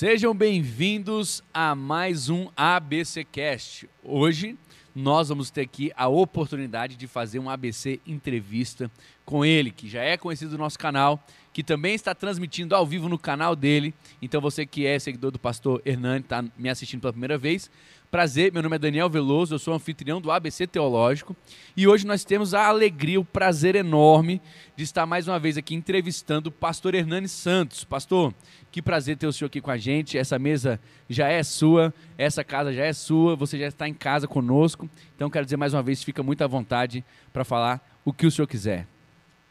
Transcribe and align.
Sejam 0.00 0.34
bem-vindos 0.34 1.42
a 1.52 1.74
mais 1.74 2.30
um 2.30 2.48
ABC 2.56 3.22
Cast. 3.22 3.86
Hoje 4.02 4.56
nós 4.94 5.28
vamos 5.28 5.50
ter 5.50 5.60
aqui 5.60 5.92
a 5.94 6.08
oportunidade 6.08 6.96
de 6.96 7.06
fazer 7.06 7.38
um 7.38 7.50
ABC 7.50 8.00
entrevista 8.06 8.90
com 9.30 9.44
ele, 9.44 9.70
que 9.70 9.88
já 9.88 10.02
é 10.02 10.16
conhecido 10.16 10.50
do 10.50 10.58
nosso 10.58 10.76
canal, 10.76 11.24
que 11.52 11.62
também 11.62 11.94
está 11.94 12.12
transmitindo 12.14 12.74
ao 12.74 12.84
vivo 12.84 13.08
no 13.08 13.16
canal 13.16 13.54
dele. 13.54 13.94
Então 14.20 14.40
você 14.40 14.66
que 14.66 14.84
é 14.84 14.98
seguidor 14.98 15.30
do 15.30 15.38
pastor 15.38 15.80
Hernani, 15.84 16.20
está 16.20 16.44
me 16.58 16.68
assistindo 16.68 17.00
pela 17.00 17.12
primeira 17.12 17.38
vez, 17.38 17.70
Prazer, 18.10 18.52
meu 18.52 18.60
nome 18.60 18.74
é 18.74 18.78
Daniel 18.78 19.08
Veloso, 19.08 19.54
eu 19.54 19.58
sou 19.60 19.72
anfitrião 19.72 20.20
do 20.20 20.32
ABC 20.32 20.66
Teológico 20.66 21.36
e 21.76 21.86
hoje 21.86 22.04
nós 22.04 22.24
temos 22.24 22.54
a 22.54 22.66
alegria, 22.66 23.20
o 23.20 23.24
prazer 23.24 23.76
enorme 23.76 24.42
de 24.74 24.82
estar 24.82 25.06
mais 25.06 25.28
uma 25.28 25.38
vez 25.38 25.56
aqui 25.56 25.76
entrevistando 25.76 26.48
o 26.48 26.52
pastor 26.52 26.96
Hernani 26.96 27.28
Santos. 27.28 27.84
Pastor, 27.84 28.34
que 28.72 28.82
prazer 28.82 29.16
ter 29.16 29.28
o 29.28 29.32
senhor 29.32 29.46
aqui 29.46 29.60
com 29.60 29.70
a 29.70 29.76
gente. 29.76 30.18
Essa 30.18 30.40
mesa 30.40 30.80
já 31.08 31.28
é 31.28 31.40
sua, 31.44 31.94
essa 32.18 32.42
casa 32.42 32.72
já 32.72 32.84
é 32.84 32.92
sua, 32.92 33.36
você 33.36 33.56
já 33.56 33.68
está 33.68 33.86
em 33.86 33.94
casa 33.94 34.26
conosco. 34.26 34.90
Então 35.14 35.30
quero 35.30 35.46
dizer 35.46 35.56
mais 35.56 35.72
uma 35.72 35.82
vez, 35.82 36.02
fica 36.02 36.20
muito 36.20 36.42
à 36.42 36.48
vontade 36.48 37.04
para 37.32 37.44
falar 37.44 37.80
o 38.04 38.12
que 38.12 38.26
o 38.26 38.30
senhor 38.30 38.48
quiser. 38.48 38.88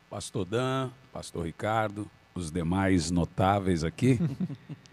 Pastor 0.10 0.44
Dan, 0.44 0.90
pastor 1.14 1.46
Ricardo, 1.46 2.10
os 2.34 2.52
demais 2.52 3.12
notáveis 3.12 3.84
aqui. 3.84 4.20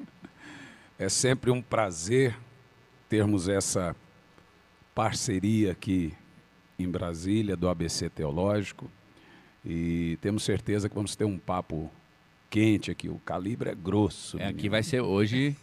é 0.98 1.08
sempre 1.08 1.50
um 1.50 1.62
prazer 1.62 2.36
termos 3.08 3.48
essa 3.48 3.96
parceria 4.94 5.72
aqui 5.72 6.12
em 6.78 6.86
Brasília 6.86 7.56
do 7.56 7.66
ABC 7.66 8.10
Teológico 8.10 8.90
e 9.64 10.18
temos 10.20 10.42
certeza 10.42 10.86
que 10.86 10.94
vamos 10.94 11.16
ter 11.16 11.24
um 11.24 11.38
papo 11.38 11.90
quente 12.50 12.90
aqui. 12.90 13.08
O 13.08 13.18
calibre 13.24 13.70
é 13.70 13.74
grosso. 13.74 14.38
É, 14.38 14.48
aqui 14.48 14.68
vai 14.68 14.82
ser 14.82 15.00
hoje. 15.00 15.56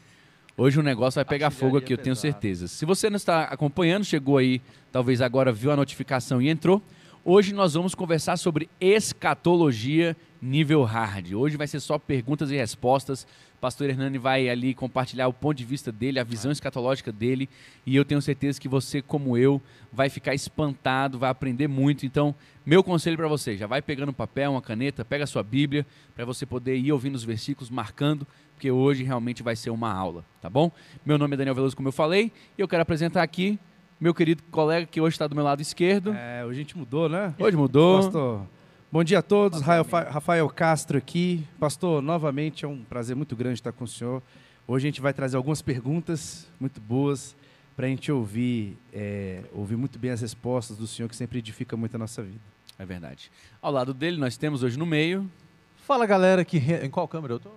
Hoje 0.57 0.79
o 0.79 0.83
negócio 0.83 1.17
vai 1.17 1.25
pegar 1.25 1.51
fogo 1.51 1.77
aqui, 1.77 1.93
eu 1.93 1.97
tenho 1.99 2.15
certeza. 2.15 2.67
Se 2.67 2.85
você 2.85 3.07
não 3.07 3.17
está 3.17 3.43
acompanhando, 3.43 4.03
chegou 4.03 4.37
aí, 4.39 4.59
talvez 4.91 5.21
agora 5.21 5.51
viu 5.51 5.71
a 5.71 5.75
notificação 5.75 6.41
e 6.41 6.49
entrou. 6.49 6.81
Hoje 7.25 7.53
nós 7.53 7.73
vamos 7.73 7.95
conversar 7.95 8.35
sobre 8.35 8.69
escatologia 8.81 10.13
nível 10.41 10.83
hard. 10.83 11.31
Hoje 11.31 11.55
vai 11.55 11.67
ser 11.67 11.79
só 11.79 11.97
perguntas 11.97 12.51
e 12.51 12.57
respostas. 12.57 13.25
Pastor 13.61 13.89
Hernani 13.89 14.17
vai 14.17 14.49
ali 14.49 14.73
compartilhar 14.73 15.29
o 15.29 15.33
ponto 15.33 15.55
de 15.55 15.63
vista 15.63 15.89
dele, 15.89 16.19
a 16.19 16.23
visão 16.25 16.51
escatológica 16.51 17.13
dele, 17.13 17.47
e 17.85 17.95
eu 17.95 18.03
tenho 18.03 18.21
certeza 18.21 18.59
que 18.59 18.67
você, 18.67 19.01
como 19.01 19.37
eu, 19.37 19.61
vai 19.89 20.09
ficar 20.09 20.35
espantado, 20.35 21.17
vai 21.17 21.29
aprender 21.29 21.69
muito. 21.69 22.05
Então, 22.05 22.35
meu 22.65 22.83
conselho 22.83 23.15
para 23.15 23.29
você, 23.29 23.55
já 23.55 23.67
vai 23.67 23.81
pegando 23.81 24.09
um 24.09 24.13
papel, 24.13 24.51
uma 24.51 24.61
caneta, 24.61 25.05
pega 25.05 25.23
a 25.23 25.27
sua 25.27 25.43
Bíblia, 25.43 25.87
para 26.13 26.25
você 26.25 26.45
poder 26.45 26.75
ir 26.75 26.91
ouvindo 26.91 27.15
os 27.15 27.23
versículos, 27.23 27.69
marcando, 27.69 28.27
porque 28.53 28.69
hoje 28.69 29.05
realmente 29.05 29.41
vai 29.41 29.55
ser 29.55 29.69
uma 29.69 29.93
aula, 29.93 30.25
tá 30.41 30.49
bom? 30.49 30.69
Meu 31.05 31.17
nome 31.17 31.35
é 31.35 31.37
Daniel 31.37 31.55
Veloso, 31.55 31.73
como 31.73 31.87
eu 31.87 31.93
falei, 31.93 32.33
e 32.57 32.61
eu 32.61 32.67
quero 32.67 32.81
apresentar 32.81 33.23
aqui 33.23 33.57
meu 34.03 34.13
querido 34.13 34.43
colega 34.51 34.85
que 34.85 34.99
hoje 34.99 35.13
está 35.13 35.25
do 35.27 35.33
meu 35.33 35.45
lado 35.45 35.61
esquerdo. 35.61 36.13
É, 36.13 36.43
hoje 36.43 36.59
a 36.59 36.61
gente 36.61 36.77
mudou, 36.77 37.07
né? 37.07 37.33
Hoje 37.39 37.55
mudou. 37.55 38.03
Pastor, 38.03 38.41
bom 38.91 39.01
dia 39.01 39.19
a 39.19 39.21
todos. 39.21 39.61
Rafael, 39.61 40.11
Rafael 40.11 40.49
Castro 40.49 40.97
aqui. 40.97 41.47
Pastor, 41.57 42.01
novamente 42.01 42.65
é 42.65 42.67
um 42.67 42.83
prazer 42.83 43.15
muito 43.15 43.33
grande 43.33 43.59
estar 43.59 43.71
com 43.71 43.85
o 43.85 43.87
senhor. 43.87 44.21
Hoje 44.67 44.85
a 44.85 44.89
gente 44.89 44.99
vai 44.99 45.13
trazer 45.13 45.37
algumas 45.37 45.61
perguntas 45.61 46.45
muito 46.59 46.81
boas 46.81 47.33
para 47.77 47.85
a 47.85 47.89
gente 47.89 48.11
ouvir, 48.11 48.77
é, 48.91 49.39
ouvir 49.53 49.77
muito 49.77 49.97
bem 49.97 50.11
as 50.11 50.19
respostas 50.19 50.75
do 50.75 50.85
senhor, 50.85 51.07
que 51.07 51.15
sempre 51.15 51.39
edifica 51.39 51.77
muito 51.77 51.95
a 51.95 51.97
nossa 51.97 52.21
vida. 52.21 52.41
É 52.77 52.85
verdade. 52.85 53.31
Ao 53.61 53.71
lado 53.71 53.93
dele, 53.93 54.17
nós 54.17 54.35
temos 54.35 54.63
hoje 54.63 54.77
no 54.77 54.85
meio. 54.85 55.31
Fala 55.87 56.05
galera, 56.05 56.43
que 56.43 56.57
em 56.57 56.89
qual 56.89 57.07
câmera 57.07 57.35
eu 57.35 57.39
tô? 57.39 57.49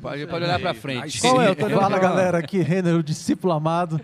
Pode, 0.00 0.26
pode 0.28 0.44
olhar 0.46 0.58
para 0.58 0.72
frente. 0.72 1.20
Qual 1.20 1.42
é? 1.42 1.54
Fala 1.54 1.98
galera, 1.98 2.38
aqui 2.38 2.60
Renner, 2.60 2.96
o 2.96 3.02
discípulo 3.02 3.52
amado. 3.52 4.00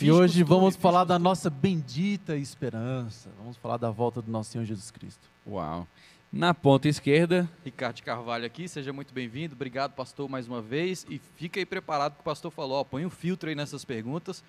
E 0.00 0.10
hoje 0.10 0.42
vamos 0.42 0.76
falar 0.76 1.04
da 1.04 1.18
nossa 1.18 1.50
bendita 1.50 2.34
esperança. 2.36 3.28
Vamos 3.38 3.56
falar 3.58 3.76
da 3.76 3.90
volta 3.90 4.22
do 4.22 4.30
nosso 4.30 4.50
Senhor 4.50 4.64
Jesus 4.64 4.90
Cristo. 4.90 5.28
Uau. 5.46 5.86
Na 6.32 6.54
ponta 6.54 6.88
esquerda. 6.88 7.48
Ricardo 7.64 7.96
de 7.96 8.02
Carvalho 8.02 8.46
aqui, 8.46 8.66
seja 8.66 8.92
muito 8.92 9.12
bem-vindo. 9.12 9.54
Obrigado, 9.54 9.92
pastor, 9.92 10.28
mais 10.28 10.48
uma 10.48 10.62
vez. 10.62 11.04
E 11.10 11.20
fica 11.36 11.60
aí 11.60 11.66
preparado 11.66 12.14
que 12.14 12.20
o 12.20 12.24
pastor 12.24 12.50
falou: 12.50 12.80
ó, 12.80 12.84
põe 12.84 13.04
um 13.04 13.10
filtro 13.10 13.50
aí 13.50 13.54
nessas 13.54 13.84
perguntas. 13.84 14.42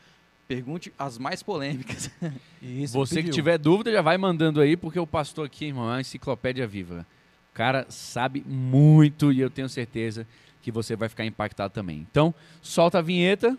Pergunte 0.47 0.93
as 0.97 1.17
mais 1.17 1.43
polêmicas. 1.43 2.09
Isso, 2.61 2.93
Você 2.93 3.15
pediu. 3.15 3.31
que 3.31 3.35
tiver 3.35 3.57
dúvida, 3.57 3.91
já 3.91 4.01
vai 4.01 4.17
mandando 4.17 4.61
aí, 4.61 4.77
porque 4.77 4.99
o 4.99 5.07
pastor 5.07 5.47
aqui, 5.47 5.65
irmão, 5.65 5.85
é 5.85 5.93
uma 5.95 6.01
enciclopédia 6.01 6.65
viva. 6.67 7.05
O 7.51 7.53
cara 7.53 7.85
sabe 7.89 8.43
muito 8.47 9.33
e 9.33 9.41
eu 9.41 9.49
tenho 9.49 9.67
certeza 9.67 10.25
que 10.61 10.71
você 10.71 10.95
vai 10.95 11.09
ficar 11.09 11.25
impactado 11.25 11.73
também. 11.73 12.05
Então, 12.09 12.33
solta 12.61 12.99
a 12.99 13.01
vinheta. 13.01 13.57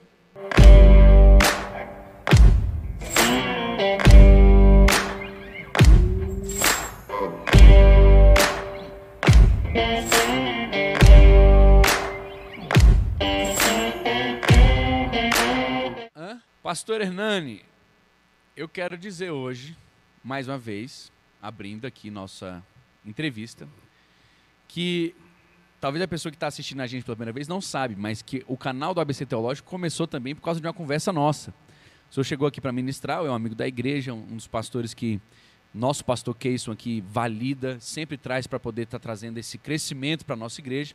Pastor 16.62 17.00
Hernani, 17.00 17.62
eu 18.56 18.68
quero 18.68 18.96
dizer 18.96 19.30
hoje, 19.30 19.76
mais 20.22 20.48
uma 20.48 20.58
vez, 20.58 21.10
abrindo 21.40 21.86
aqui 21.86 22.10
nossa 22.10 22.62
entrevista, 23.04 23.66
que 24.68 25.14
talvez 25.80 26.02
a 26.02 26.08
pessoa 26.08 26.30
que 26.30 26.36
está 26.36 26.46
assistindo 26.46 26.80
a 26.80 26.86
gente 26.86 27.04
pela 27.04 27.16
primeira 27.16 27.32
vez 27.32 27.48
não 27.48 27.60
sabe, 27.60 27.96
mas 27.96 28.22
que 28.22 28.44
o 28.46 28.56
canal 28.56 28.94
do 28.94 29.00
ABC 29.00 29.26
Teológico 29.26 29.68
começou 29.68 30.06
também 30.06 30.34
por 30.34 30.42
causa 30.42 30.60
de 30.60 30.66
uma 30.66 30.72
conversa 30.72 31.12
nossa. 31.12 31.52
O 32.10 32.14
senhor 32.14 32.24
chegou 32.24 32.46
aqui 32.46 32.60
para 32.60 32.72
ministrar, 32.72 33.24
é 33.24 33.30
um 33.30 33.34
amigo 33.34 33.54
da 33.54 33.66
igreja, 33.66 34.12
um 34.12 34.36
dos 34.36 34.46
pastores 34.46 34.92
que 34.92 35.20
nosso 35.74 36.04
pastor 36.04 36.36
Keyson 36.36 36.72
aqui 36.72 37.02
valida, 37.08 37.78
sempre 37.80 38.16
traz 38.16 38.46
para 38.46 38.60
poder 38.60 38.82
estar 38.82 38.98
tá 38.98 39.02
trazendo 39.02 39.38
esse 39.38 39.56
crescimento 39.56 40.24
para 40.24 40.34
a 40.34 40.38
nossa 40.38 40.60
igreja. 40.60 40.94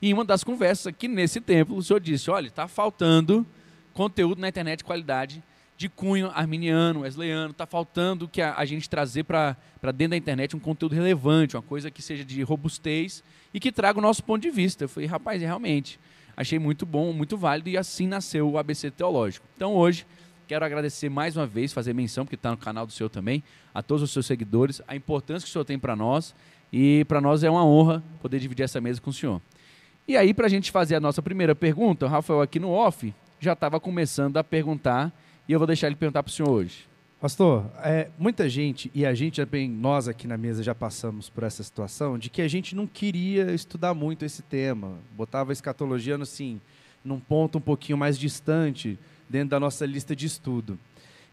E 0.00 0.10
em 0.10 0.12
uma 0.12 0.24
das 0.24 0.42
conversas 0.42 0.86
aqui 0.88 1.08
nesse 1.08 1.40
templo, 1.40 1.76
o 1.76 1.82
senhor 1.82 2.00
disse: 2.00 2.30
olha, 2.30 2.48
está 2.48 2.66
faltando 2.66 3.46
conteúdo 3.92 4.40
na 4.40 4.48
internet 4.48 4.78
de 4.78 4.84
qualidade 4.84 5.42
de 5.78 5.88
cunho 5.88 6.28
arminiano, 6.34 7.00
wesleyano, 7.02 7.52
está 7.52 7.64
faltando 7.64 8.26
que 8.26 8.42
a, 8.42 8.54
a 8.56 8.64
gente 8.64 8.90
trazer 8.90 9.22
para 9.22 9.56
dentro 9.94 10.10
da 10.10 10.16
internet 10.16 10.56
um 10.56 10.58
conteúdo 10.58 10.92
relevante, 10.92 11.56
uma 11.56 11.62
coisa 11.62 11.88
que 11.88 12.02
seja 12.02 12.24
de 12.24 12.42
robustez 12.42 13.22
e 13.54 13.60
que 13.60 13.70
traga 13.70 13.96
o 13.96 14.02
nosso 14.02 14.24
ponto 14.24 14.42
de 14.42 14.50
vista. 14.50 14.84
Eu 14.84 14.88
falei, 14.88 15.08
rapaz, 15.08 15.40
realmente, 15.40 16.00
achei 16.36 16.58
muito 16.58 16.84
bom, 16.84 17.12
muito 17.12 17.36
válido 17.36 17.68
e 17.68 17.76
assim 17.78 18.08
nasceu 18.08 18.50
o 18.50 18.58
ABC 18.58 18.90
Teológico. 18.90 19.46
Então 19.54 19.72
hoje 19.76 20.04
Quero 20.48 20.64
agradecer 20.64 21.10
mais 21.10 21.36
uma 21.36 21.46
vez, 21.46 21.74
fazer 21.74 21.92
menção, 21.92 22.24
porque 22.24 22.34
está 22.34 22.50
no 22.50 22.56
canal 22.56 22.86
do 22.86 22.92
senhor 22.92 23.10
também, 23.10 23.44
a 23.74 23.82
todos 23.82 24.02
os 24.02 24.10
seus 24.10 24.24
seguidores, 24.24 24.80
a 24.88 24.96
importância 24.96 25.44
que 25.44 25.50
o 25.50 25.52
senhor 25.52 25.64
tem 25.66 25.78
para 25.78 25.94
nós. 25.94 26.34
E 26.72 27.04
para 27.04 27.20
nós 27.20 27.44
é 27.44 27.50
uma 27.50 27.62
honra 27.62 28.02
poder 28.22 28.40
dividir 28.40 28.62
essa 28.62 28.80
mesa 28.80 28.98
com 28.98 29.10
o 29.10 29.12
senhor. 29.12 29.42
E 30.08 30.16
aí, 30.16 30.32
para 30.32 30.46
a 30.46 30.48
gente 30.48 30.70
fazer 30.70 30.94
a 30.94 31.00
nossa 31.00 31.20
primeira 31.20 31.54
pergunta, 31.54 32.06
o 32.06 32.08
Rafael 32.08 32.40
aqui 32.40 32.58
no 32.58 32.70
off 32.70 33.14
já 33.38 33.52
estava 33.52 33.78
começando 33.78 34.38
a 34.38 34.42
perguntar, 34.42 35.12
e 35.46 35.52
eu 35.52 35.58
vou 35.60 35.66
deixar 35.66 35.86
ele 35.86 35.96
perguntar 35.96 36.22
para 36.22 36.30
o 36.30 36.32
senhor 36.32 36.48
hoje. 36.48 36.88
Pastor, 37.20 37.66
é, 37.84 38.08
muita 38.18 38.48
gente, 38.48 38.90
e 38.94 39.04
a 39.04 39.12
gente 39.12 39.44
também, 39.44 39.68
nós 39.68 40.08
aqui 40.08 40.26
na 40.26 40.38
mesa 40.38 40.62
já 40.62 40.74
passamos 40.74 41.28
por 41.28 41.44
essa 41.44 41.62
situação, 41.62 42.18
de 42.18 42.30
que 42.30 42.40
a 42.40 42.48
gente 42.48 42.74
não 42.74 42.86
queria 42.86 43.52
estudar 43.52 43.92
muito 43.92 44.24
esse 44.24 44.40
tema. 44.40 44.94
Botava 45.14 45.50
a 45.50 45.52
escatologia 45.52 46.16
assim, 46.16 46.58
num 47.04 47.20
ponto 47.20 47.58
um 47.58 47.60
pouquinho 47.60 47.98
mais 47.98 48.18
distante 48.18 48.98
dentro 49.28 49.50
da 49.50 49.60
nossa 49.60 49.84
lista 49.84 50.14
de 50.14 50.26
estudo. 50.26 50.78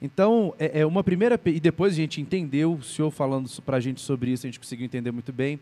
Então, 0.01 0.53
é, 0.59 0.81
é 0.81 0.85
uma 0.85 1.03
primeira. 1.03 1.39
E 1.45 1.59
depois 1.59 1.94
a 1.94 1.95
gente 1.95 2.19
entendeu, 2.22 2.73
o 2.73 2.83
senhor 2.83 3.11
falando 3.11 3.50
para 3.61 3.78
a 3.78 3.79
gente 3.79 4.01
sobre 4.01 4.31
isso, 4.31 4.45
a 4.45 4.50
gente 4.50 4.59
conseguiu 4.59 4.85
entender 4.85 5.11
muito 5.11 5.31
bem. 5.31 5.59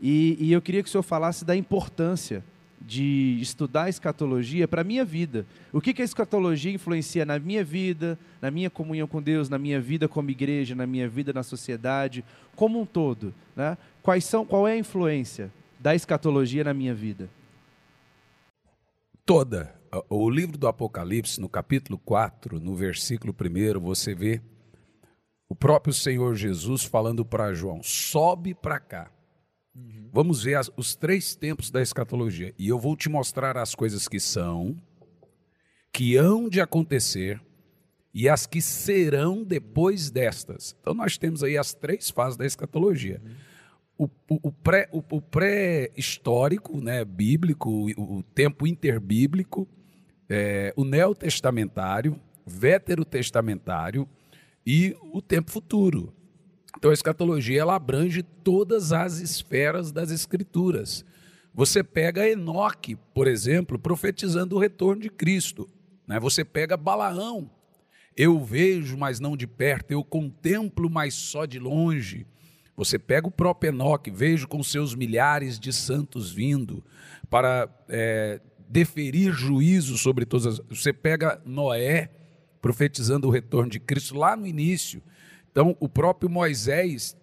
E, 0.00 0.36
e 0.40 0.52
eu 0.52 0.60
queria 0.60 0.82
que 0.82 0.88
o 0.88 0.92
senhor 0.92 1.02
falasse 1.02 1.44
da 1.44 1.56
importância 1.56 2.44
de 2.80 3.38
estudar 3.40 3.88
escatologia 3.88 4.68
para 4.68 4.82
a 4.82 4.84
minha 4.84 5.04
vida. 5.04 5.44
O 5.72 5.80
que, 5.80 5.92
que 5.92 6.02
a 6.02 6.04
escatologia 6.04 6.72
influencia 6.72 7.26
na 7.26 7.38
minha 7.38 7.64
vida, 7.64 8.18
na 8.40 8.50
minha 8.50 8.70
comunhão 8.70 9.08
com 9.08 9.20
Deus, 9.20 9.48
na 9.48 9.58
minha 9.58 9.80
vida 9.80 10.06
como 10.06 10.30
igreja, 10.30 10.74
na 10.74 10.86
minha 10.86 11.08
vida 11.08 11.32
na 11.32 11.42
sociedade, 11.42 12.24
como 12.54 12.80
um 12.80 12.86
todo. 12.86 13.34
Né? 13.56 13.76
Quais 14.02 14.24
são, 14.24 14.44
qual 14.44 14.66
é 14.66 14.72
a 14.72 14.78
influência 14.78 15.50
da 15.78 15.94
escatologia 15.94 16.62
na 16.62 16.72
minha 16.72 16.94
vida? 16.94 17.28
Toda 19.26 19.77
o 20.08 20.28
livro 20.28 20.58
do 20.58 20.68
Apocalipse, 20.68 21.40
no 21.40 21.48
capítulo 21.48 21.98
4, 21.98 22.60
no 22.60 22.74
versículo 22.74 23.34
1, 23.34 23.80
você 23.80 24.14
vê 24.14 24.40
o 25.48 25.54
próprio 25.54 25.94
Senhor 25.94 26.34
Jesus 26.34 26.84
falando 26.84 27.24
para 27.24 27.54
João: 27.54 27.82
sobe 27.82 28.54
para 28.54 28.78
cá. 28.78 29.10
Uhum. 29.74 30.10
Vamos 30.12 30.42
ver 30.42 30.56
as, 30.56 30.70
os 30.76 30.94
três 30.94 31.34
tempos 31.34 31.70
da 31.70 31.80
escatologia. 31.80 32.54
E 32.58 32.68
eu 32.68 32.78
vou 32.78 32.96
te 32.96 33.08
mostrar 33.08 33.56
as 33.56 33.74
coisas 33.74 34.08
que 34.08 34.20
são, 34.20 34.76
que 35.92 36.16
hão 36.16 36.48
de 36.48 36.60
acontecer 36.60 37.40
e 38.12 38.28
as 38.28 38.46
que 38.46 38.60
serão 38.60 39.44
depois 39.44 40.10
destas. 40.10 40.76
Então 40.80 40.92
nós 40.92 41.16
temos 41.16 41.42
aí 41.42 41.56
as 41.56 41.72
três 41.72 42.10
fases 42.10 42.36
da 42.36 42.44
escatologia. 42.44 43.22
Uhum. 43.24 43.48
O, 44.00 44.04
o, 44.04 44.48
o, 44.48 44.52
pré, 44.52 44.88
o, 44.92 45.02
o 45.10 45.20
pré-histórico, 45.20 46.80
né, 46.80 47.04
bíblico, 47.04 47.68
o, 47.68 48.18
o 48.18 48.22
tempo 48.22 48.64
interbíblico, 48.64 49.68
é, 50.28 50.72
o 50.76 50.84
neotestamentário, 50.84 52.20
veterotestamentário 52.46 54.08
e 54.66 54.96
o 55.12 55.22
tempo 55.22 55.50
futuro. 55.50 56.12
Então 56.76 56.90
a 56.90 56.94
escatologia 56.94 57.60
ela 57.60 57.74
abrange 57.74 58.22
todas 58.22 58.92
as 58.92 59.18
esferas 59.18 59.90
das 59.90 60.10
escrituras. 60.10 61.04
Você 61.54 61.82
pega 61.82 62.28
Enoque, 62.28 62.96
por 63.14 63.26
exemplo, 63.26 63.78
profetizando 63.78 64.56
o 64.56 64.58
retorno 64.58 65.02
de 65.02 65.10
Cristo. 65.10 65.68
Né? 66.06 66.20
Você 66.20 66.44
pega 66.44 66.76
Balaão, 66.76 67.50
eu 68.16 68.38
vejo, 68.38 68.96
mas 68.96 69.20
não 69.20 69.36
de 69.36 69.46
perto, 69.46 69.92
eu 69.92 70.04
contemplo, 70.04 70.90
mas 70.90 71.14
só 71.14 71.46
de 71.46 71.58
longe. 71.58 72.26
Você 72.76 72.98
pega 72.98 73.26
o 73.26 73.30
próprio 73.30 73.70
Enoque, 73.70 74.10
vejo 74.10 74.46
com 74.46 74.62
seus 74.62 74.94
milhares 74.94 75.58
de 75.58 75.72
santos 75.72 76.30
vindo 76.30 76.84
para 77.28 77.68
é, 77.88 78.40
deferir 78.68 79.32
juízo 79.32 79.96
sobre 79.96 80.24
todas 80.24 80.46
as. 80.46 80.58
Você 80.68 80.92
pega 80.92 81.40
Noé, 81.44 82.10
profetizando 82.60 83.26
o 83.28 83.30
retorno 83.30 83.70
de 83.70 83.80
Cristo 83.80 84.16
lá 84.16 84.36
no 84.36 84.46
início. 84.46 85.02
Então, 85.50 85.76
o 85.80 85.88
próprio 85.88 86.28
Moisés 86.28 87.16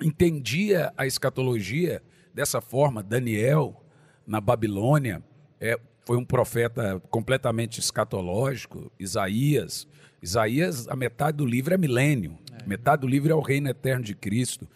entendia 0.00 0.92
a 0.96 1.06
escatologia 1.06 2.02
dessa 2.34 2.60
forma. 2.60 3.02
Daniel, 3.02 3.82
na 4.26 4.40
Babilônia, 4.40 5.22
é, 5.60 5.78
foi 6.04 6.16
um 6.16 6.24
profeta 6.24 7.00
completamente 7.10 7.80
escatológico. 7.80 8.92
Isaías. 8.98 9.86
Isaías, 10.20 10.86
a 10.88 10.94
metade 10.94 11.38
do 11.38 11.46
livro 11.46 11.74
é 11.74 11.78
milênio. 11.78 12.38
É. 12.52 12.66
Metade 12.66 13.02
do 13.02 13.08
livro 13.08 13.32
é 13.32 13.34
o 13.34 13.40
reino 13.40 13.68
eterno 13.68 14.04
de 14.04 14.14
Cristo. 14.14 14.68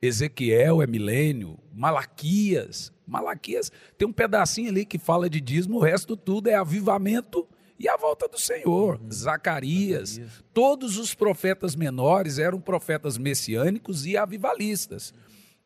Ezequiel 0.00 0.82
é 0.82 0.86
milênio. 0.86 1.58
Malaquias. 1.74 2.92
Malaquias 3.06 3.70
tem 3.96 4.06
um 4.06 4.12
pedacinho 4.12 4.70
ali 4.70 4.84
que 4.84 4.98
fala 4.98 5.30
de 5.30 5.40
dízimo, 5.40 5.76
o 5.76 5.82
resto 5.82 6.16
tudo 6.16 6.48
é 6.48 6.54
avivamento 6.54 7.46
e 7.78 7.88
a 7.88 7.96
volta 7.96 8.26
do 8.26 8.38
Senhor. 8.38 8.98
Uhum. 9.00 9.12
Zacarias, 9.12 10.10
Zacarias, 10.10 10.44
todos 10.52 10.98
os 10.98 11.14
profetas 11.14 11.76
menores 11.76 12.38
eram 12.38 12.60
profetas 12.60 13.18
messiânicos 13.18 14.06
e 14.06 14.16
avivalistas. 14.16 15.12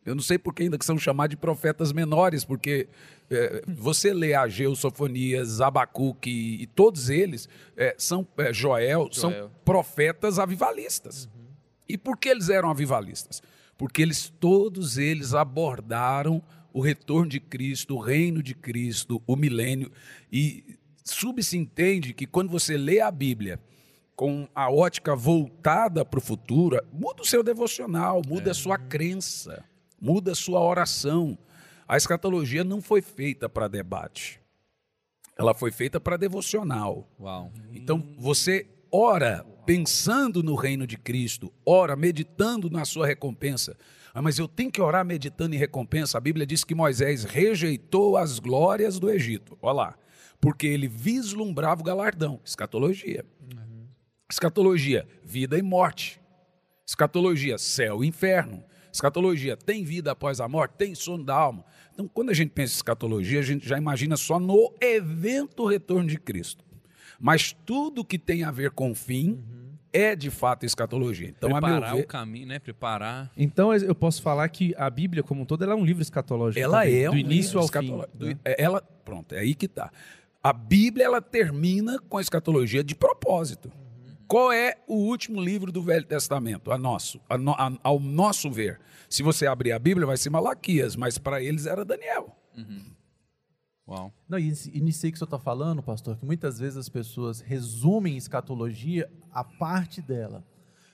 Eu 0.04 0.14
não 0.14 0.22
sei 0.22 0.38
por 0.38 0.54
que 0.54 0.62
ainda 0.62 0.78
que 0.78 0.84
são 0.84 0.98
chamados 0.98 1.30
de 1.30 1.36
profetas 1.36 1.92
menores, 1.92 2.44
porque 2.44 2.88
é, 3.30 3.62
você 3.68 4.12
lê 4.14 4.34
Ageu, 4.34 4.74
Sofonias, 4.74 5.60
Abacuque 5.60 6.30
e, 6.30 6.62
e 6.62 6.66
todos 6.66 7.10
eles 7.10 7.48
é, 7.76 7.94
são 7.98 8.26
é, 8.38 8.52
Joel, 8.52 9.08
Joel, 9.10 9.12
são 9.12 9.50
profetas 9.64 10.38
avivalistas. 10.38 11.26
Uhum. 11.26 11.46
E 11.88 11.98
por 11.98 12.16
que 12.16 12.28
eles 12.28 12.48
eram 12.48 12.70
avivalistas? 12.70 13.42
Porque 13.76 14.00
eles 14.00 14.32
todos 14.40 14.96
eles 14.96 15.34
abordaram 15.34 16.42
o 16.72 16.80
retorno 16.80 17.28
de 17.28 17.40
Cristo, 17.40 17.96
o 17.96 18.00
reino 18.00 18.42
de 18.42 18.54
Cristo, 18.54 19.22
o 19.26 19.36
milênio 19.36 19.90
e 20.32 20.78
subsentende 21.04 22.14
que 22.14 22.26
quando 22.26 22.50
você 22.50 22.76
lê 22.76 23.00
a 23.00 23.10
Bíblia 23.10 23.60
com 24.14 24.46
a 24.54 24.70
ótica 24.70 25.16
voltada 25.16 26.04
para 26.04 26.18
o 26.18 26.22
futuro, 26.22 26.78
muda 26.92 27.22
o 27.22 27.26
seu 27.26 27.42
devocional, 27.42 28.20
muda 28.26 28.48
é. 28.48 28.52
a 28.52 28.54
sua 28.54 28.76
crença, 28.76 29.64
muda 30.00 30.32
a 30.32 30.34
sua 30.34 30.60
oração. 30.60 31.38
A 31.88 31.96
escatologia 31.96 32.62
não 32.62 32.82
foi 32.82 33.00
feita 33.00 33.48
para 33.48 33.66
debate. 33.66 34.38
Ela 35.36 35.54
foi 35.54 35.70
feita 35.72 35.98
para 35.98 36.18
devocional. 36.18 37.08
Uau. 37.18 37.50
Então 37.72 38.06
você 38.18 38.68
ora 38.92 39.44
pensando 39.64 40.42
no 40.42 40.54
reino 40.54 40.86
de 40.86 40.98
Cristo, 40.98 41.52
ora 41.64 41.96
meditando 41.96 42.68
na 42.68 42.84
sua 42.84 43.06
recompensa. 43.06 43.76
Ah, 44.12 44.22
mas 44.22 44.38
eu 44.38 44.48
tenho 44.48 44.70
que 44.70 44.80
orar 44.80 45.04
meditando 45.04 45.54
em 45.54 45.58
recompensa. 45.58 46.18
A 46.18 46.20
Bíblia 46.20 46.46
diz 46.46 46.64
que 46.64 46.74
Moisés 46.74 47.24
rejeitou 47.24 48.16
as 48.16 48.38
glórias 48.38 48.98
do 48.98 49.10
Egito. 49.10 49.56
Olha 49.62 49.72
lá 49.72 49.98
porque 50.40 50.66
ele 50.66 50.88
vislumbrava 50.88 51.82
o 51.82 51.84
galardão, 51.84 52.40
escatologia. 52.44 53.24
Uhum. 53.42 53.86
Escatologia, 54.28 55.06
vida 55.22 55.58
e 55.58 55.62
morte. 55.62 56.20
Escatologia, 56.86 57.58
céu 57.58 58.02
e 58.02 58.08
inferno. 58.08 58.64
Escatologia, 58.92 59.56
tem 59.56 59.84
vida 59.84 60.10
após 60.10 60.40
a 60.40 60.48
morte, 60.48 60.72
tem 60.72 60.94
sono 60.94 61.22
da 61.22 61.34
alma. 61.34 61.64
Então, 61.92 62.08
quando 62.08 62.30
a 62.30 62.34
gente 62.34 62.50
pensa 62.50 62.72
em 62.72 62.76
escatologia, 62.76 63.38
a 63.38 63.42
gente 63.42 63.68
já 63.68 63.76
imagina 63.76 64.16
só 64.16 64.40
no 64.40 64.74
evento 64.80 65.66
retorno 65.66 66.08
de 66.08 66.18
Cristo. 66.18 66.64
Mas 67.20 67.52
tudo 67.52 68.04
que 68.04 68.18
tem 68.18 68.42
a 68.42 68.50
ver 68.50 68.70
com 68.70 68.90
o 68.90 68.94
fim 68.94 69.32
uhum. 69.32 69.69
É 69.92 70.14
de 70.14 70.30
fato 70.30 70.64
escatologia. 70.64 71.28
Então, 71.28 71.50
Preparar 71.50 71.94
ver, 71.94 72.02
o 72.02 72.06
caminho, 72.06 72.46
né? 72.46 72.58
Preparar. 72.58 73.30
Então, 73.36 73.74
eu 73.74 73.94
posso 73.94 74.22
falar 74.22 74.48
que 74.48 74.74
a 74.76 74.88
Bíblia, 74.88 75.22
como 75.22 75.42
um 75.42 75.44
todo, 75.44 75.62
ela 75.62 75.72
é 75.72 75.76
um 75.76 75.84
livro 75.84 76.02
escatológico. 76.02 76.62
Ela 76.62 76.82
também, 76.82 77.02
é 77.02 77.06
do 77.06 77.14
um 77.14 77.18
início 77.18 77.58
ao 77.58 77.68
fim. 77.68 77.96
Né? 78.18 78.38
Ela, 78.44 78.82
pronto, 79.04 79.34
é 79.34 79.40
aí 79.40 79.54
que 79.54 79.66
está. 79.66 79.90
A 80.42 80.52
Bíblia 80.52 81.04
ela 81.04 81.20
termina 81.20 81.98
com 82.08 82.16
a 82.16 82.20
escatologia 82.20 82.82
de 82.82 82.94
propósito. 82.94 83.70
Qual 84.26 84.52
é 84.52 84.76
o 84.86 84.94
último 84.94 85.40
livro 85.40 85.72
do 85.72 85.82
Velho 85.82 86.04
Testamento? 86.04 86.70
A 86.70 86.78
nosso, 86.78 87.20
a 87.28 87.36
no, 87.36 87.50
a, 87.50 87.72
ao 87.82 87.98
nosso 87.98 88.50
ver. 88.50 88.78
Se 89.08 89.24
você 89.24 89.44
abrir 89.44 89.72
a 89.72 89.78
Bíblia, 89.78 90.06
vai 90.06 90.16
ser 90.16 90.30
Malaquias, 90.30 90.94
mas 90.94 91.18
para 91.18 91.42
eles 91.42 91.66
era 91.66 91.84
Daniel. 91.84 92.36
Uhum. 92.56 92.92
Uau. 93.90 94.12
Não, 94.28 94.38
e, 94.38 94.52
e 94.72 94.80
nisso 94.80 95.04
aí 95.04 95.10
que 95.10 95.16
o 95.16 95.18
senhor 95.18 95.26
está 95.26 95.38
falando, 95.38 95.82
pastor, 95.82 96.16
que 96.16 96.24
muitas 96.24 96.60
vezes 96.60 96.76
as 96.76 96.88
pessoas 96.88 97.40
resumem 97.40 98.16
escatologia 98.16 99.10
a 99.32 99.42
parte 99.42 100.00
dela. 100.00 100.44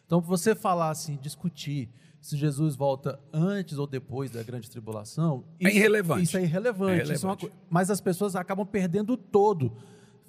Então, 0.06 0.19
você 0.20 0.54
falar 0.54 0.90
assim, 0.90 1.19
discutir 1.20 1.90
se 2.22 2.37
Jesus 2.37 2.75
volta 2.75 3.20
antes 3.32 3.76
ou 3.76 3.87
depois 3.87 4.31
da 4.31 4.43
grande 4.43 4.70
tribulação. 4.70 5.44
É 5.60 5.69
isso, 5.69 5.76
é 5.76 5.78
irrelevante. 5.78 6.22
Isso 6.22 6.38
é 6.38 6.43
irrelevante. 6.43 6.90
É 6.90 6.94
irrelevante. 6.94 7.16
Isso 7.16 7.26
é 7.26 7.31
uma, 7.31 7.66
mas 7.69 7.90
as 7.90 8.00
pessoas 8.00 8.34
acabam 8.34 8.66
perdendo 8.66 9.16
todo. 9.16 9.72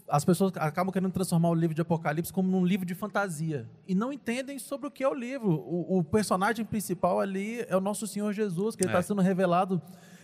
As 0.08 0.24
pessoas 0.24 0.52
acabam 0.58 0.92
querendo 0.92 1.12
transformar 1.12 1.50
o 1.50 1.56
livro 1.56 1.74
de 1.74 1.82
Apocalipse 1.82 2.32
como 2.32 2.50
num 2.50 2.66
livro 2.66 2.86
de 2.86 2.94
fantasia. 2.96 3.68
E 3.88 3.96
não 3.96 4.12
entendem 4.12 4.60
sobre 4.60 4.88
o 4.88 4.92
que 4.92 5.04
é 5.04 5.08
o 5.08 5.14
livro. 5.14 5.52
O, 5.52 6.00
o 6.00 6.04
personagem 6.04 6.66
principal 6.66 7.20
ali 7.20 7.66
é 7.68 7.76
o 7.76 7.82
nosso 7.82 8.06
Senhor 8.08 8.32
Jesus, 8.34 8.76
que 8.76 8.84
ele 8.84 8.90
está 8.90 9.00
é. 9.00 9.04
sendo 9.04 9.22
revelado 9.22 9.82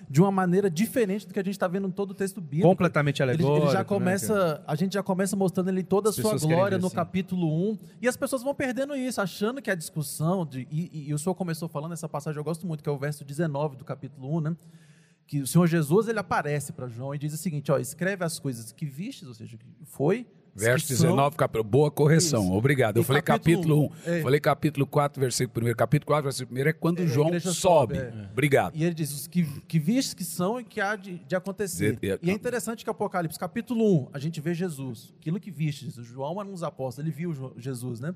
de 0.10 0.22
uma 0.22 0.32
maneira 0.32 0.70
diferente 0.70 1.28
do 1.28 1.34
que 1.34 1.40
a 1.40 1.44
gente 1.44 1.56
está 1.56 1.68
vendo 1.68 1.88
em 1.88 1.92
todo 1.92 2.12
o 2.12 2.14
texto 2.14 2.42
bíblico. 2.42 2.68
Completamente 2.68 3.22
alegórico. 3.22 3.58
Ele, 3.58 3.66
ele 3.66 3.72
já 3.72 3.80
né, 3.80 3.84
começa, 3.86 4.58
né, 4.58 4.64
a 4.68 4.76
gente 4.76 4.94
já 4.94 5.04
começa 5.04 5.36
mostrando 5.36 5.70
ele 5.70 5.84
toda 5.84 6.10
a 6.10 6.14
sua 6.14 6.38
glória 6.38 6.78
no 6.78 6.88
assim. 6.88 6.96
capítulo 6.96 7.72
1, 7.72 7.80
e 8.02 8.08
as 8.08 8.16
pessoas 8.16 8.44
vão 8.44 8.54
perdendo 8.54 8.96
isso, 8.96 9.22
achando 9.22 9.62
que 9.62 9.72
a 9.72 9.76
discussão, 9.76 10.46
de, 10.46 10.68
e, 10.72 11.10
e 11.10 11.14
o 11.14 11.20
senhor 11.20 11.36
começou 11.36 11.68
falando 11.68 11.94
essa 11.94 12.10
passagem, 12.10 12.38
eu 12.40 12.44
gosto 12.44 12.66
muito, 12.68 12.84
que 12.84 12.90
é 12.90 12.92
o 12.92 12.98
verso 12.98 13.24
19 13.24 13.78
do 13.78 13.86
capítulo 13.86 14.36
1, 14.38 14.42
né? 14.42 14.56
que 15.26 15.42
o 15.42 15.48
Senhor 15.48 15.66
Jesus 15.68 16.08
ele 16.08 16.20
aparece 16.20 16.74
para 16.74 16.88
João 16.88 17.16
e 17.16 17.18
diz 17.18 17.34
o 17.34 17.38
seguinte: 17.38 17.72
ó, 17.72 17.78
escreve 17.78 18.24
as 18.24 18.40
coisas 18.40 18.72
que 18.72 18.86
vistes, 18.86 19.28
ou 19.28 19.34
seja, 19.34 19.58
que 19.58 19.66
foi, 19.86 20.28
Verso 20.56 20.88
19, 20.88 21.36
capítulo. 21.36 21.64
Boa 21.64 21.90
correção. 21.90 22.44
Isso. 22.44 22.54
Obrigado. 22.54 22.98
Eu 22.98 23.02
e 23.02 23.06
falei 23.06 23.22
capítulo 23.24 23.88
1. 23.88 23.90
É. 24.06 24.22
Falei 24.22 24.40
capítulo 24.40 24.86
4, 24.86 25.20
versículo 25.20 25.68
1. 25.68 25.74
Capítulo 25.74 26.08
4, 26.08 26.24
versículo 26.24 26.62
1 26.62 26.68
é 26.68 26.74
quando 26.74 27.02
é, 27.02 27.08
João 27.08 27.40
sobe. 27.40 27.98
É. 27.98 28.30
Obrigado. 28.32 28.76
E 28.76 28.84
ele 28.84 28.94
diz: 28.94 29.12
os 29.12 29.26
que, 29.26 29.44
que 29.62 29.80
vistes 29.80 30.14
que 30.14 30.24
são 30.24 30.60
e 30.60 30.64
que 30.64 30.80
há 30.80 30.96
de, 30.96 31.18
de 31.18 31.36
acontecer. 31.36 31.96
De, 31.96 32.18
de, 32.18 32.20
e 32.22 32.30
é 32.30 32.34
interessante 32.34 32.84
que 32.84 32.90
Apocalipse, 32.90 33.40
capítulo 33.40 34.04
1, 34.04 34.10
a 34.14 34.20
gente 34.20 34.40
vê 34.40 34.54
Jesus. 34.54 35.12
Aquilo 35.20 35.40
que 35.40 35.50
vistes. 35.50 35.96
João 35.96 36.40
era 36.40 36.48
um 36.48 36.52
dos 36.52 36.64
apóstolos, 36.64 37.08
ele 37.10 37.16
viu 37.16 37.54
Jesus, 37.58 38.00
né? 38.00 38.14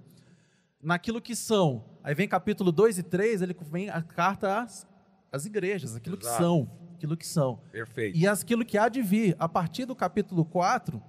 Naquilo 0.81 1.19
que 1.19 1.35
são. 1.35 1.83
Aí 2.03 2.13
vem 2.13 2.27
capítulo 2.27 2.71
2 2.71 2.99
e 2.99 3.03
3, 3.03 3.41
ele 3.41 3.55
vem 3.71 3.89
a 3.89 3.99
carta 4.01 4.61
às, 4.61 4.87
às 5.31 5.45
igrejas, 5.45 5.95
aquilo 5.95 6.17
Exato. 6.21 6.35
que 6.35 6.43
são. 6.43 6.71
Aquilo 6.93 7.17
que 7.17 7.27
são. 7.27 7.59
Perfeito. 7.71 8.15
E 8.15 8.27
aquilo 8.27 8.63
que 8.63 8.77
há 8.77 8.89
de 8.89 9.01
vir. 9.01 9.35
A 9.39 9.49
partir 9.49 9.85
do 9.85 9.95
capítulo 9.95 10.45
4 10.45 11.01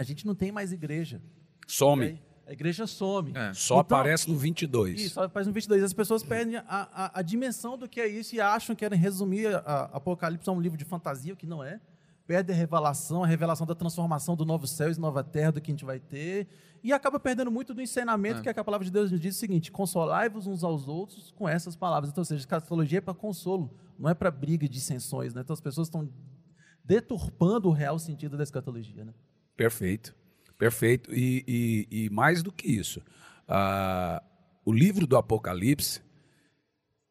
a 0.00 0.02
gente 0.02 0.26
não 0.26 0.34
tem 0.34 0.50
mais 0.50 0.72
igreja. 0.72 1.20
Some. 1.66 2.18
A 2.46 2.52
igreja 2.52 2.86
some. 2.86 3.32
É, 3.34 3.52
só 3.52 3.80
então, 3.80 3.98
aparece 3.98 4.30
no 4.30 4.36
22. 4.38 4.98
Isso, 4.98 5.14
só 5.14 5.24
aparece 5.24 5.48
no 5.48 5.52
22. 5.52 5.82
As 5.82 5.92
pessoas 5.92 6.22
perdem 6.22 6.56
a, 6.56 6.64
a, 6.66 7.18
a, 7.18 7.22
dimensão 7.22 7.76
do 7.76 7.86
que 7.86 8.00
é 8.00 8.08
isso 8.08 8.34
e 8.34 8.40
acham 8.40 8.74
que 8.74 8.80
querem 8.80 8.98
resumir 8.98 9.54
a, 9.54 9.58
a 9.58 9.82
Apocalipse 9.98 10.48
a 10.48 10.52
um 10.54 10.60
livro 10.60 10.78
de 10.78 10.86
fantasia, 10.86 11.34
o 11.34 11.36
que 11.36 11.46
não 11.46 11.62
é. 11.62 11.78
Perde 12.26 12.50
a 12.50 12.54
revelação, 12.54 13.22
a 13.22 13.26
revelação 13.26 13.66
da 13.66 13.74
transformação 13.74 14.34
do 14.34 14.46
novo 14.46 14.66
céu 14.66 14.90
e 14.90 14.98
nova 14.98 15.22
terra 15.22 15.52
do 15.52 15.60
que 15.60 15.70
a 15.70 15.74
gente 15.74 15.84
vai 15.84 16.00
ter. 16.00 16.48
E 16.82 16.94
acaba 16.94 17.20
perdendo 17.20 17.50
muito 17.50 17.74
do 17.74 17.82
ensinamento, 17.82 18.40
é. 18.40 18.42
que, 18.42 18.48
é 18.48 18.54
que 18.54 18.60
a 18.60 18.64
palavra 18.64 18.86
de 18.86 18.90
Deus 18.90 19.10
nos 19.10 19.20
diz 19.20 19.36
o 19.36 19.38
seguinte: 19.38 19.70
consolai-vos 19.70 20.46
uns 20.46 20.64
aos 20.64 20.88
outros 20.88 21.30
com 21.32 21.46
essas 21.46 21.76
palavras. 21.76 22.10
Então, 22.10 22.22
ou 22.22 22.24
seja, 22.24 22.40
escatologia 22.40 22.98
é 22.98 23.02
para 23.02 23.12
consolo, 23.12 23.70
não 23.98 24.08
é 24.08 24.14
para 24.14 24.30
briga 24.30 24.64
e 24.64 24.68
dissensões. 24.68 25.34
Né? 25.34 25.42
Então, 25.42 25.52
as 25.52 25.60
pessoas 25.60 25.88
estão 25.88 26.08
deturpando 26.82 27.68
o 27.68 27.72
real 27.72 27.98
sentido 27.98 28.36
da 28.36 28.42
escatologia. 28.42 29.04
Né? 29.04 29.12
Perfeito, 29.60 30.16
perfeito. 30.56 31.14
E, 31.14 31.44
e, 31.46 32.04
e 32.04 32.10
mais 32.10 32.42
do 32.42 32.50
que 32.50 32.66
isso, 32.66 32.98
uh, 33.46 34.24
o 34.64 34.72
livro 34.72 35.06
do 35.06 35.18
Apocalipse, 35.18 36.00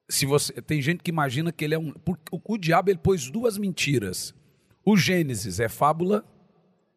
se 0.09 0.25
você 0.25 0.59
tem 0.59 0.81
gente 0.81 1.03
que 1.03 1.11
imagina 1.11 1.51
que 1.51 1.63
ele 1.63 1.75
é 1.75 1.77
um, 1.77 1.91
porque 1.91 2.23
o, 2.31 2.41
o 2.43 2.57
diabo 2.57 2.89
ele 2.89 2.97
pôs 2.97 3.29
duas 3.29 3.55
mentiras. 3.55 4.33
O 4.83 4.97
Gênesis 4.97 5.59
é 5.59 5.69
fábula 5.69 6.25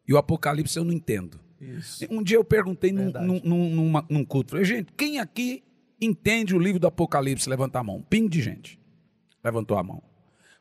e 0.07 0.13
o 0.15 0.17
Apocalipse 0.17 0.75
eu 0.75 0.83
não 0.83 0.91
entendo. 0.91 1.39
Isso. 1.61 2.03
Um 2.09 2.23
dia 2.23 2.37
eu 2.37 2.43
perguntei 2.43 2.91
num, 2.91 3.11
num, 3.11 3.41
num, 3.43 4.01
num, 4.09 4.25
culto, 4.25 4.53
falei, 4.53 4.65
gente, 4.65 4.91
quem 4.97 5.19
aqui 5.19 5.63
entende 6.01 6.55
o 6.55 6.59
livro 6.59 6.79
do 6.79 6.87
Apocalipse? 6.87 7.47
Levanta 7.47 7.77
a 7.77 7.83
mão. 7.83 8.01
Ping 8.01 8.27
de 8.27 8.41
gente. 8.41 8.79
Levantou 9.43 9.77
a 9.77 9.83
mão. 9.83 10.01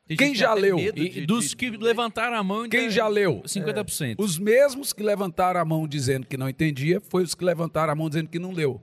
Tem 0.08 0.16
Quem 0.16 0.34
já 0.34 0.52
leu? 0.52 0.78
E, 0.78 0.92
de- 0.92 1.26
dos 1.26 1.50
de- 1.50 1.56
que 1.56 1.70
levantaram 1.70 2.36
a 2.36 2.42
mão, 2.42 2.68
Quem 2.68 2.90
já 2.90 3.06
leu? 3.08 3.42
50%. 3.46 4.16
Os 4.18 4.38
mesmos 4.38 4.92
que 4.92 5.02
levantaram 5.02 5.60
a 5.60 5.64
mão 5.64 5.86
dizendo 5.86 6.26
que 6.26 6.36
não 6.36 6.48
entendia, 6.48 7.00
foi 7.08 7.22
os 7.22 7.34
que 7.34 7.44
levantaram 7.44 7.92
a 7.92 7.96
mão 7.96 8.08
dizendo 8.08 8.28
que 8.28 8.38
não 8.38 8.50
leu. 8.52 8.80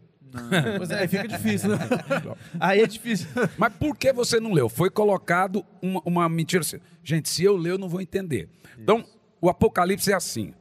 Pois 0.77 0.91
é, 0.91 0.99
aí 0.99 1.07
fica 1.07 1.27
difícil, 1.27 1.69
né? 1.69 1.77
Aí 2.59 2.81
é 2.81 2.87
difícil. 2.87 3.27
Mas 3.57 3.73
por 3.73 3.97
que 3.97 4.13
você 4.13 4.39
não 4.39 4.53
leu? 4.53 4.69
Foi 4.69 4.89
colocado 4.89 5.65
uma, 5.81 6.01
uma 6.05 6.29
mentira 6.29 6.61
assim. 6.61 6.77
Gente, 7.03 7.27
se 7.29 7.43
eu 7.43 7.57
ler, 7.57 7.71
eu 7.71 7.77
não 7.79 7.89
vou 7.89 7.99
entender. 7.99 8.47
Então, 8.77 9.03
o 9.41 9.49
Apocalipse 9.49 10.11
é 10.11 10.15
assim. 10.15 10.53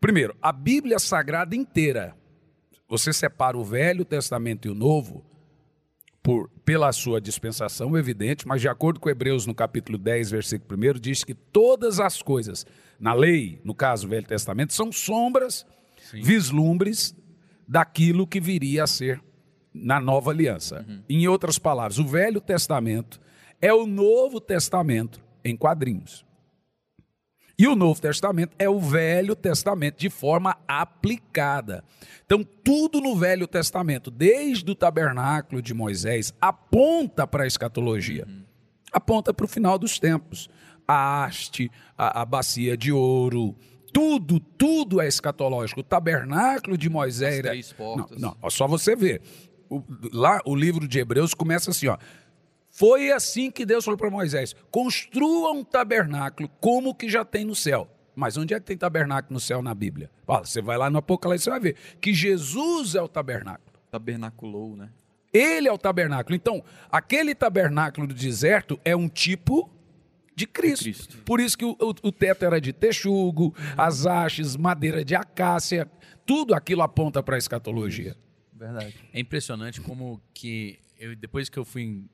Primeiro, 0.00 0.34
a 0.40 0.50
Bíblia 0.50 0.98
Sagrada 0.98 1.54
inteira. 1.54 2.16
Você 2.88 3.12
separa 3.12 3.56
o 3.56 3.62
Velho 3.62 4.02
Testamento 4.04 4.66
e 4.66 4.70
o 4.70 4.74
Novo 4.74 5.22
por, 6.22 6.50
pela 6.64 6.92
sua 6.92 7.20
dispensação, 7.20 7.96
evidente, 7.96 8.46
mas 8.46 8.60
de 8.60 8.68
acordo 8.68 9.00
com 9.00 9.08
Hebreus, 9.08 9.46
no 9.46 9.54
capítulo 9.54 9.96
10, 9.96 10.30
versículo 10.30 10.78
1, 10.78 11.00
diz 11.00 11.24
que 11.24 11.34
todas 11.34 11.98
as 11.98 12.20
coisas, 12.20 12.66
na 12.98 13.12
lei, 13.12 13.60
no 13.64 13.74
caso 13.74 14.08
Velho 14.08 14.26
Testamento, 14.26 14.74
são 14.74 14.92
sombras, 14.92 15.66
vislumbres 16.12 17.14
daquilo 17.66 18.26
que 18.26 18.40
viria 18.40 18.84
a 18.84 18.86
ser 18.86 19.22
na 19.72 20.00
nova 20.00 20.30
aliança. 20.30 20.84
Em 21.08 21.26
outras 21.28 21.58
palavras, 21.58 21.98
o 21.98 22.06
Velho 22.06 22.40
Testamento 22.40 23.20
é 23.60 23.72
o 23.72 23.86
Novo 23.86 24.40
Testamento 24.40 25.22
em 25.44 25.56
quadrinhos. 25.56 26.24
E 27.60 27.68
o 27.68 27.76
Novo 27.76 28.00
Testamento 28.00 28.54
é 28.58 28.70
o 28.70 28.80
Velho 28.80 29.36
Testamento 29.36 29.98
de 29.98 30.08
forma 30.08 30.56
aplicada. 30.66 31.84
Então, 32.24 32.42
tudo 32.64 33.00
no 33.02 33.14
Velho 33.14 33.46
Testamento, 33.46 34.10
desde 34.10 34.70
o 34.70 34.74
tabernáculo 34.74 35.60
de 35.60 35.74
Moisés, 35.74 36.32
aponta 36.40 37.26
para 37.26 37.44
a 37.44 37.46
escatologia. 37.46 38.26
Aponta 38.90 39.34
para 39.34 39.44
o 39.44 39.48
final 39.48 39.78
dos 39.78 39.98
tempos. 39.98 40.48
A 40.88 41.24
haste, 41.24 41.70
a, 41.98 42.22
a 42.22 42.24
bacia 42.24 42.76
de 42.78 42.90
ouro, 42.92 43.54
tudo, 43.92 44.40
tudo 44.40 44.98
é 45.00 45.06
escatológico. 45.06 45.80
O 45.80 45.84
tabernáculo 45.84 46.78
de 46.78 46.88
Moisés. 46.88 47.32
As 47.34 47.38
era- 47.40 47.48
três 47.50 47.72
portas. 47.74 48.18
Não, 48.18 48.34
não, 48.42 48.50
só 48.50 48.66
você 48.66 48.96
ver. 48.96 49.20
O- 49.68 49.82
lá, 50.12 50.40
o 50.46 50.56
livro 50.56 50.88
de 50.88 50.98
Hebreus 50.98 51.34
começa 51.34 51.70
assim, 51.70 51.88
ó. 51.88 51.98
Foi 52.80 53.12
assim 53.12 53.50
que 53.50 53.66
Deus 53.66 53.84
falou 53.84 53.98
para 53.98 54.08
Moisés: 54.08 54.56
construa 54.70 55.52
um 55.52 55.62
tabernáculo 55.62 56.48
como 56.60 56.88
o 56.88 56.94
que 56.94 57.10
já 57.10 57.26
tem 57.26 57.44
no 57.44 57.54
céu. 57.54 57.86
Mas 58.16 58.38
onde 58.38 58.54
é 58.54 58.58
que 58.58 58.64
tem 58.64 58.76
tabernáculo 58.76 59.34
no 59.34 59.40
céu 59.40 59.60
na 59.60 59.74
Bíblia? 59.74 60.10
Ó, 60.26 60.38
você 60.42 60.62
vai 60.62 60.78
lá 60.78 60.88
no 60.88 60.96
Apocalipse 60.98 61.46
e 61.46 61.50
vai 61.50 61.60
ver 61.60 61.76
que 62.00 62.14
Jesus 62.14 62.94
é 62.94 63.02
o 63.02 63.06
tabernáculo. 63.08 63.70
Tabernaculou, 63.90 64.76
né? 64.76 64.88
Ele 65.30 65.68
é 65.68 65.72
o 65.72 65.76
tabernáculo. 65.78 66.34
Então, 66.34 66.64
aquele 66.90 67.34
tabernáculo 67.34 68.06
do 68.06 68.14
deserto 68.14 68.80
é 68.82 68.96
um 68.96 69.08
tipo 69.10 69.70
de 70.34 70.46
Cristo. 70.46 70.84
Cristo. 70.84 71.18
Por 71.18 71.38
isso 71.38 71.56
que 71.58 71.64
o, 71.66 71.72
o- 71.78 72.08
o 72.08 72.12
teto 72.12 72.44
era 72.46 72.58
de 72.60 72.72
texugo, 72.72 73.54
as 73.76 74.06
hastes, 74.06 74.56
madeira 74.56 75.04
de 75.04 75.14
acácia, 75.14 75.86
tudo 76.24 76.54
aquilo 76.54 76.80
aponta 76.82 77.22
para 77.22 77.36
a 77.36 77.38
escatologia. 77.38 78.16
Verdade. 78.54 78.94
É 79.12 79.20
impressionante 79.20 79.80
como 79.82 80.18
que 80.34 80.78
eu, 80.98 81.14
depois 81.14 81.48
que 81.50 81.58
eu 81.58 81.64
fui 81.64 82.04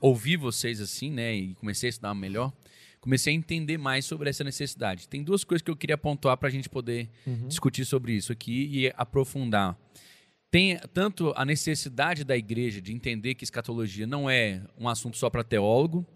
ouvir 0.00 0.36
vocês 0.36 0.80
assim, 0.80 1.10
né, 1.10 1.34
e 1.34 1.54
comecei 1.54 1.88
a 1.88 1.90
estudar 1.90 2.14
melhor, 2.14 2.52
comecei 3.00 3.32
a 3.32 3.36
entender 3.36 3.78
mais 3.78 4.04
sobre 4.04 4.28
essa 4.30 4.44
necessidade. 4.44 5.08
Tem 5.08 5.22
duas 5.22 5.44
coisas 5.44 5.62
que 5.62 5.70
eu 5.70 5.76
queria 5.76 5.98
pontuar 5.98 6.36
para 6.36 6.48
a 6.48 6.52
gente 6.52 6.68
poder 6.68 7.08
discutir 7.46 7.84
sobre 7.84 8.12
isso 8.12 8.32
aqui 8.32 8.68
e 8.72 8.92
aprofundar. 8.96 9.76
Tem 10.50 10.78
tanto 10.94 11.32
a 11.36 11.44
necessidade 11.44 12.24
da 12.24 12.34
igreja 12.34 12.80
de 12.80 12.92
entender 12.94 13.34
que 13.34 13.44
escatologia 13.44 14.06
não 14.06 14.30
é 14.30 14.62
um 14.78 14.88
assunto 14.88 15.16
só 15.16 15.28
para 15.28 15.44
teólogo, 15.44 16.06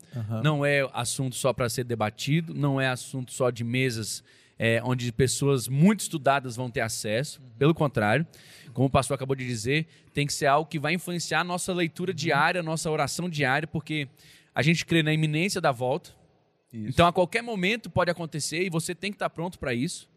não 0.43 0.65
é 0.65 0.89
assunto 0.95 1.37
só 1.37 1.53
para 1.53 1.69
ser 1.69 1.85
debatido, 1.85 2.55
não 2.55 2.81
é 2.81 2.89
assunto 2.89 3.31
só 3.33 3.51
de 3.51 3.63
mesas 3.63 4.25
é, 4.59 4.81
onde 4.85 5.11
pessoas 5.13 5.69
muito 5.69 6.01
estudadas 6.01 6.57
vão 6.57 6.71
ter 6.71 6.81
acesso. 6.81 7.43
Pelo 7.59 7.75
contrário, 7.75 8.27
como 8.73 8.87
o 8.87 8.91
pastor 8.91 9.15
acabou 9.15 9.37
de 9.37 9.47
dizer, 9.47 9.87
tem 10.13 10.27
que 10.27 10.33
ser 10.33 10.47
algo 10.47 10.69
que 10.69 10.79
vai 10.79 10.95
influenciar 10.95 11.41
a 11.41 11.45
nossa 11.45 11.73
leitura 11.73 12.13
diária, 12.13 12.61
a 12.61 12.63
nossa 12.63 12.91
oração 12.91 13.29
diária, 13.29 13.67
porque 13.69 14.09
a 14.55 14.63
gente 14.63 14.85
crê 14.85 15.03
na 15.03 15.13
iminência 15.13 15.61
da 15.61 15.73
volta. 15.73 16.11
Então, 16.73 17.07
a 17.07 17.13
qualquer 17.13 17.43
momento 17.43 17.91
pode 17.91 18.11
acontecer 18.11 18.63
e 18.65 18.71
você 18.71 18.95
tem 18.95 19.11
que 19.11 19.17
estar 19.17 19.29
pronto 19.29 19.59
para 19.59 19.75
isso. 19.75 20.09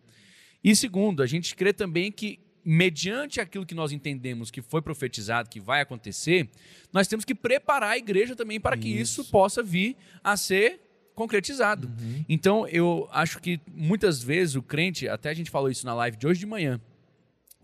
E 0.64 0.76
segundo, 0.76 1.22
a 1.22 1.28
gente 1.28 1.54
crê 1.54 1.74
também 1.74 2.12
que, 2.12 2.40
mediante 2.64 3.42
aquilo 3.42 3.66
que 3.66 3.76
nós 3.76 3.92
entendemos 3.92 4.50
que 4.50 4.62
foi 4.62 4.82
profetizado, 4.82 5.50
que 5.50 5.60
vai 5.60 5.82
acontecer, 5.82 6.50
nós 6.94 7.08
temos 7.08 7.26
que 7.26 7.36
preparar 7.36 7.92
a 7.92 7.98
igreja 7.98 8.36
também 8.36 8.60
para 8.60 8.78
que 8.78 8.88
isso 8.90 9.26
possa 9.26 9.62
vir 9.62 9.98
a 10.24 10.38
ser 10.38 10.80
concretizado. 11.14 11.92
Então, 12.28 12.68
eu 12.68 13.08
acho 13.12 13.40
que 13.40 13.60
muitas 13.68 14.24
vezes 14.24 14.56
o 14.56 14.62
crente, 14.62 15.08
até 15.08 15.30
a 15.30 15.34
gente 15.34 15.52
falou 15.52 15.70
isso 15.70 15.86
na 15.86 15.94
live 15.94 16.18
de 16.18 16.26
hoje 16.26 16.40
de 16.40 16.46
manhã, 16.46 16.80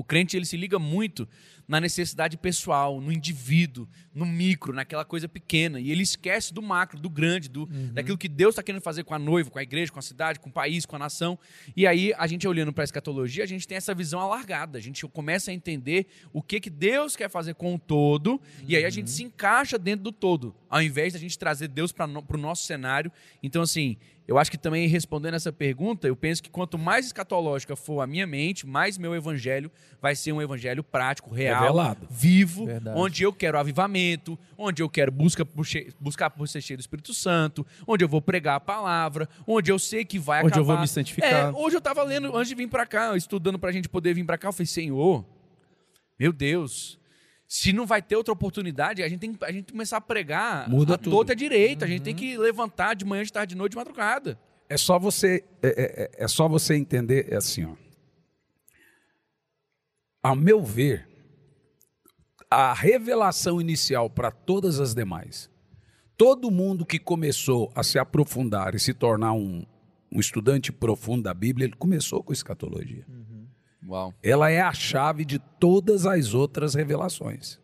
o 0.02 0.04
crente 0.04 0.36
ele 0.36 0.48
se 0.48 0.58
liga 0.58 0.80
muito 0.80 1.30
na 1.68 1.80
necessidade 1.80 2.36
pessoal, 2.36 3.00
no 3.00 3.12
indivíduo, 3.12 3.88
no 4.16 4.26
micro, 4.26 4.74
naquela 4.74 5.06
coisa 5.06 5.30
pequena. 5.30 5.80
E 5.80 5.92
ele 5.92 6.02
esquece 6.02 6.52
do 6.52 6.60
macro, 6.60 7.00
do 7.00 7.08
grande, 7.08 7.48
do, 7.48 7.68
daquilo 7.94 8.18
que 8.18 8.28
Deus 8.28 8.54
está 8.54 8.64
querendo 8.64 8.82
fazer 8.82 9.04
com 9.04 9.14
a 9.14 9.20
noiva, 9.20 9.52
com 9.52 9.60
a 9.60 9.64
igreja, 9.64 9.92
com 9.92 10.00
a 10.00 10.02
cidade, 10.02 10.40
com 10.40 10.50
o 10.50 10.52
país, 10.52 10.88
com 10.88 10.96
a 10.96 11.00
nação. 11.00 11.38
E 11.78 11.86
aí, 11.86 12.14
a 12.18 12.26
gente 12.26 12.48
olhando 12.48 12.74
para 12.74 12.84
a 12.84 12.86
escatologia, 12.86 13.44
a 13.44 13.48
gente 13.48 13.68
tem 13.68 13.78
essa 13.78 13.94
visão 13.94 14.20
alargada. 14.20 14.80
A 14.80 14.82
gente 14.82 15.08
começa 15.08 15.52
a 15.52 15.54
entender 15.54 16.08
o 16.34 16.42
que, 16.42 16.60
que 16.60 16.70
Deus 16.70 17.16
quer 17.16 17.30
fazer 17.30 17.54
com 17.54 17.76
o 17.76 17.80
todo. 17.80 18.42
E 18.68 18.76
aí 18.76 18.84
a 18.84 18.90
gente 18.90 19.12
se 19.12 19.24
encaixa 19.24 19.78
dentro 19.78 20.04
do 20.06 20.12
todo, 20.12 20.56
ao 20.68 20.82
invés 20.82 21.14
da 21.14 21.20
gente 21.20 21.38
trazer 21.38 21.68
Deus 21.68 21.92
para 21.92 22.06
o 22.08 22.38
nosso 22.38 22.66
cenário. 22.66 23.12
Então, 23.44 23.62
assim, 23.62 23.98
eu 24.32 24.38
acho 24.40 24.50
que 24.50 24.58
também 24.58 24.88
respondendo 24.88 25.34
essa 25.36 25.52
pergunta, 25.52 26.08
eu 26.08 26.16
penso 26.16 26.42
que 26.42 26.50
quanto 26.50 26.78
mais 26.78 27.06
escatológica 27.06 27.76
for 27.76 28.00
a 28.02 28.08
minha 28.08 28.26
mente, 28.26 28.66
mais 28.66 28.98
meu 28.98 29.14
evangelho 29.14 29.70
vai 30.02 30.16
ser 30.16 30.32
um 30.32 30.42
evangelho 30.42 30.84
prático, 30.84 31.30
real, 31.34 31.62
Revelado. 31.62 32.08
vivo, 32.10 32.66
Verdade. 32.66 32.98
onde 33.00 33.24
eu 33.24 33.34
quero 33.34 33.58
avivamento, 33.60 34.40
onde 34.58 34.82
eu 34.82 34.90
quero 34.90 35.12
busca 35.12 35.46
por 35.46 35.66
che- 35.66 35.90
buscar 36.00 36.30
por 36.30 36.48
ser 36.48 36.62
cheio 36.62 36.78
do 36.78 36.82
Espírito 36.82 37.14
Santo, 37.14 37.66
onde 37.86 38.04
eu 38.04 38.08
vou 38.08 38.22
pregar 38.22 38.56
a 38.56 38.60
palavra, 38.60 39.28
onde 39.46 39.72
eu 39.72 39.78
sei 39.78 40.06
que 40.06 40.18
vai 40.18 40.40
Onde 40.40 40.48
acabar. 40.54 40.62
eu 40.62 40.66
vou 40.66 40.80
me 40.80 40.88
santificar. 40.88 41.30
É, 41.32 41.50
hoje 41.52 41.76
eu 41.76 41.80
estava 41.80 42.02
lendo, 42.04 42.36
antes 42.36 42.48
de 42.50 42.56
vir 42.56 42.68
para 42.70 42.86
cá, 42.86 43.16
estudando 43.18 43.60
para 43.60 43.70
a 43.70 43.74
gente 43.74 43.90
poder 43.90 44.14
vir 44.14 44.24
para 44.24 44.38
cá, 44.38 44.48
eu 44.48 44.54
falei, 44.54 44.66
Senhor, 44.68 45.26
meu 46.18 46.32
Deus, 46.32 46.98
se 47.54 47.74
não 47.74 47.86
vai 47.86 48.02
ter 48.02 48.16
outra 48.16 48.32
oportunidade, 48.32 49.04
a 49.04 49.10
gente 49.10 49.20
tem 49.20 49.34
que 49.34 49.44
a 49.44 49.48
gente 49.52 49.56
tem 49.58 49.64
que 49.66 49.72
começar 49.74 49.98
a 49.98 50.02
pregar 50.02 50.70
Muda 50.70 50.96
a 50.96 50.98
tudo. 50.98 51.30
e 51.30 51.32
a 51.34 51.36
direita. 51.36 51.84
A 51.84 51.88
gente 51.88 52.02
tem 52.02 52.16
que 52.16 52.38
levantar 52.38 52.96
de 52.96 53.04
manhã, 53.04 53.26
de 53.26 53.34
tarde, 53.34 53.56
de 53.56 53.58
noite, 53.58 53.72
de 53.72 53.76
madrugada. 53.76 54.40
É 54.70 54.78
só 54.78 54.98
você 54.98 55.44
é, 55.62 55.68
é- 55.68 56.04
é- 56.04 56.24
é 56.24 56.28
só 56.30 56.48
você 56.48 56.76
entender 56.76 57.28
é 57.30 57.36
assim, 57.36 57.66
ó. 57.66 57.74
Ao 60.24 60.34
meu 60.34 60.64
ver, 60.64 61.10
a 62.50 62.74
revelação 62.74 63.60
inicial 63.60 64.10
para 64.10 64.32
todas 64.32 64.80
as 64.80 64.94
demais, 64.96 65.50
todo 66.16 66.50
mundo 66.50 66.86
que 66.86 67.00
começou 67.00 67.70
a 67.76 67.84
se 67.84 68.00
aprofundar 68.00 68.76
e 68.76 68.80
se 68.80 68.94
tornar 68.94 69.34
um, 69.34 69.66
um 70.10 70.22
estudante 70.22 70.72
profundo 70.72 71.24
da 71.24 71.34
Bíblia, 71.34 71.66
ele 71.66 71.76
começou 71.76 72.24
com 72.24 72.32
escatologia. 72.32 73.06
Uau. 73.88 74.14
Ela 74.22 74.50
é 74.50 74.62
a 74.62 74.74
chave 74.74 75.26
de 75.26 75.40
todas 75.40 76.06
as 76.06 76.34
outras 76.34 76.74
revelações. 76.74 77.60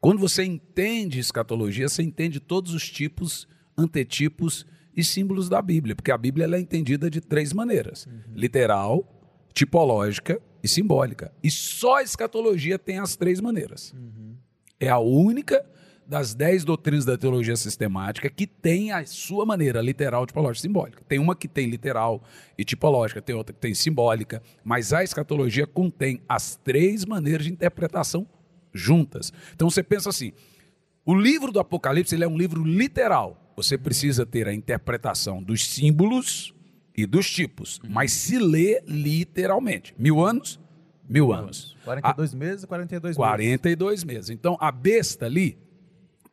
Quando 0.00 0.18
você 0.18 0.44
entende 0.44 1.20
escatologia, 1.20 1.88
você 1.88 2.02
entende 2.02 2.40
todos 2.40 2.74
os 2.74 2.88
tipos, 2.90 3.46
antetipos 3.78 4.66
e 4.96 5.02
símbolos 5.02 5.48
da 5.48 5.62
Bíblia, 5.62 5.94
porque 5.94 6.10
a 6.10 6.18
Bíblia 6.18 6.46
é 6.54 6.60
entendida 6.60 7.08
de 7.08 7.20
três 7.20 7.52
maneiras: 7.52 8.06
literal, 8.34 9.06
tipológica 9.54 10.40
e 10.62 10.68
simbólica. 10.68 11.32
E 11.42 11.50
só 11.50 11.96
a 11.96 12.02
escatologia 12.02 12.78
tem 12.78 12.98
as 12.98 13.16
três 13.16 13.40
maneiras. 13.40 13.94
É 14.78 14.88
a 14.88 14.98
única 14.98 15.64
das 16.12 16.34
dez 16.34 16.62
doutrinas 16.62 17.06
da 17.06 17.16
teologia 17.16 17.56
sistemática 17.56 18.28
que 18.28 18.46
tem 18.46 18.92
a 18.92 19.02
sua 19.06 19.46
maneira 19.46 19.80
literal, 19.80 20.26
tipológica 20.26 20.58
e 20.58 20.68
simbólica. 20.68 21.02
Tem 21.08 21.18
uma 21.18 21.34
que 21.34 21.48
tem 21.48 21.66
literal 21.70 22.22
e 22.58 22.66
tipológica, 22.66 23.22
tem 23.22 23.34
outra 23.34 23.54
que 23.54 23.58
tem 23.58 23.72
simbólica, 23.72 24.42
mas 24.62 24.92
a 24.92 25.02
escatologia 25.02 25.66
contém 25.66 26.20
as 26.28 26.54
três 26.56 27.06
maneiras 27.06 27.46
de 27.46 27.52
interpretação 27.52 28.28
juntas. 28.74 29.32
Então 29.54 29.70
você 29.70 29.82
pensa 29.82 30.10
assim, 30.10 30.32
o 31.02 31.14
livro 31.14 31.50
do 31.50 31.58
Apocalipse 31.58 32.14
ele 32.14 32.24
é 32.24 32.28
um 32.28 32.36
livro 32.36 32.62
literal. 32.62 33.50
Você 33.56 33.78
precisa 33.78 34.26
ter 34.26 34.46
a 34.46 34.52
interpretação 34.52 35.42
dos 35.42 35.64
símbolos 35.64 36.54
e 36.94 37.06
dos 37.06 37.30
tipos, 37.30 37.80
mas 37.88 38.12
se 38.12 38.38
lê 38.38 38.82
literalmente. 38.86 39.94
Mil 39.96 40.22
anos? 40.22 40.60
Mil 41.08 41.32
anos. 41.32 41.74
42 41.86 42.34
meses 42.34 42.64
e 42.64 42.66
42 42.66 43.16
meses. 43.16 43.16
42 43.16 44.04
meses. 44.04 44.28
Então, 44.28 44.58
a 44.60 44.70
besta 44.70 45.24
ali 45.24 45.56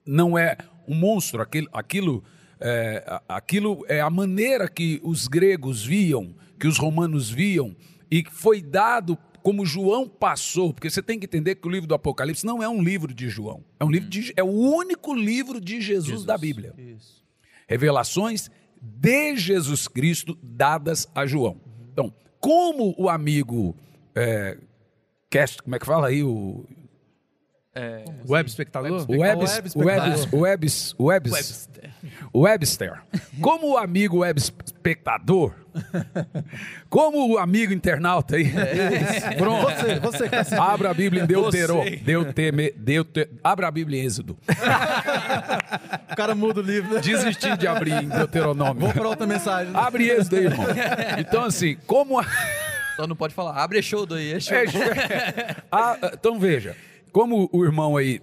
não 0.09 0.37
é 0.37 0.57
um 0.87 0.95
monstro, 0.95 1.41
aquilo, 1.41 1.67
aquilo, 1.71 2.23
é, 2.59 3.03
a- 3.07 3.21
aquilo 3.37 3.85
é 3.87 4.01
a 4.01 4.09
maneira 4.09 4.67
que 4.67 4.99
os 5.03 5.27
gregos 5.27 5.85
viam, 5.85 6.33
que 6.59 6.67
os 6.67 6.77
romanos 6.77 7.29
viam, 7.29 7.75
e 8.09 8.23
que 8.23 8.33
foi 8.33 8.61
dado 8.61 9.17
como 9.43 9.65
João 9.65 10.07
passou, 10.09 10.73
porque 10.73 10.89
você 10.89 11.01
tem 11.01 11.17
que 11.19 11.25
entender 11.25 11.55
que 11.55 11.67
o 11.67 11.71
livro 11.71 11.87
do 11.87 11.93
Apocalipse 11.93 12.45
não 12.45 12.61
é 12.61 12.67
um 12.67 12.81
livro 12.83 13.13
de 13.13 13.29
João, 13.29 13.63
é 13.79 13.85
um 13.85 13.89
livro 13.91 14.09
de, 14.09 14.33
é 14.35 14.43
o 14.43 14.47
único 14.47 15.13
livro 15.13 15.61
de 15.61 15.79
Jesus, 15.79 16.25
da 16.25 16.37
Bíblia. 16.37 16.73
Isso. 16.77 17.23
Revelações 17.67 18.49
de 18.81 19.37
Jesus 19.37 19.87
Cristo 19.87 20.37
dadas 20.41 21.07
a 21.13 21.25
João. 21.25 21.61
Então, 21.93 22.11
como 22.39 22.95
o 22.97 23.07
amigo 23.09 23.75
é, 24.15 24.57
cast, 25.29 25.61
como 25.61 25.75
é 25.75 25.79
que 25.79 25.85
fala 25.85 26.07
aí 26.07 26.23
o 26.23 26.65
Web 28.27 28.49
espectador? 28.49 29.05
o 29.07 29.19
Webs, 29.19 29.51
web 29.51 29.69
o 29.75 29.85
Webs, 29.85 30.27
o 30.31 30.37
Webs, 30.39 30.95
o 30.97 31.03
Webs, 31.05 31.69
o 32.33 32.39
Webster. 32.41 32.93
Como 33.39 33.73
o 33.73 33.77
amigo 33.77 34.17
web 34.19 34.39
espectador, 34.39 35.53
como 36.89 37.31
o 37.31 37.37
amigo 37.37 37.71
internauta 37.71 38.35
aí, 38.37 38.51
pronto. 39.37 39.71
Você, 39.71 39.99
você 39.99 40.23
que 40.23 40.29
tá 40.29 40.39
assistindo, 40.41 40.61
Abra 40.63 40.89
a 40.89 40.93
Bíblia 40.93 41.23
em 41.23 41.27
Deutero, 41.27 41.81
Deuteme, 42.01 42.71
Deute, 42.75 43.29
abra 43.43 43.67
a 43.67 43.71
Bíblia 43.71 44.01
em 44.01 44.05
Êxodo. 44.05 44.35
o 46.11 46.15
cara 46.15 46.33
muda 46.33 46.59
o 46.61 46.63
livro. 46.63 46.95
né? 46.95 47.01
Desisti 47.01 47.55
de 47.55 47.67
abrir 47.67 48.03
em 48.03 48.09
Deuteronômio. 48.09 48.81
Vou 48.81 48.93
para 48.93 49.07
outra 49.07 49.27
mensagem. 49.27 49.71
né? 49.71 49.79
Abre 49.79 50.09
Êxodo 50.09 50.35
aí, 50.37 50.45
irmão. 50.45 50.65
Então, 51.19 51.43
assim, 51.45 51.77
como 51.85 52.19
a, 52.19 52.25
Só 52.95 53.05
não 53.05 53.15
pode 53.15 53.33
falar, 53.33 53.61
abre 53.63 53.81
show 53.83 54.05
daí, 54.07 54.33
é 54.33 54.39
show. 54.39 54.57
a- 55.71 55.97
então 56.13 56.39
veja, 56.39 56.75
como 57.11 57.49
o 57.51 57.63
irmão 57.65 57.97
aí 57.97 58.21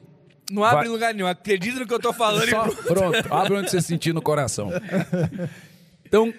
Não 0.51 0.63
abre 0.65 0.77
Vai- 0.81 0.87
em 0.87 0.91
lugar 0.91 1.13
nenhum. 1.15 1.27
Acredita 1.27 1.81
no 1.81 1.87
que 1.87 1.93
eu 1.95 1.99
tô 2.01 2.13
falando. 2.13 2.49
Só- 2.49 2.67
e 2.69 2.75
pronto, 2.77 3.35
abre 3.35 3.55
onde 3.55 3.71
você 3.71 3.81
sentir 3.83 4.13
no 4.15 4.23
coração. 4.23 4.71
Então, 6.05 6.33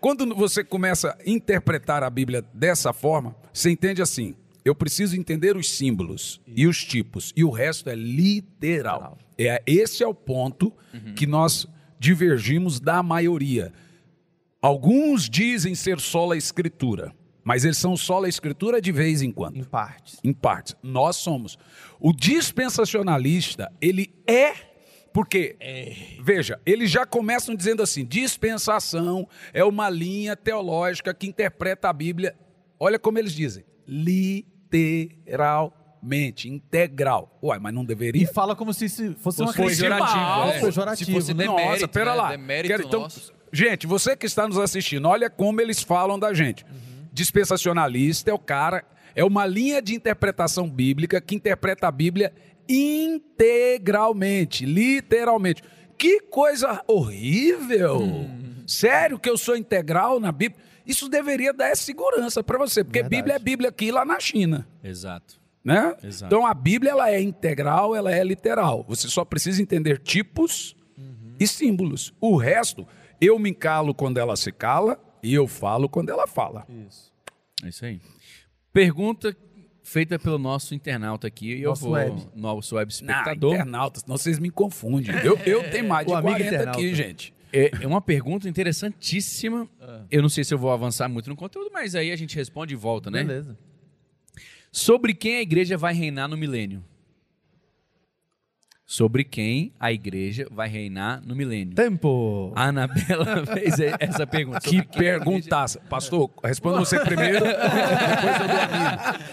quando 0.00 0.34
você 0.34 0.64
começa 0.64 1.10
a 1.10 1.30
interpretar 1.30 2.02
a 2.02 2.10
Bíblia 2.10 2.42
dessa 2.52 2.92
forma, 2.92 3.36
você 3.52 3.70
entende 3.70 4.02
assim: 4.02 4.34
eu 4.64 4.74
preciso 4.74 5.16
entender 5.16 5.56
os 5.56 5.70
símbolos 5.70 6.40
e 6.46 6.66
os 6.66 6.82
tipos, 6.84 7.32
e 7.36 7.44
o 7.44 7.50
resto 7.50 7.88
é 7.88 7.94
literal. 7.94 9.16
É, 9.38 9.62
esse 9.66 10.02
é 10.02 10.06
o 10.06 10.14
ponto 10.14 10.72
que 11.14 11.26
nós 11.26 11.66
divergimos 11.98 12.80
da 12.80 13.02
maioria. 13.02 13.72
Alguns 14.60 15.28
dizem 15.28 15.74
ser 15.74 16.00
só 16.00 16.32
a 16.32 16.36
Escritura, 16.36 17.12
mas 17.44 17.64
eles 17.64 17.76
são 17.78 17.96
só 17.96 18.24
a 18.24 18.28
Escritura 18.28 18.80
de 18.80 18.90
vez 18.90 19.20
em 19.22 19.30
quando 19.30 19.56
Em 19.58 19.64
partes. 19.64 20.18
em 20.24 20.32
partes. 20.32 20.74
Nós 20.82 21.16
somos. 21.16 21.58
O 22.00 22.12
dispensacionalista, 22.12 23.70
ele 23.80 24.12
é. 24.26 24.52
Porque, 25.12 25.56
veja, 26.20 26.58
eles 26.66 26.90
já 26.90 27.06
começam 27.06 27.54
dizendo 27.54 27.82
assim: 27.82 28.04
dispensação 28.04 29.28
é 29.52 29.62
uma 29.64 29.88
linha 29.88 30.34
teológica 30.34 31.14
que 31.14 31.26
interpreta 31.26 31.88
a 31.88 31.92
Bíblia. 31.92 32.34
Olha 32.80 32.98
como 32.98 33.18
eles 33.18 33.32
dizem: 33.32 33.64
literalmente, 35.24 36.48
integral. 36.48 37.38
Uai, 37.42 37.58
mas 37.58 37.72
não 37.72 37.82
E 37.82 37.86
deveria? 37.86 38.26
fala 38.28 38.54
como 38.56 38.72
se 38.74 38.86
isso 38.86 39.14
fosse 39.20 39.40
uma 39.40 39.52
Fosse 39.52 39.68
pejorativo, 39.82 40.08
crítica. 40.12 40.56
é. 40.56 40.60
pejorativo, 40.60 41.06
Se 41.10 41.12
fosse 41.16 41.34
né? 41.34 41.44
demérito, 41.46 41.70
Nossa, 41.70 41.88
pera 41.88 42.10
né? 42.10 42.16
lá. 42.16 42.30
Demérito 42.30 42.68
Quero, 42.68 42.86
então, 42.88 43.00
nosso. 43.02 43.32
gente, 43.52 43.86
você 43.86 44.16
que 44.16 44.26
está 44.26 44.46
nos 44.48 44.58
assistindo, 44.58 45.06
olha 45.08 45.30
como 45.30 45.60
eles 45.60 45.82
falam 45.82 46.18
da 46.18 46.32
gente. 46.34 46.64
Dispensacionalista 47.14 48.32
é 48.32 48.34
o 48.34 48.38
cara, 48.40 48.84
é 49.14 49.24
uma 49.24 49.46
linha 49.46 49.80
de 49.80 49.94
interpretação 49.94 50.68
bíblica 50.68 51.20
que 51.20 51.36
interpreta 51.36 51.86
a 51.86 51.92
Bíblia 51.92 52.32
integralmente, 52.68 54.66
literalmente. 54.66 55.62
Que 55.96 56.20
coisa 56.22 56.82
horrível! 56.88 58.00
Sério 58.66 59.16
que 59.16 59.30
eu 59.30 59.38
sou 59.38 59.56
integral 59.56 60.18
na 60.18 60.32
Bíblia? 60.32 60.60
Isso 60.84 61.08
deveria 61.08 61.52
dar 61.52 61.76
segurança 61.76 62.42
para 62.42 62.58
você, 62.58 62.82
porque 62.82 62.98
Verdade. 62.98 63.16
Bíblia 63.16 63.36
é 63.36 63.38
Bíblia 63.38 63.68
aqui 63.68 63.92
lá 63.92 64.04
na 64.04 64.18
China 64.18 64.66
Exato. 64.82 65.40
né? 65.62 65.94
Exato. 66.02 66.34
Então 66.34 66.44
a 66.44 66.52
Bíblia 66.52 66.90
ela 66.90 67.10
é 67.10 67.20
integral, 67.20 67.94
ela 67.94 68.10
é 68.10 68.24
literal. 68.24 68.84
Você 68.88 69.06
só 69.06 69.24
precisa 69.24 69.62
entender 69.62 69.98
tipos 69.98 70.74
e 71.38 71.46
símbolos. 71.46 72.12
O 72.20 72.36
resto, 72.36 72.84
eu 73.20 73.38
me 73.38 73.54
calo 73.54 73.94
quando 73.94 74.18
ela 74.18 74.34
se 74.34 74.50
cala 74.50 74.98
e 75.24 75.34
eu 75.34 75.46
falo 75.48 75.88
quando 75.88 76.10
ela 76.10 76.26
fala. 76.26 76.66
Isso. 76.86 77.12
É 77.62 77.68
isso 77.68 77.84
aí. 77.84 78.00
Pergunta 78.72 79.36
feita 79.82 80.18
pelo 80.18 80.38
nosso 80.38 80.74
internauta 80.74 81.26
aqui. 81.26 81.54
e 81.54 81.62
Eu 81.62 81.70
Nosso 81.70 81.82
vou, 81.84 81.92
web. 81.92 82.22
Nosso 82.34 82.74
web 82.76 82.88
Não, 82.90 82.94
espectador. 83.10 83.54
internautas, 83.54 84.02
senão 84.02 84.16
vocês 84.16 84.38
me 84.38 84.50
confundem. 84.50 85.14
Eu, 85.24 85.36
eu 85.38 85.62
tenho 85.70 85.86
mais 85.88 86.06
de 86.06 86.12
O 86.12 86.16
amigo 86.16 86.32
40 86.36 86.48
internauta. 86.54 86.78
aqui, 86.78 86.94
gente. 86.94 87.34
É 87.52 87.70
é 87.82 87.86
uma 87.86 88.00
pergunta 88.00 88.48
interessantíssima. 88.48 89.68
Eu 90.10 90.22
não 90.22 90.28
sei 90.28 90.42
se 90.42 90.52
eu 90.52 90.58
vou 90.58 90.72
avançar 90.72 91.08
muito 91.08 91.28
no 91.30 91.36
conteúdo, 91.36 91.70
mas 91.72 91.94
aí 91.94 92.10
a 92.10 92.16
gente 92.16 92.34
responde 92.34 92.74
e 92.74 92.76
volta, 92.76 93.10
né? 93.10 93.22
Beleza. 93.22 93.56
Sobre 94.72 95.14
quem 95.14 95.36
a 95.36 95.42
igreja 95.42 95.76
vai 95.76 95.94
reinar 95.94 96.26
no 96.28 96.36
milênio. 96.36 96.82
Sobre 98.86 99.24
quem 99.24 99.72
a 99.80 99.90
igreja 99.90 100.46
vai 100.50 100.68
reinar 100.68 101.22
no 101.24 101.34
milênio. 101.34 101.74
Tempo. 101.74 102.52
A 102.54 102.64
Anabela 102.64 103.44
fez 103.54 103.76
essa 103.98 104.26
pergunta. 104.26 104.60
Que 104.60 104.76
Sobre 104.76 104.82
quem 104.84 105.00
a 105.08 105.16
igreja- 105.16 105.24
perguntaça. 105.24 105.80
Pastor, 105.88 106.30
responda 106.44 106.80
você 106.80 107.00
primeiro, 107.00 107.40
depois 107.46 108.40
eu 108.40 108.48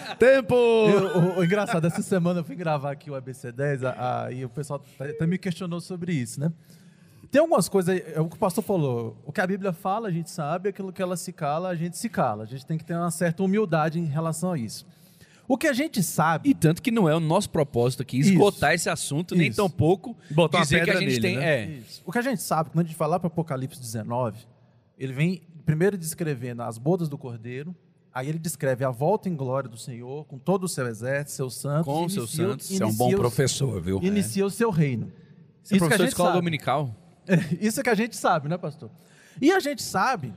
dou. 0.08 0.16
Tempo. 0.16 0.54
Eu- 0.54 1.18
o, 1.18 1.38
o 1.40 1.44
engraçado, 1.44 1.86
essa 1.86 2.00
semana 2.00 2.40
eu 2.40 2.44
fui 2.44 2.56
gravar 2.56 2.92
aqui 2.92 3.10
o 3.10 3.14
ABC10 3.14 3.84
a- 3.84 4.24
a- 4.26 4.32
e 4.32 4.42
o 4.42 4.48
pessoal 4.48 4.82
até 4.98 5.10
até 5.10 5.26
me 5.26 5.36
questionou 5.36 5.80
sobre 5.82 6.12
isso, 6.14 6.40
né? 6.40 6.50
Tem 7.30 7.40
algumas 7.40 7.68
coisas, 7.68 8.00
é 8.14 8.20
o 8.20 8.28
que 8.28 8.36
o 8.36 8.38
pastor 8.38 8.62
falou, 8.64 9.16
o 9.24 9.32
que 9.32 9.40
a 9.40 9.46
Bíblia 9.46 9.72
fala 9.72 10.08
a 10.08 10.10
gente 10.10 10.30
sabe, 10.30 10.68
aquilo 10.70 10.92
que 10.92 11.00
ela 11.00 11.16
se 11.16 11.32
cala, 11.32 11.68
a 11.70 11.74
gente 11.74 11.96
se 11.98 12.08
cala. 12.08 12.42
A 12.42 12.46
gente 12.46 12.64
tem 12.66 12.76
que 12.78 12.84
ter 12.84 12.94
uma 12.94 13.10
certa 13.10 13.42
humildade 13.42 13.98
em 13.98 14.04
relação 14.06 14.52
a 14.52 14.58
isso. 14.58 14.86
O 15.52 15.58
que 15.58 15.66
a 15.66 15.74
gente 15.74 16.02
sabe, 16.02 16.48
E 16.48 16.54
tanto 16.54 16.80
que 16.80 16.90
não 16.90 17.06
é 17.06 17.14
o 17.14 17.20
nosso 17.20 17.50
propósito 17.50 18.00
aqui 18.00 18.18
esgotar 18.18 18.72
esse 18.72 18.88
assunto, 18.88 19.34
nem 19.34 19.48
Isso. 19.48 19.56
tão 19.58 19.68
pouco 19.68 20.16
Botar 20.30 20.62
dizer 20.62 20.76
que 20.82 20.90
a 20.90 20.94
pedra 20.94 21.00
gente 21.00 21.20
nele, 21.20 21.20
tem. 21.20 21.36
né? 21.36 21.44
É, 21.44 21.66
Isso. 21.76 22.02
O 22.06 22.10
que 22.10 22.18
a 22.18 22.22
gente 22.22 22.40
sabe, 22.40 22.70
quando 22.70 22.86
a 22.86 22.88
gente 22.88 22.98
lá 22.98 23.20
para 23.20 23.26
Apocalipse 23.26 23.78
19, 23.78 24.38
ele 24.98 25.12
vem 25.12 25.42
primeiro 25.66 25.98
descrevendo 25.98 26.62
as 26.62 26.78
bodas 26.78 27.06
do 27.06 27.18
Cordeiro, 27.18 27.76
aí 28.14 28.30
ele 28.30 28.38
descreve 28.38 28.82
a 28.82 28.90
volta 28.90 29.28
em 29.28 29.36
glória 29.36 29.68
do 29.68 29.76
Senhor, 29.76 30.24
com 30.24 30.38
todo 30.38 30.64
o 30.64 30.68
seu 30.68 30.86
exército, 30.86 31.32
seus 31.32 31.54
santos. 31.56 31.84
Com 31.84 32.06
e 32.06 32.10
seus 32.10 32.30
santos. 32.32 32.66
Você 32.68 32.82
é 32.82 32.86
um 32.86 32.94
bom 32.94 33.10
professor, 33.10 33.78
viu? 33.78 34.00
Inicia 34.02 34.46
o 34.46 34.50
seu 34.50 34.70
reino. 34.70 35.12
Você 35.62 35.74
é 35.74 35.76
Isso 35.76 35.84
que 35.86 35.92
a 35.94 35.96
professor 35.96 35.96
de 35.98 36.02
gente 36.04 36.08
escola 36.12 36.28
sabe. 36.30 36.38
dominical? 36.40 36.96
Isso 37.60 37.82
que 37.82 37.90
a 37.90 37.94
gente 37.94 38.16
sabe, 38.16 38.48
né, 38.48 38.56
pastor? 38.56 38.90
E 39.38 39.52
a 39.52 39.60
gente 39.60 39.82
sabe 39.82 40.32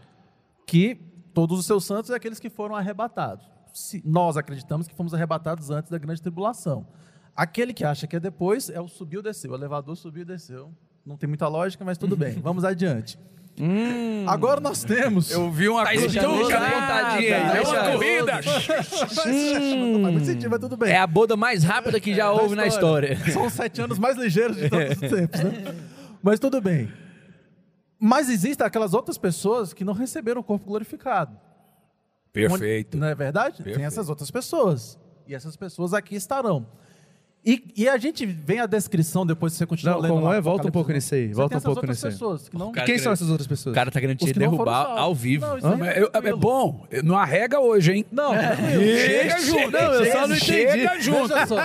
que 0.67 0.99
todos 1.33 1.57
os 1.57 1.65
seus 1.65 1.85
santos 1.85 2.11
é 2.11 2.15
aqueles 2.15 2.37
que 2.37 2.49
foram 2.49 2.75
arrebatados. 2.75 3.54
Se- 3.75 4.01
nós 4.05 4.37
acreditamos 4.37 4.87
que 4.87 4.95
fomos 4.95 5.13
arrebatados 5.13 5.69
antes 5.69 5.91
da 5.91 5.97
grande 5.97 6.21
tribulação. 6.21 6.87
Aquele 7.35 7.73
que 7.73 7.83
acha 7.83 8.07
que 8.07 8.15
é 8.15 8.19
depois 8.19 8.69
é 8.69 8.79
o 8.79 8.87
subiu 8.87 9.21
desceu, 9.21 9.51
o 9.51 9.55
elevador 9.55 9.97
subiu 9.97 10.21
e 10.21 10.25
desceu. 10.25 10.71
Não 11.05 11.17
tem 11.17 11.27
muita 11.27 11.47
lógica, 11.49 11.83
mas 11.83 11.97
tudo 11.97 12.15
bem. 12.15 12.35
Vamos 12.41 12.63
adiante. 12.63 13.19
Agora 14.27 14.59
nós 14.61 14.83
temos. 14.83 15.29
Eu 15.31 15.51
vi 15.51 15.67
uma 15.69 15.83
Tá 15.83 15.91
pontadinha 15.91 16.21
aí, 17.51 17.57
É 17.57 17.61
uma 17.61 17.91
corrida. 17.91 18.33
Não 18.41 20.01
faz 20.01 20.13
muito 20.13 20.25
sentido, 20.25 20.49
mas 20.49 20.59
tudo 20.59 20.77
bem. 20.77 20.91
É 20.91 20.97
a 20.97 21.07
boda 21.07 21.35
mais 21.37 21.63
rápida 21.63 21.99
que 21.99 22.13
já 22.13 22.25
Da 22.25 22.31
houve 22.33 22.55
na 22.55 22.65
história. 22.67 23.17
São 23.31 23.45
os 23.45 23.53
sete 23.53 23.81
anos 23.81 23.99
mais 23.99 24.17
ligeiros 24.17 24.57
de 24.57 24.69
todos 24.69 24.89
os 24.91 25.09
tempos, 25.09 25.39
né? 25.41 25.75
Mas 26.23 26.39
tudo 26.39 26.59
bem. 26.61 26.91
Mas 27.99 28.29
existem 28.29 28.65
aquelas 28.65 28.93
outras 28.93 29.17
pessoas 29.17 29.73
que 29.73 29.83
não 29.83 29.93
receberam 29.93 30.41
o 30.41 30.43
corpo 30.43 30.65
glorificado. 30.65 31.37
Perfeito. 32.35 32.97
Não 32.97 33.07
é 33.07 33.15
verdade? 33.15 33.57
Tem 33.57 33.63
Perfeito. 33.65 33.87
essas 33.87 34.09
outras 34.09 34.29
pessoas. 34.29 34.97
E 35.27 35.33
essas 35.33 35.55
pessoas 35.55 35.93
aqui 35.93 36.15
estarão. 36.15 36.67
E, 37.47 37.63
e 37.77 37.87
a 37.87 37.95
gente 37.95 38.25
vem 38.25 38.59
a 38.59 38.65
descrição 38.65 39.23
depois 39.23 39.53
que 39.53 39.59
você 39.59 39.67
continua 39.67 39.93
Não, 39.93 40.01
lendo. 40.01 40.13
como 40.15 40.25
lá 40.25 40.35
é? 40.35 40.41
Volta 40.41 40.67
um 40.67 40.71
pouco 40.71 40.91
nisso 40.91 41.13
aí, 41.13 41.27
Você 41.27 41.33
volta 41.35 41.49
tem 41.49 41.55
um 41.55 41.57
essas 41.57 41.63
pouco 41.65 41.79
outras 41.81 41.95
nisso 41.97 42.07
aí. 42.07 42.11
pessoas 42.13 42.49
que 42.49 42.57
não. 42.57 42.71
Quem 42.71 42.83
querendo- 42.85 43.03
são 43.03 43.11
essas 43.13 43.29
outras 43.29 43.45
O 43.45 43.49
pessoas? 43.49 43.75
cara 43.75 43.91
tá 43.91 43.99
querendo 44.01 44.17
te 44.17 44.33
derrubar 44.33 44.97
ao 44.97 45.13
vivo. 45.13 45.45
Não, 45.45 45.85
eu- 45.85 46.07
é 46.07 46.09
tranquilo. 46.09 46.37
bom, 46.37 46.87
não 47.03 47.15
arrega 47.15 47.59
hoje, 47.59 47.91
hein? 47.91 48.05
Não, 48.11 48.31
tranquilo. 48.35 48.81
Chega 48.97 49.39
junto. 49.41 49.71
Não, 49.71 49.79
eu 49.93 50.11
só 50.11 50.17
não 50.27 50.35
entendi. 50.35 50.45
Chega 50.45 50.99
junto. 50.99 51.33
Apóstolo- 51.35 51.61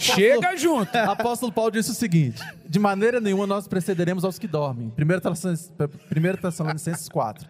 Chega 0.00 0.56
junto. 0.56 0.96
Apóstolo 0.96 1.52
Paulo 1.52 1.70
disse 1.70 1.90
o 1.90 1.94
seguinte: 1.94 2.42
De 2.66 2.78
maneira 2.78 3.20
nenhuma 3.20 3.46
nós 3.46 3.68
precederemos 3.68 4.24
aos 4.24 4.38
que 4.38 4.46
dormem. 4.46 4.90
1 4.98 5.20
Tessalonicenses, 5.20 5.70
1 6.10 6.36
Tessalonicenses 6.40 7.08
4. 7.10 7.46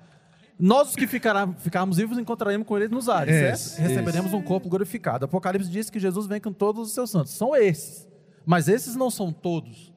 Nós, 0.58 0.90
os 0.90 0.96
que 0.96 1.06
ficará- 1.06 1.48
ficarmos 1.58 1.96
vivos, 1.96 2.18
encontraremos 2.18 2.66
com 2.66 2.76
eles 2.76 2.90
nos 2.90 3.08
ares, 3.08 3.34
Isso, 3.60 3.70
certo? 3.76 3.88
Receberemos 3.88 4.32
um 4.32 4.42
corpo 4.42 4.68
glorificado. 4.68 5.24
Apocalipse 5.24 5.68
diz 5.70 5.90
que 5.90 5.98
Jesus 5.98 6.26
vem 6.26 6.40
com 6.40 6.52
todos 6.52 6.88
os 6.88 6.92
seus 6.94 7.10
santos. 7.10 7.32
São 7.32 7.56
esses. 7.56 8.06
Mas 8.46 8.68
esses 8.68 8.94
não 8.94 9.10
são 9.10 9.32
todos. 9.32 9.92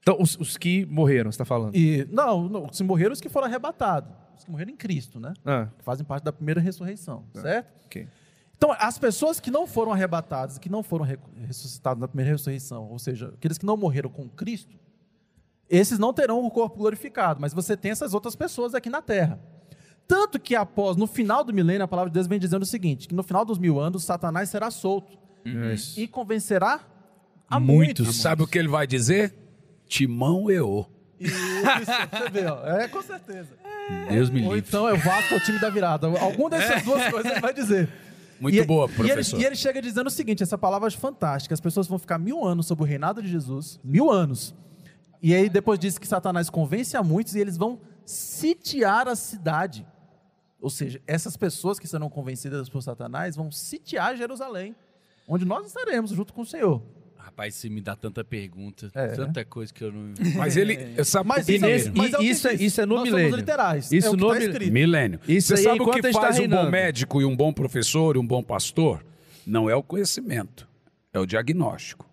Então, 0.00 0.16
os, 0.20 0.36
os 0.38 0.56
que 0.56 0.84
morreram, 0.86 1.30
você 1.32 1.36
está 1.36 1.44
falando. 1.44 1.74
E 1.74 2.06
não, 2.10 2.48
não, 2.48 2.72
se 2.72 2.84
morreram 2.84 3.12
os 3.12 3.20
que 3.20 3.28
foram 3.28 3.46
arrebatados. 3.46 4.12
Os 4.36 4.44
que 4.44 4.50
morreram 4.50 4.70
em 4.72 4.76
Cristo, 4.76 5.18
né? 5.18 5.32
Ah, 5.44 5.68
Que 5.78 5.84
fazem 5.84 6.04
parte 6.04 6.24
da 6.24 6.32
primeira 6.32 6.60
ressurreição, 6.60 7.24
certo? 7.34 7.72
ok. 7.86 8.06
Então, 8.56 8.70
as 8.78 8.98
pessoas 8.98 9.40
que 9.40 9.50
não 9.50 9.66
foram 9.66 9.92
arrebatadas, 9.92 10.58
que 10.58 10.68
não 10.70 10.82
foram 10.82 11.04
re- 11.04 11.18
ressuscitadas 11.46 12.00
na 12.00 12.06
primeira 12.08 12.30
ressurreição, 12.30 12.88
ou 12.90 12.98
seja, 12.98 13.28
aqueles 13.34 13.58
que 13.58 13.66
não 13.66 13.76
morreram 13.76 14.08
com 14.10 14.28
Cristo, 14.28 14.74
esses 15.68 15.98
não 15.98 16.12
terão 16.12 16.44
o 16.44 16.50
corpo 16.50 16.76
glorificado, 16.78 17.40
mas 17.40 17.52
você 17.52 17.76
tem 17.76 17.90
essas 17.90 18.14
outras 18.14 18.36
pessoas 18.36 18.74
aqui 18.74 18.88
na 18.90 19.00
terra. 19.02 19.40
Tanto 20.06 20.38
que 20.38 20.54
após, 20.54 20.96
no 20.96 21.06
final 21.06 21.42
do 21.42 21.52
milênio, 21.52 21.82
a 21.84 21.88
palavra 21.88 22.10
de 22.10 22.14
Deus 22.14 22.26
vem 22.26 22.38
dizendo 22.38 22.62
o 22.62 22.66
seguinte: 22.66 23.08
que 23.08 23.14
no 23.14 23.22
final 23.22 23.44
dos 23.44 23.58
mil 23.58 23.80
anos, 23.80 24.04
Satanás 24.04 24.48
será 24.50 24.70
solto 24.70 25.16
Isso. 25.44 25.98
e 25.98 26.06
convencerá 26.06 26.80
a 27.48 27.58
Muitos. 27.58 28.04
Muitos. 28.06 28.20
sabe 28.22 28.42
o 28.42 28.46
que 28.46 28.58
ele 28.58 28.68
vai 28.68 28.86
dizer? 28.86 29.34
Timão 29.86 30.50
eô. 30.50 30.84
Isso, 31.20 31.32
você 31.34 32.30
vê, 32.30 32.46
ó. 32.46 32.64
É, 32.66 32.88
com 32.88 33.00
certeza. 33.02 33.50
Deus 34.10 34.30
me 34.30 34.44
Ou 34.46 34.54
livre. 34.54 34.68
então 34.68 34.88
é 34.88 34.92
o 34.94 34.96
Vasco 34.98 35.34
é 35.34 35.36
o 35.36 35.40
time 35.40 35.58
da 35.60 35.68
virada. 35.70 36.06
Alguma 36.18 36.50
dessas 36.50 36.82
duas 36.82 37.06
coisas 37.10 37.30
ele 37.32 37.40
vai 37.40 37.52
dizer. 37.54 37.88
Muito 38.40 38.56
E- 38.56 38.64
boa, 38.64 38.86
e 38.86 38.88
ele, 38.90 38.94
professor. 39.08 39.40
e 39.40 39.44
ele 39.44 39.54
chega 39.56 39.80
dizendo 39.80 40.06
o 40.08 40.10
seguinte: 40.10 40.42
essa 40.42 40.58
palavra 40.58 40.88
é 40.88 40.90
fantástica. 40.90 41.54
As 41.54 41.60
pessoas 41.60 41.86
vão 41.86 41.98
ficar 41.98 42.18
mil 42.18 42.44
anos 42.44 42.66
sob 42.66 42.82
o 42.82 42.84
reinado 42.84 43.22
de 43.22 43.28
Jesus, 43.28 43.78
mil 43.84 44.10
anos. 44.10 44.54
E 45.22 45.34
aí 45.34 45.48
depois 45.48 45.78
diz 45.78 45.96
que 45.98 46.06
Satanás 46.06 46.50
convence 46.50 46.94
a 46.96 47.02
muitos 47.02 47.34
e 47.34 47.40
eles 47.40 47.56
vão 47.56 47.80
sitiar 48.04 49.08
a 49.08 49.16
cidade. 49.16 49.86
Ou 50.64 50.70
seja, 50.70 50.98
essas 51.06 51.36
pessoas 51.36 51.78
que 51.78 51.86
serão 51.86 52.08
convencidas 52.08 52.70
por 52.70 52.80
Satanás 52.82 53.36
vão 53.36 53.50
sitiar 53.50 54.16
Jerusalém, 54.16 54.74
onde 55.28 55.44
nós 55.44 55.66
estaremos 55.66 56.10
junto 56.10 56.32
com 56.32 56.40
o 56.40 56.46
Senhor. 56.46 56.82
Rapaz, 57.18 57.54
você 57.54 57.68
me 57.68 57.82
dá 57.82 57.94
tanta 57.94 58.24
pergunta, 58.24 58.90
É. 58.94 59.08
tanta 59.08 59.44
coisa 59.44 59.72
que 59.74 59.84
eu 59.84 59.92
não. 59.92 60.14
Mas 60.36 60.56
ele. 60.56 61.04
Sabe 61.04 61.28
Mas, 61.28 61.46
E 61.50 61.58
nesse- 61.58 61.90
que- 61.90 61.98
mas 61.98 62.16
que 62.16 62.24
isso 62.24 62.48
é- 62.48 62.54
isso 62.54 62.80
é 62.80 62.86
no 62.86 62.94
Nós 62.94 63.04
milênio. 63.04 63.26
somos 63.30 63.40
literais. 63.40 63.92
Isso 63.92 64.06
é 64.06 64.10
o 64.10 64.14
que 64.14 64.20
no 64.22 64.28
tá 64.30 64.38
escrito. 64.38 64.72
Milênio. 64.72 65.20
Isso 65.28 65.48
Você 65.48 65.54
aí 65.54 65.62
sabe 65.64 65.82
o 65.82 65.90
que 65.90 66.12
faz 66.12 66.38
um 66.38 66.48
bom 66.48 66.70
médico 66.70 67.20
e 67.20 67.24
um 67.26 67.36
bom 67.36 67.52
professor 67.52 68.16
e 68.16 68.18
um 68.18 68.26
bom 68.26 68.42
pastor? 68.42 69.04
Não 69.46 69.68
é 69.68 69.76
o 69.76 69.82
conhecimento, 69.82 70.66
é 71.12 71.18
o 71.18 71.26
diagnóstico, 71.26 72.08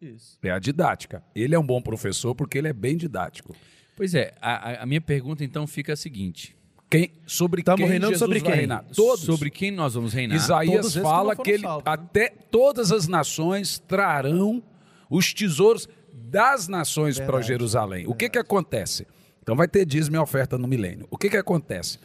Isso. 0.00 0.38
é 0.42 0.50
a 0.52 0.58
didática. 0.60 1.20
Ele 1.34 1.52
é 1.54 1.58
um 1.58 1.66
bom 1.66 1.82
professor 1.82 2.32
porque 2.34 2.58
ele 2.58 2.68
é 2.68 2.72
bem 2.72 2.96
didático. 2.96 3.56
Pois 3.96 4.14
é, 4.14 4.34
a- 4.40 4.82
a 4.82 4.86
minha 4.86 5.00
pergunta 5.00 5.42
então 5.42 5.66
fica 5.66 5.92
a 5.94 5.96
seguinte: 5.96 6.54
Quem, 6.90 7.10
sobre 7.26 7.62
Tamo 7.62 7.78
quem 7.78 7.86
reinando 7.86 8.12
Jesus 8.12 8.18
sobre 8.18 8.40
quem? 8.40 8.54
reinar? 8.54 8.84
Todos. 8.94 9.24
Sobre 9.24 9.50
quem 9.50 9.70
nós 9.70 9.94
vamos 9.94 10.12
reinar? 10.14 10.36
Isaías 10.36 10.94
que 10.94 11.00
fala 11.00 11.34
foram 11.34 11.44
que 11.44 11.50
ele, 11.50 11.62
salvos, 11.62 11.84
né? 11.84 11.92
até 11.92 12.28
todas 12.28 12.90
as 12.92 13.06
nações 13.06 13.78
trarão 13.78 14.62
os 15.10 15.34
tesouros 15.34 15.88
das 16.12 16.66
nações 16.66 17.20
para 17.20 17.40
Jerusalém. 17.42 18.06
O 18.06 18.14
que 18.14 18.28
que 18.28 18.38
acontece? 18.38 19.06
Então 19.42 19.54
vai 19.54 19.68
ter 19.68 19.84
dízimo 19.84 20.16
e 20.16 20.18
oferta 20.18 20.56
no 20.56 20.66
milênio. 20.66 21.06
O 21.10 21.18
que 21.18 21.28
que 21.28 21.36
acontece? 21.36 21.98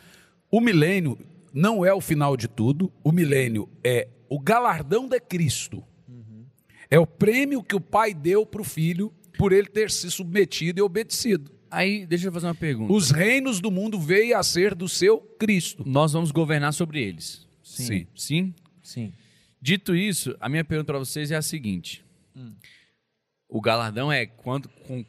O 0.52 0.60
milênio 0.60 1.18
não 1.54 1.86
é 1.86 1.94
o 1.94 2.02
final 2.02 2.36
de 2.36 2.48
tudo. 2.48 2.92
O 3.04 3.12
milênio 3.12 3.70
é 3.84 4.08
o 4.30 4.40
galardão 4.40 5.08
de 5.08 5.20
Cristo. 5.20 5.84
É 6.90 7.00
o 7.00 7.08
prêmio 7.08 7.64
que 7.64 7.76
o 7.76 7.82
pai 7.82 8.14
deu 8.14 8.46
para 8.46 8.62
o 8.62 8.66
filho 8.66 9.12
por 9.38 9.52
ele 9.52 9.68
ter 9.68 9.90
se 9.90 10.12
submetido 10.12 10.80
e 10.80 10.82
obedecido. 10.82 11.52
Aí, 11.74 12.06
deixa 12.06 12.28
eu 12.28 12.32
fazer 12.32 12.46
uma 12.46 12.54
pergunta. 12.56 12.94
Os 12.94 13.10
reinos 13.10 13.60
do 13.60 13.72
mundo 13.72 14.00
veio 14.00 14.38
a 14.38 14.44
ser 14.44 14.76
do 14.76 14.88
seu 14.88 15.20
Cristo. 15.40 15.84
Nós 15.86 16.14
vamos 16.14 16.30
governar 16.30 16.72
sobre 16.72 17.02
eles. 17.02 17.48
Sim. 17.64 18.06
Sim? 18.16 18.54
Sim. 18.84 19.12
Dito 19.60 19.96
isso, 19.96 20.36
a 20.40 20.48
minha 20.48 20.64
pergunta 20.64 20.94
para 20.94 21.00
vocês 21.00 21.32
é 21.32 21.36
a 21.36 21.42
seguinte: 21.42 22.06
o 23.50 23.60
galardão 23.60 24.12
é 24.12 24.26
quanto, 24.26 24.70
com, 24.88 25.04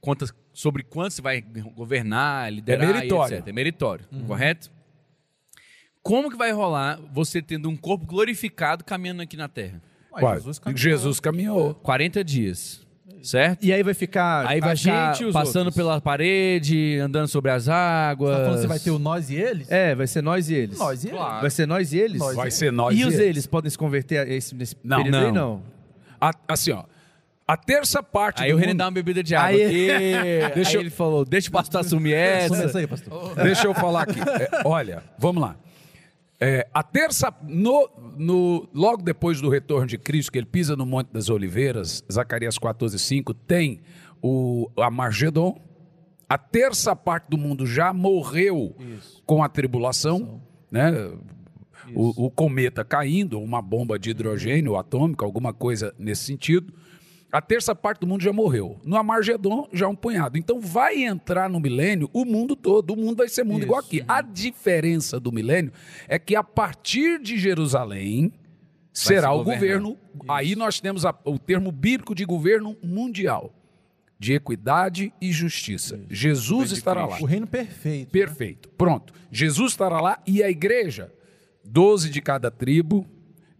quantas, 0.00 0.32
sobre 0.52 0.82
quanto 0.82 1.14
você 1.14 1.22
vai 1.22 1.40
governar, 1.40 2.52
liderar, 2.52 2.90
É 2.90 2.92
meritório. 2.92 3.34
e 3.34 3.38
etc. 3.38 3.48
É 3.48 3.52
meritório, 3.52 4.04
correto? 4.26 4.70
Como 6.02 6.30
que 6.30 6.36
vai 6.36 6.50
rolar 6.52 7.00
você 7.12 7.40
tendo 7.40 7.68
um 7.68 7.76
corpo 7.76 8.04
glorificado 8.06 8.84
caminhando 8.84 9.22
aqui 9.22 9.36
na 9.36 9.48
Terra? 9.48 9.82
Ué, 10.12 10.22
Uai, 10.22 10.36
Jesus 10.36 10.58
caminhou. 10.58 10.78
Jesus 10.78 11.20
caminhou. 11.20 11.74
40 11.76 12.24
dias, 12.24 12.86
certo? 13.22 13.64
E 13.64 13.72
aí 13.72 13.82
vai 13.82 13.94
ficar 13.94 14.46
Aí 14.46 14.60
vai 14.60 14.72
a 14.72 14.76
ficar 14.76 15.12
gente 15.14 15.22
e 15.22 15.26
os 15.26 15.32
passando 15.32 15.66
outros. 15.66 15.76
pela 15.76 16.00
parede, 16.00 16.98
andando 16.98 17.28
sobre 17.28 17.50
as 17.50 17.68
águas. 17.68 18.30
Você 18.32 18.38
tá 18.38 18.44
falando 18.44 18.60
que 18.62 18.66
vai 18.66 18.78
ter 18.78 18.90
o 18.90 18.98
nós 18.98 19.30
e 19.30 19.34
eles? 19.36 19.70
É, 19.70 19.94
vai 19.94 20.06
ser 20.06 20.22
nós 20.22 20.48
e 20.50 20.54
eles. 20.54 20.78
Nós 20.78 21.04
e 21.04 21.08
eles. 21.08 21.18
Claro. 21.18 21.40
Vai 21.40 21.50
ser 21.50 21.66
nós 21.66 21.92
e 21.92 21.98
eles? 21.98 22.18
Nós 22.18 22.36
Vai 22.36 22.50
ser 22.50 22.72
nós 22.72 22.98
E 22.98 23.04
os 23.04 23.14
eles. 23.14 23.26
eles 23.26 23.46
podem 23.46 23.70
se 23.70 23.76
converter 23.78 24.18
a 24.18 24.28
esse, 24.28 24.54
nesse 24.54 24.76
Não. 24.82 24.98
período 24.98 25.16
aí? 25.16 25.24
Não. 25.24 25.32
Não. 25.32 25.62
A- 26.20 26.32
assim, 26.48 26.72
ó. 26.72 26.84
A 27.48 27.56
terça 27.56 28.00
parte 28.00 28.42
Aí 28.44 28.52
o 28.52 28.56
Renan 28.56 28.76
dá 28.76 28.84
uma 28.84 28.92
bebida 28.92 29.24
de 29.24 29.34
água 29.34 29.48
Aí- 29.58 29.64
aqui. 29.64 30.54
Deixa 30.54 30.70
aí 30.70 30.74
eu- 30.76 30.80
ele 30.82 30.90
falou, 30.90 31.24
deixa 31.24 31.48
o 31.48 31.52
pastor 31.52 31.80
assumir 31.80 32.14
Assume 32.14 32.56
essa. 32.58 32.64
essa 32.68 32.78
aí, 32.78 32.86
pastor. 32.86 33.34
Deixa 33.34 33.66
eu 33.66 33.74
falar 33.74 34.02
aqui. 34.02 34.20
É, 34.20 34.62
olha, 34.64 35.02
vamos 35.18 35.42
lá. 35.42 35.56
É, 36.40 36.66
a 36.72 36.82
terça, 36.82 37.32
no, 37.46 37.88
no- 38.16 38.68
logo 38.72 39.02
depois 39.02 39.40
do 39.42 39.50
retorno 39.50 39.86
de 39.86 39.98
Cristo, 39.98 40.32
que 40.32 40.38
ele 40.38 40.46
pisa 40.46 40.74
no 40.74 40.86
Monte 40.86 41.08
das 41.12 41.28
Oliveiras, 41.28 42.02
Zacarias 42.10 42.56
14, 42.56 42.98
5, 42.98 43.34
tem 43.34 43.80
o 44.22 44.68
Amargedon. 44.78 45.60
A 46.28 46.38
terça 46.38 46.96
parte 46.96 47.28
do 47.28 47.36
mundo 47.36 47.66
já 47.66 47.92
morreu 47.92 48.74
com 49.26 49.42
a 49.42 49.48
tribulação, 49.48 50.40
né? 50.70 50.92
O, 51.94 52.26
o 52.26 52.30
cometa 52.30 52.84
caindo, 52.84 53.40
uma 53.40 53.60
bomba 53.60 53.98
de 53.98 54.10
hidrogênio 54.10 54.76
atômica, 54.76 55.24
alguma 55.24 55.52
coisa 55.52 55.92
nesse 55.98 56.22
sentido. 56.24 56.72
A 57.32 57.40
terça 57.40 57.74
parte 57.74 58.00
do 58.00 58.06
mundo 58.06 58.22
já 58.22 58.32
morreu. 58.32 58.78
No 58.84 58.96
Amargedon, 58.96 59.68
já 59.72 59.86
um 59.88 59.94
punhado. 59.94 60.36
Então 60.36 60.60
vai 60.60 61.04
entrar 61.04 61.48
no 61.48 61.60
milênio 61.60 62.10
o 62.12 62.24
mundo 62.24 62.56
todo. 62.56 62.92
O 62.92 62.96
mundo 62.96 63.18
vai 63.18 63.28
ser 63.28 63.44
mundo 63.44 63.62
igual 63.62 63.80
aqui. 63.80 64.02
A 64.08 64.20
diferença 64.20 65.20
do 65.20 65.30
milênio 65.30 65.72
é 66.08 66.18
que 66.18 66.34
a 66.34 66.42
partir 66.42 67.20
de 67.20 67.38
Jerusalém 67.38 68.32
será 68.92 69.28
se 69.28 69.34
o 69.34 69.44
governo. 69.44 69.96
Aí 70.28 70.56
nós 70.56 70.80
temos 70.80 71.06
a- 71.06 71.14
o 71.24 71.38
termo 71.38 71.70
bíblico 71.70 72.14
de 72.16 72.24
governo 72.24 72.76
mundial, 72.82 73.54
de 74.18 74.32
equidade 74.34 75.12
e 75.20 75.30
justiça. 75.30 76.00
Jesus 76.10 76.72
estará 76.72 77.06
lá. 77.06 77.18
O 77.20 77.24
reino 77.24 77.46
perfeito. 77.46 78.10
Perfeito. 78.10 78.68
Pronto. 78.70 79.14
Jesus 79.30 79.70
estará 79.72 80.00
lá 80.00 80.20
e 80.26 80.42
a 80.42 80.50
igreja, 80.50 81.12
12 81.64 82.10
de 82.10 82.20
cada 82.20 82.50
tribo 82.50 83.06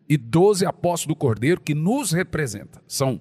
e 0.08 0.16
12 0.16 0.66
apóstolos 0.66 1.14
do 1.14 1.18
Cordeiro 1.18 1.60
que 1.60 1.72
nos 1.74 2.10
representa. 2.10 2.82
São 2.88 3.20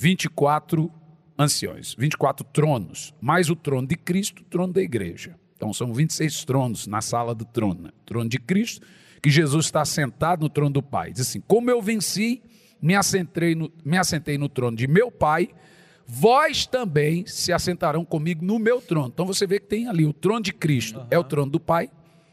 24 0.00 0.90
anciões, 1.38 1.94
24 1.98 2.42
tronos, 2.50 3.12
mais 3.20 3.50
o 3.50 3.54
trono 3.54 3.86
de 3.86 3.96
Cristo, 3.96 4.40
o 4.40 4.44
trono 4.46 4.72
da 4.72 4.80
igreja. 4.80 5.38
Então 5.54 5.74
são 5.74 5.92
26 5.92 6.46
tronos 6.46 6.86
na 6.86 7.02
sala 7.02 7.34
do 7.34 7.44
trono. 7.44 7.82
né? 7.82 7.90
Trono 8.06 8.26
de 8.26 8.38
Cristo, 8.38 8.86
que 9.22 9.28
Jesus 9.28 9.66
está 9.66 9.84
sentado 9.84 10.40
no 10.40 10.48
trono 10.48 10.70
do 10.70 10.82
Pai. 10.82 11.12
Diz 11.12 11.28
assim: 11.28 11.42
Como 11.42 11.70
eu 11.70 11.82
venci, 11.82 12.42
me 12.80 12.94
assentei 12.94 13.54
no, 13.54 13.70
me 13.84 13.98
assentei 13.98 14.38
no 14.38 14.48
trono 14.48 14.74
de 14.74 14.88
meu 14.88 15.10
Pai, 15.10 15.50
vós 16.06 16.64
também 16.64 17.26
se 17.26 17.52
assentarão 17.52 18.02
comigo 18.02 18.42
no 18.42 18.58
meu 18.58 18.80
trono. 18.80 19.08
Então 19.12 19.26
você 19.26 19.46
vê 19.46 19.60
que 19.60 19.66
tem 19.66 19.86
ali 19.86 20.06
o 20.06 20.14
trono 20.14 20.40
de 20.40 20.54
Cristo, 20.54 21.06
é 21.10 21.18
o 21.18 21.24
trono 21.24 21.52
do 21.52 21.60
Pai, 21.60 21.90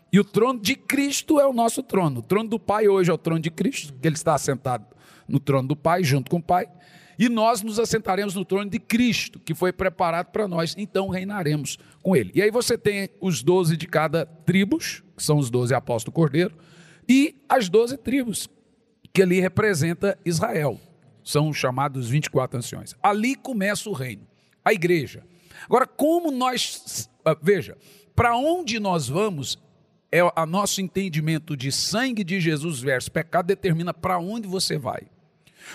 e 0.09 0.21
o 0.21 0.23
trono 0.23 0.57
de 0.57 0.77
Cristo 0.77 1.37
é 1.37 1.45
o 1.45 1.51
nosso 1.51 1.83
trono. 1.83 2.21
O 2.21 2.23
trono 2.23 2.49
do 2.49 2.57
Pai 2.57 2.87
hoje 2.87 3.11
é 3.11 3.13
o 3.13 3.17
trono 3.17 3.41
de 3.41 3.51
Cristo, 3.51 3.93
que 3.93 4.07
ele 4.07 4.15
está 4.15 4.35
assentado 4.35 4.85
no 5.27 5.37
trono 5.37 5.67
do 5.67 5.75
Pai, 5.75 6.01
junto 6.01 6.31
com 6.31 6.37
o 6.37 6.41
Pai, 6.41 6.69
e 7.17 7.29
nós 7.29 7.61
nos 7.61 7.79
assentaremos 7.79 8.35
no 8.35 8.45
trono 8.45 8.69
de 8.69 8.79
Cristo, 8.79 9.39
que 9.39 9.55
foi 9.55 9.71
preparado 9.71 10.27
para 10.27 10.47
nós, 10.47 10.75
então 10.77 11.09
reinaremos 11.09 11.77
com 12.03 12.15
ele. 12.15 12.31
E 12.35 12.41
aí 12.41 12.51
você 12.51 12.77
tem 12.77 13.09
os 13.19 13.41
doze 13.41 13.75
de 13.75 13.87
cada 13.87 14.25
tribos, 14.25 15.03
que 15.15 15.23
são 15.23 15.37
os 15.37 15.49
doze 15.49 15.73
apóstolos 15.73 16.13
Cordeiro, 16.13 16.55
e 17.09 17.35
as 17.49 17.69
doze 17.69 17.97
tribos, 17.97 18.47
que 19.13 19.21
ali 19.21 19.39
representa 19.39 20.17
Israel. 20.23 20.79
São 21.23 21.49
os 21.49 21.57
chamados 21.57 22.07
24 22.09 22.57
anciões. 22.57 22.95
Ali 23.01 23.35
começa 23.35 23.89
o 23.89 23.93
reino, 23.93 24.27
a 24.63 24.71
igreja. 24.71 25.23
Agora, 25.65 25.87
como 25.87 26.31
nós. 26.31 27.09
ah, 27.25 27.35
Veja, 27.41 27.77
para 28.15 28.37
onde 28.37 28.79
nós 28.79 29.09
vamos, 29.09 29.59
é 30.11 30.19
a 30.35 30.45
nosso 30.45 30.81
entendimento 30.81 31.57
de 31.57 31.71
sangue 31.71 32.23
de 32.23 32.39
Jesus 32.39 32.79
versus 32.79 33.09
pecado 33.09 33.47
determina 33.47 33.93
para 33.93 34.19
onde 34.19 34.47
você 34.47 34.77
vai. 34.77 35.07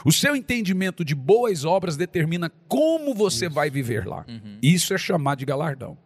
O 0.05 0.12
seu 0.12 0.35
entendimento 0.35 1.05
de 1.05 1.14
boas 1.14 1.64
obras 1.64 1.96
determina 1.96 2.50
como 2.68 3.14
você 3.14 3.48
vai 3.48 3.70
viver 3.70 4.07
lá. 4.07 4.24
Isso 4.62 4.94
é 4.94 4.98
chamado 4.98 5.38
de 5.38 5.44
galardão. 5.44 5.96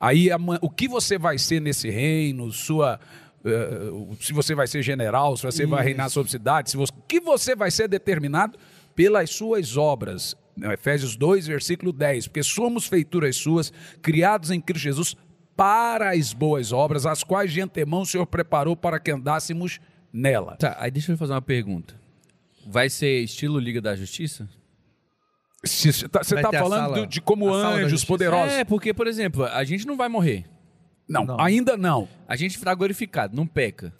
Aí 0.00 0.28
o 0.60 0.68
que 0.68 0.88
você 0.88 1.16
vai 1.16 1.38
ser 1.38 1.60
nesse 1.60 1.88
reino, 1.88 2.50
sua, 2.50 2.98
eh, 3.44 3.90
se 4.20 4.32
você 4.32 4.54
vai 4.54 4.66
ser 4.66 4.82
general, 4.82 5.36
se 5.36 5.44
você 5.44 5.64
vai 5.64 5.84
reinar 5.84 6.10
sobre 6.10 6.30
cidade, 6.30 6.70
se 6.70 6.76
você, 6.76 6.92
o 6.92 7.02
que 7.06 7.20
você 7.20 7.54
vai 7.54 7.70
ser 7.70 7.86
determinado 7.86 8.58
pelas 8.96 9.30
suas 9.30 9.76
obras. 9.76 10.36
Efésios 10.72 11.16
2, 11.16 11.46
versículo 11.46 11.92
10, 11.92 12.26
porque 12.26 12.42
somos 12.42 12.86
feituras 12.86 13.36
suas, 13.36 13.72
criados 14.02 14.50
em 14.50 14.60
Cristo 14.60 14.82
Jesus 14.82 15.16
para 15.56 16.10
as 16.10 16.32
boas 16.32 16.72
obras, 16.72 17.06
as 17.06 17.22
quais 17.22 17.52
de 17.52 17.60
antemão 17.60 18.02
o 18.02 18.06
Senhor 18.06 18.26
preparou 18.26 18.76
para 18.76 18.98
que 18.98 19.10
andássemos 19.10 19.80
nela. 20.12 20.56
Tá, 20.56 20.76
aí 20.78 20.90
deixa 20.90 21.12
eu 21.12 21.16
fazer 21.16 21.32
uma 21.32 21.40
pergunta. 21.40 22.01
Vai 22.66 22.88
ser 22.90 23.20
estilo 23.22 23.58
Liga 23.58 23.80
da 23.80 23.94
Justiça? 23.96 24.48
Se- 25.64 25.92
Você 25.92 26.06
está 26.06 26.20
ter 26.50 26.56
a 26.56 26.60
falando 26.60 26.80
sala- 26.80 27.00
do- 27.00 27.06
de 27.06 27.20
como 27.20 27.52
anjos 27.54 28.04
poderosos. 28.04 28.52
É, 28.52 28.64
porque, 28.64 28.92
por 28.92 29.06
exemplo, 29.06 29.44
a 29.44 29.62
gente 29.64 29.86
não 29.86 29.96
vai 29.96 30.08
morrer. 30.08 30.44
Não, 31.08 31.24
Não. 31.24 31.40
ainda 31.40 31.76
não. 31.76 32.08
A 32.26 32.34
gente 32.36 32.56
está 32.56 32.74
glorificado, 32.74 33.36
não 33.36 33.46
peca. 33.46 33.92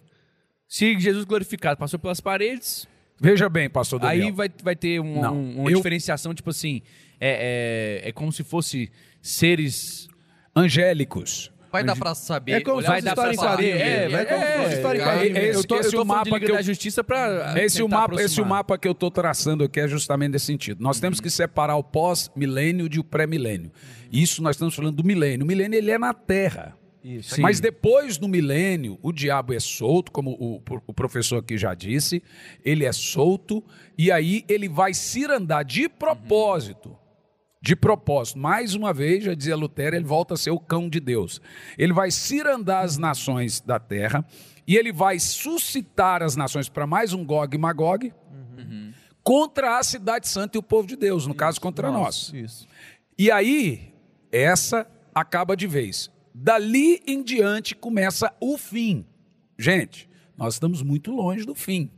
Se 0.68 0.98
Jesus 0.98 1.24
glorificado 1.24 1.78
passou 1.78 1.98
pelas 1.98 2.20
paredes, 2.20 2.88
Veja 3.20 3.48
bem, 3.48 3.68
pastor 3.70 4.00
Daniel. 4.00 4.26
aí 4.26 4.32
vai, 4.32 4.50
vai 4.62 4.74
ter 4.74 4.98
um- 5.00 5.20
Não, 5.20 5.34
um- 5.36 5.60
uma 5.60 5.70
eu- 5.70 5.76
diferenciação, 5.76 6.34
tipo 6.34 6.50
assim, 6.50 6.82
é, 7.20 8.00
é, 8.02 8.08
é 8.08 8.12
como 8.12 8.32
se 8.32 8.42
fosse 8.42 8.90
seres... 9.20 10.08
angélicos. 10.56 11.51
Vai 11.72 11.82
dar 11.84 11.96
pra 11.96 12.14
saber. 12.14 12.52
É 12.52 12.60
como 12.60 12.82
Vai 12.82 13.00
fosse 13.00 13.04
dar 13.04 13.14
pra 13.14 13.30
história 13.32 13.32
em 13.32 13.36
saber. 13.36 13.72
quadrinho. 13.72 13.76
É, 13.76 14.08
vai 14.08 14.26
como 14.26 14.40
se 14.40 14.52
fosse 14.52 14.62
é, 14.72 14.76
história 14.76 14.98
em 14.98 15.00
é, 15.00 15.04
quadrinho. 15.04 15.36
é, 15.36 15.44
Esse- 15.48 15.58
eu 15.58 15.64
tô, 15.64 15.76
eu 15.76 15.90
tô 15.90 16.02
o 16.02 16.04
mapa 16.04 16.38
que 16.40 16.44
eu- 16.50 16.54
da 16.54 16.62
Justiça 16.62 17.02
pra 17.02 17.54
Esse, 17.56 17.82
o 17.82 17.88
mapa, 17.88 18.20
esse 18.22 18.40
o 18.40 18.46
mapa 18.46 18.76
que 18.78 18.86
eu 18.86 18.92
estou 18.92 19.10
traçando 19.10 19.64
aqui 19.64 19.80
é 19.80 19.88
justamente 19.88 20.32
desse 20.32 20.46
sentido. 20.46 20.82
Nós 20.82 21.00
temos 21.00 21.18
que 21.20 21.30
separar 21.30 21.76
o 21.76 21.82
pós-milênio 21.82 22.88
de 22.88 23.00
o 23.00 23.04
pré-milênio. 23.04 23.72
Isso 24.12 24.42
nós 24.42 24.56
estamos 24.56 24.74
falando 24.74 24.96
do 24.96 25.04
milênio. 25.04 25.44
O 25.44 25.48
milênio 25.48 25.76
ele 25.78 25.90
é 25.90 25.98
na 25.98 26.12
Terra. 26.12 26.76
Isso. 27.04 27.40
Mas 27.40 27.58
depois 27.58 28.16
do 28.16 28.28
milênio, 28.28 28.96
o 29.02 29.10
diabo 29.10 29.52
é 29.52 29.58
solto, 29.58 30.12
como 30.12 30.30
o, 30.38 30.62
o 30.86 30.92
professor 30.94 31.38
aqui 31.38 31.56
já 31.58 31.74
disse, 31.74 32.22
ele 32.64 32.84
é 32.84 32.92
solto, 32.92 33.64
e 33.98 34.12
aí 34.12 34.44
ele 34.48 34.68
vai 34.68 34.94
cirandar 34.94 35.64
de 35.64 35.88
propósito. 35.88 36.96
De 37.62 37.76
propósito, 37.76 38.40
mais 38.40 38.74
uma 38.74 38.92
vez, 38.92 39.22
já 39.22 39.34
dizia 39.34 39.54
Lutero, 39.54 39.94
ele 39.94 40.04
volta 40.04 40.34
a 40.34 40.36
ser 40.36 40.50
o 40.50 40.58
cão 40.58 40.88
de 40.88 40.98
Deus. 40.98 41.40
Ele 41.78 41.92
vai 41.92 42.10
cirandar 42.10 42.84
as 42.84 42.98
nações 42.98 43.60
da 43.60 43.78
terra 43.78 44.26
e 44.66 44.76
ele 44.76 44.92
vai 44.92 45.20
suscitar 45.20 46.24
as 46.24 46.34
nações 46.34 46.68
para 46.68 46.88
mais 46.88 47.12
um 47.12 47.24
Gog 47.24 47.54
e 47.54 47.58
Magog 47.58 48.12
contra 49.22 49.78
a 49.78 49.82
cidade 49.84 50.26
santa 50.26 50.58
e 50.58 50.58
o 50.58 50.62
povo 50.62 50.88
de 50.88 50.96
Deus, 50.96 51.24
no 51.24 51.34
caso 51.36 51.60
contra 51.60 51.92
nós. 51.92 52.32
Isso. 52.34 52.66
E 53.16 53.30
aí, 53.30 53.94
essa 54.32 54.84
acaba 55.14 55.56
de 55.56 55.68
vez. 55.68 56.10
Dali 56.34 57.00
em 57.06 57.22
diante 57.22 57.76
começa 57.76 58.34
o 58.40 58.58
fim. 58.58 59.06
Gente, 59.56 60.10
nós 60.36 60.54
estamos 60.54 60.82
muito 60.82 61.12
longe 61.12 61.44
do 61.44 61.54
fim. 61.54 61.88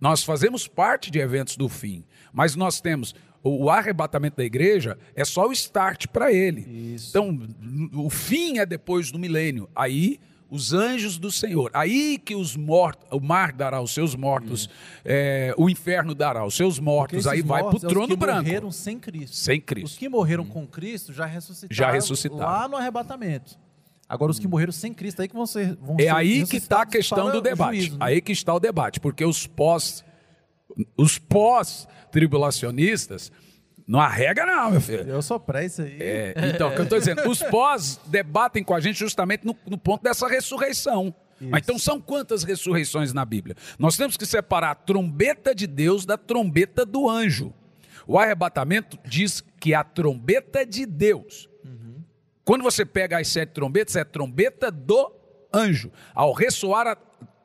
Nós 0.00 0.22
fazemos 0.22 0.68
parte 0.68 1.10
de 1.10 1.18
eventos 1.18 1.56
do 1.56 1.68
fim, 1.68 2.04
mas 2.32 2.54
nós 2.54 2.80
temos 2.80 3.14
o, 3.42 3.64
o 3.64 3.70
arrebatamento 3.70 4.36
da 4.36 4.44
igreja 4.44 4.98
é 5.14 5.24
só 5.24 5.46
o 5.48 5.52
start 5.52 6.06
para 6.08 6.32
ele. 6.32 6.94
Isso. 6.94 7.10
Então, 7.10 7.38
o 7.94 8.08
fim 8.10 8.58
é 8.58 8.66
depois 8.66 9.10
do 9.10 9.18
milênio. 9.18 9.68
Aí 9.74 10.18
os 10.50 10.74
anjos 10.74 11.16
do 11.18 11.32
Senhor. 11.32 11.70
Aí 11.72 12.18
que 12.18 12.34
os 12.34 12.54
mortos, 12.56 13.08
o 13.10 13.18
mar 13.20 13.52
dará 13.52 13.80
os 13.80 13.92
seus 13.94 14.14
mortos, 14.14 14.68
é, 15.02 15.54
o 15.56 15.70
inferno 15.70 16.14
dará 16.14 16.44
os 16.44 16.54
seus 16.54 16.78
mortos. 16.78 17.26
Aí 17.26 17.40
vai 17.40 17.60
para 17.62 17.68
o 17.68 17.72
mortos 17.72 17.84
é 17.84 17.86
os 17.86 17.92
trono 17.92 18.08
que 18.08 18.16
branco. 18.16 18.42
morreram 18.42 18.70
sem 18.70 18.98
Cristo. 18.98 19.34
Sem 19.34 19.58
Os 19.60 19.64
Cristo. 19.64 19.98
que 19.98 20.08
morreram 20.10 20.44
com 20.44 20.66
Cristo 20.66 21.10
já 21.12 21.24
ressuscitaram, 21.24 21.74
Já 21.74 21.90
ressuscitaram. 21.90 22.44
lá 22.44 22.68
no 22.68 22.76
arrebatamento. 22.76 23.58
Agora, 24.06 24.30
os 24.30 24.38
que 24.38 24.46
morreram 24.46 24.72
sem 24.72 24.92
Cristo, 24.92 25.22
aí 25.22 25.28
que 25.28 25.34
vão 25.34 25.46
ser. 25.46 25.74
Vão 25.80 25.96
É 25.98 26.02
ser 26.02 26.08
aí 26.10 26.46
que 26.46 26.58
está 26.58 26.82
a 26.82 26.86
questão 26.86 27.32
do 27.32 27.40
debate. 27.40 27.76
juízo, 27.80 27.92
né? 27.98 28.04
Aí 28.04 28.20
que 28.20 28.32
está 28.32 28.52
o 28.52 28.60
debate, 28.60 29.00
porque 29.00 29.24
os 29.24 29.46
pós 29.46 30.04
os 30.98 31.18
pós-tribulacionistas 32.12 33.32
não 33.86 34.00
arrega 34.00 34.46
não, 34.46 34.70
meu 34.70 34.80
filho. 34.80 35.08
Eu 35.08 35.22
sou 35.22 35.40
pré 35.40 35.64
isso 35.64 35.82
aí. 35.82 35.96
É, 36.00 36.34
então, 36.54 36.68
o 36.68 36.74
que 36.74 36.78
eu 36.78 36.84
estou 36.84 36.98
dizendo, 36.98 37.28
os 37.28 37.42
pós 37.42 37.98
debatem 38.06 38.62
com 38.62 38.74
a 38.74 38.80
gente 38.80 38.98
justamente 38.98 39.44
no, 39.44 39.56
no 39.66 39.76
ponto 39.76 40.02
dessa 40.02 40.28
ressurreição. 40.28 41.14
Mas 41.40 41.62
então 41.64 41.76
são 41.76 42.00
quantas 42.00 42.44
ressurreições 42.44 43.12
na 43.12 43.24
Bíblia? 43.24 43.56
Nós 43.76 43.96
temos 43.96 44.16
que 44.16 44.24
separar 44.24 44.70
a 44.70 44.74
trombeta 44.76 45.52
de 45.52 45.66
Deus 45.66 46.06
da 46.06 46.16
trombeta 46.16 46.86
do 46.86 47.10
anjo. 47.10 47.52
O 48.06 48.16
arrebatamento 48.16 48.96
diz 49.04 49.42
que 49.58 49.72
é 49.72 49.76
a 49.76 49.82
trombeta 49.82 50.64
de 50.64 50.86
Deus. 50.86 51.48
Quando 52.44 52.62
você 52.62 52.84
pega 52.84 53.18
as 53.18 53.28
sete 53.28 53.50
trombetas, 53.50 53.96
é 53.96 54.00
a 54.00 54.04
trombeta 54.04 54.70
do 54.70 55.12
anjo. 55.52 55.90
Ao 56.14 56.32
ressoar 56.32 56.86
a. 56.86 56.96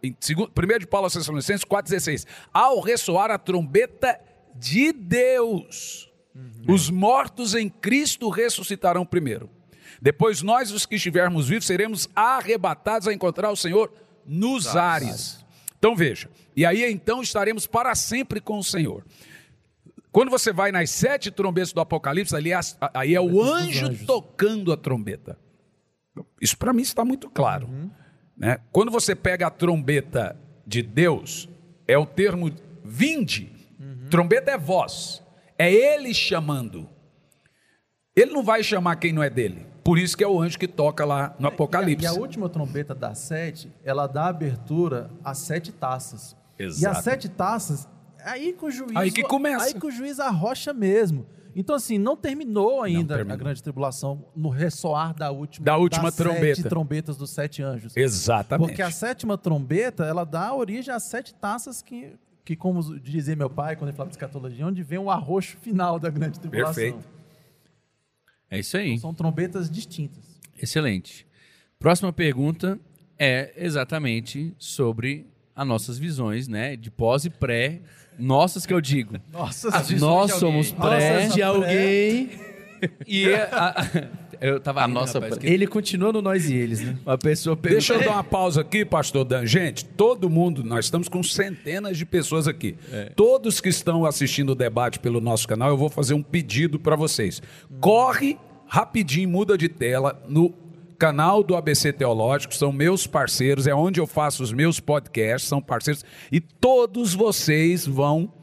Em 0.04 0.12
1 0.12 0.80
de 0.80 0.86
Paulo 0.86 1.06
aos 1.06 1.14
Tessalonicenses 1.14 1.66
4,16. 1.66 2.26
Ao 2.54 2.80
ressoar 2.80 3.32
a 3.32 3.38
trombeta 3.40 4.20
de 4.60 4.92
Deus, 4.92 6.12
os 6.68 6.90
mortos 6.90 7.56
em 7.56 7.70
Cristo 7.70 8.30
ressuscitarão 8.30 9.06
primeiro. 9.06 9.50
Depois 10.02 10.42
nós, 10.42 10.72
os 10.72 10.86
que 10.86 10.96
estivermos 10.96 11.48
vivos, 11.48 11.66
seremos 11.66 12.08
arrebatados 12.16 13.08
a 13.08 13.14
encontrar 13.14 13.52
o 13.52 13.56
Senhor 13.56 13.92
nos 14.26 14.76
ares. 14.76 15.44
Então 15.80 15.96
veja, 15.96 16.30
e 16.56 16.66
aí 16.66 16.84
então 16.92 17.22
estaremos 17.22 17.66
para 17.66 17.96
sempre 17.96 18.40
com 18.42 18.58
o 18.60 18.64
Senhor. 18.64 19.06
Quando 20.12 20.30
você 20.30 20.52
vai 20.52 20.72
nas 20.72 20.90
sete 20.90 21.30
trombetas 21.30 21.74
do 21.74 21.82
Apocalipse, 21.82 22.36
ali 22.36 22.52
é 22.52 22.60
aí 22.94 23.14
é 23.14 23.22
o 23.22 23.42
anjo 23.42 24.06
tocando 24.06 24.72
a 24.72 24.78
trombeta. 24.78 25.38
Isso 26.42 26.58
para 26.58 26.74
mim 26.74 26.82
está 26.82 27.06
muito 27.06 27.30
claro. 27.30 27.70
né? 28.36 28.60
Quando 28.72 28.92
você 28.92 29.16
pega 29.16 29.48
a 29.48 29.52
trombeta 29.52 30.36
de 30.66 30.82
Deus, 30.82 31.48
é 31.88 31.98
o 31.98 32.06
termo 32.06 32.52
vinde. 32.84 33.52
Trombeta 34.10 34.52
é 34.52 34.58
voz. 34.58 35.22
É 35.58 35.72
ele 35.72 36.14
chamando. 36.14 36.88
Ele 38.16 38.32
não 38.32 38.44
vai 38.44 38.64
chamar 38.64 38.96
quem 38.96 39.14
não 39.14 39.22
é 39.24 39.30
dele. 39.30 39.66
Por 39.84 39.98
isso 39.98 40.18
que 40.18 40.24
é 40.24 40.28
o 40.28 40.42
anjo 40.42 40.58
que 40.60 40.68
toca 40.68 41.06
lá 41.06 41.36
no 41.40 41.48
Apocalipse. 41.48 42.04
E 42.04 42.08
a, 42.08 42.12
e 42.12 42.16
a 42.16 42.20
última 42.20 42.50
trombeta 42.50 42.94
das 42.94 43.20
sete, 43.20 43.72
ela 43.84 44.06
dá 44.08 44.26
abertura 44.28 45.10
às 45.24 45.38
sete 45.38 45.72
taças. 45.72 46.36
E 46.60 46.64
Exato. 46.64 46.98
as 46.98 47.04
sete 47.04 47.30
taças, 47.30 47.88
aí 48.24 48.54
que 48.54 48.66
o 48.66 48.72
juiz. 48.72 48.96
Aí 48.96 49.12
que 49.12 49.24
começa. 49.24 49.66
Aí 49.66 49.74
que 49.74 49.86
o 49.86 49.92
juiz 49.92 50.20
arrocha 50.20 50.74
mesmo. 50.74 51.26
Então, 51.56 51.76
assim, 51.76 51.98
não 51.98 52.16
terminou 52.16 52.84
ainda 52.84 53.16
terminou. 53.16 53.34
a 53.34 53.38
grande 53.38 53.64
tribulação 53.64 54.26
no 54.36 54.50
ressoar 54.50 55.16
da 55.16 55.32
última, 55.32 55.66
Da 55.66 55.76
última 55.78 56.04
das 56.04 56.16
trombeta. 56.16 56.56
sete 56.58 56.70
trombetas 56.70 57.18
dos 57.18 57.32
sete 57.32 57.64
anjos. 57.64 57.98
Exatamente. 57.98 58.68
Porque 58.68 58.82
a 58.82 58.92
sétima 58.92 59.38
trombeta, 59.40 60.06
ela 60.06 60.24
dá 60.24 60.54
origem 60.54 60.94
às 60.94 61.04
sete 61.04 61.34
taças 61.34 61.82
que, 61.82 62.14
que 62.48 62.56
como 62.56 62.98
dizia 62.98 63.36
meu 63.36 63.50
pai 63.50 63.76
quando 63.76 63.90
ele 63.90 63.98
falava 63.98 64.10
de 64.10 64.16
escatologia, 64.16 64.66
onde 64.66 64.82
vem 64.82 64.98
o 64.98 65.12
arroxo 65.12 65.58
final 65.58 66.00
da 66.00 66.10
grande 66.10 66.40
tribulação. 66.40 66.74
Perfeito. 66.76 67.06
É 68.50 68.58
isso 68.60 68.78
aí. 68.78 68.98
São 68.98 69.14
trombetas 69.14 69.70
distintas. 69.70 70.24
Excelente. 70.58 71.28
Próxima 71.78 72.14
pergunta 72.14 72.80
é 73.20 73.52
exatamente 73.58 74.54
sobre 74.58 75.26
as 75.54 75.68
nossas 75.68 75.98
visões, 75.98 76.48
né? 76.48 76.78
De 76.78 76.90
pós 76.90 77.26
e 77.26 77.30
pré. 77.30 77.82
Nossas 78.18 78.66
que 78.66 78.74
eu 78.74 78.80
digo. 78.80 79.20
Nossa, 79.30 79.70
Nós 80.00 80.32
somos 80.36 80.72
pré. 80.72 81.24
Nossa, 81.24 81.36
de 81.36 81.44
alguém. 81.44 82.30
E 83.06 83.26
a- 83.34 83.76
eu 84.42 84.60
tava 84.60 84.82
A 84.82 84.86
rindo, 84.86 84.94
nossa 85.00 85.20
rapaz, 85.20 85.38
que 85.38 85.48
Ele 85.48 85.66
continua 85.68 86.12
no 86.12 86.22
nós 86.22 86.50
e 86.50 86.56
eles, 86.56 86.82
né? 86.82 86.98
Uma 87.06 87.18
pessoa 87.18 87.56
Deixa 87.56 87.94
eu 87.94 87.98
pergunta- 88.00 88.16
dar 88.16 88.18
uma 88.18 88.24
pausa 88.24 88.62
aqui, 88.62 88.84
pastor 88.86 89.24
Dan. 89.26 89.46
Gente, 89.46 89.86
todo 89.86 90.30
mundo, 90.30 90.64
nós 90.64 90.86
estamos 90.86 91.08
com 91.08 91.22
centenas 91.24 91.98
de 91.98 92.06
pessoas 92.06 92.48
aqui. 92.48 92.76
É. 92.92 93.12
Todos 93.16 93.60
que 93.62 93.70
estão 93.70 94.06
assistindo 94.06 94.52
o 94.52 94.56
debate 94.56 95.00
pelo 95.00 95.20
nosso 95.22 95.48
canal, 95.48 95.70
eu 95.70 95.78
vou 95.78 95.90
fazer 95.90 96.14
um 96.14 96.22
pedido 96.24 96.80
para 96.80 96.96
vocês. 96.96 97.42
Corre 97.80 98.38
rapidinho, 98.68 99.30
muda 99.30 99.58
de 99.58 99.70
tela 99.70 100.22
no 100.28 100.54
canal 101.00 101.44
do 101.44 101.56
ABC 101.56 101.94
Teológico, 101.94 102.56
são 102.56 102.72
meus 102.72 103.06
parceiros, 103.06 103.68
é 103.68 103.74
onde 103.76 104.00
eu 104.00 104.08
faço 104.08 104.42
os 104.42 104.52
meus 104.52 104.80
podcasts, 104.80 105.48
são 105.48 105.62
parceiros, 105.62 106.04
e 106.32 106.40
todos 106.42 107.14
vocês 107.14 107.86
vão 107.86 108.34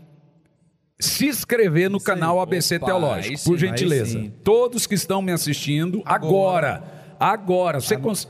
se 0.98 1.26
inscrever 1.26 1.90
no 1.90 2.00
canal 2.00 2.40
ABC 2.40 2.76
Opa, 2.76 2.86
Teológico, 2.86 3.36
sim, 3.38 3.50
por 3.50 3.58
gentileza. 3.58 4.30
Todos 4.42 4.86
que 4.86 4.94
estão 4.94 5.20
me 5.20 5.32
assistindo, 5.32 6.02
agora, 6.04 6.82
agora, 7.18 7.80
você 7.80 7.96
cons... 7.96 8.28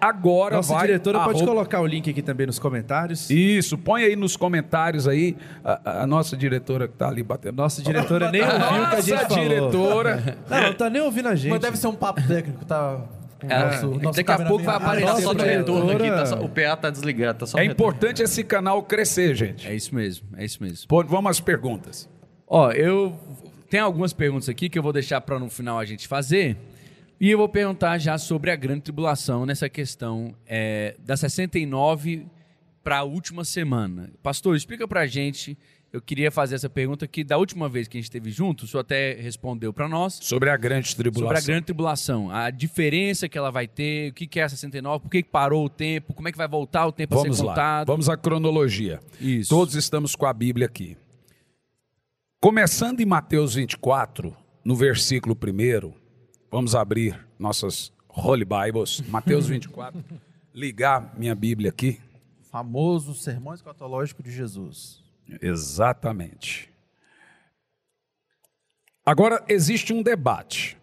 Agora 0.00 0.56
Nossa 0.56 0.72
vai... 0.72 0.86
diretora 0.86 1.18
pode 1.20 1.36
arroba- 1.40 1.52
colocar 1.52 1.80
o 1.82 1.86
link 1.86 2.08
aqui 2.08 2.22
também 2.22 2.46
nos 2.46 2.58
comentários. 2.58 3.28
Isso, 3.28 3.76
põe 3.76 4.02
aí 4.02 4.16
nos 4.16 4.34
comentários 4.34 5.06
aí, 5.06 5.36
a, 5.62 6.04
a 6.04 6.06
nossa 6.06 6.34
diretora 6.38 6.88
que 6.88 6.94
está 6.94 7.06
ali 7.08 7.22
batendo. 7.22 7.56
Nossa 7.56 7.82
diretora 7.82 8.30
nem 8.30 8.40
ouviu 8.48 8.82
o 8.82 8.88
que 8.90 8.96
a 8.96 9.00
gente 9.02 9.10
Nossa 9.12 9.28
falou. 9.28 9.44
diretora... 9.44 10.38
Não, 10.48 10.62
não 10.62 10.72
tá 10.72 10.88
nem 10.88 11.02
ouvindo 11.02 11.28
a 11.28 11.34
gente. 11.34 11.50
Mas 11.50 11.60
deve 11.60 11.76
ser 11.76 11.86
um 11.88 11.94
papo 11.94 12.26
técnico, 12.26 12.64
tá? 12.64 12.98
O 13.48 13.52
É, 13.52 13.64
nosso- 13.70 13.86
nosso 14.00 14.16
daqui 14.16 14.30
a 14.32 14.46
pouco 14.46 14.64
vai 14.64 14.76
aparecer 14.76 15.06
Tá 15.06 15.20
só 15.20 15.30
o 15.30 15.34
de 15.34 15.44
retorno 15.44 15.90
aqui, 15.92 16.08
tá 16.08 16.26
só- 16.26 16.40
o 16.42 16.48
PA 16.48 16.76
tá 16.76 16.90
desligado, 16.90 17.38
tá 17.40 17.46
só 17.46 17.58
É 17.58 17.62
retorno. 17.62 17.72
importante 17.92 18.22
esse 18.22 18.42
canal 18.44 18.82
crescer, 18.82 19.34
gente. 19.34 19.66
É 19.66 19.74
isso 19.74 19.94
mesmo, 19.94 20.26
é 20.36 20.44
isso 20.44 20.62
mesmo. 20.62 20.88
Pô, 20.88 21.02
vamos 21.04 21.30
às 21.30 21.40
perguntas. 21.40 22.08
Ó, 22.46 22.70
eu 22.72 23.18
tenho 23.68 23.84
algumas 23.84 24.12
perguntas 24.12 24.48
aqui 24.48 24.68
que 24.68 24.78
eu 24.78 24.82
vou 24.82 24.92
deixar 24.92 25.20
para 25.20 25.38
no 25.38 25.50
final 25.50 25.78
a 25.78 25.84
gente 25.84 26.06
fazer. 26.08 26.56
E 27.20 27.30
eu 27.30 27.38
vou 27.38 27.48
perguntar 27.48 27.96
já 27.98 28.18
sobre 28.18 28.50
a 28.50 28.56
grande 28.56 28.82
tribulação 28.82 29.46
nessa 29.46 29.68
questão 29.68 30.34
é, 30.46 30.96
da 30.98 31.16
69 31.16 32.26
para 32.82 32.98
a 32.98 33.02
última 33.02 33.44
semana. 33.44 34.10
Pastor, 34.22 34.56
explica 34.56 34.86
para 34.86 35.00
a 35.02 35.06
gente. 35.06 35.56
Eu 35.94 36.02
queria 36.02 36.28
fazer 36.28 36.56
essa 36.56 36.68
pergunta 36.68 37.06
que 37.06 37.22
da 37.22 37.38
última 37.38 37.68
vez 37.68 37.86
que 37.86 37.96
a 37.96 38.00
gente 38.00 38.06
esteve 38.06 38.28
junto, 38.28 38.64
o 38.64 38.66
senhor 38.66 38.80
até 38.80 39.12
respondeu 39.12 39.72
para 39.72 39.88
nós. 39.88 40.18
Sobre 40.20 40.50
a 40.50 40.56
grande 40.56 40.96
tribulação. 40.96 41.28
Sobre 41.28 41.38
a 41.38 41.46
grande 41.46 41.66
tribulação, 41.66 42.30
a 42.32 42.50
diferença 42.50 43.28
que 43.28 43.38
ela 43.38 43.52
vai 43.52 43.68
ter, 43.68 44.10
o 44.10 44.12
que 44.12 44.26
que 44.26 44.40
é 44.40 44.42
a 44.42 44.48
69, 44.48 45.04
por 45.04 45.08
que 45.08 45.22
parou 45.22 45.66
o 45.66 45.68
tempo, 45.68 46.12
como 46.12 46.26
é 46.26 46.32
que 46.32 46.36
vai 46.36 46.48
voltar 46.48 46.84
o 46.88 46.90
tempo 46.90 47.14
Vamos 47.14 47.36
a 47.36 47.38
ser 47.38 47.44
lá, 47.44 47.52
contado. 47.52 47.86
vamos 47.86 48.08
à 48.08 48.16
cronologia. 48.16 48.98
Isso. 49.20 49.48
Todos 49.50 49.76
estamos 49.76 50.16
com 50.16 50.26
a 50.26 50.32
Bíblia 50.32 50.66
aqui. 50.66 50.96
Começando 52.40 52.98
em 52.98 53.06
Mateus 53.06 53.54
24, 53.54 54.36
no 54.64 54.74
versículo 54.74 55.38
1, 55.40 55.92
vamos 56.50 56.74
abrir 56.74 57.24
nossas 57.38 57.92
Holy 58.08 58.44
Bibles, 58.44 59.00
Mateus 59.06 59.46
24, 59.46 60.04
ligar 60.52 61.14
minha 61.16 61.36
Bíblia 61.36 61.70
aqui. 61.70 62.00
Famoso 62.50 63.14
sermão 63.14 63.54
escatológico 63.54 64.24
de 64.24 64.32
Jesus. 64.32 65.03
Exatamente. 65.40 66.72
Agora, 69.04 69.44
existe 69.48 69.92
um 69.92 70.02
debate. 70.02 70.78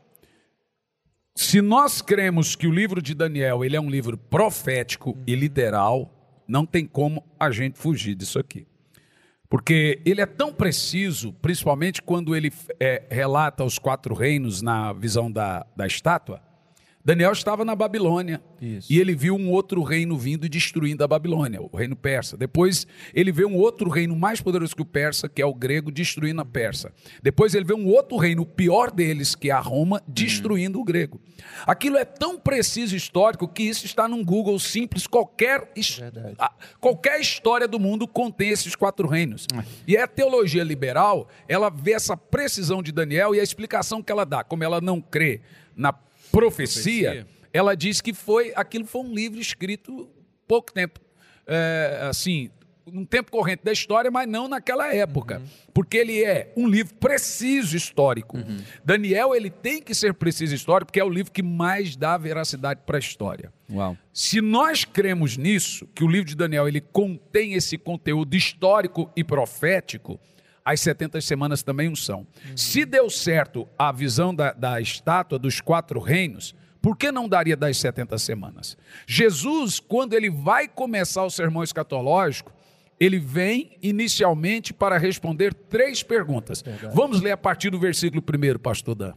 Se 1.35 1.61
nós 1.61 2.01
cremos 2.01 2.55
que 2.55 2.67
o 2.67 2.71
livro 2.71 3.01
de 3.01 3.15
Daniel 3.15 3.65
ele 3.65 3.75
é 3.75 3.81
um 3.81 3.89
livro 3.89 4.17
profético 4.17 5.17
e 5.25 5.35
literal, 5.35 6.11
não 6.47 6.65
tem 6.65 6.85
como 6.85 7.23
a 7.39 7.49
gente 7.49 7.79
fugir 7.79 8.13
disso 8.13 8.37
aqui. 8.37 8.67
Porque 9.49 10.01
ele 10.05 10.21
é 10.21 10.25
tão 10.25 10.53
preciso, 10.53 11.33
principalmente 11.33 12.01
quando 12.01 12.35
ele 12.35 12.53
é, 12.79 13.03
relata 13.09 13.63
os 13.63 13.79
quatro 13.79 14.13
reinos 14.13 14.61
na 14.61 14.93
visão 14.93 15.31
da, 15.31 15.65
da 15.75 15.87
estátua, 15.87 16.41
Daniel 17.03 17.31
estava 17.31 17.65
na 17.65 17.75
Babilônia 17.75 18.41
Isso. 18.61 18.91
e 18.91 18.99
ele 18.99 19.15
viu 19.15 19.35
um 19.35 19.49
outro 19.49 19.81
reino 19.81 20.17
vindo 20.17 20.45
e 20.45 20.49
destruindo 20.49 21.03
a 21.03 21.07
Babilônia, 21.07 21.59
o 21.61 21.75
reino 21.75 21.95
persa. 21.95 22.37
Depois 22.37 22.85
ele 23.13 23.31
vê 23.31 23.43
um 23.45 23.55
outro 23.55 23.89
reino 23.89 24.15
mais 24.15 24.39
poderoso 24.39 24.75
que 24.75 24.81
o 24.81 24.85
persa, 24.85 25.27
que 25.27 25.41
é 25.41 25.45
o 25.45 25.53
grego, 25.53 25.91
destruindo 25.91 26.41
a 26.41 26.45
persa. 26.45 26.93
Depois 27.23 27.55
ele 27.55 27.65
vê 27.65 27.73
um 27.73 27.87
outro 27.87 28.17
reino, 28.17 28.43
o 28.43 28.45
pior 28.45 28.91
deles, 28.91 29.33
que 29.35 29.49
é 29.49 29.53
a 29.53 29.59
Roma, 29.59 30.01
destruindo 30.07 30.79
o 30.79 30.83
grego. 30.83 31.19
Aquilo 31.65 31.97
é 31.97 32.05
tão 32.05 32.37
preciso 32.37 32.95
histórico 32.95 33.47
que 33.47 33.63
isso 33.63 33.85
está 33.85 34.07
num 34.07 34.23
Google 34.23 34.59
simples. 34.59 35.07
Qualquer, 35.07 35.71
a- 36.37 36.53
qualquer 36.79 37.19
história 37.19 37.67
do 37.67 37.79
mundo 37.79 38.07
contém 38.07 38.49
esses 38.49 38.75
quatro 38.75 39.07
reinos. 39.07 39.47
E 39.87 39.97
a 39.97 40.07
teologia 40.07 40.63
liberal, 40.63 41.27
ela 41.47 41.69
vê 41.69 41.93
essa 41.93 42.15
precisão 42.15 42.83
de 42.83 42.91
Daniel 42.91 43.33
e 43.33 43.39
a 43.39 43.43
explicação 43.43 44.03
que 44.03 44.11
ela 44.11 44.25
dá, 44.25 44.43
como 44.43 44.63
ela 44.63 44.79
não 44.79 45.01
crê 45.01 45.41
na 45.75 45.93
profecia, 46.31 47.11
Profecia. 47.11 47.27
ela 47.53 47.75
diz 47.75 48.01
que 48.01 48.13
foi 48.13 48.51
aquilo 48.55 48.85
foi 48.85 49.01
um 49.01 49.13
livro 49.13 49.39
escrito 49.39 50.09
pouco 50.47 50.71
tempo, 50.71 50.99
é, 51.47 51.99
assim, 52.09 52.49
num 52.91 53.05
tempo 53.05 53.31
corrente 53.31 53.63
da 53.63 53.71
história, 53.71 54.11
mas 54.11 54.27
não 54.27 54.47
naquela 54.47 54.93
época, 54.93 55.41
porque 55.73 55.97
ele 55.97 56.23
é 56.23 56.51
um 56.57 56.67
livro 56.67 56.93
preciso 56.95 57.77
histórico. 57.77 58.37
Daniel 58.83 59.33
ele 59.35 59.49
tem 59.49 59.81
que 59.81 59.93
ser 59.93 60.13
preciso 60.13 60.53
histórico 60.55 60.87
porque 60.87 60.99
é 60.99 61.03
o 61.03 61.09
livro 61.09 61.31
que 61.31 61.43
mais 61.43 61.95
dá 61.95 62.17
veracidade 62.17 62.81
para 62.85 62.97
a 62.97 62.99
história. 62.99 63.53
Uau. 63.69 63.95
Se 64.11 64.41
nós 64.41 64.83
cremos 64.83 65.37
nisso, 65.37 65.87
que 65.93 66.03
o 66.03 66.07
livro 66.07 66.27
de 66.27 66.35
Daniel 66.35 66.67
ele 66.67 66.81
contém 66.81 67.53
esse 67.53 67.77
conteúdo 67.77 68.35
histórico 68.35 69.09
e 69.15 69.23
profético, 69.23 70.19
as 70.63 70.79
70 70.81 71.19
semanas 71.21 71.63
também 71.63 71.91
o 71.91 71.95
são. 71.95 72.25
Se 72.55 72.85
deu 72.85 73.09
certo 73.09 73.67
a 73.77 73.91
visão 73.91 74.33
da, 74.33 74.53
da 74.53 74.79
estátua 74.79 75.39
dos 75.39 75.59
quatro 75.59 75.99
reinos, 75.99 76.55
por 76.81 76.97
que 76.97 77.11
não 77.11 77.29
daria 77.29 77.55
das 77.55 77.77
70 77.77 78.17
semanas? 78.17 78.77
Jesus, 79.05 79.79
quando 79.79 80.13
ele 80.13 80.29
vai 80.29 80.67
começar 80.67 81.23
o 81.23 81.29
sermão 81.29 81.63
escatológico, 81.63 82.51
ele 82.99 83.19
vem 83.19 83.77
inicialmente 83.81 84.73
para 84.73 84.97
responder 84.97 85.53
três 85.53 86.03
perguntas. 86.03 86.63
Vamos 86.93 87.21
ler 87.21 87.31
a 87.31 87.37
partir 87.37 87.69
do 87.69 87.79
versículo 87.79 88.23
1, 88.23 88.59
pastor 88.59 88.95
Dan. 88.95 89.13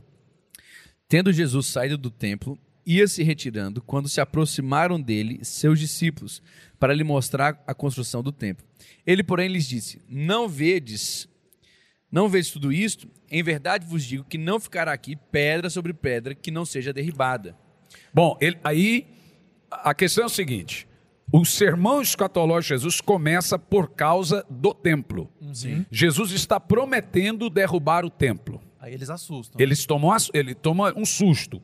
Tendo 1.08 1.32
Jesus 1.32 1.66
saído 1.66 1.98
do 1.98 2.10
templo, 2.10 2.58
ia 2.86 3.06
se 3.06 3.22
retirando 3.22 3.82
quando 3.82 4.08
se 4.08 4.20
aproximaram 4.20 5.00
dele 5.00 5.40
seus 5.42 5.78
discípulos 5.78 6.42
para 6.78 6.94
lhe 6.94 7.04
mostrar 7.04 7.62
a 7.66 7.74
construção 7.74 8.22
do 8.22 8.32
templo. 8.32 8.66
Ele, 9.06 9.22
porém, 9.22 9.48
lhes 9.48 9.66
disse: 9.66 10.02
Não 10.08 10.48
vedes, 10.48 11.28
não 12.14 12.28
vedes 12.28 12.50
tudo 12.52 12.72
isto? 12.72 13.08
Em 13.30 13.42
verdade 13.42 13.84
vos 13.86 14.04
digo 14.04 14.22
que 14.24 14.38
não 14.38 14.60
ficará 14.60 14.92
aqui 14.92 15.16
pedra 15.16 15.68
sobre 15.68 15.92
pedra 15.92 16.34
que 16.34 16.50
não 16.50 16.64
seja 16.64 16.92
derribada. 16.92 17.56
Bom, 18.12 18.38
ele- 18.40 18.58
aí 18.62 19.06
a 19.70 19.92
questão 19.92 20.22
é 20.22 20.26
o 20.26 20.30
seguinte: 20.30 20.86
o 21.32 21.44
sermão 21.44 22.00
escatológico 22.00 22.62
de 22.74 22.80
Jesus 22.80 23.00
começa 23.00 23.58
por 23.58 23.88
causa 23.90 24.46
do 24.48 24.72
templo. 24.72 25.28
Jesus 25.90 26.30
está 26.30 26.60
prometendo 26.60 27.50
derrubar 27.50 28.04
o 28.04 28.10
templo. 28.10 28.62
Aí 28.78 28.94
eles 28.94 29.10
assustam. 29.10 29.60
Eles 29.60 29.84
tomam, 29.84 30.16
ele 30.32 30.54
toma 30.54 30.92
um 30.96 31.04
susto. 31.04 31.60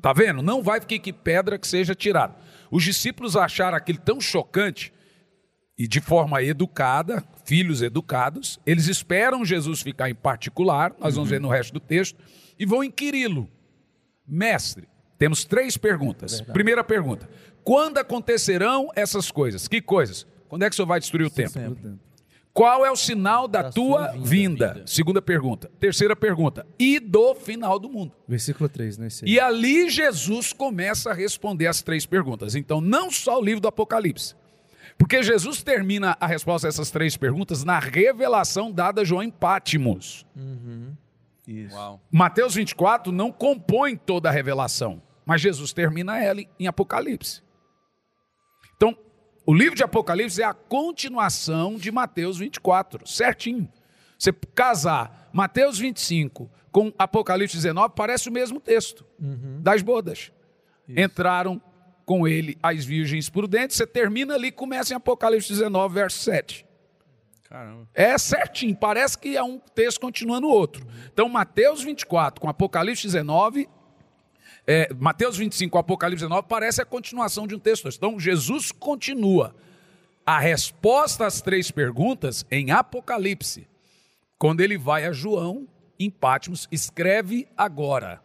Tá 0.00 0.12
vendo? 0.12 0.42
Não 0.42 0.62
vai 0.62 0.80
ficar 0.80 0.98
que 1.00 1.12
pedra 1.12 1.58
que 1.58 1.66
seja 1.66 1.92
tirada. 1.92 2.36
Os 2.70 2.84
discípulos 2.84 3.36
acharam 3.36 3.76
aquilo 3.76 3.98
tão 3.98 4.20
chocante 4.20 4.92
e 5.78 5.86
de 5.86 6.00
forma 6.00 6.42
educada, 6.42 7.22
filhos 7.44 7.82
educados, 7.82 8.58
eles 8.66 8.88
esperam 8.88 9.44
Jesus 9.44 9.80
ficar 9.80 10.10
em 10.10 10.14
particular, 10.14 10.92
nós 10.98 11.14
vamos 11.14 11.30
ver 11.30 11.40
no 11.40 11.48
resto 11.48 11.72
do 11.72 11.80
texto, 11.80 12.18
e 12.58 12.66
vão 12.66 12.82
inquiri-lo. 12.82 13.48
Mestre, 14.26 14.88
temos 15.16 15.44
três 15.44 15.76
perguntas. 15.76 16.40
Primeira 16.40 16.82
pergunta: 16.82 17.28
quando 17.62 17.98
acontecerão 17.98 18.88
essas 18.96 19.30
coisas? 19.30 19.68
Que 19.68 19.80
coisas? 19.80 20.26
Quando 20.48 20.64
é 20.64 20.68
que 20.68 20.74
o 20.74 20.76
senhor 20.76 20.86
vai 20.86 20.98
destruir 20.98 21.26
o 21.26 21.30
templo? 21.30 21.52
Sempre. 21.52 21.98
Qual 22.52 22.84
é 22.84 22.90
o 22.90 22.96
sinal 22.96 23.46
da, 23.46 23.62
Da 23.62 23.70
tua 23.70 24.10
sua 24.10 24.12
vinda? 24.20 24.72
vinda. 24.74 24.82
Segunda 24.84 25.22
pergunta. 25.22 25.70
Terceira 25.78 26.16
pergunta: 26.16 26.66
e 26.76 26.98
do 26.98 27.34
final 27.36 27.78
do 27.78 27.88
mundo? 27.88 28.12
Versículo 28.26 28.68
3, 28.68 28.98
né? 28.98 29.08
E 29.22 29.38
ali 29.38 29.88
Jesus 29.88 30.52
começa 30.52 31.10
a 31.10 31.14
responder 31.14 31.68
as 31.68 31.82
três 31.82 32.04
perguntas. 32.04 32.56
Então, 32.56 32.80
não 32.80 33.12
só 33.12 33.38
o 33.38 33.44
livro 33.44 33.60
do 33.60 33.68
Apocalipse. 33.68 34.34
Porque 34.98 35.22
Jesus 35.22 35.62
termina 35.62 36.16
a 36.20 36.26
resposta 36.26 36.66
a 36.66 36.70
essas 36.70 36.90
três 36.90 37.16
perguntas 37.16 37.62
na 37.62 37.78
revelação 37.78 38.72
dada 38.72 39.02
a 39.02 39.04
João 39.04 39.22
em 39.22 39.30
Pátimos. 39.30 40.26
Isso. 41.46 41.74
Uau. 41.74 42.00
Mateus 42.10 42.54
24 42.56 43.12
não 43.12 43.30
compõe 43.32 43.96
toda 43.96 44.28
a 44.28 44.32
revelação, 44.32 45.00
mas 45.24 45.40
Jesus 45.40 45.72
termina 45.72 46.22
ela 46.22 46.42
em 46.58 46.66
Apocalipse. 46.66 47.42
Então, 48.76 48.94
o 49.46 49.54
livro 49.54 49.74
de 49.74 49.82
Apocalipse 49.82 50.42
é 50.42 50.44
a 50.44 50.52
continuação 50.52 51.76
de 51.76 51.90
Mateus 51.90 52.36
24, 52.36 53.08
certinho. 53.08 53.66
Você 54.18 54.32
casar 54.32 55.30
Mateus 55.32 55.78
25 55.78 56.50
com 56.70 56.92
Apocalipse 56.98 57.56
19, 57.56 57.94
parece 57.94 58.28
o 58.28 58.32
mesmo 58.32 58.60
texto 58.60 59.06
das 59.62 59.80
bodas. 59.80 60.32
Entraram 60.88 61.62
com 62.08 62.26
ele 62.26 62.56
as 62.62 62.86
virgens 62.86 63.28
prudentes, 63.28 63.76
você 63.76 63.86
termina 63.86 64.32
ali, 64.32 64.50
começa 64.50 64.94
em 64.94 64.96
Apocalipse 64.96 65.52
19, 65.52 65.92
verso 65.92 66.18
7. 66.20 66.64
Caramba. 67.44 67.86
É 67.92 68.16
certinho, 68.16 68.74
parece 68.74 69.18
que 69.18 69.36
é 69.36 69.42
um 69.42 69.58
texto 69.58 70.00
continuando 70.00 70.46
o 70.46 70.50
outro. 70.50 70.86
Então, 71.12 71.28
Mateus 71.28 71.82
24 71.82 72.40
com 72.40 72.48
Apocalipse 72.48 73.02
19, 73.02 73.68
é, 74.66 74.88
Mateus 74.94 75.36
25 75.36 75.70
com 75.70 75.78
Apocalipse 75.78 76.24
19, 76.24 76.48
parece 76.48 76.80
a 76.80 76.86
continuação 76.86 77.46
de 77.46 77.54
um 77.54 77.58
texto. 77.58 77.86
Então, 77.94 78.18
Jesus 78.18 78.72
continua 78.72 79.54
a 80.24 80.38
resposta 80.38 81.26
às 81.26 81.42
três 81.42 81.70
perguntas 81.70 82.46
em 82.50 82.70
Apocalipse. 82.70 83.68
Quando 84.38 84.62
ele 84.62 84.78
vai 84.78 85.04
a 85.04 85.12
João, 85.12 85.68
em 85.98 86.08
Patmos, 86.08 86.66
escreve 86.72 87.46
agora. 87.54 88.22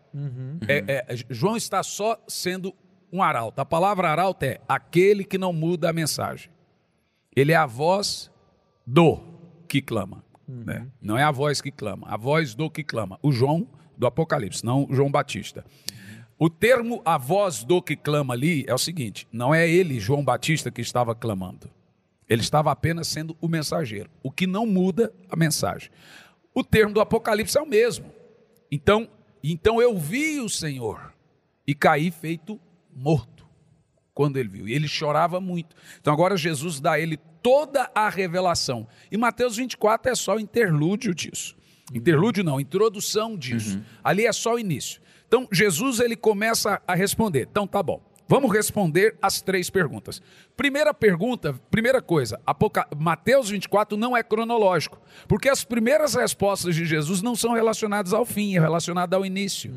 É, 0.70 1.06
é, 1.10 1.16
João 1.30 1.58
está 1.58 1.84
só 1.84 2.18
sendo 2.30 2.74
um 3.14 3.22
arauto. 3.22 3.62
A 3.62 3.66
palavra 3.66 4.10
arauto 4.10 4.44
é 4.44 4.60
aquele 4.68 5.24
que 5.24 5.38
não 5.38 5.54
muda 5.54 5.92
a 5.92 5.94
mensagem. 5.94 6.50
Ele 7.36 7.52
é 7.52 7.56
a 7.56 7.68
voz 7.68 8.32
do 8.86 9.22
que 9.68 9.82
clama. 9.82 10.24
né? 10.48 10.88
Não 11.00 11.18
é 11.18 11.24
a 11.24 11.32
voz 11.32 11.62
que 11.62 11.72
clama, 11.72 12.08
a 12.10 12.18
voz 12.18 12.56
do 12.56 12.70
que 12.70 12.84
clama. 12.84 13.20
O 13.22 13.32
João 13.32 13.68
do 13.96 14.08
Apocalipse, 14.08 14.66
não 14.66 14.88
o 14.90 14.94
João 14.94 15.12
Batista. 15.12 15.64
O 16.40 16.50
termo 16.50 17.02
a 17.06 17.18
voz 17.18 17.64
do 17.64 17.82
que 17.82 17.96
clama 17.96 18.34
ali 18.34 18.66
é 18.68 18.74
o 18.74 18.80
seguinte: 18.80 19.28
não 19.32 19.54
é 19.54 19.70
ele, 19.70 20.00
João 20.00 20.26
Batista, 20.26 20.72
que 20.72 20.82
estava 20.82 21.14
clamando. 21.14 21.70
Ele 22.28 22.42
estava 22.42 22.72
apenas 22.72 23.08
sendo 23.08 23.38
o 23.40 23.48
mensageiro, 23.48 24.10
o 24.24 24.32
que 24.32 24.48
não 24.48 24.66
muda 24.66 25.14
a 25.30 25.36
mensagem. 25.36 25.92
O 26.54 26.64
termo 26.64 26.94
do 26.94 27.02
Apocalipse 27.02 27.58
é 27.58 27.62
o 27.62 27.68
mesmo. 27.68 28.12
Então, 28.72 29.08
então 29.44 29.82
eu 29.82 29.98
vi 29.98 30.40
o 30.40 30.50
Senhor 30.50 31.14
e 31.66 31.76
caí 31.76 32.10
feito 32.10 32.60
morto 32.96 33.46
quando 34.14 34.38
ele 34.38 34.50
viu. 34.50 34.68
E 34.68 34.74
ele 34.74 34.88
chorava 34.88 35.40
muito. 35.42 35.76
Então 36.00 36.14
agora 36.14 36.38
Jesus 36.38 36.80
dá 36.80 36.94
a 36.94 37.00
ele 37.00 37.18
toda 37.42 37.90
a 37.94 38.10
revelação. 38.10 38.88
E 39.12 39.18
Mateus 39.18 39.58
24 39.58 40.12
é 40.12 40.16
só 40.16 40.36
o 40.36 40.40
interlúdio 40.40 41.14
disso. 41.14 41.56
Interlúdio 41.94 42.44
não, 42.44 42.60
introdução 42.60 43.38
disso. 43.38 43.82
Ali 44.04 44.26
é 44.26 44.32
só 44.32 44.56
o 44.56 44.60
início. 44.60 45.02
Então 45.28 45.48
Jesus 45.52 46.00
ele 46.00 46.16
começa 46.16 46.82
a 46.88 46.96
responder. 46.96 47.48
Então 47.50 47.68
tá 47.68 47.82
bom. 47.84 48.02
Vamos 48.26 48.52
responder 48.54 49.18
as 49.22 49.42
três 49.42 49.70
perguntas. 49.70 50.22
Primeira 50.56 50.94
pergunta, 50.94 51.54
primeira 51.70 52.02
coisa. 52.02 52.40
Mateus 52.98 53.50
24 53.50 53.98
não 53.98 54.16
é 54.16 54.24
cronológico, 54.24 55.00
porque 55.28 55.50
as 55.50 55.64
primeiras 55.64 56.16
respostas 56.16 56.74
de 56.74 56.86
Jesus 56.86 57.22
não 57.22 57.36
são 57.36 57.54
relacionadas 57.54 58.14
ao 58.14 58.26
fim, 58.26 58.56
é 58.56 58.60
relacionada 58.60 59.16
ao 59.16 59.26
início. 59.26 59.72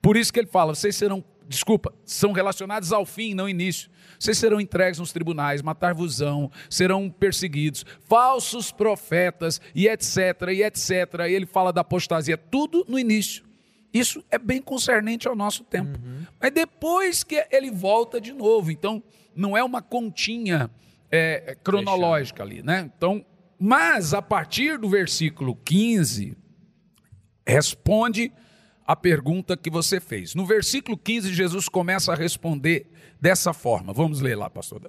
Por 0.00 0.16
isso 0.16 0.32
que 0.32 0.40
ele 0.40 0.48
fala: 0.48 0.74
vocês 0.74 0.96
serão, 0.96 1.22
desculpa, 1.48 1.92
são 2.04 2.32
relacionados 2.32 2.92
ao 2.92 3.06
fim, 3.06 3.34
não 3.34 3.44
ao 3.44 3.48
início. 3.48 3.90
Vocês 4.18 4.36
serão 4.36 4.60
entregues 4.60 4.98
nos 4.98 5.12
tribunais, 5.12 5.62
matar-vos-ão, 5.62 6.50
serão 6.68 7.08
perseguidos, 7.08 7.84
falsos 8.00 8.70
profetas 8.70 9.60
e 9.74 9.88
etc, 9.88 10.48
e 10.52 10.62
etc. 10.62 10.90
E 11.28 11.32
ele 11.32 11.46
fala 11.46 11.72
da 11.72 11.80
apostasia, 11.80 12.36
tudo 12.36 12.84
no 12.88 12.98
início. 12.98 13.44
Isso 13.92 14.22
é 14.30 14.38
bem 14.38 14.60
concernente 14.60 15.26
ao 15.26 15.34
nosso 15.34 15.64
tempo. 15.64 15.98
Mas 16.40 16.52
depois 16.52 17.24
que 17.24 17.46
ele 17.50 17.70
volta 17.70 18.20
de 18.20 18.32
novo, 18.32 18.70
então 18.70 19.02
não 19.34 19.56
é 19.56 19.64
uma 19.64 19.80
continha 19.80 20.70
é, 21.10 21.56
cronológica 21.62 22.42
ali, 22.42 22.62
né? 22.62 22.90
Então, 22.96 23.24
mas 23.58 24.12
a 24.12 24.20
partir 24.20 24.78
do 24.78 24.88
versículo 24.88 25.56
15, 25.64 26.36
responde 27.46 28.30
a 28.88 28.96
pergunta 28.96 29.54
que 29.54 29.68
você 29.68 30.00
fez. 30.00 30.34
No 30.34 30.46
versículo 30.46 30.96
15, 30.96 31.34
Jesus 31.34 31.68
começa 31.68 32.10
a 32.10 32.14
responder 32.16 32.86
dessa 33.20 33.52
forma. 33.52 33.92
Vamos 33.92 34.22
ler 34.22 34.34
lá, 34.34 34.48
pastor. 34.48 34.80
Dan. 34.80 34.88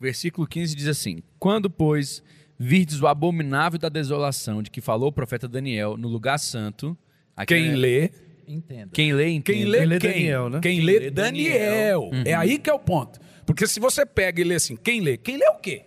Versículo 0.00 0.48
15 0.48 0.74
diz 0.74 0.88
assim: 0.88 1.22
Quando, 1.38 1.70
pois, 1.70 2.24
virdes 2.58 3.00
o 3.00 3.06
abominável 3.06 3.78
da 3.78 3.88
desolação 3.88 4.64
de 4.64 4.70
que 4.70 4.80
falou 4.80 5.10
o 5.10 5.12
profeta 5.12 5.46
Daniel 5.46 5.96
no 5.96 6.08
lugar 6.08 6.38
santo. 6.40 6.98
Quem 7.46 7.70
é- 7.70 7.76
lê, 7.76 8.10
Entenda. 8.48 8.90
Quem 8.92 9.12
lê, 9.12 9.28
entende. 9.30 9.60
quem 9.60 9.64
lê, 9.64 9.78
Quem 9.78 9.86
lê 9.86 9.98
quem? 10.00 10.10
Daniel, 10.10 10.50
né? 10.50 10.60
Quem 10.60 10.80
lê 10.80 11.10
Daniel. 11.10 12.10
É 12.26 12.34
aí 12.34 12.58
que 12.58 12.68
é 12.68 12.74
o 12.74 12.78
ponto. 12.80 13.20
Porque 13.46 13.64
se 13.66 13.78
você 13.78 14.04
pega 14.04 14.40
e 14.40 14.44
lê 14.44 14.56
assim, 14.56 14.76
quem 14.76 15.00
lê? 15.00 15.16
Quem 15.16 15.36
lê 15.36 15.46
o 15.48 15.58
quê? 15.58 15.84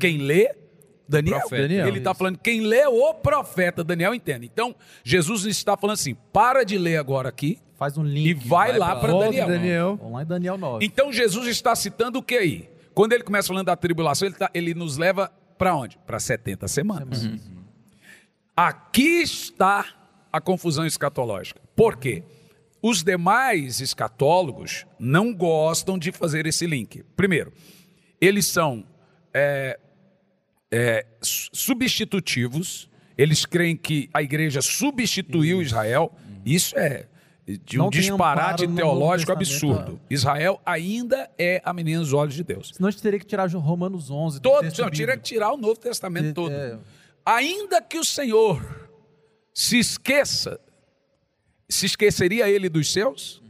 Quem 0.00 0.18
lê 0.18 0.48
Daniel. 1.08 1.38
Profeta. 1.40 1.62
Daniel. 1.62 1.88
Ele 1.88 1.98
está 1.98 2.14
falando 2.14 2.38
quem 2.38 2.60
lê 2.60 2.86
o 2.86 3.14
profeta 3.14 3.84
Daniel 3.84 4.14
entende. 4.14 4.46
Então, 4.52 4.74
Jesus 5.02 5.44
está 5.44 5.76
falando 5.76 5.94
assim: 5.94 6.14
para 6.32 6.64
de 6.64 6.78
ler 6.78 6.96
agora 6.96 7.28
aqui 7.28 7.58
Faz 7.76 7.98
um 7.98 8.04
link. 8.04 8.26
e 8.26 8.34
vai, 8.34 8.70
vai 8.70 8.78
lá 8.78 8.96
para 8.96 9.12
Daniel. 9.12 9.48
Daniel. 9.48 9.96
Vamos 9.96 10.12
lá 10.14 10.22
em 10.22 10.26
Daniel 10.26 10.56
9. 10.56 10.84
Então 10.86 11.12
Jesus 11.12 11.46
está 11.48 11.74
citando 11.74 12.18
o 12.20 12.22
que 12.22 12.36
aí? 12.36 12.70
Quando 12.94 13.12
ele 13.12 13.24
começa 13.24 13.48
falando 13.48 13.66
da 13.66 13.74
tribulação, 13.76 14.28
ele, 14.28 14.36
tá- 14.36 14.50
ele 14.54 14.72
nos 14.74 14.96
leva 14.96 15.30
para 15.58 15.74
onde? 15.74 15.98
Para 16.06 16.20
70 16.20 16.68
semanas. 16.68 17.28
Aqui 18.56 19.22
está 19.22 19.84
a 20.32 20.40
confusão 20.40 20.86
escatológica. 20.86 21.60
Por 21.74 21.96
quê? 21.96 22.22
Os 22.80 23.02
demais 23.02 23.80
escatólogos 23.80 24.86
não 24.98 25.34
gostam 25.34 25.98
de 25.98 26.12
fazer 26.12 26.46
esse 26.46 26.66
link. 26.66 27.02
Primeiro, 27.16 27.52
eles 28.20 28.46
são 28.46 28.84
é, 29.32 29.78
é, 30.76 31.06
su- 31.20 31.48
substitutivos, 31.52 32.88
eles 33.16 33.46
creem 33.46 33.76
que 33.76 34.08
a 34.12 34.20
igreja 34.22 34.60
substituiu 34.60 35.62
Israel. 35.62 36.12
Isso 36.44 36.76
é 36.76 37.06
de 37.46 37.78
um 37.78 37.84
Não 37.84 37.90
disparate 37.90 38.66
teológico 38.66 39.30
absurdo. 39.30 40.00
Israel 40.10 40.60
ainda 40.64 41.30
é 41.38 41.60
a 41.64 41.72
menina 41.72 42.00
dos 42.00 42.12
olhos 42.12 42.34
de 42.34 42.42
Deus. 42.42 42.72
Senão 42.74 42.88
a 42.88 42.90
gente 42.90 43.02
teria 43.02 43.18
que 43.20 43.26
tirar 43.26 43.48
Romanos 43.50 44.10
11. 44.10 44.40
do 44.40 44.42
Todo, 44.42 44.64
não, 44.64 44.70
tira 44.70 44.90
bíblico. 44.90 45.16
que 45.18 45.22
tirar 45.22 45.52
o 45.52 45.56
Novo 45.56 45.76
Testamento 45.78 46.26
É, 46.28 46.32
todo. 46.32 46.52
é. 46.52 46.78
Ainda 47.24 47.80
que 47.82 47.98
o 47.98 48.04
Senhor 48.04 48.88
se 49.52 49.78
esqueça, 49.78 50.58
se 51.68 51.86
esqueceria 51.86 52.48
ele 52.48 52.68
dos 52.68 52.92
seus? 52.92 53.42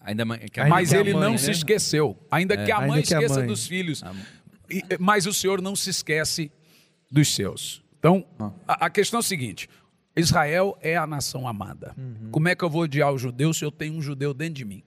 Ainda 0.00 0.24
ma- 0.24 0.36
que 0.38 0.58
a 0.60 0.64
Ainda 0.64 0.74
mas 0.74 0.92
a 0.92 0.98
ele 0.98 1.12
mãe, 1.12 1.22
não 1.22 1.32
né? 1.32 1.38
se 1.38 1.50
esqueceu. 1.50 2.16
Ainda 2.30 2.56
que 2.56 2.70
a 2.72 2.76
Ainda 2.78 2.88
mãe 2.88 3.02
que 3.02 3.14
a 3.14 3.18
esqueça 3.18 3.38
mãe. 3.40 3.46
dos 3.46 3.66
filhos. 3.66 4.02
E- 4.02 4.04
mas 4.98 5.26
o 5.26 5.32
Senhor 5.32 5.60
não 5.60 5.74
se 5.74 5.90
esquece 5.90 6.50
dos 7.10 7.34
seus. 7.34 7.82
Então, 7.98 8.24
a, 8.66 8.86
a 8.86 8.90
questão 8.90 9.18
é 9.18 9.20
a 9.20 9.24
seguinte: 9.24 9.68
Israel 10.16 10.76
é 10.80 10.96
a 10.96 11.06
nação 11.06 11.46
amada. 11.46 11.94
Como 12.30 12.48
é 12.48 12.54
que 12.54 12.64
eu 12.64 12.70
vou 12.70 12.82
odiar 12.82 13.12
o 13.12 13.18
judeu 13.18 13.52
se 13.52 13.64
eu 13.64 13.70
tenho 13.70 13.94
um 13.94 14.02
judeu 14.02 14.34
dentro 14.34 14.54
de 14.54 14.64
mim? 14.64 14.82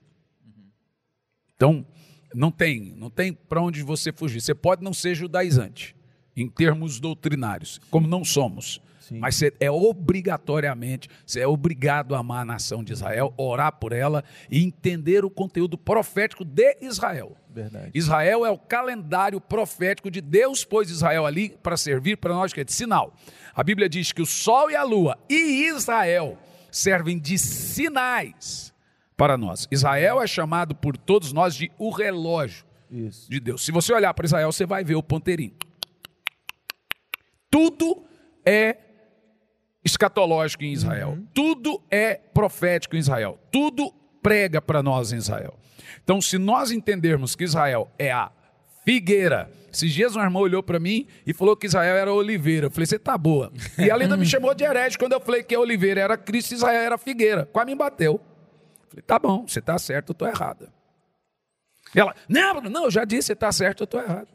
Então, 1.54 1.86
não 2.34 2.50
tem, 2.50 2.94
não 2.96 3.10
tem 3.10 3.32
para 3.32 3.60
onde 3.60 3.82
você 3.82 4.12
fugir. 4.12 4.40
Você 4.40 4.54
pode 4.54 4.82
não 4.82 4.92
ser 4.92 5.14
judaizante 5.14 5.94
em 6.36 6.48
termos 6.48 6.98
doutrinários, 6.98 7.80
como 7.90 8.06
não 8.06 8.24
somos. 8.24 8.80
Mas 9.10 9.36
você 9.36 9.52
é 9.60 9.70
obrigatoriamente, 9.70 11.08
você 11.26 11.40
é 11.40 11.46
obrigado 11.46 12.14
a 12.14 12.18
amar 12.18 12.42
a 12.42 12.44
nação 12.46 12.82
de 12.82 12.92
Israel, 12.92 13.34
orar 13.36 13.72
por 13.72 13.92
ela 13.92 14.24
e 14.50 14.62
entender 14.62 15.24
o 15.24 15.30
conteúdo 15.30 15.76
profético 15.76 16.44
de 16.44 16.78
Israel. 16.80 17.36
Verdade. 17.52 17.90
Israel 17.94 18.46
é 18.46 18.50
o 18.50 18.58
calendário 18.58 19.40
profético 19.40 20.10
de 20.10 20.20
Deus, 20.20 20.64
pôs 20.64 20.90
Israel 20.90 21.26
ali 21.26 21.50
para 21.62 21.76
servir 21.76 22.16
para 22.16 22.32
nós, 22.34 22.52
que 22.52 22.60
é 22.60 22.64
de 22.64 22.72
sinal. 22.72 23.14
A 23.54 23.62
Bíblia 23.62 23.88
diz 23.88 24.12
que 24.12 24.22
o 24.22 24.26
sol 24.26 24.70
e 24.70 24.76
a 24.76 24.82
lua 24.82 25.18
e 25.28 25.68
Israel 25.68 26.38
servem 26.70 27.18
de 27.18 27.38
sinais 27.38 28.72
para 29.16 29.36
nós. 29.36 29.68
Israel 29.70 30.20
é 30.20 30.26
chamado 30.26 30.74
por 30.74 30.96
todos 30.96 31.32
nós 31.32 31.54
de 31.54 31.70
o 31.78 31.90
relógio 31.90 32.64
Isso. 32.90 33.30
de 33.30 33.38
Deus. 33.38 33.64
Se 33.64 33.70
você 33.70 33.92
olhar 33.92 34.12
para 34.14 34.24
Israel, 34.24 34.50
você 34.50 34.64
vai 34.64 34.82
ver 34.82 34.94
o 34.94 35.02
ponteirinho. 35.02 35.54
Tudo 37.50 38.02
é 38.44 38.78
escatológico 39.84 40.64
em 40.64 40.72
Israel. 40.72 41.18
Tudo 41.34 41.82
é 41.90 42.14
profético 42.14 42.96
em 42.96 42.98
Israel. 42.98 43.38
Tudo 43.50 43.92
prega 44.22 44.62
para 44.62 44.82
nós 44.82 45.12
em 45.12 45.16
Israel. 45.16 45.58
Então, 46.02 46.20
se 46.20 46.38
nós 46.38 46.70
entendermos 46.70 47.36
que 47.36 47.44
Israel 47.44 47.90
é 47.98 48.10
a 48.10 48.30
figueira, 48.84 49.50
se 49.70 49.88
Jesus, 49.88 50.16
um 50.16 50.20
irmão, 50.20 50.42
olhou 50.42 50.62
para 50.62 50.78
mim 50.78 51.06
e 51.26 51.32
falou 51.32 51.56
que 51.56 51.66
Israel 51.66 51.96
era 51.96 52.12
oliveira, 52.12 52.66
eu 52.66 52.70
falei, 52.70 52.86
você 52.86 52.98
tá 52.98 53.16
boa. 53.16 53.52
E 53.78 53.88
ela 53.88 54.02
ainda 54.02 54.16
me 54.16 54.26
chamou 54.26 54.54
de 54.54 54.64
herege 54.64 54.98
quando 54.98 55.12
eu 55.12 55.20
falei 55.20 55.42
que 55.42 55.54
a 55.54 55.60
oliveira 55.60 56.00
era 56.00 56.16
Cristo 56.16 56.52
e 56.52 56.54
Israel 56.56 56.80
era 56.80 56.98
figueira. 56.98 57.46
Quase 57.46 57.66
me 57.66 57.74
bateu. 57.74 58.14
Eu 58.14 58.88
falei, 58.90 59.02
tá 59.02 59.18
bom, 59.18 59.46
você 59.46 59.62
tá 59.62 59.78
certo, 59.78 60.10
eu 60.10 60.14
tô 60.14 60.26
errada. 60.26 60.72
Ela, 61.94 62.14
não, 62.28 62.60
não, 62.62 62.84
eu 62.84 62.90
já 62.90 63.04
disse, 63.04 63.28
você 63.28 63.36
tá 63.36 63.50
certo, 63.52 63.82
eu 63.82 63.86
tô 63.86 63.98
errado. 63.98 64.28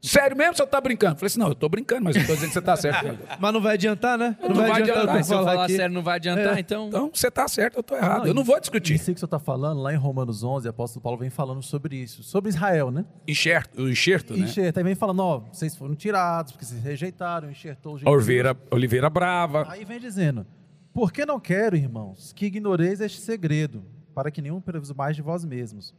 Sério 0.00 0.36
mesmo, 0.36 0.54
você 0.56 0.66
tá 0.66 0.80
brincando? 0.80 1.14
Eu 1.14 1.18
falei 1.18 1.26
assim, 1.26 1.38
não, 1.40 1.48
eu 1.48 1.54
tô 1.54 1.68
brincando, 1.68 2.04
mas 2.04 2.14
eu 2.14 2.24
tô 2.24 2.34
dizendo 2.34 2.48
que 2.48 2.54
você 2.54 2.62
tá 2.62 2.76
certo. 2.76 3.18
Mas 3.40 3.52
não 3.52 3.60
vai 3.60 3.74
adiantar, 3.74 4.16
né? 4.16 4.36
Não, 4.40 4.54
vai 4.54 4.68
vai 4.68 4.82
adiantar, 4.82 5.02
adiantar, 5.02 5.24
Se 5.24 5.34
eu 5.34 5.38
falar 5.38 5.64
aqui. 5.64 5.76
sério, 5.76 5.94
não 5.94 6.02
vai 6.02 6.16
adiantar, 6.16 6.58
então. 6.58 6.88
Então, 6.88 7.10
você 7.12 7.30
tá 7.30 7.48
certo, 7.48 7.78
eu 7.78 7.82
tô 7.82 7.96
errado. 7.96 8.26
eu 8.26 8.34
não 8.34 8.44
vou 8.44 8.58
discutir. 8.60 8.94
Isso 8.94 9.12
que 9.12 9.18
você 9.18 9.24
está 9.24 9.38
falando, 9.38 9.80
lá 9.80 9.92
em 9.92 9.96
Romanos 9.96 10.44
11, 10.44 10.68
o 10.68 10.70
apóstolo 10.70 11.02
Paulo 11.02 11.18
vem 11.18 11.30
falando 11.30 11.62
sobre 11.62 11.96
isso. 11.96 12.22
Sobre 12.22 12.50
Israel, 12.50 12.90
né? 12.90 13.04
Enxerto, 13.26 13.82
o 13.82 13.88
enxerto, 13.88 14.36
né? 14.36 14.44
Enxerta. 14.44 14.78
Aí 14.80 14.84
vem 14.84 14.94
falando, 14.94 15.20
ó, 15.20 15.38
vocês 15.52 15.74
foram 15.74 15.94
tirados, 15.94 16.52
porque 16.52 16.64
vocês 16.64 16.82
rejeitaram, 16.82 17.50
enxertou 17.50 17.94
os 17.94 18.02
Oliveira, 18.04 18.56
Oliveira 18.70 19.10
Brava. 19.10 19.66
Aí 19.68 19.84
vem 19.84 19.98
dizendo: 19.98 20.46
Por 20.92 21.12
que 21.12 21.26
não 21.26 21.40
quero, 21.40 21.76
irmãos, 21.76 22.32
que 22.32 22.46
ignoreis 22.46 23.00
este 23.00 23.20
segredo, 23.20 23.84
para 24.14 24.30
que 24.30 24.40
nenhum 24.40 24.62
mais 24.96 25.16
de 25.16 25.22
vós 25.22 25.44
mesmos? 25.44 25.94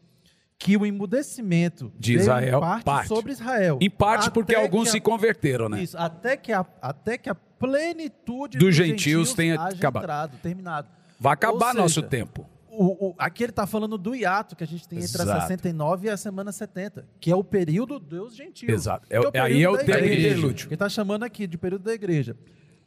Que 0.58 0.78
o 0.78 0.86
emudecimento 0.86 1.92
De 2.00 2.14
Israel, 2.16 2.60
parte, 2.62 2.84
parte. 2.86 3.08
sobre 3.08 3.32
Israel. 3.34 3.78
Em 3.82 3.90
parte 3.90 4.32
porque 4.32 4.54
que 4.54 4.60
alguns 4.60 4.88
a- 4.88 4.92
se 4.92 5.02
converteram, 5.02 5.68
né? 5.68 5.82
Isso, 5.84 5.98
até 5.98 6.38
que 6.38 6.54
a, 6.54 6.66
até 6.82 7.18
que 7.18 7.30
a 7.30 7.36
plenitude 7.36 8.58
Dos 8.58 8.74
gentios 8.76 9.34
tenha 9.34 9.60
haja 9.60 9.76
acabado. 9.76 10.04
entrado, 10.04 10.38
terminado. 10.42 10.88
Vai 11.20 11.34
acabar 11.34 11.72
seja, 11.72 11.82
nosso 11.82 12.02
tempo. 12.02 12.48
O, 12.70 13.10
o- 13.10 13.16
aqui 13.20 13.44
ele 13.44 13.52
está 13.52 13.68
falando 13.68 13.98
do 13.98 14.16
hiato 14.16 14.56
que 14.56 14.64
a 14.64 14.68
gente 14.68 14.88
tem 14.88 15.00
entre 15.00 15.22
a 15.22 15.24
Exato. 15.26 15.42
69 15.42 16.08
e 16.08 16.10
a 16.10 16.18
semana 16.18 16.52
70, 16.52 17.06
que 17.20 17.30
é 17.32 17.36
o 17.36 17.44
período 17.44 18.00
dos 18.00 18.36
gentios. 18.36 18.72
Exato. 18.74 19.06
É 19.10 19.18
período 19.20 19.36
aí 19.38 19.64
é 19.64 19.70
o 19.70 19.78
tempo 19.78 20.06
interlúdio. 20.06 20.68
Ele 20.68 20.76
está 20.76 20.90
chamando 20.90 21.24
aqui 21.24 21.46
de 21.46 21.58
período 21.58 21.84
da 21.84 21.94
igreja. 21.94 22.36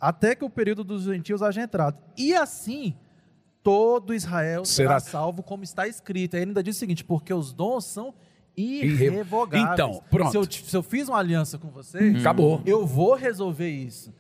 Até 0.01 0.35
que 0.35 0.45
o 0.45 0.51
período 0.51 0.83
dos 0.83 1.05
gentios 1.05 1.41
haja 1.43 1.63
entrado. 1.63 2.01
E 2.17 2.35
assim, 2.35 2.95
todo 3.67 4.15
Israel 4.15 4.65
será, 4.65 5.01
Será- 5.01 5.01
salvo, 5.01 5.43
como 5.43 5.65
está 5.65 5.89
escrito. 5.89 6.37
Aí 6.37 6.43
ele 6.43 6.51
ainda 6.51 6.63
diz 6.63 6.77
o 6.77 6.79
seguinte: 6.79 7.03
porque 7.03 7.35
os 7.35 7.53
dons 7.53 7.85
são 7.85 8.15
Irre- 8.57 9.07
irrevogáveis. 9.07 9.73
Então, 9.75 10.01
pronto. 10.09 10.31
Se 10.31 10.37
eu, 10.37 10.45
se 10.45 10.77
eu 10.77 10.83
fiz 10.85 11.09
uma 11.09 11.19
aliança 11.19 11.59
com 11.59 11.69
vocês, 11.69 12.17
Acabou. 12.21 12.63
eu 12.65 12.87
vou 12.87 13.15
resolver 13.15 13.69
isso. 13.69 14.15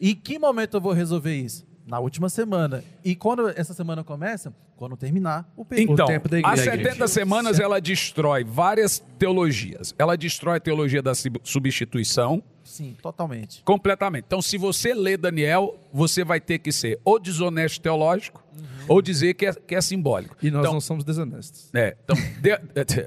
E 0.00 0.14
que 0.14 0.38
momento 0.38 0.76
eu 0.76 0.80
vou 0.80 0.92
resolver 0.92 1.34
isso? 1.34 1.66
Na 1.86 1.98
última 1.98 2.28
semana. 2.28 2.82
E 3.04 3.16
quando 3.16 3.48
essa 3.48 3.74
semana 3.74 4.04
começa? 4.04 4.54
Quando 4.76 4.96
terminar 4.96 5.50
o 5.56 5.64
período. 5.64 5.92
Então, 5.92 6.06
tempo 6.06 6.28
da 6.28 6.38
igreja. 6.38 6.54
as 6.54 6.60
70 6.78 7.08
semanas 7.08 7.58
ela 7.60 7.80
destrói 7.80 8.44
várias 8.44 9.00
teologias. 9.18 9.94
Ela 9.98 10.16
destrói 10.16 10.56
a 10.58 10.60
teologia 10.60 11.02
da 11.02 11.14
sub- 11.14 11.40
substituição 11.42 12.42
Sim, 12.64 12.96
totalmente. 13.02 13.62
completamente. 13.64 14.24
Então, 14.26 14.40
se 14.40 14.56
você 14.56 14.94
lê 14.94 15.16
Daniel, 15.16 15.76
você 15.92 16.24
vai 16.24 16.40
ter 16.40 16.58
que 16.58 16.70
ser 16.72 17.00
ou 17.04 17.18
desonesto 17.18 17.80
teológico 17.80 18.42
ou 18.88 19.02
dizer 19.02 19.34
que 19.34 19.46
é, 19.46 19.52
que 19.52 19.74
é 19.74 19.80
simbólico. 19.80 20.36
E 20.42 20.50
nós 20.50 20.60
então, 20.60 20.72
não 20.74 20.80
somos 20.80 21.04
desonestos. 21.04 21.68
É, 21.74 21.96
então, 22.04 22.16
de- 22.40 23.06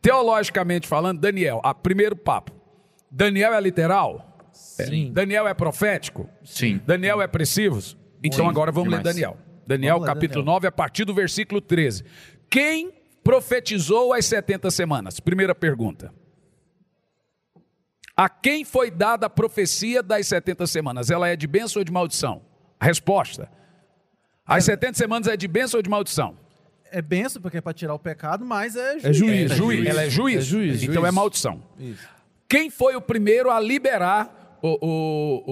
teologicamente 0.00 0.86
falando, 0.86 1.20
Daniel, 1.20 1.60
a 1.64 1.74
primeiro 1.74 2.14
papo. 2.16 2.52
Daniel 3.10 3.54
é 3.54 3.60
literal? 3.60 4.35
Sim. 4.56 5.10
Daniel 5.12 5.46
é 5.46 5.54
profético? 5.54 6.28
Sim. 6.44 6.80
Daniel 6.86 7.20
é 7.22 7.26
preciso? 7.26 7.96
Então 8.22 8.44
Sim, 8.44 8.50
agora 8.50 8.72
vamos 8.72 8.88
demais. 8.88 9.04
ler 9.04 9.12
Daniel. 9.12 9.36
Daniel, 9.66 9.94
Vamos 9.96 10.06
capítulo 10.08 10.42
Daniel. 10.42 10.54
9, 10.54 10.66
a 10.68 10.72
partir 10.72 11.04
do 11.04 11.12
versículo 11.14 11.60
13. 11.60 12.04
Quem 12.48 12.92
profetizou 13.24 14.12
as 14.12 14.24
70 14.26 14.70
semanas? 14.70 15.18
Primeira 15.18 15.54
pergunta. 15.54 16.12
A 18.16 18.28
quem 18.28 18.64
foi 18.64 18.90
dada 18.90 19.26
a 19.26 19.30
profecia 19.30 20.02
das 20.02 20.26
70 20.28 20.66
semanas? 20.66 21.10
Ela 21.10 21.28
é 21.28 21.36
de 21.36 21.46
bênção 21.46 21.80
ou 21.80 21.84
de 21.84 21.92
maldição? 21.92 22.42
A 22.80 22.84
resposta. 22.86 23.50
As 24.46 24.64
70 24.64 24.94
semanas 24.96 25.28
é 25.28 25.36
de 25.36 25.48
bênção 25.48 25.78
ou 25.78 25.82
de 25.82 25.90
maldição? 25.90 26.36
É 26.90 27.02
benção, 27.02 27.42
porque 27.42 27.58
é 27.58 27.60
para 27.60 27.72
tirar 27.74 27.94
o 27.94 27.98
pecado, 27.98 28.44
mas 28.44 28.76
é 28.76 28.92
juízo. 29.00 29.08
É 29.08 29.12
juízo. 29.12 29.52
É 29.52 29.56
juiz. 29.56 29.86
Ela 29.88 30.02
é 30.04 30.10
juiz? 30.10 30.36
É 30.38 30.40
juiz, 30.40 30.82
Então 30.84 31.04
é 31.04 31.10
maldição. 31.10 31.62
Isso. 31.78 32.08
Quem 32.48 32.70
foi 32.70 32.94
o 32.94 33.00
primeiro 33.00 33.50
a 33.50 33.58
liberar 33.58 34.45
o- 34.62 34.78
o- 34.86 35.42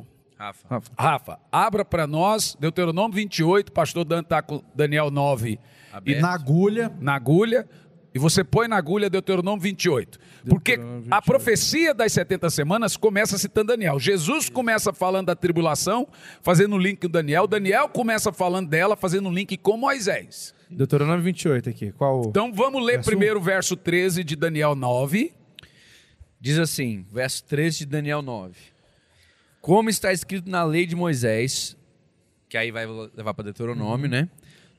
o 0.00 0.06
Rafa. 0.36 0.82
Rafa, 0.98 1.38
abra 1.50 1.84
para 1.84 2.06
nós 2.06 2.56
Deuteronômio 2.58 3.14
28, 3.14 3.72
pastor 3.72 4.04
Dan 4.04 4.20
está 4.20 4.42
com 4.42 4.62
Daniel 4.74 5.10
9 5.10 5.58
Aberto. 5.92 6.18
e 6.18 6.20
Na 6.20 6.32
agulha, 6.34 6.92
na 7.00 7.14
agulha. 7.14 7.66
e 8.14 8.18
você 8.18 8.42
põe 8.44 8.66
na 8.68 8.76
agulha 8.76 9.08
Deuteronômio 9.08 9.60
28. 9.60 10.18
Porque 10.48 10.72
Deuteronômio 10.76 11.06
a 11.10 11.16
28. 11.20 11.24
profecia 11.24 11.94
das 11.94 12.12
70 12.12 12.50
semanas 12.50 12.96
começa 12.96 13.38
citando 13.38 13.68
Daniel. 13.68 13.98
Jesus 13.98 14.50
começa 14.50 14.92
falando 14.92 15.26
da 15.26 15.36
tribulação, 15.36 16.06
fazendo 16.42 16.74
um 16.74 16.78
link 16.78 17.00
com 17.00 17.08
Daniel. 17.08 17.46
Daniel 17.46 17.88
começa 17.88 18.32
falando 18.32 18.68
dela, 18.68 18.96
fazendo 18.96 19.28
um 19.28 19.32
link 19.32 19.56
com 19.56 19.76
Moisés. 19.76 20.52
Deuteronômio 20.68 21.22
28 21.22 21.68
aqui. 21.70 21.92
Qual? 21.92 22.22
Então 22.26 22.52
vamos 22.52 22.84
ler 22.84 22.94
Verso 22.96 23.08
primeiro 23.10 23.38
o 23.38 23.42
verso 23.42 23.76
13 23.76 24.24
de 24.24 24.34
Daniel 24.36 24.74
9. 24.74 25.32
Diz 26.44 26.58
assim, 26.58 27.06
verso 27.10 27.42
13 27.44 27.78
de 27.78 27.86
Daniel 27.86 28.20
9. 28.20 28.54
Como 29.62 29.88
está 29.88 30.12
escrito 30.12 30.50
na 30.50 30.62
lei 30.62 30.84
de 30.84 30.94
Moisés, 30.94 31.74
que 32.50 32.58
aí 32.58 32.70
vai 32.70 32.84
levar 32.86 33.32
para 33.32 33.44
Deuteronômio, 33.44 34.10
né? 34.10 34.28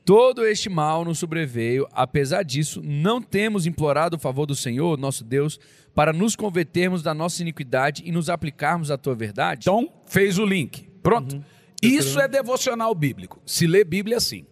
Todo 0.04 0.46
este 0.46 0.68
mal 0.68 1.04
nos 1.04 1.18
sobreveio, 1.18 1.88
apesar 1.90 2.44
disso, 2.44 2.80
não 2.84 3.20
temos 3.20 3.66
implorado 3.66 4.14
o 4.14 4.20
favor 4.20 4.46
do 4.46 4.54
Senhor, 4.54 4.96
nosso 4.96 5.24
Deus, 5.24 5.58
para 5.92 6.12
nos 6.12 6.36
convertermos 6.36 7.02
da 7.02 7.12
nossa 7.12 7.42
iniquidade 7.42 8.04
e 8.06 8.12
nos 8.12 8.30
aplicarmos 8.30 8.92
à 8.92 8.96
tua 8.96 9.16
verdade? 9.16 9.62
Então 9.62 9.92
fez 10.06 10.38
o 10.38 10.46
link. 10.46 10.88
Pronto. 11.02 11.44
Isso 11.82 12.20
é 12.20 12.28
devocional 12.28 12.94
bíblico. 12.94 13.42
Se 13.44 13.66
lê 13.66 13.82
Bíblia 13.82 14.18
assim. 14.18 14.46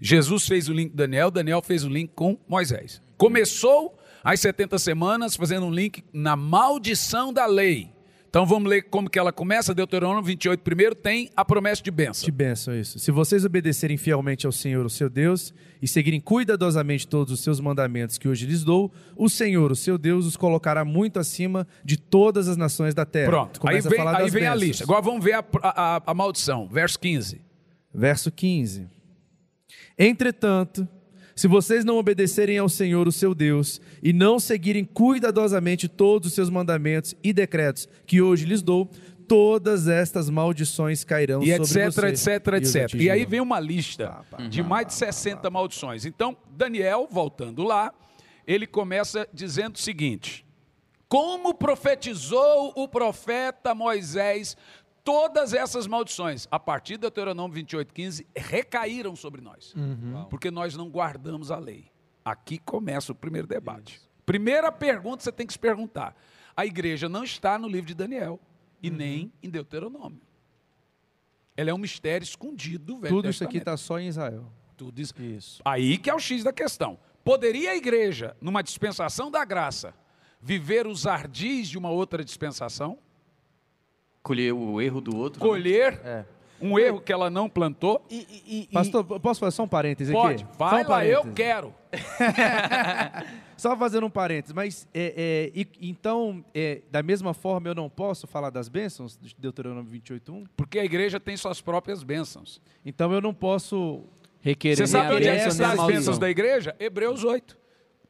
Jesus 0.00 0.46
fez 0.46 0.68
o 0.68 0.72
link 0.72 0.90
com 0.90 0.96
Daniel, 0.98 1.32
Daniel 1.32 1.60
fez 1.62 1.82
o 1.82 1.88
link 1.88 2.12
com 2.14 2.38
Moisés. 2.46 3.02
Começou 3.16 3.95
as 4.32 4.40
70 4.40 4.78
semanas 4.78 5.36
fazendo 5.36 5.66
um 5.66 5.70
link 5.70 6.02
na 6.12 6.34
maldição 6.36 7.32
da 7.32 7.46
lei. 7.46 7.94
Então 8.28 8.44
vamos 8.44 8.68
ler 8.68 8.82
como 8.82 9.08
que 9.08 9.18
ela 9.18 9.32
começa. 9.32 9.72
Deuteronômio 9.74 10.22
28, 10.22 10.60
primeiro 10.60 10.94
tem 10.94 11.30
a 11.34 11.42
promessa 11.42 11.82
de 11.82 11.90
bênção. 11.90 12.24
De 12.26 12.30
bênção, 12.30 12.78
isso. 12.78 12.98
Se 12.98 13.10
vocês 13.10 13.46
obedecerem 13.46 13.96
fielmente 13.96 14.44
ao 14.44 14.52
Senhor, 14.52 14.84
o 14.84 14.90
seu 14.90 15.08
Deus, 15.08 15.54
e 15.80 15.88
seguirem 15.88 16.20
cuidadosamente 16.20 17.06
todos 17.08 17.32
os 17.32 17.40
seus 17.40 17.60
mandamentos 17.60 18.18
que 18.18 18.28
hoje 18.28 18.44
lhes 18.44 18.62
dou, 18.62 18.92
o 19.16 19.30
Senhor, 19.30 19.72
o 19.72 19.76
seu 19.76 19.96
Deus, 19.96 20.26
os 20.26 20.36
colocará 20.36 20.84
muito 20.84 21.18
acima 21.18 21.66
de 21.82 21.96
todas 21.96 22.46
as 22.48 22.58
nações 22.58 22.92
da 22.94 23.06
terra. 23.06 23.30
Pronto. 23.30 23.56
Aí 23.66 23.80
Começa 23.80 23.88
vem, 23.88 24.00
a 24.00 24.18
aí 24.18 24.28
vem 24.30 24.46
a 24.46 24.54
lista. 24.54 24.84
Agora 24.84 25.00
vamos 25.00 25.24
ver 25.24 25.34
a, 25.34 25.44
a- 25.62 26.02
a 26.04 26.12
maldição. 26.14 26.68
Verso 26.68 26.98
15. 27.00 27.40
Verso 27.94 28.30
15. 28.30 28.86
Entretanto, 29.98 30.86
se 31.36 31.46
vocês 31.46 31.84
não 31.84 31.98
obedecerem 31.98 32.56
ao 32.56 32.68
Senhor, 32.68 33.06
o 33.06 33.12
seu 33.12 33.34
Deus, 33.34 33.78
e 34.02 34.10
não 34.10 34.40
seguirem 34.40 34.86
cuidadosamente 34.86 35.86
todos 35.86 36.28
os 36.28 36.34
seus 36.34 36.48
mandamentos 36.48 37.14
e 37.22 37.30
decretos 37.30 37.86
que 38.06 38.22
hoje 38.22 38.46
lhes 38.46 38.62
dou, 38.62 38.90
todas 39.28 39.86
estas 39.86 40.30
maldições 40.30 41.04
cairão 41.04 41.42
e 41.42 41.54
sobre 41.64 41.82
etc, 41.82 41.92
você. 41.92 42.06
etc, 42.32 42.46
e 42.46 42.62
os 42.62 42.74
etc. 42.74 43.00
E 43.00 43.10
aí 43.10 43.26
vem 43.26 43.40
uma 43.40 43.60
lista 43.60 44.24
de 44.48 44.62
mais 44.62 44.86
de 44.86 44.94
60 44.94 45.50
maldições. 45.50 46.06
Então, 46.06 46.34
Daniel, 46.50 47.06
voltando 47.10 47.62
lá, 47.62 47.92
ele 48.46 48.66
começa 48.66 49.28
dizendo 49.30 49.76
o 49.76 49.78
seguinte: 49.78 50.42
Como 51.06 51.52
profetizou 51.52 52.72
o 52.74 52.88
profeta 52.88 53.74
Moisés, 53.74 54.56
todas 55.06 55.54
essas 55.54 55.86
maldições, 55.86 56.48
a 56.50 56.58
partir 56.58 56.94
de 56.94 57.02
Deuteronômio 57.02 57.54
28:15, 57.54 58.26
recaíram 58.36 59.14
sobre 59.14 59.40
nós, 59.40 59.72
porque 60.28 60.50
nós 60.50 60.76
não 60.76 60.90
guardamos 60.90 61.52
a 61.52 61.58
lei. 61.58 61.92
Aqui 62.24 62.58
começa 62.58 63.12
o 63.12 63.14
primeiro 63.14 63.46
debate. 63.46 64.00
Primeira 64.26 64.72
pergunta 64.72 65.18
que 65.18 65.22
você 65.22 65.30
tem 65.30 65.46
que 65.46 65.52
se 65.52 65.58
perguntar: 65.60 66.16
a 66.56 66.66
igreja 66.66 67.08
não 67.08 67.22
está 67.22 67.56
no 67.56 67.68
livro 67.68 67.86
de 67.86 67.94
Daniel 67.94 68.40
e 68.82 68.90
nem 68.90 69.32
em 69.40 69.48
Deuteronômio. 69.48 70.20
Ela 71.56 71.70
é 71.70 71.74
um 71.74 71.78
mistério 71.78 72.24
escondido 72.24 72.84
do 72.84 72.98
Velho 72.98 73.14
Tudo 73.14 73.30
isso 73.30 73.44
aqui 73.44 73.58
está 73.58 73.76
só 73.76 74.00
em 74.00 74.08
Israel. 74.08 74.52
Tudo 74.76 75.00
isso. 75.00 75.14
Isso. 75.22 75.62
Aí 75.64 75.96
que 75.98 76.10
é 76.10 76.14
o 76.14 76.18
X 76.18 76.42
da 76.42 76.52
questão. 76.52 76.98
Poderia 77.24 77.70
a 77.70 77.76
igreja, 77.76 78.36
numa 78.40 78.60
dispensação 78.60 79.30
da 79.30 79.44
graça, 79.44 79.94
viver 80.40 80.86
os 80.86 81.06
ardis 81.06 81.68
de 81.68 81.78
uma 81.78 81.90
outra 81.90 82.24
dispensação? 82.24 82.98
Colher 84.26 84.52
o 84.52 84.80
erro 84.80 85.00
do 85.00 85.16
outro. 85.16 85.40
né? 85.40 85.46
Colher 85.48 86.00
É. 86.04 86.24
um 86.60 86.76
erro 86.78 87.00
que 87.00 87.12
ela 87.12 87.30
não 87.30 87.48
plantou? 87.48 88.04
E, 88.10 88.26
e- 88.46 88.62
e- 88.62 88.66
Pastor, 88.72 89.04
posso 89.20 89.38
fazer 89.38 89.54
só 89.54 89.62
um 89.62 89.68
parêntese 89.68 90.12
Pode, 90.12 90.42
aqui? 90.44 90.58
vai 90.58 90.82
só 90.84 90.88
um 90.88 90.90
lá, 90.92 91.06
eu 91.06 91.20
parêntese. 91.20 91.34
quero. 91.34 91.74
Só 93.56 93.74
fazendo 93.74 94.06
um 94.06 94.10
parênteses, 94.10 94.52
mas 94.52 94.86
é, 94.92 95.50
é, 95.54 95.58
e- 95.58 95.66
então, 95.88 96.44
é, 96.54 96.82
da 96.90 97.02
mesma 97.02 97.32
forma, 97.32 97.68
eu 97.68 97.74
não 97.74 97.88
posso 97.88 98.26
falar 98.26 98.50
das 98.50 98.68
bênçãos 98.68 99.16
de 99.18 99.34
Deuteronômio 99.38 99.90
28.1? 99.90 100.44
Porque 100.54 100.78
a 100.78 100.84
igreja 100.84 101.18
tem 101.18 101.36
suas 101.38 101.60
próprias 101.62 102.02
bênçãos. 102.02 102.60
Então 102.84 103.10
eu 103.12 103.20
não 103.20 103.32
posso 103.32 104.02
Requerer 104.42 104.76
Você 104.76 104.86
sabe 104.86 105.14
onde 105.14 105.26
é 105.26 105.42
que 105.42 105.48
está 105.48 105.72
as 105.72 105.86
bênçãos 105.86 106.18
da 106.18 106.28
igreja? 106.30 106.76
Hebreus 106.78 107.24
8. 107.24 107.56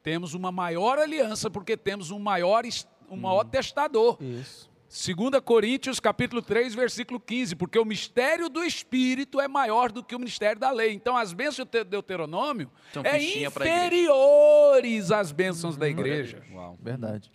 Temos 0.03 0.33
uma 0.33 0.51
maior 0.51 0.99
aliança 0.99 1.49
porque 1.49 1.75
temos 1.77 2.11
um 2.11 2.19
maior, 2.19 2.63
um 3.09 3.15
maior 3.15 3.43
testador. 3.45 4.17
Isso. 4.21 4.66
2 4.89 5.41
Coríntios, 5.43 5.99
capítulo 5.99 6.41
3, 6.41 6.73
versículo 6.73 7.19
15, 7.19 7.55
porque 7.55 7.77
o 7.77 7.83
mistério 7.83 8.47
do 8.49 8.63
Espírito 8.63 9.41
é 9.41 9.47
maior 9.47 9.91
do 9.91 10.01
que 10.01 10.15
o 10.15 10.19
mistério 10.19 10.59
da 10.59 10.71
lei. 10.71 10.93
Então, 10.93 11.17
as 11.17 11.33
bênçãos 11.33 11.67
de 11.67 11.83
Deuteronômio 11.83 12.71
São 12.93 13.03
é 13.03 13.21
inferiores 13.21 15.11
às 15.11 15.33
bênçãos 15.33 15.75
da 15.75 15.89
igreja. 15.89 16.41
Uau. 16.53 16.77
Verdade. 16.81 17.29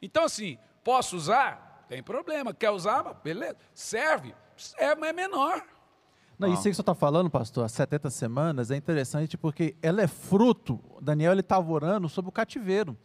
Então, 0.00 0.24
assim, 0.24 0.56
posso 0.84 1.16
usar? 1.16 1.84
Tem 1.88 2.02
problema. 2.02 2.54
Quer 2.54 2.70
usar? 2.70 3.02
Beleza. 3.24 3.56
Serve? 3.74 4.32
Serve, 4.56 5.00
mas 5.00 5.10
é 5.10 5.12
menor. 5.12 5.60
Não, 6.38 6.48
isso 6.52 6.66
aí 6.66 6.70
que 6.70 6.76
você 6.76 6.82
está 6.82 6.94
falando, 6.94 7.28
pastor, 7.28 7.64
as 7.64 7.72
70 7.72 8.10
semanas, 8.10 8.70
é 8.70 8.76
interessante 8.76 9.36
porque 9.36 9.76
ela 9.82 10.02
é 10.02 10.06
fruto. 10.06 10.78
Daniel 11.00 11.32
ele 11.32 11.40
estava 11.40 11.70
orando 11.70 12.08
sobre 12.08 12.28
o 12.28 12.32
cativeiro. 12.32 12.96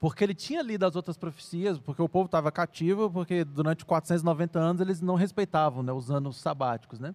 Porque 0.00 0.24
ele 0.24 0.34
tinha 0.34 0.62
lido 0.62 0.84
as 0.86 0.96
outras 0.96 1.18
profecias, 1.18 1.78
porque 1.78 2.00
o 2.00 2.08
povo 2.08 2.24
estava 2.24 2.50
cativo, 2.50 3.10
porque 3.10 3.44
durante 3.44 3.84
490 3.84 4.58
anos 4.58 4.80
eles 4.80 5.00
não 5.02 5.14
respeitavam 5.14 5.82
né, 5.82 5.92
os 5.92 6.10
anos 6.10 6.38
sabáticos. 6.38 6.98
Né? 6.98 7.14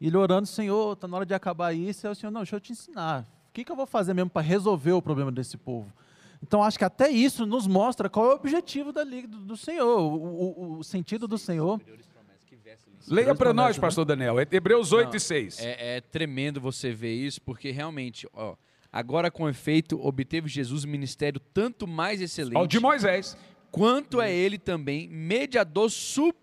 E 0.00 0.06
ele 0.06 0.16
orando, 0.16 0.46
Senhor, 0.46 0.94
está 0.94 1.06
na 1.06 1.16
hora 1.18 1.26
de 1.26 1.34
acabar 1.34 1.74
isso. 1.74 2.06
E 2.06 2.10
o 2.10 2.14
Senhor, 2.14 2.30
não, 2.32 2.40
deixa 2.40 2.56
eu 2.56 2.60
te 2.60 2.72
ensinar. 2.72 3.26
O 3.50 3.52
que, 3.52 3.62
que 3.64 3.70
eu 3.70 3.76
vou 3.76 3.86
fazer 3.86 4.14
mesmo 4.14 4.30
para 4.30 4.40
resolver 4.40 4.92
o 4.92 5.02
problema 5.02 5.30
desse 5.30 5.58
povo? 5.58 5.92
Então, 6.42 6.62
acho 6.62 6.78
que 6.78 6.84
até 6.84 7.10
isso 7.10 7.44
nos 7.44 7.66
mostra 7.66 8.08
qual 8.08 8.26
é 8.26 8.32
o 8.32 8.36
objetivo 8.36 8.90
da 8.92 9.02
liga 9.04 9.26
do, 9.28 9.38
do 9.40 9.56
Senhor, 9.56 9.98
o, 10.00 10.14
o- 10.14 10.78
o 10.78 10.84
sentido 10.84 11.26
do 11.28 11.36
Senhor. 11.36 11.78
Leia 13.08 13.34
para 13.34 13.52
nós, 13.52 13.76
né? 13.76 13.80
pastor 13.80 14.04
Daniel. 14.04 14.38
É 14.38 14.46
Hebreus 14.50 14.92
8 14.92 15.08
Não, 15.08 15.16
e 15.16 15.20
6. 15.20 15.58
É, 15.60 15.96
é 15.96 16.00
tremendo 16.00 16.60
você 16.60 16.92
ver 16.92 17.14
isso, 17.14 17.40
porque 17.42 17.70
realmente, 17.70 18.28
ó, 18.32 18.54
agora 18.92 19.30
com 19.30 19.48
efeito, 19.48 19.98
obteve 20.04 20.48
Jesus 20.48 20.84
um 20.84 20.88
ministério 20.88 21.40
tanto 21.52 21.86
mais 21.86 22.20
excelente, 22.20 22.56
Ao 22.56 22.66
de 22.66 22.80
Moisés. 22.80 23.36
quanto 23.70 24.20
é 24.20 24.32
ele 24.34 24.58
também 24.58 25.08
mediador 25.08 25.88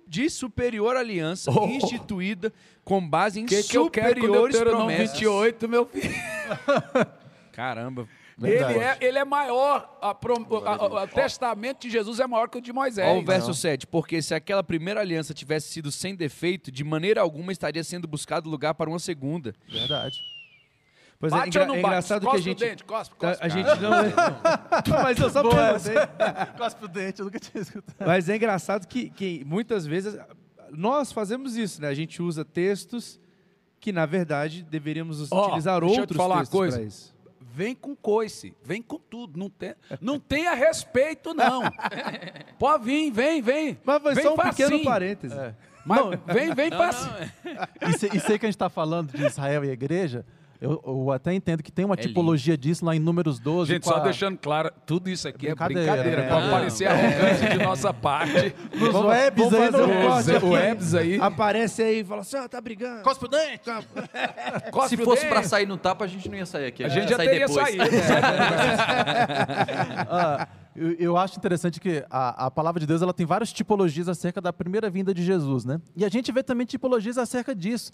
de 0.07 0.29
superior 0.29 0.95
aliança 0.95 1.51
Oh. 1.51 1.65
instituída 1.67 2.53
com 2.83 3.05
base 3.07 3.39
em 3.39 3.45
que, 3.45 3.55
eu 3.55 3.85
superiores 3.85 4.57
promessas. 4.59 5.11
28, 5.13 5.67
meu 5.67 5.85
filho? 5.87 6.13
Caramba. 7.51 8.07
Verdade. 8.37 8.73
Ele 8.73 8.83
é, 8.83 8.97
ele 8.99 9.17
é 9.17 9.23
maior, 9.23 9.97
a 10.01 10.13
prom- 10.13 10.45
a- 10.65 10.75
a- 10.75 11.03
o 11.05 11.07
testamento 11.07 11.79
de 11.83 11.89
Jesus 11.89 12.19
é 12.19 12.27
maior 12.27 12.49
que 12.49 12.57
o 12.57 12.61
de 12.61 12.73
Moisés. 12.73 13.07
Olha 13.07 13.19
o 13.21 13.25
verso 13.25 13.53
7. 13.53 13.87
Porque 13.87 14.21
se 14.21 14.35
aquela 14.35 14.61
primeira 14.61 14.99
aliança 14.99 15.33
tivesse 15.33 15.69
sido 15.69 15.89
sem 15.89 16.13
defeito, 16.15 16.69
de 16.69 16.83
maneira 16.83 17.21
alguma 17.21 17.53
estaria 17.53 17.81
sendo 17.81 18.09
buscado 18.09 18.49
lugar 18.49 18.73
para 18.73 18.89
uma 18.89 18.99
segunda. 18.99 19.55
Verdade. 19.69 20.19
Pois 21.29 21.33
é, 21.33 21.37
Bate 21.37 21.49
engra- 21.49 21.61
ou 21.61 21.67
não 21.67 21.75
é 21.75 21.81
bate? 21.81 21.87
engraçado 21.93 22.21
que 22.21 22.27
a 22.27 22.29
Cospe 22.31 22.41
o 22.41 22.43
gente. 22.51 22.59
dente, 22.59 22.83
cospe, 22.83 23.15
tá- 23.17 23.27
cospe. 23.29 23.45
a 23.45 23.47
gente 23.49 23.65
não. 23.81 25.01
Mas 25.03 25.19
eu 25.19 25.29
só 25.29 25.41
perguntei. 25.41 25.95
Cospe 26.57 26.85
o 26.85 26.87
dente, 26.87 27.19
eu 27.19 27.25
nunca 27.25 27.39
tinha 27.39 27.61
escutado. 27.61 28.07
Mas 28.07 28.29
é 28.29 28.35
engraçado 28.35 28.87
que, 28.87 29.09
que 29.09 29.43
muitas 29.45 29.85
vezes 29.85 30.17
nós 30.71 31.11
fazemos 31.11 31.55
isso, 31.55 31.81
né? 31.81 31.87
A 31.87 31.93
gente 31.93 32.21
usa 32.21 32.43
textos 32.45 33.19
que, 33.79 33.91
na 33.91 34.05
verdade, 34.05 34.63
deveríamos 34.63 35.31
Ó, 35.31 35.45
utilizar 35.47 35.79
deixa 35.79 35.91
eu 35.93 35.95
te 35.95 35.99
outros 36.01 36.17
falar 36.17 36.37
textos 36.39 36.57
coisa. 36.57 36.77
para 36.77 36.85
isso. 36.87 37.15
Vem 37.39 37.73
com 37.73 37.95
coice, 37.95 38.53
vem 38.63 38.81
com 38.81 38.97
tudo. 38.99 39.39
Não, 39.39 39.49
tem, 39.49 39.75
não 40.01 40.19
tenha 40.19 40.53
respeito, 40.53 41.33
não. 41.33 41.61
Pode 42.59 42.83
vir, 42.83 43.11
vem, 43.11 43.41
vem. 43.41 43.77
Mas 43.85 44.01
foi 44.01 44.13
vem 44.15 44.23
só 44.25 44.33
um 44.33 44.37
pequeno 44.37 44.69
facinho. 44.71 44.83
parêntese. 44.83 45.35
Mas 45.85 46.01
vem, 46.25 46.53
vem 46.53 46.69
fácil. 46.71 47.09
Isso, 47.87 48.05
isso 48.17 48.31
aí 48.31 48.39
que 48.39 48.45
a 48.45 48.49
gente 48.49 48.55
está 48.55 48.69
falando 48.69 49.11
de 49.15 49.23
Israel 49.25 49.63
e 49.63 49.69
a 49.69 49.73
igreja, 49.73 50.25
eu, 50.61 50.81
eu 50.85 51.11
até 51.11 51.33
entendo 51.33 51.61
que 51.61 51.71
tem 51.71 51.85
uma 51.85 51.95
É 51.95 51.97
tipologia 51.97 52.57
disso 52.57 52.85
lá 52.85 52.95
em 52.95 52.99
Números 52.99 53.39
12. 53.39 53.73
Gente, 53.73 53.85
só 53.85 53.97
a- 53.97 53.99
deixando 53.99 54.37
claro, 54.37 54.71
tudo 54.85 55.09
isso 55.09 55.27
aqui 55.27 55.47
é 55.47 55.49
Brincadeira, 55.49 55.91
brincadeira. 55.91 56.21
né? 56.23 56.29
Pode 56.29 56.45
Não, 56.45 56.51
parecer 56.51 56.85
arrogância 56.87 57.49
de 57.49 57.57
nossa 57.63 57.93
parte. 57.93 58.55
Nos 58.73 58.91
Vamos- 58.93 59.09
webs 59.09 59.49
vamos 59.49 59.59
aí, 59.59 59.71
fazer 60.09 60.41
no- 60.41 60.47
um 60.47 60.51
webs 60.51 60.95
aí. 60.95 61.19
Aparece 61.21 61.83
aí 61.83 61.99
e 61.99 62.03
fala 62.03 62.21
assim, 62.21 62.37
ó, 62.37 62.47
tá 62.47 62.61
brigando. 62.61 63.01
Cospe 63.03 63.25
o 63.25 63.27
dente! 63.27 63.61
Cospe 64.71 64.95
Se 64.95 65.01
o 65.01 65.05
fosse 65.05 65.21
dente. 65.23 65.33
para 65.33 65.43
sair 65.43 65.65
no 65.65 65.77
tapa, 65.77 66.05
a 66.05 66.07
gente 66.07 66.27
não 66.29 66.37
ia 66.37 66.45
sair 66.45 66.67
aqui. 66.67 66.83
A 66.83 66.89
gente 66.89 67.05
já 67.09 67.11
ia 67.11 67.17
sair 67.17 67.29
teria 67.29 67.47
depois. 67.47 67.67
saído. 67.67 67.85
Ah, 70.09 70.47
eu, 70.75 70.91
eu 70.93 71.17
acho 71.17 71.37
interessante 71.37 71.79
que 71.79 72.03
a, 72.09 72.45
a 72.47 72.51
palavra 72.51 72.79
de 72.79 72.87
Deus 72.87 73.01
ela 73.01 73.13
tem 73.13 73.25
várias 73.25 73.51
tipologias 73.51 74.07
acerca 74.09 74.41
da 74.41 74.51
primeira 74.51 74.89
vinda 74.89 75.13
de 75.13 75.23
Jesus, 75.23 75.65
né? 75.65 75.79
E 75.95 76.03
a 76.05 76.09
gente 76.09 76.31
vê 76.31 76.43
também 76.43 76.65
tipologias 76.65 77.17
acerca 77.17 77.55
disso. 77.55 77.91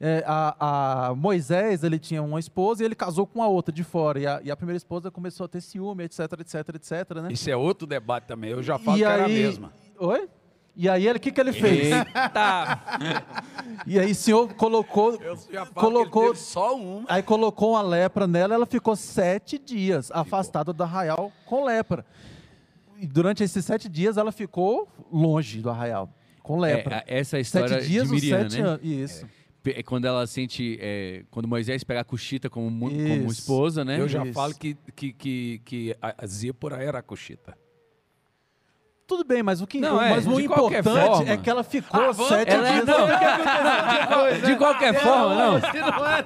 É, 0.00 0.22
a, 0.26 1.08
a 1.08 1.14
Moisés 1.14 1.82
ele 1.82 1.98
tinha 1.98 2.22
uma 2.22 2.38
esposa 2.38 2.82
e 2.82 2.86
ele 2.86 2.94
casou 2.94 3.26
com 3.26 3.42
a 3.42 3.48
outra 3.48 3.72
de 3.74 3.82
fora. 3.82 4.20
E 4.20 4.26
a, 4.26 4.40
e 4.44 4.50
a 4.50 4.56
primeira 4.56 4.76
esposa 4.76 5.10
começou 5.10 5.44
a 5.44 5.48
ter 5.48 5.60
ciúme, 5.60 6.04
etc, 6.04 6.20
etc, 6.40 6.54
etc, 6.74 7.16
né? 7.22 7.28
Isso 7.32 7.50
é 7.50 7.56
outro 7.56 7.86
debate 7.86 8.26
também. 8.26 8.50
Eu 8.50 8.62
já 8.62 8.78
falo 8.78 8.96
e 8.96 9.00
que 9.00 9.04
aí, 9.04 9.12
era 9.12 9.24
a 9.24 9.28
mesma. 9.28 9.72
Oi? 9.98 10.28
E 10.76 10.88
aí 10.88 11.08
ele, 11.08 11.18
o 11.18 11.20
que, 11.20 11.32
que 11.32 11.40
ele 11.40 11.52
fez? 11.52 11.90
Eita! 11.92 12.80
E 13.84 13.98
aí 13.98 14.12
o 14.12 14.14
senhor 14.14 14.54
colocou, 14.54 15.18
colocou, 15.74 16.36
só 16.36 16.76
uma. 16.76 17.04
aí 17.08 17.20
colocou 17.20 17.72
uma 17.72 17.82
lepra 17.82 18.28
nela, 18.28 18.54
ela 18.54 18.66
ficou 18.66 18.94
sete 18.94 19.58
dias 19.58 20.12
afastada 20.12 20.72
do 20.72 20.82
arraial 20.84 21.32
com 21.44 21.64
lepra. 21.64 22.06
E 22.96 23.06
durante 23.08 23.42
esses 23.42 23.64
sete 23.64 23.88
dias 23.88 24.16
ela 24.16 24.30
ficou 24.30 24.88
longe 25.12 25.60
do 25.60 25.68
arraial, 25.68 26.08
com 26.44 26.60
lepra. 26.60 27.02
É, 27.08 27.18
essa 27.18 27.36
é 27.36 27.38
a 27.38 27.40
história 27.40 27.68
sete 27.68 27.88
dias 27.88 28.08
de 28.08 28.14
Miriam, 28.14 28.42
sete 28.42 28.62
né? 28.62 28.68
anos. 28.68 28.80
Isso. 28.84 29.24
É 29.24 29.37
Quando 29.84 30.04
ela 30.06 30.26
sente. 30.26 30.78
é, 30.80 31.24
quando 31.30 31.46
Moisés 31.48 31.82
pega 31.84 32.00
a 32.00 32.04
Cuxita 32.04 32.48
como, 32.50 32.88
como 32.90 33.30
esposa, 33.30 33.84
né? 33.84 34.00
Eu 34.00 34.08
já 34.08 34.24
Isso. 34.24 34.32
falo 34.34 34.54
que, 34.54 34.76
que, 34.94 35.12
que, 35.12 35.62
que 35.64 35.96
a 36.00 36.26
Zípora 36.26 36.82
era 36.82 36.98
a 36.98 37.02
Cuxita. 37.02 37.56
Tudo 39.06 39.24
bem, 39.24 39.42
mas 39.42 39.62
o 39.62 39.66
que 39.66 39.80
Não, 39.80 40.00
é, 40.02 40.10
mas 40.10 40.26
o 40.26 40.38
importante 40.38 40.82
forma. 40.82 41.30
é 41.32 41.36
que 41.38 41.48
ela 41.48 41.64
ficou 41.64 42.12
vamos- 42.12 42.28
sete 42.28 42.50
Ela 42.52 42.68
é, 42.68 42.72
dias. 42.74 42.84
não, 42.84 43.06
de 44.50 44.56
qualquer 44.56 45.00
forma, 45.00 45.34
não. 45.34 45.52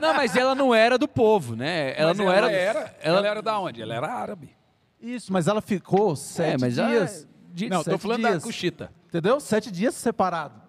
Não, 0.01 0.15
mas 0.15 0.35
ela 0.35 0.53
não 0.57 0.75
era 0.75 0.99
do 0.99 1.07
povo, 1.07 1.55
né? 1.55 1.95
Ela 1.97 2.09
Mas 2.09 2.19
não 2.19 2.33
ela 2.33 2.51
era. 2.51 2.81
era. 2.81 2.97
Ela 3.01 3.29
era 3.29 3.41
da 3.41 3.57
onde? 3.61 3.81
Ela 3.81 3.95
era 3.95 4.09
árabe. 4.13 4.51
Isso, 5.01 5.33
mas 5.33 5.47
ela 5.47 5.61
ficou 5.63 6.17
sete 6.17 6.61
mas 6.61 6.77
ela- 6.77 6.89
dias. 6.89 7.29
de- 7.53 7.69
Não, 7.69 7.85
tô 7.85 7.93
sete 7.93 8.01
falando 8.01 8.23
da 8.23 8.31
dias. 8.31 8.43
Cuxita. 8.43 8.93
Entendeu? 9.09 9.39
Sete 9.39 9.71
dias 9.71 9.95
separado. 9.95 10.61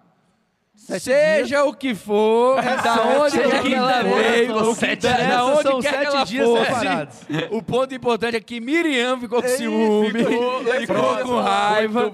Sete 0.76 1.02
Seja 1.04 1.64
o 1.64 1.72
que 1.72 1.94
for, 1.94 2.60
da 2.60 3.18
onde 3.18 3.30
sete 3.30 3.48
quer 3.48 3.62
que 3.62 3.74
ela 3.74 4.02
dias. 4.02 4.14
veio, 4.16 4.56
O 4.56 4.74
da, 4.96 5.16
da 5.16 5.44
onde 5.46 5.62
quer 5.62 5.72
que 5.80 5.82
sete 5.88 6.06
ela 6.06 6.24
dias 6.24 6.46
fosse. 6.46 6.64
separados. 6.66 7.16
O 7.52 7.62
ponto 7.62 7.94
importante 7.94 8.36
é 8.36 8.40
que 8.40 8.60
Miriam 8.60 9.18
ficou 9.18 9.40
com 9.40 9.48
ciúme, 9.48 10.10
ficou, 10.12 10.62
Pronto, 10.86 11.22
com 11.22 11.40
raiva, 11.40 12.12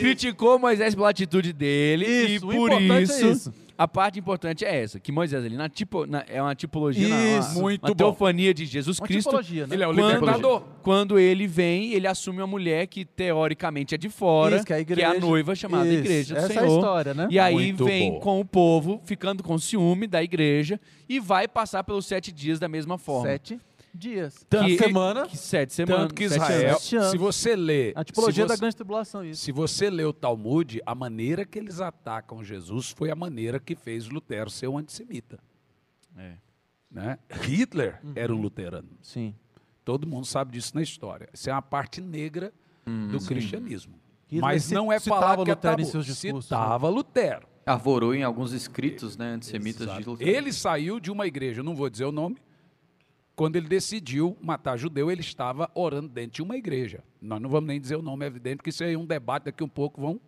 criticou 0.00 0.58
Moisés 0.58 0.94
pela 0.96 1.10
atitude 1.10 1.52
dele 1.52 2.06
Isso, 2.06 2.34
e 2.34 2.40
por 2.40 2.72
importante 2.72 2.92
é 2.92 3.02
isso, 3.02 3.26
isso. 3.26 3.54
A 3.78 3.86
parte 3.86 4.18
importante 4.18 4.64
é 4.64 4.82
essa, 4.82 4.98
que 4.98 5.12
Moisés 5.12 5.44
ali 5.44 5.56
na 5.56 5.68
tipo, 5.68 6.04
na- 6.04 6.24
é 6.28 6.42
uma 6.42 6.54
tipologia, 6.54 7.08
na- 7.08 7.38
Isso. 7.38 7.52
uma, 7.52 7.62
Muito 7.62 7.82
uma 7.84 7.88
bom. 7.90 7.94
teofania 7.94 8.52
de 8.52 8.66
Jesus 8.66 8.98
Uma 8.98 9.06
Cristo. 9.06 9.28
tipologia, 9.28 9.66
né? 9.68 9.74
Ele 9.76 9.84
é 9.84 9.86
o 9.86 9.94
Quando, 9.94 10.12
libertador. 10.14 10.62
quando 10.82 11.18
ele 11.18 11.46
vem, 11.46 11.92
ele 11.92 12.08
assume 12.08 12.38
uma 12.40 12.46
mulher 12.48 12.88
que 12.88 13.04
teoricamente 13.04 13.94
é 13.94 13.98
de 13.98 14.08
fora, 14.08 14.56
Isso, 14.56 14.64
que 14.66 14.72
é 14.72 14.76
a 14.76 14.80
igreja. 14.80 15.14
noiva 15.20 15.54
chamada 15.54 15.86
Isso, 15.88 15.98
igreja 16.00 16.34
do 16.34 16.38
essa 16.40 16.52
é 16.52 16.56
a 16.56 16.60
Senhor. 16.62 16.76
história, 16.76 17.14
né? 17.14 17.28
E 17.30 17.38
aí 17.38 17.54
Muito 17.54 17.84
vem 17.84 18.10
boa. 18.10 18.20
com 18.20 18.40
o 18.40 18.44
povo, 18.44 19.00
ficando 19.04 19.42
com 19.44 19.56
ciúme 19.58 20.06
da 20.08 20.22
igreja, 20.22 20.80
e 21.08 21.20
vai 21.20 21.46
passar 21.46 21.84
pelos 21.84 22.04
sete 22.04 22.32
dias 22.32 22.58
da 22.58 22.68
mesma 22.68 22.98
forma. 22.98 23.28
Sete 23.28 23.60
dias. 23.94 24.46
Que- 24.50 24.58
Que 24.64 24.78
semana. 24.78 25.26
Que 25.26 25.36
sete 25.36 25.72
semanas. 25.72 26.02
Tanto 26.02 26.14
que 26.14 26.24
Israel. 26.24 26.78
Sete 26.78 27.10
se 27.10 27.16
você 27.18 27.56
lê, 27.56 27.92
A 27.96 28.04
tipologia 28.04 28.44
se 28.44 28.48
da 28.48 28.54
você, 28.54 28.60
grande 28.60 28.76
tribulação, 28.76 29.24
isso. 29.24 29.42
se 29.42 29.52
você 29.52 29.90
lê 29.90 30.04
o 30.04 30.12
Talmud, 30.12 30.80
a 30.86 30.94
maneira 30.94 31.44
que 31.44 31.58
eles 31.58 31.80
atacam 31.80 32.42
Jesus 32.44 32.90
foi 32.90 33.10
a 33.10 33.14
maneira 33.16 33.58
que 33.58 33.74
fez 33.74 34.08
Lutero 34.08 34.50
ser 34.50 34.68
um 34.68 34.78
antissemita. 34.78 35.38
É. 36.16 36.32
Né? 36.90 37.18
Hitler 37.42 38.00
era 38.14 38.34
um 38.34 38.40
luterano. 38.40 38.88
Sim. 39.02 39.34
Todo 39.84 40.06
mundo 40.06 40.26
sabe 40.26 40.52
disso 40.52 40.72
na 40.74 40.82
história. 40.82 41.28
Isso 41.32 41.48
é 41.48 41.52
uma 41.52 41.62
parte 41.62 42.00
negra 42.00 42.52
do 43.10 43.18
cristianismo. 43.26 43.94
Hitler 44.26 44.42
Mas 44.42 44.70
não 44.70 44.92
é 44.92 44.98
falar 45.00 45.36
que 45.36 45.50
é 45.50 45.54
Lutero 45.54 45.74
em 45.74 45.84
tabu. 45.84 45.90
seus 45.90 46.04
discursos, 46.06 46.50
né? 46.50 46.56
Citava 46.58 46.88
Lutero. 46.88 47.46
Arvorou 47.64 48.14
em 48.14 48.22
alguns 48.22 48.52
escritos 48.52 49.16
né, 49.18 49.32
antissemitas 49.34 49.86
de 49.86 49.92
Exato. 49.92 50.10
Lutero. 50.10 50.30
Ele 50.30 50.52
saiu 50.52 50.98
de 51.00 51.10
uma 51.10 51.26
igreja, 51.26 51.62
não 51.62 51.74
vou 51.74 51.88
dizer 51.90 52.04
o 52.06 52.12
nome. 52.12 52.36
Quando 53.38 53.54
ele 53.54 53.68
decidiu 53.68 54.36
matar 54.42 54.76
judeu, 54.76 55.12
ele 55.12 55.20
estava 55.20 55.70
orando 55.72 56.08
dentro 56.08 56.32
de 56.32 56.42
uma 56.42 56.56
igreja. 56.56 57.04
Nós 57.22 57.40
não 57.40 57.48
vamos 57.48 57.68
nem 57.68 57.80
dizer 57.80 57.94
o 57.94 58.02
nome, 58.02 58.24
é 58.24 58.26
evidente, 58.26 58.56
porque 58.56 58.70
isso 58.70 58.82
aí 58.82 58.94
é 58.94 58.98
um 58.98 59.06
debate, 59.06 59.44
daqui 59.44 59.62
um 59.62 59.68
pouco 59.68 60.00
vão 60.00 60.20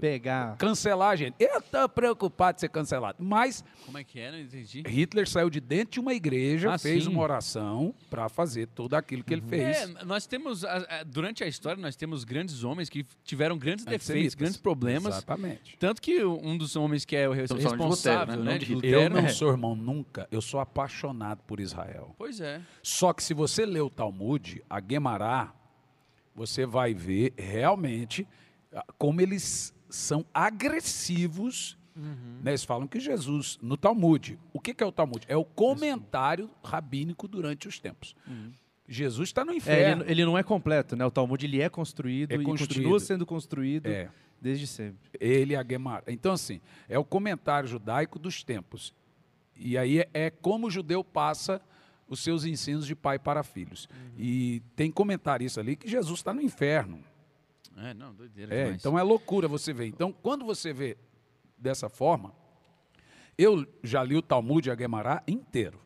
Pegar. 0.00 0.56
cancelar 0.56 1.10
a 1.10 1.16
gente. 1.16 1.34
Eu 1.38 1.58
estou 1.58 1.88
preocupado 1.88 2.56
de 2.56 2.60
ser 2.60 2.68
cancelado. 2.68 3.22
Mas 3.22 3.64
Como 3.84 3.98
é 3.98 4.04
que 4.04 4.18
é? 4.20 4.30
Não 4.30 4.38
entendi. 4.40 4.82
Hitler 4.86 5.28
saiu 5.28 5.50
de 5.50 5.60
dentro 5.60 5.92
de 5.94 6.00
uma 6.00 6.14
igreja, 6.14 6.72
Ah, 6.74 6.78
fez 6.78 7.04
sim. 7.04 7.10
uma 7.10 7.22
oração 7.22 7.94
para 8.08 8.28
fazer 8.28 8.66
tudo 8.68 8.94
aquilo 8.94 9.22
que 9.24 9.32
ele 9.34 9.42
fez. 9.42 9.76
É, 9.76 10.04
nós 10.04 10.26
temos, 10.26 10.64
durante 11.06 11.42
a 11.42 11.46
história, 11.46 11.80
nós 11.80 11.96
temos 11.96 12.24
grandes 12.24 12.64
homens 12.64 12.88
que 12.88 13.04
tiveram 13.24 13.56
grandes 13.58 13.84
defeitos, 13.84 14.34
grandes 14.34 14.56
problemas. 14.58 15.14
Exatamente. 15.16 15.76
Tanto 15.78 16.00
que 16.00 16.24
um 16.24 16.56
dos 16.56 16.76
homens 16.76 17.04
que 17.04 17.16
é 17.16 17.28
o 17.28 17.32
responsável, 17.32 17.86
Lutero, 17.88 18.36
né? 18.44 18.52
né, 18.52 18.58
de 18.58 18.66
de 18.66 18.74
Lutero, 18.74 19.00
Eu 19.00 19.10
não 19.10 19.18
é. 19.20 19.28
sou 19.28 19.50
irmão 19.50 19.74
nunca, 19.74 20.26
eu 20.30 20.40
sou 20.40 20.60
apaixonado 20.60 21.42
por 21.46 21.60
Israel. 21.60 22.14
Pois 22.16 22.40
é. 22.40 22.60
Só 22.82 23.12
que 23.12 23.22
se 23.22 23.34
você 23.34 23.64
ler 23.66 23.80
o 23.82 23.90
Talmud, 23.90 24.62
a 24.68 24.80
Guemará, 24.80 25.52
você 26.34 26.66
vai 26.66 26.92
ver 26.94 27.32
realmente 27.36 28.26
como 28.98 29.20
eles 29.20 29.74
são 29.88 30.24
agressivos. 30.32 31.76
né? 32.42 32.50
Eles 32.50 32.64
falam 32.64 32.86
que 32.88 32.98
Jesus, 32.98 33.58
no 33.62 33.76
Talmud, 33.76 34.38
o 34.52 34.60
que, 34.60 34.74
que 34.74 34.82
é 34.82 34.86
o 34.86 34.92
Talmud? 34.92 35.24
É 35.28 35.36
o 35.36 35.44
comentário 35.44 36.50
rabínico 36.62 37.28
durante 37.28 37.68
os 37.68 37.78
tempos. 37.78 38.14
Jesus 38.86 39.28
está 39.30 39.44
no 39.44 39.52
É, 39.52 39.56
inferno. 39.56 40.02
ele, 40.02 40.10
ele 40.10 40.24
não 40.24 40.36
é 40.36 40.42
completo, 40.42 40.94
né? 40.96 41.04
O 41.06 41.10
Talmud 41.10 41.44
ele 41.46 41.60
é 41.62 41.68
construído 41.70 42.32
É 42.32 42.34
e 42.34 42.42
construído. 42.44 42.74
continua 42.74 43.00
sendo 43.00 43.24
construído 43.24 43.86
É. 43.86 44.10
desde 44.40 44.66
sempre. 44.66 44.98
Ele 45.18 45.54
e 45.54 45.56
a 45.56 45.62
Guemará. 45.62 46.02
Então, 46.08 46.32
assim, 46.32 46.60
é 46.88 46.98
o 46.98 47.04
comentário 47.04 47.66
judaico 47.68 48.18
dos 48.18 48.42
tempos. 48.42 48.92
E 49.56 49.78
aí 49.78 50.00
é, 50.00 50.08
é 50.12 50.30
como 50.30 50.66
o 50.66 50.70
judeu 50.70 51.02
passa 51.02 51.62
os 52.06 52.20
seus 52.22 52.44
ensinos 52.44 52.86
de 52.86 52.94
pai 52.94 53.18
para 53.18 53.42
filhos. 53.42 53.88
E 54.18 54.60
tem 54.76 54.90
comentarista 54.90 55.60
ali 55.60 55.76
que 55.76 55.88
Jesus 55.88 56.18
está 56.18 56.34
no 56.34 56.42
inferno. 56.42 56.98
É, 57.76 57.92
não, 57.94 58.14
doideira 58.14 58.54
É, 58.54 58.64
demais. 58.64 58.80
então 58.80 58.98
é 58.98 59.02
loucura 59.02 59.48
você 59.48 59.72
ver. 59.72 59.86
Então, 59.86 60.12
quando 60.12 60.44
você 60.44 60.72
vê 60.72 60.96
dessa 61.58 61.88
forma, 61.88 62.32
eu 63.36 63.66
já 63.82 64.02
li 64.04 64.16
o 64.16 64.22
Talmud 64.22 64.68
e 64.68 64.70
a 64.70 64.74
Guemará 64.74 65.22
inteiro, 65.26 65.80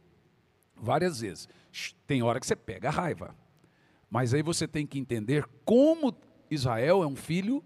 várias 0.77 1.21
vezes. 1.21 1.49
Tem 2.07 2.23
hora 2.23 2.39
que 2.41 2.47
você 2.47 2.57
pega 2.57 2.89
a 2.89 2.93
raiva. 2.93 3.35
Mas 4.11 4.33
aí 4.35 4.43
você 4.43 4.67
tem 4.69 4.87
que 4.87 4.99
entender 4.99 5.45
como 5.65 6.15
Israel 6.51 7.03
é 7.03 7.07
um 7.07 7.17
filho. 7.17 7.63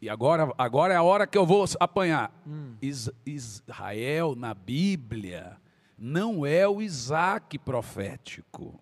E 0.00 0.08
agora, 0.10 0.52
agora 0.58 0.94
é 0.94 0.96
a 0.96 1.02
hora 1.02 1.26
que 1.26 1.38
eu 1.38 1.46
vou 1.46 1.64
apanhar. 1.78 2.32
Is- 2.80 3.10
Israel 3.24 4.34
na 4.34 4.52
Bíblia 4.52 5.56
não 5.96 6.44
é 6.44 6.66
o 6.66 6.82
Isaac 6.82 7.56
profético. 7.58 8.80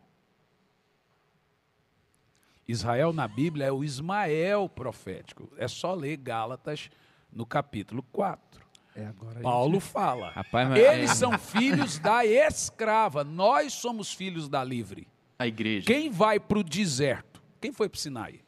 Israel 2.70 3.12
na 3.12 3.26
Bíblia 3.28 3.66
é 3.66 3.72
o 3.72 3.82
Ismael 3.84 4.68
profético. 4.68 5.48
É 5.56 5.66
só 5.68 5.94
ler 5.94 6.16
Gálatas 6.16 6.88
no 7.32 7.44
capítulo 7.44 8.02
4. 8.12 8.60
É 8.94 9.06
agora. 9.06 9.40
Paulo 9.40 9.80
fala. 9.80 10.30
Rapaz, 10.30 10.68
mas- 10.68 10.78
Eles 10.78 11.10
é. 11.10 11.14
são 11.14 11.38
filhos 11.38 11.98
da 11.98 12.24
escrava, 12.24 13.22
nós 13.24 13.72
somos 13.72 14.12
filhos 14.12 14.48
da 14.48 14.62
livre. 14.64 15.06
A 15.38 15.46
igreja. 15.46 15.86
Quem 15.86 16.10
vai 16.10 16.38
para 16.38 16.58
o 16.58 16.64
deserto? 16.64 17.42
Quem 17.60 17.72
foi 17.72 17.88
para 17.88 17.96
o 17.96 18.00
Sinai? 18.00 18.40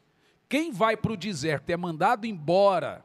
Quem 0.49 0.71
vai 0.73 0.97
para 0.97 1.13
o 1.13 1.17
deserto 1.17 1.71
e 1.71 1.73
é 1.73 1.77
mandado 1.77 2.27
embora? 2.27 3.05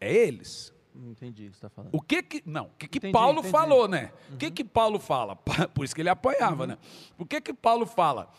É 0.00 0.12
eles. 0.12 0.74
Entendi 0.94 1.46
o 1.46 1.50
que 1.50 1.56
você 1.56 1.58
está 1.58 1.68
falando. 1.68 1.90
O 1.94 2.00
que 2.00 2.22
que. 2.22 2.42
Não, 2.46 2.66
o 2.66 2.70
que, 2.78 2.88
que 2.88 2.98
Entendi, 2.98 3.12
Paulo 3.12 3.38
entendi. 3.40 3.52
falou, 3.52 3.86
né? 3.88 4.12
O 4.32 4.36
que 4.36 4.50
que 4.50 4.64
Paulo 4.64 4.98
fala? 4.98 5.36
Por 5.74 5.84
isso 5.84 5.94
que 5.94 6.00
ele 6.00 6.08
apanhava, 6.08 6.66
né? 6.66 6.78
O 7.18 7.24
que 7.26 7.40
que 7.40 7.52
Paulo 7.52 7.86
fala? 7.86 8.30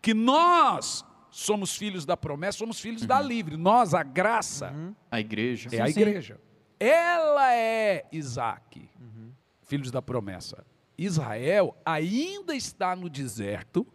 Que 0.00 0.14
nós 0.14 1.04
somos 1.30 1.76
filhos 1.76 2.04
da 2.06 2.16
promessa, 2.16 2.58
somos 2.58 2.80
filhos 2.80 3.04
da 3.04 3.20
livre. 3.20 3.56
Nós, 3.56 3.94
a 3.94 4.02
graça, 4.02 4.72
A 5.10 5.20
igreja. 5.20 5.68
é 5.72 5.80
a 5.80 5.88
igreja. 5.88 6.40
Ela 6.80 7.54
é 7.54 8.06
Isaac, 8.12 8.88
filhos 9.62 9.90
da 9.90 10.00
promessa. 10.00 10.64
Israel 10.96 11.76
ainda 11.84 12.54
está 12.54 12.94
no 12.96 13.08
deserto, 13.10 13.86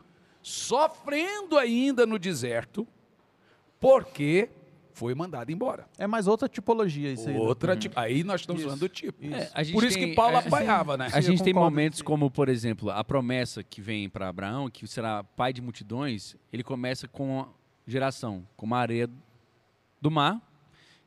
sofrendo 0.41 1.58
ainda 1.58 2.06
no 2.06 2.20
deserto, 2.20 2.88
porque 3.80 4.49
foi 4.94 5.14
mandado 5.16 5.52
embora. 5.52 5.88
É 5.98 6.06
mais 6.08 6.28
outra 6.28 6.48
tipologia 6.48 7.12
isso 7.12 7.28
aí. 7.28 7.34
né? 7.36 7.39
Outra, 7.39 7.76
tipo, 7.76 8.00
aí 8.00 8.24
nós 8.24 8.41
estamos 8.41 8.62
falando 8.64 8.80
do 8.80 8.89
tipo. 8.89 9.24
É, 9.26 9.50
a 9.54 9.64
gente 9.64 9.74
Por 9.74 9.84
isso 9.84 9.98
tem- 9.98 10.10
que 10.10 10.16
Paulo 10.16 10.36
é, 10.36 10.39
apanhava, 10.39 10.96
né? 10.98 11.10
A 11.12 11.20
gente 11.22 11.44
tem 11.44 11.54
momentos 11.54 12.00
você. 12.00 12.04
como, 12.06 12.30
por 12.32 12.48
exemplo, 12.50 12.89
a 12.89 13.04
promessa 13.04 13.64
que 13.64 13.82
vem 13.82 14.08
para 14.10 14.30
Abraão, 14.30 14.70
que 14.70 14.88
será 14.88 15.24
pai 15.24 15.52
de 15.54 15.62
multidões, 15.62 16.36
ele 16.52 16.64
começa 16.64 17.08
com 17.08 17.41
a 17.41 17.48
geração, 17.88 18.48
como 18.56 18.76
a 18.76 18.80
areia 18.80 19.10
do 20.02 20.12
mar, 20.12 20.41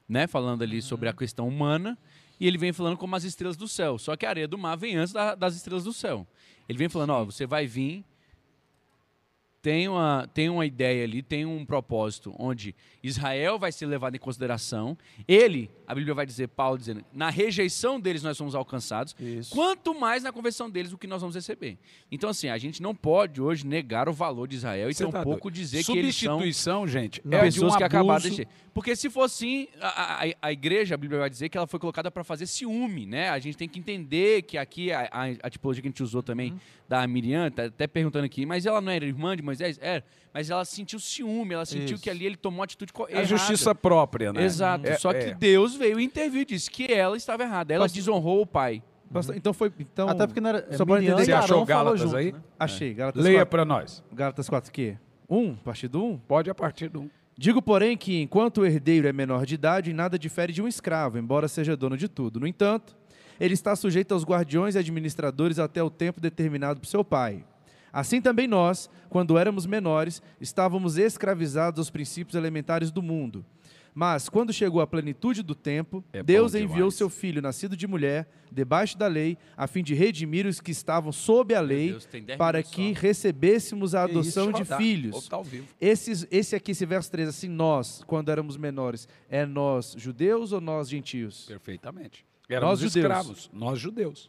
né? 0.08 0.26
Falando 0.26 0.62
ali 0.62 0.82
sobre 0.82 1.08
a 1.08 1.12
Uhum. 1.12 1.16
questão 1.16 1.48
humana, 1.48 1.96
e 2.38 2.46
ele 2.46 2.58
vem 2.58 2.72
falando 2.72 2.96
como 2.96 3.14
as 3.16 3.24
estrelas 3.24 3.56
do 3.56 3.66
céu. 3.68 3.98
Só 3.98 4.16
que 4.16 4.26
a 4.26 4.28
areia 4.28 4.48
do 4.48 4.58
mar 4.58 4.76
vem 4.76 4.96
antes 4.96 5.12
da- 5.12 5.34
das 5.34 5.54
estrelas 5.56 5.84
do 5.84 5.92
céu. 5.92 6.26
Ele 6.68 6.78
vem 6.78 6.88
falando, 6.88 7.10
ó, 7.10 7.24
você 7.24 7.46
vai 7.46 7.66
vir 7.66 8.04
tem 9.66 9.88
uma, 9.88 10.30
tem 10.32 10.48
uma 10.48 10.64
ideia 10.64 11.02
ali, 11.02 11.22
tem 11.22 11.44
um 11.44 11.66
propósito 11.66 12.32
onde 12.38 12.72
Israel 13.02 13.58
vai 13.58 13.72
ser 13.72 13.86
levado 13.86 14.14
em 14.14 14.18
consideração. 14.18 14.96
Ele, 15.26 15.68
a 15.88 15.92
Bíblia 15.92 16.14
vai 16.14 16.24
dizer, 16.24 16.46
Paulo 16.46 16.78
dizendo, 16.78 17.04
na 17.12 17.30
rejeição 17.30 17.98
deles 17.98 18.22
nós 18.22 18.36
somos 18.36 18.54
alcançados, 18.54 19.16
Isso. 19.18 19.52
quanto 19.52 19.92
mais 19.92 20.22
na 20.22 20.30
conversão 20.30 20.70
deles 20.70 20.92
o 20.92 20.98
que 20.98 21.08
nós 21.08 21.20
vamos 21.20 21.34
receber. 21.34 21.78
Então, 22.12 22.30
assim, 22.30 22.48
a 22.48 22.56
gente 22.58 22.80
não 22.80 22.94
pode 22.94 23.42
hoje 23.42 23.66
negar 23.66 24.08
o 24.08 24.12
valor 24.12 24.46
de 24.46 24.54
Israel 24.54 24.88
e 24.88 24.94
Você 24.94 25.04
tá 25.04 25.10
tampouco 25.10 25.50
doido. 25.50 25.54
dizer 25.54 25.82
que 25.82 25.98
eles 25.98 26.14
são 26.14 26.38
Substituição, 26.38 26.86
gente, 26.86 27.20
é 27.28 27.40
pessoas 27.40 27.74
um 27.74 27.76
que 27.76 27.82
acabaram 27.82 28.30
de. 28.30 28.46
Porque 28.72 28.94
se 28.94 29.08
for 29.08 29.22
assim, 29.22 29.66
a, 29.80 30.22
a, 30.22 30.34
a 30.42 30.52
igreja, 30.52 30.94
a 30.94 30.98
Bíblia 30.98 31.18
vai 31.18 31.30
dizer 31.30 31.48
que 31.48 31.56
ela 31.56 31.66
foi 31.66 31.80
colocada 31.80 32.10
para 32.10 32.22
fazer 32.22 32.46
ciúme, 32.46 33.06
né? 33.06 33.30
A 33.30 33.38
gente 33.38 33.56
tem 33.56 33.66
que 33.66 33.78
entender 33.78 34.42
que 34.42 34.58
aqui 34.58 34.92
a, 34.92 35.08
a, 35.10 35.24
a 35.44 35.50
tipologia 35.50 35.80
que 35.82 35.88
a 35.88 35.90
gente 35.90 36.02
usou 36.02 36.22
também 36.22 36.52
Uhum. 36.52 36.58
da 36.86 37.06
Miriam, 37.06 37.50
tá 37.50 37.64
até 37.64 37.86
perguntando 37.86 38.26
aqui, 38.26 38.44
mas 38.44 38.66
ela 38.66 38.80
não 38.80 38.92
era 38.92 39.04
irmã 39.04 39.34
de 39.34 39.42
Moisés? 39.42 39.55
Era, 39.60 40.04
mas 40.32 40.50
ela 40.50 40.64
sentiu 40.64 40.98
ciúme, 40.98 41.54
ela 41.54 41.64
sentiu 41.66 41.94
Isso. 41.94 42.02
que 42.02 42.10
ali 42.10 42.26
ele 42.26 42.36
tomou 42.36 42.58
uma 42.58 42.64
atitude 42.64 42.92
A 42.96 43.10
errada. 43.10 43.26
justiça 43.26 43.74
própria, 43.74 44.32
né? 44.32 44.44
Exato. 44.44 44.86
É- 44.86 44.96
Só 44.96 45.12
que 45.12 45.18
é. 45.30 45.34
Deus 45.34 45.74
veio 45.74 45.98
e 46.00 46.04
interviu 46.04 46.42
e 46.42 46.44
disse 46.44 46.70
que 46.70 46.92
ela 46.92 47.16
estava 47.16 47.42
errada. 47.42 47.72
Ela 47.74 47.84
Pastor- 47.84 47.96
desonrou 47.96 48.40
o 48.42 48.46
pai. 48.46 48.82
Pastor, 49.12 49.36
Então 49.36 49.52
foi. 49.52 49.72
Então, 49.78 50.08
Até 50.08 50.26
porque 50.26 50.40
não 50.40 50.50
era. 50.50 50.76
Só 50.76 50.84
Miriam 50.84 51.00
entender- 51.12 51.24
Você 51.26 51.32
achou 51.32 51.64
Gálatas 51.64 52.00
junto, 52.00 52.16
aí? 52.16 52.32
né? 52.32 52.40
achei. 52.58 52.92
Gálatas 52.92 53.22
Leia 53.22 53.38
4. 53.38 53.50
para 53.50 53.64
nós. 53.64 54.02
Gálatas 54.12 54.48
4 54.48 54.68
o 54.68 54.72
quê? 54.72 54.96
1, 55.28 55.54
partido 55.56 56.02
1? 56.04 56.18
Pode 56.18 56.50
a 56.50 56.54
partir 56.54 56.88
do 56.88 57.02
1. 57.02 57.10
Digo, 57.38 57.60
porém, 57.62 57.96
que 57.96 58.22
enquanto 58.22 58.62
o 58.62 58.66
herdeiro 58.66 59.06
é 59.06 59.12
menor 59.12 59.44
de 59.46 59.54
idade, 59.54 59.92
nada 59.92 60.18
difere 60.18 60.52
de 60.52 60.62
um 60.62 60.66
escravo, 60.66 61.18
embora 61.18 61.46
seja 61.48 61.76
dono 61.76 61.96
de 61.96 62.08
tudo. 62.08 62.40
No 62.40 62.46
entanto, 62.46 62.96
ele 63.38 63.52
está 63.54 63.76
sujeito 63.76 64.12
aos 64.12 64.24
guardiões 64.24 64.74
e 64.74 64.78
administradores 64.78 65.58
até 65.58 65.82
o 65.82 65.90
tempo 65.90 66.18
determinado 66.20 66.80
por 66.80 66.86
seu 66.86 67.04
pai. 67.04 67.44
Assim 67.92 68.20
também 68.20 68.46
nós, 68.46 68.90
quando 69.08 69.38
éramos 69.38 69.66
menores, 69.66 70.22
estávamos 70.40 70.98
escravizados 70.98 71.78
aos 71.78 71.90
princípios 71.90 72.34
elementares 72.34 72.90
do 72.90 73.02
mundo. 73.02 73.44
Mas, 73.98 74.28
quando 74.28 74.52
chegou 74.52 74.82
a 74.82 74.86
plenitude 74.86 75.42
do 75.42 75.54
tempo, 75.54 76.04
É 76.12 76.22
Deus 76.22 76.54
enviou 76.54 76.68
demais. 76.76 76.94
seu 76.96 77.08
filho, 77.08 77.40
nascido 77.40 77.74
de 77.74 77.86
mulher, 77.86 78.28
debaixo 78.52 78.98
da 78.98 79.06
lei, 79.06 79.38
a 79.56 79.66
fim 79.66 79.82
de 79.82 79.94
redimir 79.94 80.46
os 80.46 80.60
que 80.60 80.70
estavam 80.70 81.10
sob 81.10 81.54
a 81.54 81.62
lei, 81.62 81.92
Deus, 81.92 82.06
para 82.36 82.62
que 82.62 82.94
só. 82.94 83.00
recebêssemos 83.00 83.94
a 83.94 84.04
isso, 84.04 84.10
adoção 84.18 84.52
de 84.52 84.58
rodar. 84.64 84.76
filhos. 84.78 85.26
Tá. 85.28 85.40
Esses, 85.80 86.26
esse 86.30 86.54
aqui, 86.54 86.72
esse 86.72 86.84
verso 86.84 87.10
3, 87.10 87.30
assim, 87.30 87.48
nós, 87.48 88.04
quando 88.06 88.30
éramos 88.30 88.58
menores, 88.58 89.08
é 89.30 89.46
nós 89.46 89.94
judeus 89.96 90.52
ou 90.52 90.60
nós 90.60 90.90
gentios? 90.90 91.46
Perfeitamente. 91.46 92.22
Éramos 92.50 92.80
judeus. 92.80 92.96
escravos, 92.96 93.50
nós 93.50 93.78
judeus. 93.78 94.28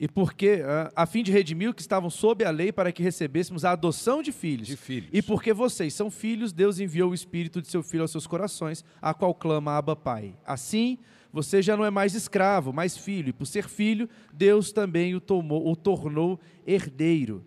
E 0.00 0.06
porque, 0.06 0.62
a 0.94 1.06
fim 1.06 1.24
de 1.24 1.32
redimir 1.32 1.70
os 1.70 1.74
que 1.74 1.80
estavam 1.80 2.08
sob 2.08 2.44
a 2.44 2.50
lei 2.50 2.70
para 2.70 2.92
que 2.92 3.02
recebêssemos 3.02 3.64
a 3.64 3.72
adoção 3.72 4.22
de 4.22 4.30
filhos. 4.30 4.68
De 4.68 4.76
filhos. 4.76 5.10
E 5.12 5.20
porque 5.20 5.52
vocês 5.52 5.92
são 5.92 6.08
filhos, 6.08 6.52
Deus 6.52 6.78
enviou 6.78 7.10
o 7.10 7.14
Espírito 7.14 7.60
de 7.60 7.66
seu 7.66 7.82
Filho 7.82 8.02
aos 8.02 8.12
seus 8.12 8.26
corações, 8.26 8.84
a 9.02 9.12
qual 9.12 9.34
clama 9.34 9.76
Abba 9.76 9.96
Pai. 9.96 10.36
Assim, 10.46 10.98
você 11.32 11.60
já 11.60 11.76
não 11.76 11.84
é 11.84 11.90
mais 11.90 12.14
escravo, 12.14 12.72
mas 12.72 12.96
filho. 12.96 13.30
E 13.30 13.32
por 13.32 13.46
ser 13.46 13.66
filho, 13.68 14.08
Deus 14.32 14.70
também 14.70 15.16
o, 15.16 15.20
tomou, 15.20 15.68
o 15.68 15.74
tornou 15.74 16.38
herdeiro. 16.64 17.44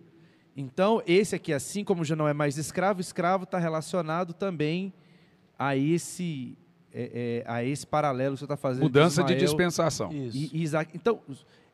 Então, 0.54 1.02
esse 1.06 1.34
aqui, 1.34 1.54
assim 1.54 1.82
como 1.82 2.04
já 2.04 2.14
não 2.14 2.28
é 2.28 2.34
mais 2.34 2.58
escravo, 2.58 3.00
escravo 3.00 3.44
está 3.44 3.58
relacionado 3.58 4.34
também 4.34 4.92
a 5.58 5.74
esse, 5.74 6.56
é, 6.92 7.42
é, 7.46 7.50
a 7.50 7.64
esse 7.64 7.86
paralelo 7.86 8.34
que 8.34 8.40
você 8.40 8.44
está 8.44 8.56
fazendo. 8.58 8.82
Mudança 8.82 9.22
de 9.22 9.32
Ismael 9.32 9.46
dispensação. 9.46 10.12
Isso. 10.12 10.36
e, 10.36 10.50
e 10.52 10.62
Isaac. 10.62 10.90
Então, 10.94 11.20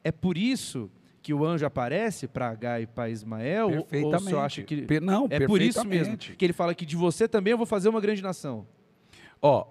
é 0.03 0.13
por 0.13 0.37
isso 0.39 0.91
que 1.23 1.35
o 1.35 1.45
anjo 1.45 1.67
aparece 1.67 2.27
para 2.27 2.49
Agar 2.49 2.81
e 2.81 2.87
para 2.87 3.11
Ismael? 3.11 3.67
Ou, 3.67 3.77
ou 3.77 3.85
Perfeitamente. 3.85 4.25
você 4.25 4.37
acha 4.37 4.63
que. 4.63 5.01
Não, 5.01 5.27
é 5.31 5.47
por 5.47 5.61
isso 5.61 5.79
mesmo 5.81 5.89
perfeitamente. 5.89 6.37
que 6.37 6.45
ele 6.45 6.53
fala 6.53 6.75
que 6.75 6.87
de 6.87 6.97
você 6.97 7.29
também 7.29 7.51
eu 7.51 7.59
vou 7.59 7.67
fazer 7.67 7.89
uma 7.89 8.01
grande 8.01 8.23
nação. 8.23 8.67
Ó, 9.41 9.67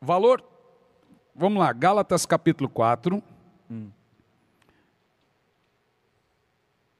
valor. 0.00 0.42
Vamos 1.34 1.58
lá, 1.58 1.72
Gálatas 1.72 2.26
capítulo 2.26 2.68
4. 2.68 3.22
Hum. 3.70 3.88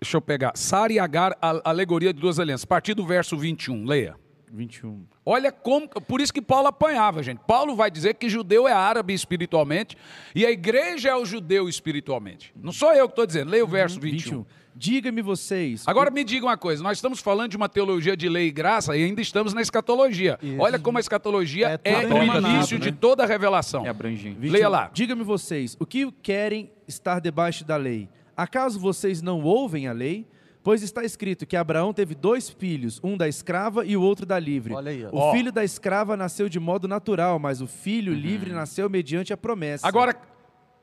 Deixa 0.01 0.17
eu 0.17 0.21
pegar. 0.21 0.53
Sara 0.55 0.93
e 0.93 0.99
Agar, 0.99 1.37
a 1.41 1.71
alegoria 1.71 2.13
de 2.13 2.21
duas 2.21 2.39
alianças. 2.39 2.65
A 2.65 2.67
partir 2.67 2.95
do 2.95 3.07
verso 3.07 3.37
21, 3.39 3.85
leia. 3.85 4.17
21. 4.55 5.05
Olha 5.27 5.51
como. 5.51 5.89
Por 5.89 6.21
isso 6.21 6.33
que 6.33 6.41
Paulo 6.41 6.69
apanhava, 6.69 7.23
gente. 7.23 7.41
Paulo 7.47 7.75
vai 7.75 7.91
dizer 7.91 8.15
que 8.15 8.29
judeu 8.29 8.69
é 8.69 8.73
árabe 8.73 9.13
espiritualmente 9.13 9.97
e 10.35 10.47
a 10.47 10.51
igreja 10.51 11.11
é 11.11 11.17
o 11.17 11.25
judeu 11.25 11.69
espiritualmente. 11.69 12.53
Não 12.57 12.73
sou 12.73 12.93
eu 12.93 13.09
que 13.09 13.13
estou 13.13 13.27
dizendo. 13.27 13.51
Leia 13.51 13.65
o 13.65 13.69
verso 13.69 14.01
21. 14.01 14.39
21. 14.39 14.47
Diga-me 14.77 15.23
vocês. 15.23 15.85
Agora 15.87 16.11
me 16.11 16.25
diga 16.25 16.47
uma 16.47 16.57
coisa, 16.57 16.83
nós 16.83 16.99
estamos 16.99 17.21
falando 17.21 17.51
de 17.51 17.57
uma 17.57 17.69
teologia 17.69 18.17
de 18.17 18.29
lei 18.29 18.49
e 18.49 18.51
graça 18.51 18.97
e 18.97 19.05
ainda 19.05 19.21
estamos 19.21 19.55
na 19.55 19.61
escatologia. 19.61 20.37
Isso. 20.43 20.61
Olha 20.61 20.81
como 20.81 20.99
a 20.99 21.01
escatologia 21.01 21.81
É 21.85 21.93
é, 21.93 22.07
o 22.07 22.23
início 22.25 22.79
né? 22.79 22.87
de 22.87 22.93
toda 22.93 23.23
a 23.23 23.27
revelação. 23.27 23.87
É 23.87 23.89
abrangente. 23.89 24.37
21. 24.37 24.53
Leia 24.53 24.69
lá. 24.69 24.91
Diga-me 24.93 25.23
vocês, 25.23 25.77
o 25.79 25.87
que 25.87 26.11
querem 26.11 26.73
estar 26.89 27.21
debaixo 27.21 27.65
da 27.65 27.77
lei? 27.77 28.09
Acaso 28.37 28.81
vocês 28.81 29.23
não 29.23 29.43
ouvem 29.43 29.87
a 29.87 29.93
lei? 29.93 30.27
Pois 30.65 30.83
está 30.83 31.05
escrito 31.05 31.45
que 31.45 31.57
Abraão 31.59 31.93
teve 31.93 32.15
dois 32.15 32.49
filhos, 32.49 32.99
um 33.05 33.19
da 33.19 33.29
escrava 33.29 33.85
e 33.85 33.99
o 33.99 34.03
outro 34.03 34.25
da 34.25 34.39
livre. 34.39 34.73
Olha 34.73 34.91
aí, 34.91 35.05
ó. 35.05 35.11
O 35.11 35.19
Ó. 35.19 35.33
filho 35.33 35.53
da 35.53 35.63
escrava 35.63 36.17
nasceu 36.17 36.49
de 36.49 36.59
modo 36.59 36.89
natural, 36.89 37.39
mas 37.39 37.61
o 37.61 37.67
filho 37.67 38.15
livre 38.15 38.51
nasceu 38.51 38.89
mediante 38.89 39.31
a 39.31 39.37
promessa. 39.37 39.87
Agora, 39.87 40.19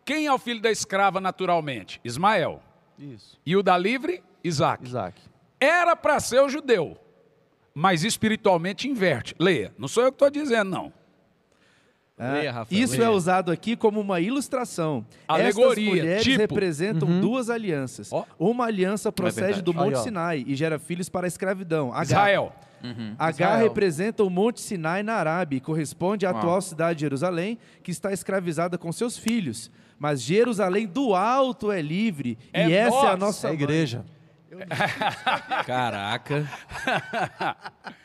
quem 0.05 0.27
é 0.27 0.31
o 0.33 0.37
filho 0.37 0.61
da 0.61 0.69
escrava 0.69 1.19
naturalmente? 1.19 1.99
Ismael. 2.05 2.61
Isso. 2.99 3.39
E 3.43 3.55
o 3.57 3.63
da 3.63 3.75
livre? 3.75 4.23
Isaac. 4.43 4.85
Isaac. 4.85 5.19
Era 5.59 5.95
para 5.95 6.19
ser 6.19 6.41
o 6.41 6.47
judeu, 6.49 6.95
mas 7.73 8.03
espiritualmente 8.03 8.87
inverte. 8.87 9.35
Leia. 9.39 9.73
Não 9.79 9.87
sou 9.87 10.03
eu 10.03 10.11
que 10.11 10.15
estou 10.15 10.29
dizendo, 10.29 10.69
não. 10.69 10.93
Ah, 12.23 12.33
Leia, 12.33 12.51
Rafael, 12.51 12.83
Isso 12.83 12.93
leia. 12.93 13.05
é 13.05 13.09
usado 13.09 13.51
aqui 13.51 13.75
como 13.75 13.99
uma 13.99 14.19
ilustração. 14.19 15.03
Alegoria, 15.27 15.69
Estas 15.71 15.99
mulheres 16.01 16.23
tipo. 16.23 16.37
representam 16.37 17.19
duas 17.19 17.49
alianças. 17.49 18.13
Ó. 18.13 18.23
Uma 18.37 18.65
aliança 18.65 19.11
procede 19.11 19.41
verdade. 19.47 19.61
do 19.63 19.73
Monte 19.73 19.95
Aí. 19.97 20.03
Sinai 20.03 20.43
e 20.45 20.55
gera 20.55 20.77
filhos 20.77 21.09
para 21.09 21.25
a 21.25 21.27
escravidão. 21.27 21.91
Agar. 21.91 22.03
Israel. 22.03 22.53
Agar 23.17 23.31
Israel. 23.31 23.59
representa 23.63 24.23
o 24.23 24.29
Monte 24.29 24.61
Sinai 24.61 25.01
na 25.01 25.13
Arábia 25.15 25.57
e 25.57 25.59
corresponde 25.59 26.25
à 26.25 26.29
Uau. 26.29 26.39
atual 26.39 26.61
cidade 26.61 26.97
de 26.97 27.01
Jerusalém, 27.01 27.57
que 27.83 27.89
está 27.89 28.13
escravizada 28.13 28.77
com 28.77 28.91
seus 28.91 29.17
filhos. 29.17 29.71
Mas 29.97 30.21
Jerusalém 30.21 30.85
do 30.87 31.15
alto 31.15 31.71
é 31.71 31.81
livre 31.81 32.37
É 32.53 32.67
e 32.67 32.73
essa 32.73 33.05
é 33.07 33.09
a 33.09 33.17
nossa 33.17 33.47
É 33.47 33.51
a 33.51 33.53
igreja. 33.53 34.05
Caraca. 35.65 36.47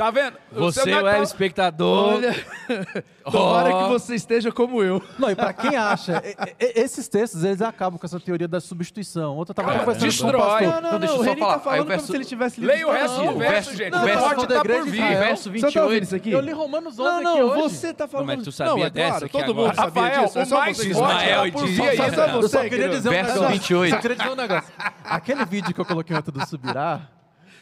Tá 0.00 0.10
vendo? 0.10 0.32
Você 0.50 0.84
não 0.90 1.06
é 1.06 1.12
tá- 1.12 1.20
o 1.20 1.22
espectador. 1.22 2.14
Olha, 2.14 2.34
tomara 3.30 3.68
que 3.82 3.88
você 3.90 4.14
esteja 4.14 4.50
como 4.50 4.82
eu. 4.82 5.02
Não, 5.18 5.30
e 5.30 5.34
pra 5.36 5.52
quem 5.52 5.76
acha, 5.76 6.22
esses 6.58 7.06
textos, 7.06 7.44
eles 7.44 7.60
acabam 7.60 7.98
com 7.98 8.06
essa 8.06 8.18
teoria 8.18 8.48
da 8.48 8.60
substituição. 8.60 9.36
Outra 9.36 9.52
tava 9.54 9.68
Cara, 9.72 9.80
conversando 9.80 10.00
com 10.00 10.06
o 10.06 10.30
destrói. 10.32 10.40
pastor. 10.40 10.62
Não, 10.62 10.70
não, 10.70 10.78
Então, 10.78 10.92
não, 10.92 10.98
deixa 11.00 11.14
eu 11.14 11.20
o 11.20 11.24
só 11.24 11.28
Reni 11.30 11.40
falar. 11.40 11.52
tá 11.52 11.60
falando 11.60 11.80
o 11.80 11.84
verso- 11.84 12.00
como 12.06 12.12
se 12.12 12.16
ele 12.16 12.24
tivesse 12.24 12.60
lido 12.60 12.68
Leia 12.72 12.88
o 12.88 12.92
resto 12.92 13.16
do 13.22 13.28
aqui. 13.28 13.38
verso, 13.38 13.76
gente. 13.76 13.90
Não, 13.90 14.02
o 14.02 14.06
não, 14.08 14.18
forte 14.20 14.36
não, 14.38 14.46
da 14.46 14.62
por 14.62 14.84
vir. 14.86 15.00
Verso 15.18 15.50
Você 15.52 15.60
tá 15.60 15.66
ouvindo 15.82 16.00
28. 16.00 16.02
isso 16.04 16.16
aqui? 16.16 16.30
Eu 16.32 16.40
li 16.40 16.52
Romanos 16.52 16.98
11 16.98 17.10
Não, 17.10 17.22
não, 17.22 17.32
aqui 17.32 17.42
hoje. 17.60 17.74
você 17.76 17.92
tá 17.92 18.08
falando. 18.08 18.26
Não, 18.28 18.36
mas 18.36 18.44
tu 18.44 18.52
sabia 18.52 18.74
não, 18.74 18.84
é 18.84 18.90
dessa 18.90 19.08
claro, 19.10 19.24
aqui 19.26 19.32
todo 19.32 19.42
agora? 19.50 19.66
mundo 19.66 19.76
sabia 19.76 20.02
Rafael, 20.02 20.24
disso. 20.24 20.38
É 20.38 20.42
o 20.42 20.46
só 20.46 20.56
mais 20.60 20.76
você. 20.78 20.88
Ismael 20.88 21.46
está 21.46 21.58
por 21.58 21.66
diz 21.66 21.76
vir 21.76 21.84
isso. 21.92 21.96
você 22.02 22.20
Eu 22.40 22.48
só 22.48 22.62
que 22.62 22.68
queria 22.70 22.86
não- 22.86 22.94
dizer 22.94 23.08
um 23.08 23.12
Verso 23.12 23.32
negócio. 23.34 23.52
28. 23.52 23.94
Só 23.94 24.00
queria 24.00 24.16
dizer 24.16 24.30
um 24.30 24.34
negócio. 24.36 24.72
Aquele 25.04 25.44
vídeo 25.44 25.74
que 25.74 25.80
eu 25.80 25.84
coloquei 25.84 26.16
antes 26.16 26.32
do 26.32 26.46
Subirá, 26.46 27.00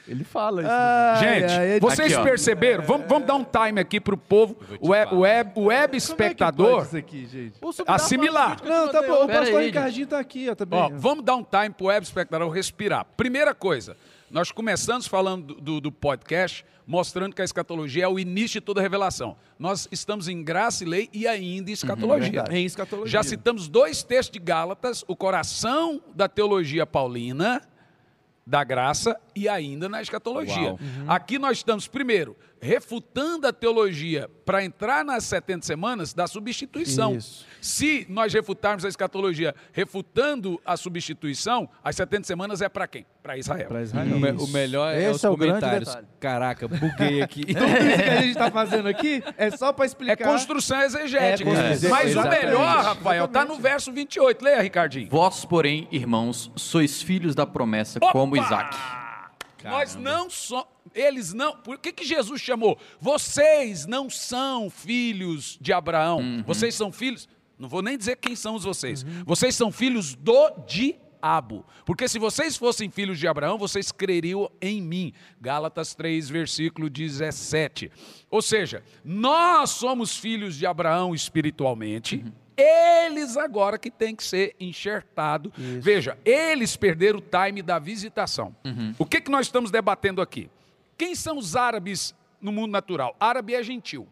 ele 0.09 0.25
fala 0.25 0.63
isso. 0.63 0.71
Ai, 0.73 1.19
Gente, 1.41 1.53
ai, 1.53 1.71
é 1.77 1.81
vocês 1.81 2.13
Aqui, 2.15 2.23
perceberam? 2.25 2.83
Vamos, 2.85 3.07
vamos 3.07 3.27
dar 3.29 3.35
um 3.35 3.45
time 3.45 3.81
aqui 3.81 4.01
pro 4.01 4.17
povo, 4.17 4.57
o 4.81 4.89
web, 4.89 5.15
o 5.15 5.19
web, 5.21 5.51
o 5.55 5.65
web 5.67 5.85
é 5.85 5.89
que 5.91 5.97
espectador. 5.99 6.89
aqui, 6.97 7.29
assimilar. 7.87 8.57
Não, 8.65 8.89
tá 8.89 9.03
bom. 9.03 9.25
O 9.25 9.29
pastor 9.29 9.61
aí, 9.61 9.67
Ricardinho 9.67 10.07
tá 10.07 10.19
aqui, 10.19 10.49
ó, 10.51 10.55
também. 10.55 10.79
Ó, 10.79 10.91
vamos 10.95 11.25
dar 11.25 11.37
um 11.37 11.45
time 11.45 11.71
pro 11.71 11.87
web 11.87 12.05
espectador 12.05 12.49
respirar. 12.51 13.07
Primeira 13.17 13.55
coisa, 13.55 13.97
nós 14.31 14.51
começamos 14.51 15.07
falando 15.07 15.55
do, 15.55 15.61
do- 15.61 15.81
do 15.81 15.93
podcast, 15.93 16.65
mostrando 16.87 17.35
que 17.35 17.43
a 17.43 17.45
escatologia 17.45 18.05
é 18.05 18.09
o 18.09 18.19
início 18.19 18.61
de 18.61 18.65
toda 18.65 18.81
a 18.81 18.83
revelação. 18.83 19.37
Nós 19.59 19.87
estamos 19.93 20.27
em 20.29 20.43
graça 20.43 20.85
e 20.85 20.87
lei 20.87 21.09
e 21.13 21.27
ainda 21.27 21.71
em 21.71 21.75
escatologia. 21.75 22.45
Em 22.51 22.65
escatologia. 22.65 23.11
Já 23.13 23.23
citamos 23.23 23.69
dois 23.69 24.03
textos 24.03 24.33
de 24.33 24.39
Gálatas, 24.39 25.05
o 25.07 25.15
coração 25.15 26.01
da 26.15 26.29
teologia 26.29 26.87
paulina, 26.87 27.61
da 28.49 28.65
graça 28.65 29.21
e 29.37 29.47
ainda 29.47 29.91
na 29.91 30.01
escatologia. 30.01 30.71
Uau. 30.71 30.79
Aqui 31.07 31.39
nós 31.39 31.59
estamos, 31.59 31.87
primeiro, 31.87 32.35
refutando 32.61 33.47
a 33.47 33.53
teologia 33.53 34.29
para 34.45 34.65
entrar 34.65 35.05
nas 35.05 35.25
70 35.25 35.65
semanas 35.67 36.13
da 36.15 36.27
substituição. 36.27 37.17
Isso. 37.17 37.47
Se 37.61 38.07
nós 38.09 38.33
refutarmos 38.33 38.85
a 38.85 38.89
escatologia 38.89 39.55
refutando 39.73 40.61
a 40.65 40.77
substituição, 40.77 41.69
as 41.83 41.97
70 41.97 42.27
semanas 42.27 42.63
é 42.63 42.69
para 42.69 42.87
quem? 42.87 43.05
Para 43.23 43.37
Israel. 43.37 43.69
Pra 43.69 43.81
O, 43.81 43.83
Israel. 43.83 44.19
me- 44.19 44.31
o 44.33 44.47
melhor 44.49 44.95
é 44.95 45.03
Esse 45.03 45.11
os 45.17 45.25
é 45.25 45.29
o 45.31 45.37
grande 45.37 45.61
comentários. 45.61 45.99
Caraca, 46.21 46.67
buguei 46.69 47.21
aqui. 47.21 47.43
Tudo 47.53 47.67
isso 47.67 48.03
que 48.03 48.11
a 48.11 48.23
gente 48.23 48.35
tá 48.39 48.51
fazendo 48.51 48.89
aqui 48.89 49.23
é 49.37 49.51
só 49.51 49.73
pra 49.73 49.85
É 49.85 49.87
explicar. 49.87 50.25
construção 50.29 50.81
exegética. 50.83 51.49
É 51.51 51.55
construção, 51.55 51.91
Mas 51.91 52.07
o 52.07 52.09
exatamente. 52.11 52.45
melhor, 52.47 52.85
Rafael, 52.85 53.25
está 53.27 53.45
no 53.45 53.57
verso 53.59 53.93
28. 53.93 54.43
Leia, 54.45 54.63
Ricardinho. 54.63 55.09
Vós, 55.11 55.45
porém, 55.45 55.87
irmãos, 55.91 56.51
sois 56.57 57.03
filhos 57.03 57.35
da 57.35 57.45
promessa 57.47 57.99
Opa! 58.01 58.13
como 58.13 58.37
Isaac. 58.37 58.77
Nós 59.65 59.95
Caramba. 59.95 60.11
não 60.11 60.31
somos. 60.31 60.67
Eles 60.95 61.33
não. 61.33 61.57
Por 61.57 61.79
que, 61.79 61.93
que 61.93 62.05
Jesus 62.05 62.41
chamou? 62.41 62.79
Vocês 63.01 63.87
não 63.87 64.09
são 64.09 64.71
filhos 64.71 65.59
de 65.61 65.73
Abraão. 65.73 66.19
Uhum. 66.19 66.43
Vocês 66.45 66.75
são 66.75 66.93
filhos. 66.93 67.29
Não 67.59 67.69
vou 67.69 67.83
nem 67.83 67.99
dizer 67.99 68.17
quem 68.17 68.37
são 68.37 68.55
os 68.55 68.65
vocês. 68.65 69.03
Vocês 69.27 69.55
são 69.55 69.73
filhos 69.73 70.15
do 70.15 70.51
diabo. 70.67 71.65
Porque 71.85 72.09
se 72.09 72.19
vocês 72.19 72.57
fossem 72.57 72.89
filhos 72.89 73.19
de 73.19 73.27
Abraão, 73.27 73.59
vocês 73.59 73.91
creriam 73.91 74.49
em 74.61 74.81
mim. 74.81 75.13
Gálatas 75.41 75.95
3, 75.95 76.29
versículo 76.29 76.89
17. 76.89 77.91
Ou 78.31 78.41
seja, 78.41 78.85
nós 79.05 79.71
somos 79.71 80.17
filhos 80.17 80.57
de 80.57 80.67
Abraão 80.67 81.15
espiritualmente. 81.15 82.25
Eles 82.59 83.37
agora 83.37 83.79
que 83.79 83.91
tem 83.91 84.17
que 84.17 84.25
ser 84.25 84.57
enxertado. 84.59 85.53
Veja, 85.81 86.19
eles 86.25 86.77
perderam 86.77 87.21
o 87.21 87.23
time 87.23 87.63
da 87.63 87.79
visitação. 87.79 88.55
O 88.99 89.07
que, 89.07 89.21
que 89.21 89.31
nós 89.31 89.47
estamos 89.47 89.71
debatendo 89.71 90.21
aqui? 90.21 90.51
Quem 90.97 91.15
são 91.15 91.39
os 91.39 91.55
árabes 91.55 92.13
no 92.41 92.51
mundo 92.51 92.73
natural? 92.73 93.17
Árabe 93.21 93.55
é 93.55 93.63
gentil. 93.63 94.09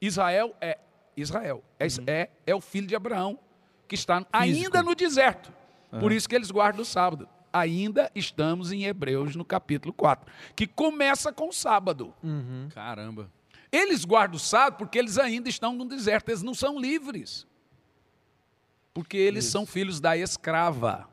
Israel 0.00 0.54
é 0.60 0.78
Israel. 1.16 1.64
É, 1.78 1.86
é, 2.06 2.30
é 2.46 2.54
o 2.54 2.60
filho 2.60 2.86
de 2.86 2.94
Abraão 2.94 3.38
que 3.88 3.94
está 3.94 4.24
ainda 4.32 4.82
no 4.82 4.94
deserto. 4.94 5.50
Por 5.98 6.12
isso 6.12 6.28
que 6.28 6.34
eles 6.34 6.50
guardam 6.50 6.82
o 6.82 6.84
sábado. 6.84 7.26
Ainda 7.50 8.10
estamos 8.14 8.70
em 8.70 8.84
Hebreus 8.84 9.34
no 9.34 9.44
capítulo 9.44 9.92
4, 9.94 10.30
que 10.54 10.66
começa 10.66 11.32
com 11.32 11.48
o 11.48 11.52
sábado. 11.52 12.14
Caramba. 12.74 13.30
Eles 13.70 14.04
guardam 14.04 14.36
o 14.36 14.40
sábado 14.40 14.78
porque 14.78 14.98
eles 14.98 15.18
ainda 15.18 15.48
estão 15.48 15.72
no 15.72 15.84
deserto, 15.84 16.28
eles 16.30 16.42
não 16.42 16.54
são 16.54 16.78
livres. 16.78 17.46
Porque 18.94 19.16
eles 19.16 19.44
são 19.44 19.66
filhos 19.66 20.00
da 20.00 20.16
escrava. 20.16 21.08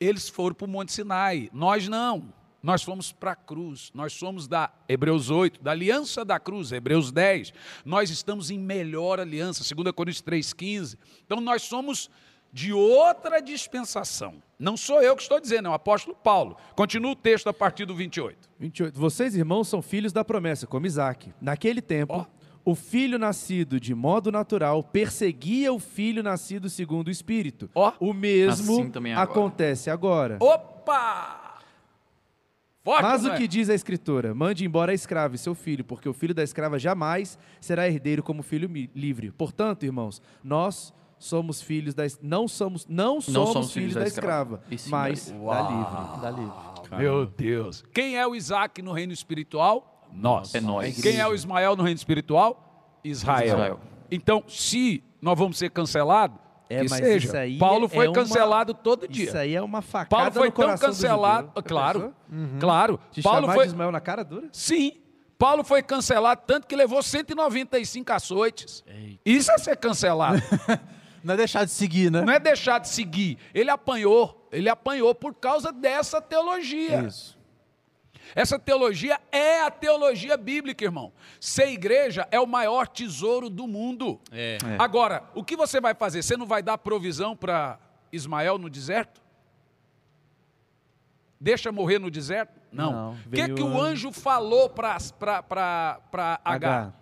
Eles 0.00 0.28
foram 0.28 0.54
para 0.54 0.64
o 0.64 0.68
Monte 0.68 0.92
Sinai, 0.92 1.50
nós 1.52 1.88
não. 1.88 2.32
Nós 2.60 2.82
fomos 2.82 3.12
para 3.12 3.32
a 3.32 3.36
cruz, 3.36 3.90
nós 3.94 4.12
somos 4.12 4.48
da 4.48 4.72
Hebreus 4.88 5.30
8, 5.30 5.62
da 5.62 5.70
aliança 5.70 6.24
da 6.24 6.40
cruz, 6.40 6.72
Hebreus 6.72 7.12
10. 7.12 7.52
Nós 7.84 8.10
estamos 8.10 8.50
em 8.50 8.58
melhor 8.58 9.20
aliança, 9.20 9.62
2 9.62 9.92
Coríntios 9.92 10.22
3,15. 10.22 10.98
Então 11.24 11.40
nós 11.40 11.62
somos 11.62 12.10
de 12.52 12.72
outra 12.72 13.40
dispensação. 13.40 14.42
Não 14.58 14.76
sou 14.76 15.00
eu 15.02 15.14
que 15.14 15.22
estou 15.22 15.40
dizendo, 15.40 15.68
é 15.68 15.70
o 15.70 15.74
apóstolo 15.74 16.16
Paulo. 16.16 16.56
Continua 16.74 17.12
o 17.12 17.16
texto 17.16 17.48
a 17.48 17.52
partir 17.52 17.84
do 17.84 17.94
28. 17.94 18.48
28. 18.58 18.98
Vocês, 18.98 19.36
irmãos, 19.36 19.68
são 19.68 19.80
filhos 19.80 20.12
da 20.12 20.24
promessa, 20.24 20.66
como 20.66 20.86
Isaac. 20.86 21.32
Naquele 21.40 21.80
tempo, 21.80 22.26
o 22.64 22.74
filho 22.74 23.18
nascido 23.18 23.78
de 23.78 23.94
modo 23.94 24.32
natural 24.32 24.82
perseguia 24.82 25.72
o 25.72 25.78
filho 25.78 26.22
nascido 26.22 26.68
segundo 26.68 27.08
o 27.08 27.10
Espírito. 27.10 27.70
Ó. 27.74 27.92
O 28.00 28.12
mesmo 28.12 28.80
Assim 28.80 28.90
também 28.90 29.12
agora. 29.12 29.30
acontece 29.30 29.90
agora. 29.90 30.38
Opa! 30.40 31.60
Forte, 32.82 33.02
Mas 33.02 33.24
o 33.26 33.32
é? 33.32 33.36
que 33.36 33.46
diz 33.46 33.68
a 33.68 33.74
Escritura? 33.74 34.34
Mande 34.34 34.64
embora 34.64 34.92
a 34.92 34.94
escrava 34.94 35.34
e 35.34 35.38
seu 35.38 35.54
filho, 35.54 35.84
porque 35.84 36.08
o 36.08 36.12
filho 36.14 36.32
da 36.34 36.42
escrava 36.42 36.78
jamais 36.78 37.38
será 37.60 37.86
herdeiro 37.86 38.22
como 38.22 38.42
filho 38.42 38.68
livre. 38.94 39.30
Portanto, 39.30 39.84
irmãos, 39.84 40.22
nós 40.42 40.92
somos 41.18 41.60
filhos 41.60 41.94
da 41.94 42.04
não 42.22 42.46
somos 42.48 42.86
não 42.86 43.20
somos, 43.20 43.52
somos 43.52 43.72
filhos 43.72 43.94
da 43.94 44.06
escrava, 44.06 44.62
E 44.70 44.78
sim 44.78 44.90
mas 44.90 45.30
da 45.30 45.36
da 45.36 45.70
livre. 45.70 46.20
Dá 46.22 46.30
livre. 46.30 46.52
Meu 46.96 47.26
Deus. 47.26 47.84
Quem 47.92 48.16
é 48.16 48.26
o 48.26 48.34
Isaac 48.34 48.80
no 48.82 48.92
reino 48.92 49.12
espiritual? 49.12 50.06
Nós. 50.12 50.54
É 50.54 50.60
nós. 50.60 51.00
Quem 51.00 51.18
é 51.18 51.26
o 51.28 51.34
Ismael 51.34 51.76
no 51.76 51.82
reino 51.82 51.96
espiritual? 51.98 52.98
Israel. 53.04 53.46
Israel. 53.46 53.80
Então, 54.10 54.42
se 54.48 55.02
nós 55.20 55.38
vamos 55.38 55.58
ser 55.58 55.70
cancelados, 55.70 56.38
É, 56.70 56.82
que 56.82 56.88
mas 56.90 56.98
seja. 56.98 57.26
isso 57.26 57.36
aí 57.36 57.58
Paulo 57.58 57.86
é 57.86 57.88
foi 57.88 58.06
uma- 58.08 58.14
cancelado 58.14 58.72
todo 58.74 59.06
dia. 59.06 59.24
Isso 59.26 59.36
aí 59.36 59.54
é 59.54 59.60
uma 59.62 59.82
facada 59.82 60.08
Paulo 60.16 60.32
foi 60.32 60.48
no 60.48 60.52
tão 60.54 60.78
cancelado, 60.88 61.62
claro, 61.62 62.00
pensou? 62.30 62.58
claro. 62.60 63.00
Te 63.10 63.22
Paulo 63.22 63.46
foi, 63.52 63.64
de 63.64 63.68
Ismael 63.72 63.92
na 63.92 64.00
cara 64.00 64.22
dura? 64.24 64.48
sim. 64.52 64.92
Paulo 65.38 65.62
foi 65.62 65.82
cancelado 65.84 66.42
tanto 66.44 66.66
que 66.66 66.74
levou 66.74 67.00
195 67.00 68.12
açoites. 68.12 68.82
Isso 69.24 69.52
é 69.52 69.58
ser 69.58 69.76
cancelado. 69.76 70.42
Não 71.22 71.34
é 71.34 71.36
deixar 71.36 71.64
de 71.64 71.70
seguir, 71.70 72.10
né? 72.10 72.22
Não 72.22 72.32
é 72.32 72.38
deixar 72.38 72.78
de 72.78 72.88
seguir. 72.88 73.38
Ele 73.52 73.70
apanhou. 73.70 74.48
Ele 74.50 74.68
apanhou 74.68 75.14
por 75.14 75.34
causa 75.34 75.72
dessa 75.72 76.20
teologia. 76.20 77.02
Isso. 77.02 77.38
Essa 78.34 78.58
teologia 78.58 79.18
é 79.32 79.62
a 79.62 79.70
teologia 79.70 80.36
bíblica, 80.36 80.84
irmão. 80.84 81.12
Ser 81.40 81.68
igreja 81.68 82.28
é 82.30 82.38
o 82.38 82.46
maior 82.46 82.86
tesouro 82.86 83.48
do 83.48 83.66
mundo. 83.66 84.20
É. 84.30 84.58
Agora, 84.78 85.24
o 85.34 85.42
que 85.42 85.56
você 85.56 85.80
vai 85.80 85.94
fazer? 85.94 86.22
Você 86.22 86.36
não 86.36 86.46
vai 86.46 86.62
dar 86.62 86.78
provisão 86.78 87.34
para 87.36 87.78
Ismael 88.12 88.58
no 88.58 88.68
deserto? 88.68 89.20
Deixa 91.40 91.70
morrer 91.70 91.98
no 91.98 92.10
deserto? 92.10 92.60
Não. 92.72 92.92
Não, 92.92 93.10
O 93.12 93.30
que, 93.30 93.54
que 93.54 93.62
o 93.62 93.74
o 93.74 93.80
anjo 93.80 94.12
falou 94.12 94.68
para 94.68 94.98
H? 94.98 96.40
H. 96.44 96.92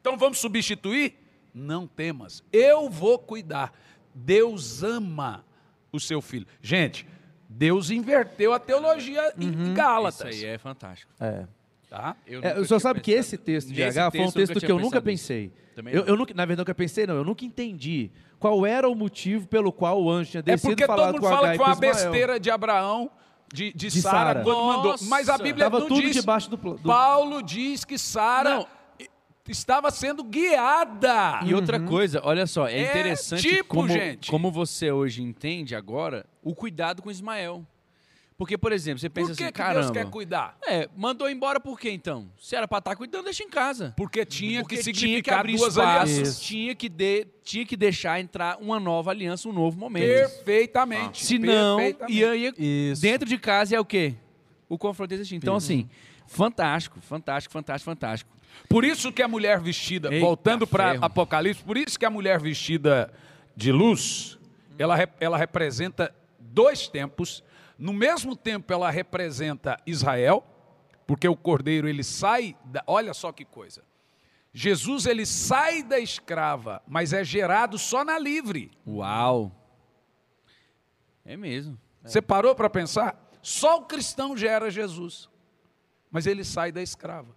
Então 0.00 0.16
vamos 0.16 0.38
substituir? 0.38 1.18
Não 1.54 1.86
temas, 1.86 2.42
eu 2.52 2.90
vou 2.90 3.18
cuidar. 3.18 3.72
Deus 4.14 4.82
ama 4.82 5.44
o 5.92 6.00
seu 6.00 6.20
filho. 6.20 6.46
Gente, 6.60 7.06
Deus 7.48 7.90
inverteu 7.90 8.52
a 8.52 8.58
teologia 8.58 9.32
em 9.38 9.72
Gálatas. 9.72 10.34
Isso 10.34 10.44
aí 10.44 10.50
é 10.50 10.58
fantástico. 10.58 11.12
É. 11.20 11.46
Tá? 11.88 12.16
Eu 12.26 12.42
É, 12.42 12.58
o 12.58 12.64
senhor 12.64 12.80
sabe 12.80 13.00
que 13.00 13.12
esse 13.12 13.38
texto 13.38 13.72
de 13.72 13.82
H 13.82 14.10
foi 14.10 14.20
um 14.20 14.32
texto 14.32 14.58
que 14.58 14.70
eu 14.70 14.78
nunca 14.80 15.00
pensei. 15.00 15.52
Também 15.76 15.94
Eu, 15.94 16.00
não. 16.00 16.08
eu 16.08 16.16
nunca, 16.16 16.34
na 16.34 16.44
verdade, 16.44 16.64
nunca 16.64 16.74
pensei, 16.74 17.06
não. 17.06 17.14
Eu 17.14 17.24
nunca 17.24 17.44
entendi 17.44 18.10
qual 18.38 18.66
era 18.66 18.88
o 18.88 18.94
motivo 18.94 19.46
pelo 19.46 19.72
qual 19.72 20.02
o 20.02 20.10
anjo 20.10 20.32
tinha 20.32 20.40
É 20.40 20.42
descido 20.42 20.70
porque 20.70 20.84
e 20.84 20.86
todo 20.86 21.06
mundo 21.06 21.20
com 21.20 21.28
fala 21.28 21.52
que 21.52 21.56
foi 21.56 21.66
uma 21.66 21.76
besteira 21.76 22.40
de 22.40 22.50
Abraão, 22.50 23.10
de, 23.52 23.72
de, 23.72 23.88
De 23.88 24.02
Sara, 24.02 24.42
quando 24.42 24.64
mandou. 24.64 24.96
Mas 25.02 25.28
a 25.28 25.38
Bíblia 25.38 25.66
Tava 25.66 25.80
não 25.80 25.86
tudo 25.88 26.00
diz. 26.00 26.14
debaixo 26.14 26.50
do, 26.50 26.56
do 26.56 26.78
Paulo 26.78 27.40
diz 27.42 27.84
que 27.84 27.96
Sara 27.96 28.54
Não. 28.56 28.66
Estava 29.52 29.90
sendo 29.90 30.22
guiada. 30.24 31.40
E 31.44 31.54
outra 31.54 31.78
coisa, 31.80 32.20
olha 32.24 32.46
só, 32.46 32.66
é, 32.66 32.74
É 32.78 32.90
interessante 32.90 33.42
tipo, 33.48 33.68
como, 33.68 33.88
gente. 33.88 34.30
como 34.30 34.50
você 34.50 34.90
hoje 34.90 35.22
entende 35.22 35.74
agora 35.74 36.26
o 36.42 36.54
cuidado 36.54 37.02
com 37.02 37.10
Ismael. 37.10 37.66
Porque, 38.36 38.58
por 38.58 38.72
exemplo, 38.72 38.98
você 38.98 39.08
pensa 39.08 39.28
Por 39.28 39.36
que, 39.36 39.44
assim, 39.44 39.52
que 39.52 39.62
Deus 39.62 39.72
caramba. 39.74 39.92
quer 39.92 40.10
cuidar? 40.10 40.58
É, 40.66 40.88
mandou 40.96 41.30
embora 41.30 41.60
por 41.60 41.78
quê 41.78 41.92
então? 41.92 42.28
Se 42.36 42.56
era 42.56 42.66
pra 42.66 42.78
estar 42.78 42.96
cuidando, 42.96 43.26
deixa 43.26 43.44
em 43.44 43.48
casa. 43.48 43.94
Porque 43.96 44.24
tinha 44.24 44.60
Porque 44.62 44.78
que 44.78 44.82
tinha 44.82 44.92
que 44.92 44.98
significar 45.00 45.38
abrir 45.38 45.56
duas 45.56 45.78
alianças. 45.78 46.40
tinha 46.40 46.74
que, 46.74 46.88
de, 46.88 47.28
tinha 47.44 47.64
que 47.64 47.76
deixar 47.76 48.18
entrar 48.18 48.58
uma 48.60 48.80
nova 48.80 49.12
aliança, 49.12 49.48
um 49.48 49.52
novo 49.52 49.78
momento. 49.78 50.06
Perfeitamente. 50.06 51.24
Se 51.24 51.38
não, 51.38 51.76
perfeitamente. 51.76 52.18
e 52.18 52.24
aí 52.24 52.52
Isso. 52.90 53.00
dentro 53.02 53.28
de 53.28 53.38
casa 53.38 53.76
é 53.76 53.78
o 53.78 53.84
quê? 53.84 54.16
O 54.68 54.76
confronto 54.76 55.14
existe. 55.14 55.36
Então, 55.36 55.54
assim, 55.54 55.88
fantástico, 56.26 57.00
fantástico, 57.00 57.52
fantástico, 57.52 57.84
fantástico. 57.88 58.33
Por 58.68 58.84
isso 58.84 59.12
que 59.12 59.22
a 59.22 59.28
mulher 59.28 59.60
vestida, 59.60 60.12
Eita 60.12 60.24
voltando 60.24 60.66
para. 60.66 60.92
Apocalipse, 61.00 61.62
por 61.62 61.76
isso 61.76 61.98
que 61.98 62.04
a 62.04 62.10
mulher 62.10 62.40
vestida 62.40 63.12
de 63.56 63.70
luz, 63.70 64.38
ela, 64.78 64.96
ela 65.20 65.36
representa 65.36 66.14
dois 66.38 66.88
tempos. 66.88 67.42
No 67.78 67.92
mesmo 67.92 68.36
tempo, 68.36 68.72
ela 68.72 68.90
representa 68.90 69.80
Israel, 69.86 70.44
porque 71.06 71.28
o 71.28 71.36
cordeiro 71.36 71.88
ele 71.88 72.04
sai, 72.04 72.56
da, 72.64 72.82
olha 72.86 73.12
só 73.12 73.32
que 73.32 73.44
coisa. 73.44 73.82
Jesus 74.52 75.06
ele 75.06 75.26
sai 75.26 75.82
da 75.82 75.98
escrava, 75.98 76.80
mas 76.86 77.12
é 77.12 77.24
gerado 77.24 77.76
só 77.76 78.04
na 78.04 78.16
livre. 78.18 78.70
Uau! 78.86 79.50
É 81.24 81.36
mesmo. 81.36 81.78
Você 82.04 82.22
parou 82.22 82.54
para 82.54 82.70
pensar? 82.70 83.30
Só 83.42 83.78
o 83.78 83.82
cristão 83.82 84.36
gera 84.36 84.70
Jesus, 84.70 85.28
mas 86.10 86.26
ele 86.26 86.44
sai 86.44 86.70
da 86.70 86.80
escrava. 86.80 87.34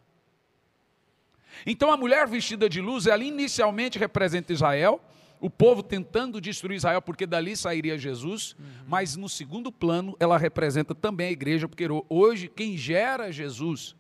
Então 1.66 1.92
a 1.92 1.98
mulher 1.98 2.28
vestida 2.28 2.68
de 2.70 2.82
luz, 2.82 3.08
ela 3.08 3.24
inicialmente 3.24 3.98
representa 4.00 4.54
Israel, 4.54 5.02
o 5.40 5.50
povo 5.50 5.84
tentando 5.84 6.42
destruir 6.42 6.78
Israel, 6.78 7.02
porque 7.02 7.26
dali 7.28 7.56
sairia 7.56 7.98
Jesus, 7.98 8.56
mas 8.88 9.16
no 9.16 9.30
segundo 9.30 9.72
plano 9.72 10.16
ela 10.20 10.38
representa 10.38 10.96
também 10.96 11.28
a 11.28 11.32
igreja, 11.32 11.68
porque 11.68 11.86
hoje 12.10 12.48
quem 12.48 12.76
gera 12.76 13.32
Jesus 13.32 13.96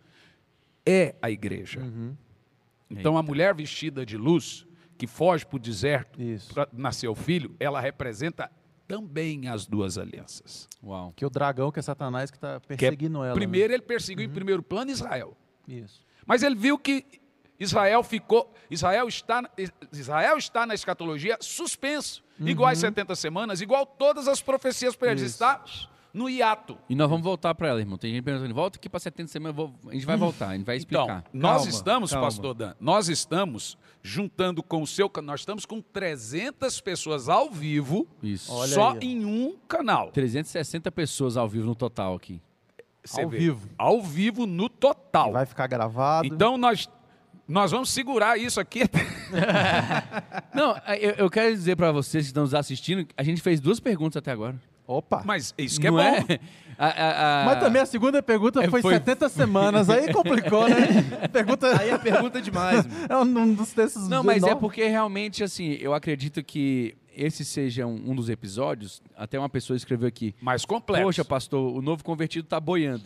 é 0.85 1.15
a 1.21 1.29
igreja. 1.29 1.81
Então 2.89 3.17
a 3.17 3.23
mulher 3.23 3.53
vestida 3.53 4.05
de 4.05 4.17
luz, 4.17 4.65
que 4.97 5.05
foge 5.05 5.45
para 5.45 5.57
o 5.57 5.59
deserto 5.59 6.19
para 6.53 6.67
nascer 6.73 7.07
o 7.07 7.13
filho, 7.15 7.55
ela 7.59 7.79
representa 7.79 8.49
também 8.87 9.47
as 9.49 9.67
duas 9.67 9.97
alianças. 9.97 10.67
Uau. 10.81 11.11
Que 11.15 11.25
o 11.25 11.29
dragão, 11.29 11.71
que 11.71 11.77
é 11.79 11.81
Satanás, 11.81 12.31
que 12.31 12.37
está 12.37 12.59
Que 12.61 12.73
é- 12.73 12.77
perseguindo 12.77 13.17
ela. 13.17 13.27
né? 13.27 13.33
primeiro 13.33 13.73
ele 13.73 13.83
perseguiu 13.83 14.25
em 14.25 14.29
primeiro 14.29 14.63
plano 14.63 14.89
Israel. 14.89 15.35
Isso. 15.67 16.01
Mas 16.25 16.41
ele 16.41 16.55
viu 16.55 16.79
que 16.79 17.05
Israel 17.59 18.03
ficou, 18.03 18.51
Israel 18.69 19.07
está, 19.07 19.49
Israel 19.91 20.37
está 20.37 20.65
na 20.65 20.73
escatologia 20.75 21.37
suspenso, 21.39 22.23
igual 22.39 22.69
às 22.69 22.77
70 22.79 23.15
semanas, 23.15 23.61
igual 23.61 23.85
todas 23.85 24.27
as 24.27 24.41
profecias 24.41 24.95
previstas, 24.95 25.31
está 25.31 25.63
no 26.13 26.29
hiato. 26.29 26.77
E 26.89 26.95
nós 26.95 27.09
vamos 27.09 27.23
voltar 27.23 27.53
para 27.55 27.67
ela, 27.67 27.79
irmão. 27.79 27.97
Tem 27.97 28.11
gente 28.13 28.23
perguntando, 28.23 28.53
volta 28.53 28.77
aqui 28.77 28.89
para 28.89 28.99
70 28.99 29.31
semanas, 29.31 29.69
a 29.87 29.93
gente 29.93 30.05
vai 30.05 30.17
voltar, 30.17 30.49
a 30.49 30.53
gente 30.57 30.65
vai 30.65 30.77
Então, 30.77 31.01
explicar. 31.03 31.23
nós 31.33 31.57
Calma, 31.57 31.69
estamos, 31.69 32.11
calma. 32.11 32.25
pastor 32.27 32.53
Dan, 32.53 32.73
nós 32.79 33.07
estamos 33.09 33.77
juntando 34.01 34.63
com 34.63 34.81
o 34.81 34.87
seu, 34.87 35.11
nós 35.23 35.41
estamos 35.41 35.65
com 35.65 35.81
300 35.81 36.79
pessoas 36.81 37.27
ao 37.29 37.51
vivo, 37.51 38.07
Isso. 38.23 38.51
Olha 38.53 38.73
só 38.73 38.91
aí, 38.93 38.99
em 39.03 39.25
um 39.25 39.57
canal. 39.67 40.11
360 40.11 40.91
pessoas 40.91 41.37
ao 41.37 41.47
vivo 41.47 41.65
no 41.65 41.75
total 41.75 42.15
aqui. 42.15 42.41
Você 43.03 43.21
Ao 43.21 43.29
vê, 43.29 43.37
vivo. 43.37 43.69
Ao 43.77 44.01
vivo 44.01 44.45
no 44.45 44.67
total. 44.69 45.31
Vai 45.31 45.45
ficar 45.45 45.67
gravado. 45.67 46.27
Então 46.27 46.57
nós, 46.57 46.89
nós 47.47 47.71
vamos 47.71 47.89
segurar 47.89 48.37
isso 48.37 48.59
aqui. 48.59 48.81
Não, 50.53 50.75
eu, 50.99 51.11
eu 51.11 51.29
quero 51.29 51.53
dizer 51.53 51.75
pra 51.75 51.91
vocês 51.91 52.25
que 52.25 52.29
estão 52.29 52.43
nos 52.43 52.53
assistindo, 52.53 53.07
a 53.15 53.23
gente 53.23 53.41
fez 53.41 53.59
duas 53.59 53.79
perguntas 53.79 54.17
até 54.17 54.31
agora. 54.31 54.55
Opa. 54.85 55.21
Mas 55.25 55.53
isso 55.57 55.79
que 55.81 55.87
é 55.87 55.91
Não 55.91 55.97
bom. 55.97 56.03
A- 56.79 56.85
a- 56.89 57.41
a- 57.41 57.45
Mas 57.45 57.59
também 57.59 57.81
a 57.81 57.85
segunda 57.87 58.21
pergunta 58.21 58.63
É, 58.63 58.69
foi, 58.69 58.83
foi- 58.83 58.93
70 58.93 59.27
semanas. 59.29 59.89
Aí 59.89 60.13
complicou, 60.13 60.69
né? 60.69 60.85
Pergunta. 61.33 61.81
Aí 61.81 61.89
é 61.89 61.97
pergunta 61.97 62.39
demais, 62.39 62.85
mano. 62.85 63.05
É 63.09 63.17
um 63.17 63.53
dos 63.55 63.73
textos. 63.73 64.07
Não, 64.07 64.23
mas 64.23 64.43
é 64.43 64.53
porque 64.53 64.85
realmente, 64.85 65.43
assim, 65.43 65.71
eu 65.81 65.91
acredito 65.91 66.43
que 66.43 66.95
esse 67.15 67.43
seja 67.43 67.87
um, 67.87 68.11
um 68.11 68.15
dos 68.15 68.29
episódios. 68.29 69.01
Até 69.17 69.39
uma 69.39 69.49
pessoa 69.49 69.75
escreveu 69.75 70.07
aqui. 70.07 70.35
Mais 70.39 70.65
complexo. 70.65 71.03
Poxa, 71.07 71.25
pastor, 71.25 71.75
o 71.75 71.81
novo 71.81 72.03
convertido 72.03 72.47
tá 72.47 72.59
boiando. 72.59 73.05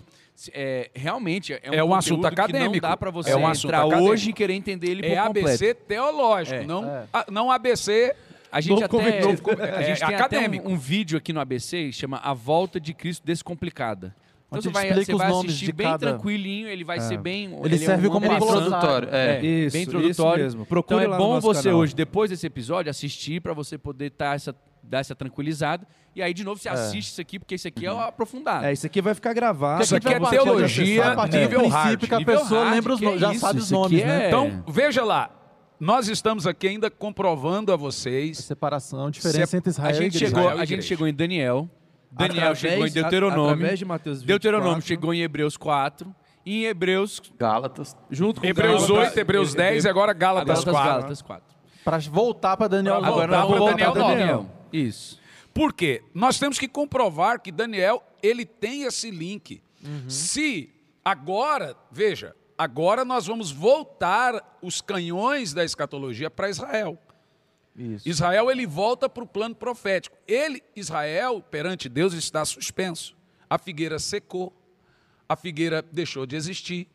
É, 0.53 0.89
realmente 0.93 1.53
é 1.53 1.61
um, 1.69 1.73
É 1.73 1.83
um 1.83 1.93
assunto 1.93 2.25
acadêmico. 2.25 2.73
não 2.73 2.79
dá 2.79 2.95
pra 2.97 3.11
você 3.11 3.31
É 3.31 3.35
um 3.35 3.47
assunto 3.47 3.65
entrar 3.67 3.79
acadêmico. 3.85 4.09
hoje 4.11 4.29
e 4.29 4.33
querer 4.33 4.53
entender 4.53 4.87
ele 4.89 5.01
por 5.03 5.11
é 5.11 5.21
completo. 5.23 5.47
ABC 5.49 5.73
teológico, 5.73 6.55
É. 6.61 6.65
não, 6.65 6.85
É. 6.85 7.03
a- 7.13 7.25
não 7.29 7.51
ABC. 7.51 8.15
A 8.51 8.59
gente 8.59 8.81
Novo 8.81 8.99
até. 8.99 9.21
Novo 9.21 9.41
con- 9.41 9.51
a 9.51 9.65
é, 9.65 9.83
gente 9.85 9.99
tem 10.05 10.15
acadêmico. 10.15 10.65
até 10.65 10.69
um, 10.69 10.73
um 10.73 10.77
vídeo 10.77 11.17
aqui 11.17 11.31
no 11.31 11.39
ABC 11.39 11.85
que 11.85 11.91
chama 11.93 12.17
A 12.17 12.33
Volta 12.33 12.79
de 12.79 12.93
Cristo 12.93 13.25
Descomplicada. 13.25 14.13
Então 14.49 14.61
você 14.61 14.69
vai, 14.69 14.93
você 14.93 15.13
os 15.13 15.17
vai 15.17 15.29
nomes 15.29 15.45
assistir 15.51 15.65
de 15.67 15.71
bem 15.71 15.87
cada- 15.87 16.09
tranquilinho, 16.09 16.67
ele 16.67 16.83
vai 16.83 16.99
ser 16.99 17.17
bem... 17.17 17.57
Ele 17.63 17.75
é 17.75 17.77
serve 17.77 18.09
um 18.09 18.11
como 18.11 18.25
introdutório, 18.25 19.07
é. 19.09 19.37
É, 19.37 19.39
Isso, 19.39 19.41
bem 19.41 19.65
isso 19.65 19.77
introdutório. 19.77 20.43
mesmo. 20.43 20.61
Então 20.63 20.65
Procure 20.69 21.05
é 21.05 21.07
bom 21.07 21.35
nosso 21.35 21.47
você 21.47 21.63
canal. 21.69 21.79
hoje, 21.79 21.95
depois 21.95 22.29
desse 22.29 22.45
episódio, 22.47 22.89
assistir 22.89 23.39
para 23.41 23.53
você 23.53 23.77
poder 23.77 24.09
tá 24.11 24.33
essa, 24.33 24.53
dar 24.83 24.99
essa 24.99 25.15
tranquilizada. 25.15 25.87
E 26.15 26.21
aí, 26.21 26.33
de 26.33 26.43
novo, 26.43 26.59
você 26.59 26.67
assiste 26.69 27.09
isso 27.11 27.21
aqui, 27.21 27.39
porque 27.39 27.55
isso 27.55 27.67
aqui 27.67 27.85
é 27.85 27.91
o 27.93 27.99
aprofundado. 27.99 28.65
É, 28.65 28.73
isso 28.73 28.85
aqui 28.85 29.01
vai 29.01 29.13
ficar 29.13 29.33
gravado. 29.33 29.83
Isso 29.83 29.95
aqui 29.95 30.07
é 30.09 30.19
teologia 30.19 30.83
acessar 31.01 31.11
a 31.13 31.15
partir 31.15 31.31
do 31.31 31.37
nível 31.39 31.59
princípio 31.59 31.79
hard. 31.83 31.99
que 32.07 32.13
a 32.13 32.17
Nível 32.19 32.39
pessoa 32.39 32.61
hard, 32.63 32.73
lembra 32.75 32.93
os 32.93 33.01
nomes, 33.01 33.17
é 33.17 33.19
já 33.25 33.31
isso, 33.31 33.39
sabe 33.41 33.59
os 33.59 33.71
nomes, 33.71 34.01
é- 34.01 34.05
né? 34.05 34.27
Então, 34.27 34.63
veja 34.67 35.03
lá. 35.03 35.29
Nós 35.79 36.07
estamos 36.07 36.45
aqui 36.45 36.67
ainda 36.67 36.91
comprovando 36.91 37.71
a 37.73 37.75
vocês. 37.75 38.37
Separação, 38.37 39.09
diferença 39.09 39.47
Se- 39.47 39.57
entre 39.57 39.69
Israel 39.71 39.89
a 39.89 39.91
e 39.91 39.95
gente, 39.95 40.15
igreja. 40.15 40.25
chegou, 40.27 40.41
Israel 40.43 40.59
e 40.59 40.61
a 40.61 40.65
gente 40.65 40.83
chegou 40.83 41.07
em 41.07 41.13
Daniel. 41.13 41.69
Daniel 42.11 42.35
Através- 42.51 42.59
chegou 42.59 42.85
em 42.85 42.89
a- 42.89 42.93
Deuteronômio. 42.93 43.53
Através 43.53 43.79
de 43.79 43.85
Mateus 43.85 44.17
24, 44.21 44.27
Deuteronômio 44.27 44.81
chegou 44.81 45.13
em 45.13 45.21
Hebreus 45.21 45.57
4. 45.57 46.13
E 46.45 46.63
em 46.63 46.65
Hebreus, 46.65 47.21
Gálatas. 47.39 47.95
junto 48.09 48.41
com 48.41 48.47
Hebreus 48.47 48.81
Gálatas, 48.87 49.07
8, 49.07 49.17
Hebreus 49.19 49.53
10 49.53 49.85
e 49.85 49.89
agora 49.89 50.11
Gálatas 50.11 50.47
Gálatas, 50.65 50.71
4. 50.73 50.89
Gálatas 50.91 51.21
4. 51.21 51.55
Para 51.85 51.97
voltar 51.99 52.57
para 52.57 52.67
Daniel 52.67 52.99
Pra 52.99 53.09
voltar 53.11 53.23
Agora 53.23 53.31
Daniel 53.47 53.57
voltar 53.59 53.91
para 53.91 54.01
nove. 54.01 54.15
Daniel. 54.15 54.45
Isso. 54.71 55.19
Por 55.53 55.73
quê? 55.73 56.03
Nós 56.13 56.39
temos 56.39 56.57
que 56.57 56.67
comprovar 56.67 57.41
que 57.41 57.51
Daniel 57.51 58.03
ele 58.21 58.45
tem 58.45 58.83
esse 58.83 59.11
link. 59.11 59.61
Se 60.07 60.69
agora, 61.03 61.75
veja, 61.91 62.35
agora 62.57 63.03
nós 63.03 63.25
vamos 63.25 63.51
voltar 63.51 64.59
os 64.61 64.81
canhões 64.81 65.53
da 65.53 65.65
escatologia 65.65 66.29
para 66.29 66.49
Israel. 66.49 66.97
Isso. 67.75 68.07
Israel 68.07 68.51
ele 68.51 68.67
volta 68.67 69.09
para 69.09 69.23
o 69.23 69.27
plano 69.27 69.55
profético. 69.55 70.15
Ele, 70.27 70.61
Israel, 70.75 71.41
perante 71.41 71.89
Deus 71.89 72.13
está 72.13 72.45
suspenso. 72.45 73.15
A 73.49 73.57
figueira 73.57 73.97
secou, 73.97 74.53
a 75.27 75.35
figueira 75.35 75.81
deixou 75.81 76.25
de 76.25 76.35
existir, 76.35 76.87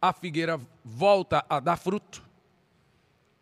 a 0.00 0.12
figueira 0.12 0.60
volta 0.84 1.44
a 1.48 1.60
dar 1.60 1.76
fruto, 1.76 2.22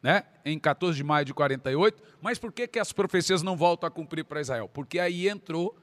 né? 0.02 0.24
Em 0.44 0.58
14 0.58 0.96
de 0.96 1.04
maio 1.04 1.24
de 1.24 1.34
48. 1.34 2.02
Mas 2.22 2.38
por 2.38 2.52
que, 2.52 2.66
que 2.66 2.78
as 2.78 2.92
profecias 2.92 3.42
não 3.42 3.56
voltam 3.56 3.86
a 3.86 3.90
cumprir 3.90 4.24
para 4.24 4.40
Israel? 4.40 4.68
Porque 4.72 4.98
aí 4.98 5.28
entrou 5.28 5.76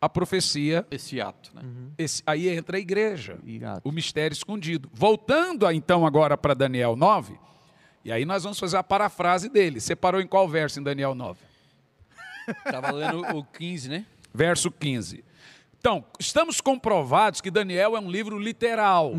a 0.00 0.08
profecia, 0.08 0.86
Esse 0.90 1.20
ato, 1.20 1.50
né? 1.54 1.62
esse- 1.96 2.22
aí 2.26 2.48
entra 2.48 2.76
a 2.76 2.80
igreja 2.80 3.38
o 3.82 3.90
mistério 3.92 4.34
escondido. 4.34 4.90
Voltando 4.92 5.66
a, 5.66 5.72
então 5.72 6.06
agora 6.06 6.36
para 6.36 6.54
Daniel 6.54 6.94
9, 6.96 7.38
e 8.04 8.12
aí 8.12 8.24
nós 8.24 8.42
vamos 8.42 8.58
fazer 8.58 8.76
a 8.76 8.82
parafrase 8.82 9.48
dele. 9.48 9.80
Separou 9.80 10.20
em 10.20 10.26
qual 10.26 10.48
verso 10.48 10.78
em 10.78 10.82
Daniel 10.82 11.14
9? 11.14 11.40
Tava 12.70 12.90
lendo 12.92 13.20
o 13.36 13.44
15, 13.44 13.88
né? 13.88 14.06
Verso 14.32 14.70
15. 14.70 15.24
Então, 15.78 16.04
estamos 16.18 16.60
comprovados 16.60 17.40
que 17.40 17.50
Daniel 17.50 17.96
é 17.96 18.00
um 18.00 18.10
livro 18.10 18.38
literal. 18.38 19.12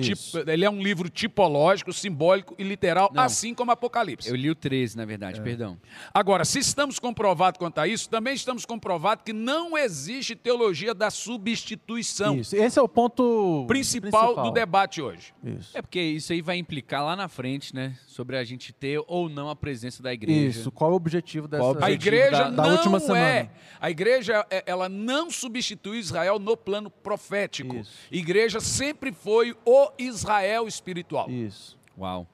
Isso. 0.00 0.38
Tipo, 0.38 0.50
ele 0.50 0.64
é 0.64 0.70
um 0.70 0.82
livro 0.82 1.08
tipológico, 1.08 1.92
simbólico 1.92 2.54
e 2.58 2.62
literal, 2.62 3.10
Não. 3.12 3.22
assim 3.22 3.54
como 3.54 3.70
Apocalipse. 3.70 4.28
Eu 4.28 4.36
li 4.36 4.50
o 4.50 4.54
13, 4.54 4.96
na 4.96 5.04
verdade, 5.04 5.40
perdão. 5.40 5.78
Agora, 6.12 6.44
se 6.44 6.58
estamos 6.58 6.98
comprovados 6.98 7.58
quanto 7.58 7.78
a 7.78 7.86
isso, 7.88 8.08
também 8.08 8.34
estamos 8.34 8.64
comprovados 8.64 9.24
que 9.24 9.32
não 9.32 9.76
existe 9.76 10.34
teologia 10.36 10.94
da 10.94 11.10
substituição. 11.10 12.38
Isso. 12.38 12.54
Esse 12.56 12.78
é 12.78 12.82
o 12.82 12.88
ponto 12.88 13.64
Principal, 13.66 14.34
do 14.42 14.50
debate 14.50 15.00
hoje. 15.00 15.32
Isso. 15.42 15.76
É 15.76 15.82
porque 15.82 16.00
isso 16.00 16.32
aí 16.32 16.42
vai 16.42 16.56
implicar 16.58 17.04
lá 17.04 17.16
na 17.16 17.28
frente, 17.28 17.74
né? 17.74 17.96
Sobre 18.06 18.36
a 18.36 18.44
gente 18.44 18.72
ter 18.72 19.02
ou 19.06 19.28
não 19.28 19.48
a 19.50 19.56
presença 19.56 20.02
da 20.02 20.12
igreja. 20.12 20.60
Isso. 20.60 20.70
Qual 20.72 20.90
é 20.90 20.92
o 20.92 20.96
objetivo 20.96 21.48
dessa 21.48 21.64
o 21.64 21.84
A 21.84 21.90
igreja 21.90 22.44
da, 22.44 22.50
da 22.50 22.62
não 22.64 22.72
última 22.76 22.96
é. 22.98 23.00
semana? 23.00 23.50
A 23.80 23.90
igreja 23.90 24.46
é- 24.50 24.64
ela 24.66 24.88
não 24.88 25.30
substitui 25.30 25.98
Israel 25.98 26.38
no 26.38 26.56
plano 26.56 26.90
profético. 26.90 27.76
Isso. 27.76 27.90
Igreja 28.10 28.60
sempre 28.60 29.12
foi 29.12 29.54
o 29.64 29.85
Israel 29.98 30.66
espiritual. 30.68 31.30
Isso. 31.30 31.78
Uau. 31.98 32.26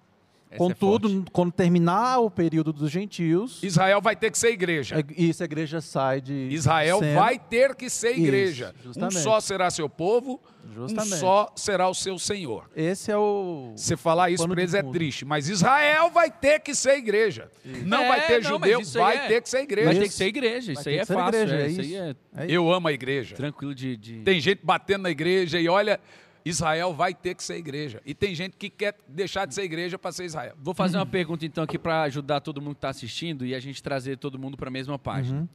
Essa 0.50 0.57
é 0.57 0.59
Contudo, 0.68 1.09
forte. 1.09 1.30
quando 1.32 1.50
terminar 1.53 2.18
o 2.18 2.30
período 2.30 2.74
dos 2.74 2.90
gentios, 2.90 3.62
Israel 3.62 4.03
vai 4.03 4.14
ter 4.14 4.30
que 4.30 4.36
ser 4.36 4.50
igreja. 4.50 4.96
é- 5.00 5.05
isso 5.22 5.42
a 5.42 5.46
igreja 5.46 5.80
sai 5.80 6.20
de. 6.20 6.48
Israel 6.50 6.98
cena. 6.98 7.18
vai 7.18 7.38
ter 7.38 7.74
que 7.74 7.88
ser 7.88 8.11
Isso, 8.11 8.20
igreja. 8.20 8.74
um 8.80 8.82
justamente. 8.84 9.18
só 9.20 9.40
será 9.40 9.70
seu 9.70 9.88
povo, 9.88 10.38
Justamente. 10.74 11.14
um 11.14 11.16
só 11.16 11.50
será 11.57 11.88
o 11.88 11.94
seu 11.94 12.18
senhor. 12.18 12.68
Esse 12.76 13.11
é 13.11 13.16
o. 13.16 13.72
Você 13.74 13.96
falar 13.96 14.28
isso 14.28 14.46
para 14.46 14.61
eles 14.61 14.74
é 14.74 14.82
triste, 14.82 15.24
mas 15.24 15.48
Israel 15.48 16.11
vai 16.11 16.30
ter 16.30 16.61
que 16.61 16.74
ser 16.74 16.98
igreja. 16.98 17.50
Não 17.86 18.03
É, 18.03 18.09
vai 18.09 18.26
ter 18.26 18.42
não, 18.42 18.50
judeu, 18.50 18.78
mas 18.78 18.88
isso 18.88 18.98
aí 18.98 19.05
vai 19.16 19.24
é- 19.24 19.28
ter 19.28 19.40
que 19.40 19.48
ser 19.48 19.61
igreja. 19.62 19.86
Vai 19.86 19.94
ter 19.94 20.03
Isso. 20.03 20.11
que 20.11 20.16
ser 20.18 20.26
igreja. 20.26 20.72
Isso 20.72 20.84
Vai 20.84 20.92
aí 20.92 20.98
é 20.98 21.07
fácil. 21.07 21.40
igreja, 21.40 21.57
é, 21.57 21.62
é 21.62 21.66
isso 21.68 21.80
aí 21.80 21.86
isso. 21.86 21.96
é 21.96 22.09
É 22.42 22.44
isso. 22.44 22.55
Eu 22.55 22.70
amo 22.70 22.88
a 22.88 22.92
igreja. 22.92 23.34
tranquilo 23.34 23.74
de. 23.74 23.96
de- 23.96 24.20
Tem 24.20 24.38
gente 24.38 24.61
batendo 24.62 25.05
na 25.05 25.11
igreja 25.11 25.59
e 25.59 25.66
olha, 25.66 25.98
Israel 26.45 26.93
vai 26.93 27.14
ter 27.14 27.34
que 27.34 27.43
ser 27.43 27.57
igreja. 27.57 28.01
E 28.05 28.14
tem 28.14 28.34
gente 28.34 28.57
que 28.57 28.68
quer 28.68 28.97
deixar 29.07 29.47
de 29.47 29.55
ser 29.55 29.62
igreja 29.62 29.99
para 29.99 30.12
ser 30.12 30.24
Israel. 30.24 30.55
Vou 30.59 30.74
fazer 30.74 30.97
uma 30.97 31.07
pergunta 31.07 31.47
então 31.47 31.64
aqui 31.64 31.78
para 31.78 32.03
ajudar 32.03 32.40
todo 32.40 32.61
mundo 32.61 32.74
que 32.74 32.78
está 32.78 32.88
assistindo 32.88 33.47
e 33.47 33.55
a 33.55 33.61
gente 33.61 33.82
trazer 33.82 34.18
todo 34.18 34.38
mundo 34.38 34.57
para 34.57 34.68
a 34.68 34.72
mesma 34.72 34.99
página. 34.99 35.49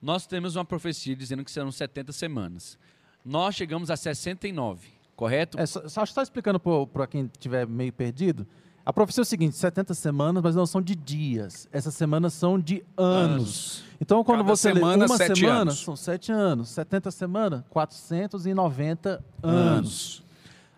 Nós 0.00 0.26
temos 0.26 0.56
uma 0.56 0.64
profecia 0.64 1.14
dizendo 1.14 1.44
que 1.44 1.50
serão 1.50 1.70
70 1.70 2.12
semanas. 2.12 2.78
Nós 3.24 3.54
chegamos 3.54 3.90
a 3.90 3.96
69, 3.96 4.88
correto? 5.14 5.58
É, 5.60 5.66
só, 5.66 6.04
só 6.04 6.22
explicando 6.22 6.58
para 6.58 7.06
quem 7.06 7.30
estiver 7.32 7.66
meio 7.66 7.92
perdido. 7.92 8.46
A 8.84 8.92
profecia 8.92 9.20
é 9.20 9.22
o 9.22 9.24
seguinte: 9.24 9.56
70 9.56 9.94
semanas, 9.94 10.42
mas 10.42 10.56
não 10.56 10.66
são 10.66 10.82
de 10.82 10.96
dias. 10.96 11.68
Essas 11.72 11.94
semanas 11.94 12.34
são 12.34 12.58
de 12.58 12.84
anos. 12.96 13.84
Então, 14.00 14.24
quando 14.24 14.38
Cada 14.38 14.56
você 14.56 14.72
semana, 14.72 15.04
lê 15.04 15.10
uma 15.10 15.16
sete 15.16 15.40
semana, 15.40 15.60
anos. 15.60 15.78
são 15.78 15.94
sete 15.94 16.32
anos. 16.32 16.68
70 16.70 17.10
semanas, 17.12 17.62
490 17.70 19.24
anos. 19.40 20.21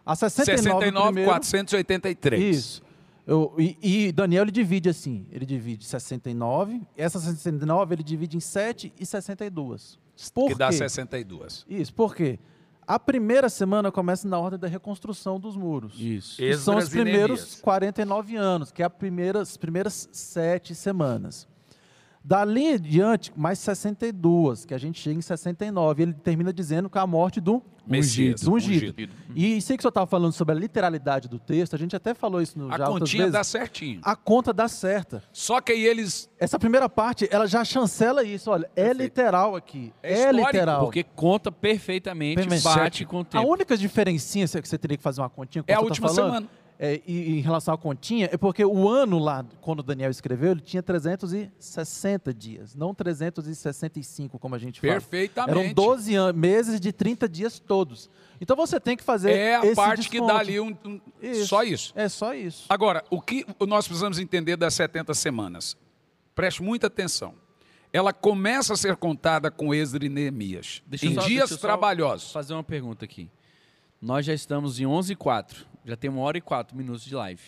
A 0.06 0.14
69, 0.14 0.56
69, 0.62 1.06
primeiro, 1.06 1.30
483. 1.30 2.56
Isso. 2.56 2.82
Eu- 3.26 3.54
e, 3.58 3.78
e 4.08 4.12
Daniel 4.12 4.42
ele 4.44 4.50
divide 4.50 4.88
assim: 4.88 5.26
ele 5.32 5.46
divide 5.46 5.84
69, 5.84 6.82
essa 6.96 7.18
69 7.18 7.94
ele 7.94 8.02
divide 8.02 8.36
em 8.36 8.40
7 8.40 8.92
e 9.00 9.06
62. 9.06 9.98
Por 10.34 10.48
Que 10.48 10.54
dá 10.54 10.68
quê? 10.68 10.76
62. 10.76 11.64
Isso, 11.68 11.92
por 11.94 12.14
quê? 12.14 12.38
A 12.86 12.98
primeira 13.00 13.48
semana 13.48 13.90
começa 13.90 14.28
na 14.28 14.38
ordem 14.38 14.60
da 14.60 14.68
reconstrução 14.68 15.40
dos 15.40 15.56
muros. 15.56 15.98
Isso. 15.98 16.36
Que 16.36 16.54
são 16.54 16.76
os 16.76 16.88
e 16.88 16.90
primeiros 16.90 17.40
Neemias. 17.40 17.60
49 17.62 18.36
anos, 18.36 18.70
que 18.70 18.82
é 18.82 18.84
a 18.84 18.90
primeira, 18.90 19.40
as 19.40 19.56
primeiras 19.56 20.06
sete 20.12 20.74
semanas. 20.74 21.48
Dali 22.26 22.64
em 22.68 22.78
diante, 22.80 23.30
mais 23.36 23.58
62, 23.58 24.64
que 24.64 24.72
a 24.72 24.78
gente 24.78 24.98
chega 24.98 25.18
em 25.18 25.22
69. 25.22 26.02
Ele 26.02 26.12
termina 26.14 26.52
dizendo 26.54 26.88
que 26.88 26.96
é 26.96 27.00
a 27.02 27.06
morte 27.06 27.38
do 27.40 27.62
Messias, 27.86 28.40
do 28.40 28.54
ungido. 28.54 28.94
ungido. 28.96 29.12
E 29.36 29.60
sei 29.60 29.76
que 29.76 29.82
o 29.82 29.82
senhor 29.82 29.90
estava 29.90 30.06
falando 30.06 30.32
sobre 30.32 30.54
a 30.54 30.58
literalidade 30.58 31.28
do 31.28 31.38
texto, 31.38 31.76
a 31.76 31.78
gente 31.78 31.94
até 31.94 32.14
falou 32.14 32.40
isso 32.40 32.58
no, 32.58 32.72
A 32.72 32.78
já 32.78 32.86
continha 32.86 33.30
dá 33.30 33.44
certinho. 33.44 34.00
A 34.02 34.16
conta 34.16 34.54
dá 34.54 34.66
certa. 34.68 35.22
Só 35.34 35.60
que 35.60 35.72
aí 35.72 35.84
eles. 35.84 36.30
Essa 36.38 36.58
primeira 36.58 36.88
parte, 36.88 37.28
ela 37.30 37.46
já 37.46 37.62
chancela 37.62 38.24
isso. 38.24 38.50
Olha, 38.50 38.70
é 38.74 38.84
Perfeito. 38.86 39.02
literal 39.02 39.54
aqui. 39.54 39.92
É 40.02 40.22
É, 40.22 40.32
literal. 40.32 40.80
Porque 40.80 41.02
conta 41.02 41.52
perfeitamente, 41.52 42.36
Perfeito. 42.36 42.62
bate 42.64 43.04
com 43.04 43.18
o 43.18 43.20
A 43.20 43.24
tempo. 43.24 43.46
única 43.46 43.76
diferencinha 43.76 44.46
que 44.48 44.66
você 44.66 44.78
teria 44.78 44.96
que 44.96 45.02
fazer 45.02 45.20
uma 45.20 45.28
continha, 45.28 45.62
É 45.66 45.74
a 45.74 45.76
tá 45.76 45.82
última 45.82 46.08
falando, 46.08 46.26
semana. 46.32 46.48
É, 46.78 47.00
em 47.06 47.40
relação 47.40 47.72
à 47.74 47.78
continha, 47.78 48.28
é 48.32 48.36
porque 48.36 48.64
o 48.64 48.88
ano 48.88 49.18
lá, 49.18 49.44
quando 49.60 49.82
Daniel 49.82 50.10
escreveu, 50.10 50.50
ele 50.52 50.60
tinha 50.60 50.82
360 50.82 52.32
dias, 52.34 52.74
não 52.74 52.94
365, 52.94 54.38
como 54.38 54.54
a 54.54 54.58
gente 54.58 54.80
fala. 54.80 54.92
Perfeitamente. 54.94 55.58
Eram 55.58 55.72
12 55.72 56.14
an- 56.16 56.32
meses 56.32 56.80
de 56.80 56.92
30 56.92 57.28
dias 57.28 57.58
todos. 57.58 58.10
Então 58.40 58.56
você 58.56 58.78
tem 58.80 58.96
que 58.96 59.02
fazer 59.02 59.30
É 59.32 59.56
a 59.56 59.64
esse 59.66 59.74
parte 59.76 60.08
que 60.08 60.18
desconto. 60.18 60.32
dá 60.34 60.38
ali 60.40 60.58
um. 60.60 60.76
um- 60.84 61.00
Isso. 61.22 61.46
Só 61.46 61.62
isso. 61.62 61.92
É 61.96 62.08
só 62.08 62.34
isso. 62.34 62.64
Agora, 62.68 63.04
o 63.10 63.20
que 63.20 63.46
nós 63.66 63.86
precisamos 63.86 64.18
entender 64.18 64.56
das 64.56 64.74
70 64.74 65.14
semanas? 65.14 65.76
Preste 66.34 66.62
muita 66.62 66.86
atenção. 66.88 67.34
ela 67.92 68.12
começa 68.12 68.72
a 68.72 68.76
ser 68.76 68.96
contada 68.96 69.52
com 69.52 69.72
Esdra 69.72 70.04
e 70.04 70.08
Neemias. 70.08 70.82
Deixa 70.84 71.06
em 71.06 71.14
só- 71.14 71.20
dias 71.20 71.28
deixa 71.50 71.54
eu 71.54 71.58
só 71.58 71.66
trabalhosos. 71.68 72.32
fazer 72.32 72.52
uma 72.52 72.64
pergunta 72.64 73.04
aqui. 73.04 73.30
Nós 74.02 74.26
já 74.26 74.34
estamos 74.34 74.80
em 74.80 74.84
11 74.84 75.12
e 75.12 75.16
4. 75.16 75.64
Já 75.84 75.96
tem 75.96 76.08
uma 76.10 76.20
hora 76.22 76.38
e 76.38 76.40
quatro 76.40 76.76
minutos 76.76 77.04
de 77.04 77.14
live. 77.14 77.42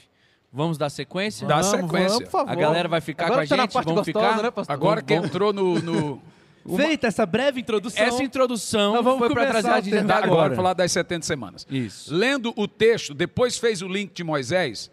Vamos 0.53 0.79
dar 0.79 0.89
sequência? 0.91 1.47
Dá 1.47 1.61
Vamos, 1.61 1.71
sequência. 1.71 2.09
vamos, 2.09 2.25
por 2.25 2.31
favor. 2.31 2.51
A 2.51 2.55
galera 2.55 2.89
vai 2.89 3.01
ficar 3.01 3.27
Agora 3.27 3.41
com 3.41 3.45
a 3.45 3.49
tá 3.49 3.57
na 3.57 3.63
gente? 3.65 3.73
parte 3.73 3.87
Vamos 3.87 4.05
gostosa, 4.05 4.29
ficar? 4.29 4.43
né, 4.43 4.51
pastor? 4.51 4.75
Agora 4.75 5.03
que 5.03 5.15
entrou 5.15 5.53
no. 5.53 5.79
no- 5.81 6.23
Feita 6.77 7.07
essa 7.07 7.25
breve 7.25 7.61
introdução. 7.61 8.05
Essa 8.05 8.23
introdução 8.25 8.95
Nós 8.95 9.05
vamos 9.05 9.21
foi 9.21 9.29
para 9.33 9.47
começar 9.47 9.63
trazer 9.69 9.99
a 9.99 10.03
até 10.03 10.13
agora 10.15 10.27
agora. 10.27 10.57
falar 10.57 10.73
das 10.73 10.91
70 10.91 11.25
semanas. 11.25 11.65
Isso. 11.71 12.13
Lendo 12.13 12.53
o 12.57 12.67
texto, 12.67 13.15
depois 13.15 13.57
fez 13.57 13.83
o 13.83 13.89
link 13.89 14.13
de 14.13 14.25
Moisés. 14.25 14.91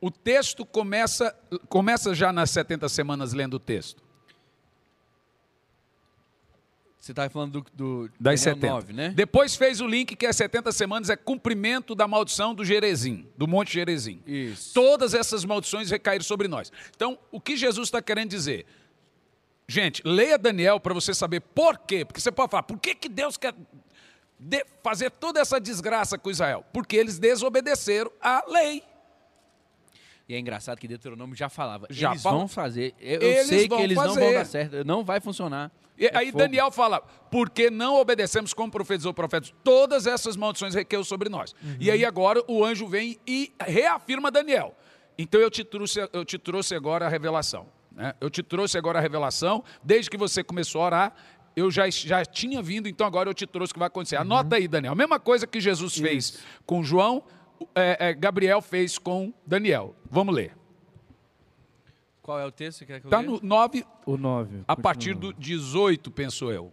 O 0.00 0.10
texto 0.10 0.66
começa, 0.66 1.32
começa 1.68 2.12
já 2.12 2.32
nas 2.32 2.50
70 2.50 2.88
semanas 2.88 3.32
lendo 3.32 3.54
o 3.54 3.60
texto. 3.60 4.02
Você 7.06 7.12
estava 7.12 7.30
falando 7.30 7.60
do, 7.60 7.66
do 7.72 8.10
Das 8.18 8.42
Daniel 8.42 8.56
70. 8.56 8.66
9, 8.72 8.92
né? 8.92 9.08
Depois 9.14 9.54
fez 9.54 9.80
o 9.80 9.86
link 9.86 10.16
que 10.16 10.26
as 10.26 10.34
70 10.34 10.72
semanas 10.72 11.08
é 11.08 11.14
cumprimento 11.14 11.94
da 11.94 12.08
maldição 12.08 12.52
do 12.52 12.64
Gerezim, 12.64 13.28
do 13.38 13.46
Monte 13.46 13.74
Gerezim. 13.74 14.20
Isso. 14.26 14.74
Todas 14.74 15.14
essas 15.14 15.44
maldições 15.44 15.88
recaíram 15.88 16.24
sobre 16.24 16.48
nós. 16.48 16.72
Então, 16.96 17.16
o 17.30 17.40
que 17.40 17.56
Jesus 17.56 17.86
está 17.86 18.02
querendo 18.02 18.30
dizer? 18.30 18.66
Gente, 19.68 20.02
leia 20.04 20.36
Daniel 20.36 20.80
para 20.80 20.92
você 20.92 21.14
saber 21.14 21.38
por 21.42 21.78
quê. 21.78 22.04
Porque 22.04 22.20
você 22.20 22.32
pode 22.32 22.50
falar, 22.50 22.64
por 22.64 22.76
que, 22.76 22.92
que 22.92 23.08
Deus 23.08 23.36
quer 23.36 23.54
de- 24.36 24.66
fazer 24.82 25.08
toda 25.12 25.38
essa 25.38 25.60
desgraça 25.60 26.18
com 26.18 26.28
Israel? 26.28 26.64
Porque 26.72 26.96
eles 26.96 27.20
desobedeceram 27.20 28.10
à 28.20 28.44
lei. 28.48 28.82
E 30.28 30.34
é 30.34 30.40
engraçado 30.40 30.76
que 30.80 30.88
Deuteronômio 30.88 31.36
já 31.36 31.48
falava. 31.48 31.86
Já 31.88 32.10
eles 32.10 32.22
vão 32.24 32.48
fazer. 32.48 32.94
Eu, 32.98 33.20
eu 33.20 33.44
sei 33.44 33.68
que 33.68 33.74
eles 33.74 33.96
não 33.96 34.06
vão 34.06 34.14
fazer. 34.14 34.34
dar 34.34 34.44
certo. 34.44 34.84
Não 34.84 35.04
vai 35.04 35.20
funcionar. 35.20 35.70
E 35.98 36.06
É 36.06 36.16
aí 36.16 36.26
fogo. 36.26 36.38
Daniel 36.38 36.70
fala, 36.70 37.00
porque 37.30 37.70
não 37.70 37.96
obedecemos 38.00 38.52
como 38.52 38.70
profetizou 38.70 39.12
o 39.12 39.14
profeta, 39.14 39.48
todas 39.64 40.06
essas 40.06 40.36
maldições 40.36 40.74
requeiam 40.74 41.02
sobre 41.04 41.28
nós. 41.28 41.54
E 41.80 41.90
aí 41.90 42.04
agora 42.04 42.42
o 42.46 42.64
anjo 42.64 42.86
vem 42.86 43.18
e 43.26 43.52
reafirma 43.60 44.30
Daniel. 44.30 44.74
Então 45.18 45.40
eu 45.40 45.50
te 45.50 45.64
trouxe, 45.64 45.98
eu 46.12 46.24
te 46.24 46.38
trouxe 46.38 46.74
agora 46.74 47.06
a 47.06 47.08
revelação. 47.08 47.66
né? 47.90 48.12
Eu 48.20 48.28
te 48.28 48.42
trouxe 48.42 48.76
agora 48.76 48.98
a 48.98 49.02
revelação, 49.02 49.64
desde 49.82 50.10
que 50.10 50.16
você 50.18 50.44
começou 50.44 50.82
a 50.82 50.84
orar, 50.84 51.14
eu 51.56 51.70
já, 51.70 51.88
já 51.88 52.22
tinha 52.22 52.60
vindo, 52.60 52.86
então 52.86 53.06
agora 53.06 53.30
eu 53.30 53.34
te 53.34 53.46
trouxe 53.46 53.70
o 53.70 53.74
que 53.74 53.78
vai 53.78 53.88
acontecer. 53.88 54.16
Anota 54.16 54.56
aí, 54.56 54.68
Daniel. 54.68 54.92
A 54.92 54.96
mesma 54.96 55.18
coisa 55.18 55.46
que 55.46 55.58
Jesus 55.58 55.96
fez 55.96 56.38
com 56.66 56.82
João, 56.82 57.22
é, 57.74 58.08
é, 58.10 58.12
Gabriel 58.14 58.60
fez 58.60 58.98
com 58.98 59.32
Daniel. 59.46 59.96
Vamos 60.10 60.34
ler. 60.34 60.54
Qual 62.26 62.38
é 62.40 62.44
o 62.44 62.50
texto 62.50 62.80
que 62.80 62.86
quer 62.86 63.00
que 63.00 63.06
eu 63.06 63.08
Está 63.08 63.22
no 63.22 63.40
9, 63.40 63.86
O 64.04 64.16
9. 64.16 64.64
a 64.66 64.76
partir 64.76 65.14
do 65.14 65.32
18, 65.32 66.10
penso 66.10 66.50
eu. 66.50 66.72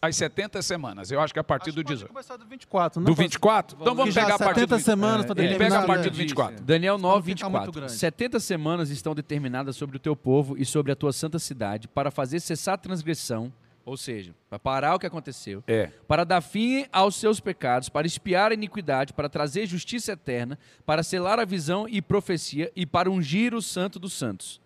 As 0.00 0.14
70 0.16 0.62
semanas. 0.62 1.10
Eu 1.10 1.20
acho 1.20 1.32
que 1.32 1.38
é 1.38 1.42
a 1.42 1.44
partir 1.44 1.70
Acho 1.70 1.76
do 1.76 1.80
que 1.82 1.88
pode 1.88 1.94
18. 1.96 2.08
começar 2.12 2.36
do 2.36 2.46
24, 2.46 3.00
não 3.00 3.04
Do 3.04 3.10
pastor? 3.10 3.24
24? 3.24 3.78
Então 3.80 3.94
vamos 3.96 4.14
pegar 4.14 4.34
a 4.36 4.38
partir 4.38 4.60
70 4.60 4.66
do 4.66 4.76
20. 4.76 4.84
semanas 4.84 5.26
para 5.26 5.40
Ele 5.40 5.48
determinar 5.52 5.80
pega 5.80 5.84
a 5.84 5.86
partir 5.96 6.10
do 6.10 6.16
lei. 6.16 6.26
24. 6.26 6.64
Daniel 6.64 6.98
9, 6.98 7.02
Pra 7.02 7.30
não 7.30 7.36
ficar 7.36 7.48
muito 7.50 7.62
24. 7.64 7.80
grande. 7.80 7.92
70 7.92 8.40
semanas 8.40 8.90
estão 8.90 9.14
determinadas 9.14 9.76
sobre 9.76 9.96
o 9.96 10.00
teu 10.00 10.14
povo 10.16 10.56
e 10.56 10.64
sobre 10.64 10.92
a 10.92 10.96
tua 10.96 11.12
santa 11.12 11.38
cidade 11.40 11.88
para 11.88 12.10
fazer 12.12 12.38
cessar 12.40 12.74
a 12.74 12.78
transgressão, 12.78 13.52
ou 13.84 13.96
seja, 13.96 14.34
para 14.48 14.58
parar 14.58 14.94
o 14.94 14.98
que 14.98 15.06
aconteceu, 15.06 15.62
É. 15.66 15.90
para 16.06 16.24
dar 16.24 16.40
fim 16.40 16.86
aos 16.92 17.16
seus 17.16 17.40
pecados, 17.40 17.88
para 17.88 18.06
espiar 18.06 18.50
a 18.52 18.54
iniquidade, 18.54 19.12
para 19.12 19.28
trazer 19.28 19.66
justiça 19.66 20.12
eterna, 20.12 20.58
para 20.86 21.02
selar 21.02 21.38
a 21.38 21.44
visão 21.44 21.86
e 21.88 22.00
profecia 22.02 22.70
e 22.76 22.86
para 22.86 23.10
ungir 23.10 23.54
o 23.54 23.60
santo 23.62 23.98
dos 23.98 24.12
santos. 24.12 24.60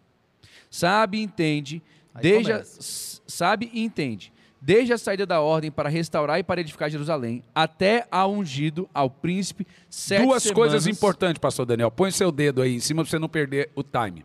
Sabe 0.70 1.18
e 1.18 1.22
entende, 1.22 1.82
Aí 2.14 2.22
desde 2.22 2.52
a, 2.52 2.56
começa. 2.56 3.20
sabe 3.26 3.70
e 3.72 3.82
entende, 3.82 4.32
desde 4.60 4.92
a 4.92 4.98
saída 4.98 5.24
da 5.24 5.40
ordem 5.40 5.70
para 5.70 5.88
restaurar 5.88 6.38
e 6.38 6.42
para 6.42 6.60
edificar 6.60 6.90
Jerusalém, 6.90 7.42
até 7.54 8.06
a 8.10 8.26
ungido 8.26 8.88
ao 8.92 9.08
príncipe 9.08 9.66
sete 9.88 10.24
Duas 10.24 10.50
coisas 10.50 10.82
semanas- 10.82 10.86
importantes, 10.98 11.38
pastor 11.40 11.64
Daniel. 11.66 11.90
Põe 11.90 12.10
seu 12.10 12.32
dedo 12.32 12.60
aí 12.62 12.74
em 12.74 12.80
cima 12.80 13.02
para 13.02 13.10
você 13.10 13.18
não 13.18 13.28
perder 13.28 13.70
o 13.74 13.82
time. 13.82 14.24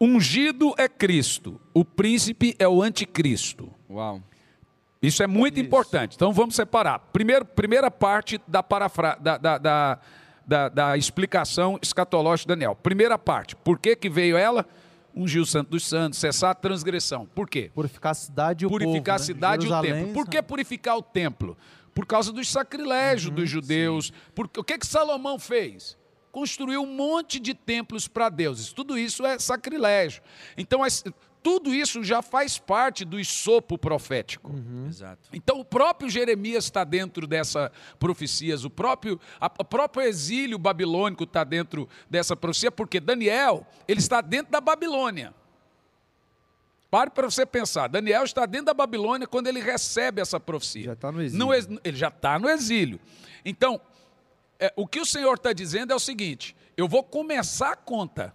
Ungido 0.00 0.74
é 0.76 0.88
Cristo, 0.88 1.60
o 1.72 1.84
príncipe 1.84 2.54
é 2.58 2.68
o 2.68 2.82
anticristo. 2.82 3.72
Uau. 3.88 4.22
Isso 5.00 5.22
é 5.22 5.26
muito 5.26 5.58
importante. 5.60 6.14
Então 6.16 6.32
vamos 6.32 6.54
separar. 6.54 6.98
Primeiro, 7.12 7.44
primeira 7.44 7.90
parte 7.90 8.40
da, 8.46 8.62
parafra, 8.62 9.16
da, 9.20 9.38
da, 9.38 9.58
da, 9.58 9.98
da- 10.46 10.68
da 10.68 10.96
explicação 10.96 11.78
escatológica 11.80 12.46
de 12.52 12.58
Daniel. 12.58 12.74
Primeira 12.74 13.18
parte. 13.18 13.54
Por 13.56 13.78
que, 13.78 13.94
que 13.96 14.08
veio 14.10 14.36
ela? 14.36 14.66
Ungir 15.14 15.40
o 15.40 15.46
santo 15.46 15.70
dos 15.70 15.86
santos, 15.86 16.18
cessar 16.18 16.50
a 16.50 16.54
transgressão. 16.54 17.26
Por 17.34 17.48
quê? 17.48 17.70
Purificar 17.74 18.12
a 18.12 18.14
cidade 18.14 18.64
e 18.64 18.66
o 18.66 18.68
purificar 18.70 19.00
povo, 19.02 19.10
a 19.10 19.18
né? 19.18 19.24
cidade 19.24 19.66
e 19.66 19.70
o 19.72 19.80
templo. 19.80 20.12
Por 20.12 20.28
que 20.28 20.42
purificar 20.42 20.96
o 20.98 21.02
templo? 21.02 21.56
Por 21.94 22.04
causa 22.04 22.30
dos 22.32 22.50
sacrilégios 22.50 23.32
dos 23.34 23.48
judeus. 23.48 24.12
Porque, 24.34 24.60
o 24.60 24.64
que, 24.64 24.76
que 24.76 24.86
Salomão 24.86 25.38
fez? 25.38 25.96
Construiu 26.36 26.82
um 26.82 26.86
monte 26.94 27.40
de 27.40 27.54
templos 27.54 28.06
para 28.06 28.28
deuses. 28.28 28.70
Tudo 28.70 28.98
isso 28.98 29.24
é 29.24 29.38
sacrilégio. 29.38 30.22
Então, 30.54 30.82
as- 30.82 31.02
tudo 31.42 31.72
isso 31.72 32.04
já 32.04 32.20
faz 32.20 32.58
parte 32.58 33.06
do 33.06 33.24
sopo 33.24 33.78
profético. 33.78 34.52
Exato. 34.86 35.30
Então 35.32 35.58
o 35.60 35.64
próprio 35.64 36.10
Jeremias 36.10 36.64
está 36.64 36.84
dentro 36.84 37.26
dessa 37.26 37.72
profecias, 37.98 38.64
o 38.66 38.68
próprio, 38.70 39.18
a- 39.40 39.50
o 39.58 39.64
próprio 39.64 40.02
exílio 40.04 40.58
babilônico 40.58 41.24
está 41.24 41.42
dentro 41.42 41.88
dessa 42.10 42.36
profecia, 42.36 42.70
porque 42.70 43.00
Daniel, 43.00 43.66
ele 43.88 44.00
está 44.00 44.20
dentro 44.20 44.52
da 44.52 44.60
Babilônia. 44.60 45.32
Pare 46.90 47.08
para 47.10 47.30
você 47.30 47.46
pensar, 47.46 47.88
Daniel 47.88 48.24
está 48.24 48.44
dentro 48.44 48.66
da 48.66 48.74
Babilônia 48.74 49.26
quando 49.26 49.46
ele 49.46 49.60
recebe 49.60 50.20
essa 50.20 50.38
profecia. 50.38 50.84
Já 50.84 50.92
está 50.92 51.10
no 51.10 51.22
exílio. 51.22 51.46
Não 51.46 51.54
ele 51.54 51.96
já 51.96 52.08
está 52.08 52.38
no 52.38 52.46
exílio. 52.50 53.00
Então, 53.42 53.80
é, 54.58 54.72
o 54.76 54.86
que 54.86 55.00
o 55.00 55.06
Senhor 55.06 55.34
está 55.34 55.52
dizendo 55.52 55.92
é 55.92 55.96
o 55.96 56.00
seguinte: 56.00 56.56
eu 56.76 56.88
vou 56.88 57.02
começar 57.02 57.72
a 57.72 57.76
conta. 57.76 58.34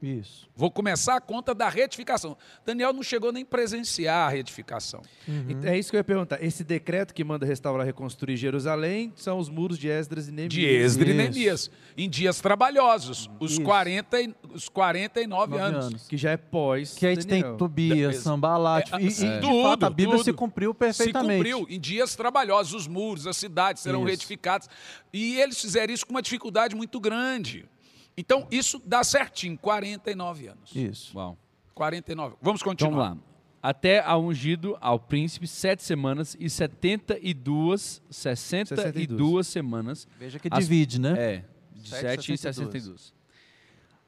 Isso. 0.00 0.48
Vou 0.54 0.70
começar 0.70 1.16
a 1.16 1.20
conta 1.20 1.52
da 1.52 1.68
retificação. 1.68 2.36
Daniel 2.64 2.92
não 2.92 3.02
chegou 3.02 3.32
nem 3.32 3.42
a 3.42 3.46
presenciar 3.46 4.28
a 4.28 4.30
retificação. 4.30 5.02
E 5.26 5.66
É 5.66 5.76
isso 5.76 5.90
que 5.90 5.96
eu 5.96 5.98
ia 5.98 6.04
perguntar. 6.04 6.40
Esse 6.40 6.62
decreto 6.62 7.12
que 7.12 7.24
manda 7.24 7.44
restaurar 7.44 7.84
e 7.84 7.86
reconstruir 7.88 8.36
Jerusalém 8.36 9.12
são 9.16 9.38
os 9.40 9.48
muros 9.48 9.76
de 9.76 9.88
Esdras 9.88 10.28
e 10.28 10.30
Neemias. 10.30 10.52
de 10.54 10.64
Esdras 10.66 11.10
e. 11.10 11.14
Neemias, 11.14 11.70
em 11.96 12.08
dias 12.08 12.40
trabalhosos, 12.40 13.28
os, 13.40 13.52
Isso. 13.52 13.62
40, 13.62 14.22
e- 14.22 14.34
os 14.54 14.68
49 14.68 15.26
Nove 15.56 15.58
anos. 15.64 15.86
anos. 15.86 16.06
Que 16.06 16.16
já 16.16 16.30
é 16.30 16.36
pós. 16.36 16.94
Que 16.94 17.06
a 17.06 17.10
gente 17.14 17.26
tem. 17.26 17.42
Tobias, 17.56 18.16
É, 18.16 18.20
Sambalat, 18.20 18.92
é, 18.92 19.00
e, 19.00 19.04
e, 19.04 19.06
é. 19.06 19.10
de 19.10 19.40
Tudo, 19.40 19.62
fato 19.64 19.84
a 19.84 19.90
Bíblia 19.90 20.16
tudo. 20.18 20.24
se 20.24 20.32
cumpriu 20.32 20.70
Se 20.72 20.78
perfeitamente. 20.78 21.36
cumpriu 21.50 21.66
em 21.68 21.80
dias 21.80 22.14
trabalhosos, 22.14 22.72
os 22.72 22.86
muros, 22.86 23.26
as 23.26 23.36
cidades 23.36 23.82
serão 23.82 24.02
Isso. 24.02 24.10
retificadas. 24.10 24.68
E 25.12 25.40
eles 25.40 25.60
fizeram 25.60 25.92
isso 25.92 26.06
com 26.06 26.12
uma 26.12 26.22
dificuldade 26.22 26.76
muito 26.76 27.00
grande. 27.00 27.66
Então, 28.20 28.46
isso 28.50 28.82
dá 28.84 29.04
certinho, 29.04 29.56
49 29.56 30.48
anos. 30.48 30.74
Isso. 30.74 31.16
Uau. 31.16 31.38
49. 31.74 32.34
Vamos 32.42 32.60
Então 32.60 32.72
continuar. 32.72 33.08
vamos 33.10 33.18
lá. 33.22 33.28
Até 33.62 34.00
a 34.00 34.16
ungido 34.16 34.76
ao 34.80 34.98
príncipe 34.98 35.46
sete 35.46 35.82
semanas 35.82 36.36
e 36.38 36.50
setenta 36.50 37.16
e 37.20 37.32
duas, 37.32 38.02
sessenta 38.10 38.74
e 38.74 38.76
62. 38.76 39.16
duas 39.18 39.46
semanas. 39.46 40.06
Veja 40.18 40.38
que 40.38 40.48
As- 40.50 40.64
divide, 40.64 41.00
né? 41.00 41.14
É, 41.16 41.44
de 41.74 41.88
Sete, 41.88 42.00
7 42.02 42.32
e 42.32 42.38
62. 42.38 42.72
62. 42.72 43.14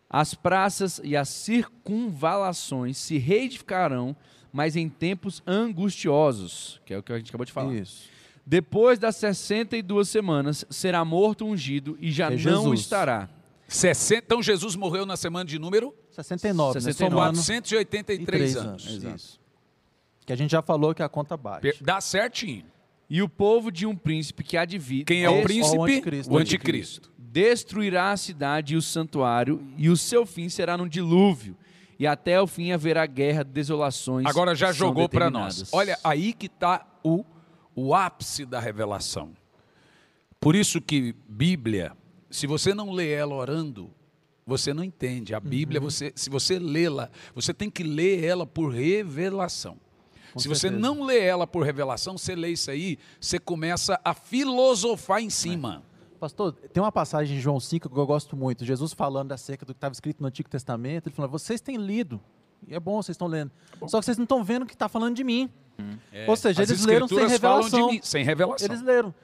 As 0.08 0.34
praças 0.34 1.00
e 1.04 1.16
as 1.16 1.28
circunvalações 1.28 2.96
se 2.98 3.18
reedificarão, 3.18 4.16
mas 4.52 4.74
em 4.76 4.88
tempos 4.88 5.40
angustiosos, 5.46 6.80
que 6.84 6.92
é 6.94 6.98
o 6.98 7.02
que 7.02 7.12
a 7.12 7.18
gente 7.18 7.28
acabou 7.30 7.44
de 7.44 7.52
falar. 7.52 7.72
Isso. 7.74 8.08
Depois 8.44 8.98
das 8.98 9.16
62 9.16 10.08
semanas, 10.08 10.64
será 10.70 11.04
morto 11.04 11.44
ungido 11.44 11.96
e 12.00 12.11
já 12.11 12.26
É 12.26 12.30
não 12.30 12.37
Jesus. 12.38 12.80
estará. 12.80 13.28
60, 13.75 14.25
então, 14.25 14.42
Jesus 14.42 14.75
morreu 14.75 15.07
na 15.07 15.17
semana 15.17 15.45
de 15.45 15.59
número 15.59 15.95
69, 16.11 16.75
né? 16.75 16.80
69. 16.80 17.14
Somando 17.14 17.38
483 17.38 18.26
três 18.26 18.57
anos. 18.57 18.84
Isso. 18.84 19.41
Que 20.26 20.33
a 20.33 20.37
gente 20.37 20.51
já 20.51 20.61
falou 20.61 20.95
que 20.95 21.03
a 21.03 21.09
conta 21.09 21.37
bate. 21.37 21.76
Dá 21.80 22.01
certinho. 22.01 22.64
E 23.09 23.22
o 23.22 23.29
povo 23.29 23.71
de 23.71 23.87
um 23.87 23.97
príncipe 23.97 24.45
que 24.45 24.57
há 24.57 24.64
de 24.64 24.79
vir 24.79 25.05
Quem 25.05 25.25
é 25.25 25.30
o 25.30 25.42
príncipe? 25.42 25.79
o 25.79 25.84
anticristo. 25.84 26.33
O 26.33 26.38
anticristo. 26.38 27.13
destruirá 27.18 28.13
a 28.13 28.17
cidade 28.17 28.75
e 28.75 28.76
o 28.76 28.83
santuário, 28.83 29.64
e 29.76 29.88
o 29.88 29.97
seu 29.97 30.26
fim 30.26 30.49
será 30.49 30.76
no 30.76 30.88
dilúvio. 30.88 31.57
E 31.99 32.07
até 32.07 32.41
o 32.41 32.47
fim 32.47 32.72
haverá 32.72 33.05
guerra, 33.07 33.45
desolações. 33.45 34.26
Agora 34.26 34.55
já 34.55 34.68
são 34.68 34.88
jogou 34.88 35.09
para 35.09 35.29
nós. 35.29 35.68
Olha, 35.72 35.99
aí 36.03 36.33
que 36.33 36.47
está 36.47 36.87
o, 37.05 37.25
o 37.75 37.95
ápice 37.95 38.47
da 38.47 38.59
revelação. 38.59 39.33
Por 40.41 40.57
isso 40.57 40.80
que 40.80 41.14
Bíblia, 41.29 41.92
se 42.30 42.46
você 42.46 42.72
não 42.72 42.90
lê 42.92 43.11
ela 43.12 43.34
orando, 43.34 43.90
você 44.46 44.72
não 44.72 44.82
entende. 44.84 45.34
A 45.34 45.40
Bíblia, 45.40 45.80
você, 45.80 46.12
se 46.14 46.30
você 46.30 46.58
lê-la, 46.58 47.11
você 47.34 47.52
tem 47.52 47.70
que 47.70 47.82
ler 47.82 48.24
ela 48.24 48.46
por 48.46 48.68
revelação. 48.72 49.76
se 50.36 50.48
você 50.48 50.62
certeza. 50.68 50.80
não 50.80 51.02
lê 51.02 51.20
ela 51.20 51.46
por 51.46 51.64
revelação, 51.64 52.16
você 52.16 52.34
lê 52.34 52.50
isso 52.50 52.70
aí, 52.70 52.98
você 53.20 53.38
começa 53.38 54.00
a 54.04 54.14
filosofar 54.14 55.20
em 55.20 55.30
cima. 55.30 55.82
Pastor, 56.18 56.52
tem 56.52 56.82
uma 56.82 56.92
passagem 56.92 57.38
em 57.38 57.40
João 57.40 57.58
5 57.58 57.88
que 57.88 57.96
eu 57.98 58.07
gosto 58.07 58.36
muito. 58.36 58.64
Jesus 58.64 58.92
falando 58.92 59.32
acerca 59.32 59.64
do 59.64 59.72
que 59.72 59.78
estava 59.78 59.92
escrito 59.92 60.20
no 60.20 60.28
Antigo 60.28 60.50
Testamento. 60.50 61.08
Ele 61.08 61.14
falou: 61.14 61.30
vocês 61.30 61.62
têm 61.62 61.76
lido 61.78 62.20
E 62.68 62.74
é 62.74 62.80
bom, 62.80 63.02
vocês 63.02 63.14
estão 63.14 63.26
lendo. 63.26 63.50
Só 63.86 63.98
que 64.00 64.04
vocês 64.04 64.18
não 64.18 64.24
estão 64.24 64.44
vendo 64.44 64.66
que 64.66 64.74
está 64.74 64.88
falando 64.88 65.16
de 65.16 65.24
mim. 65.24 65.48
Ou 66.28 66.36
seja, 66.36 66.62
As 66.62 66.68
eles 66.68 66.84
leram 66.84 67.08
sem 67.08 67.26
revelação. 67.26 67.90
mim, 67.90 68.00
sem 68.02 68.22
revelação. 68.22 68.66
Eles 68.68 68.82
leram. 68.82 69.14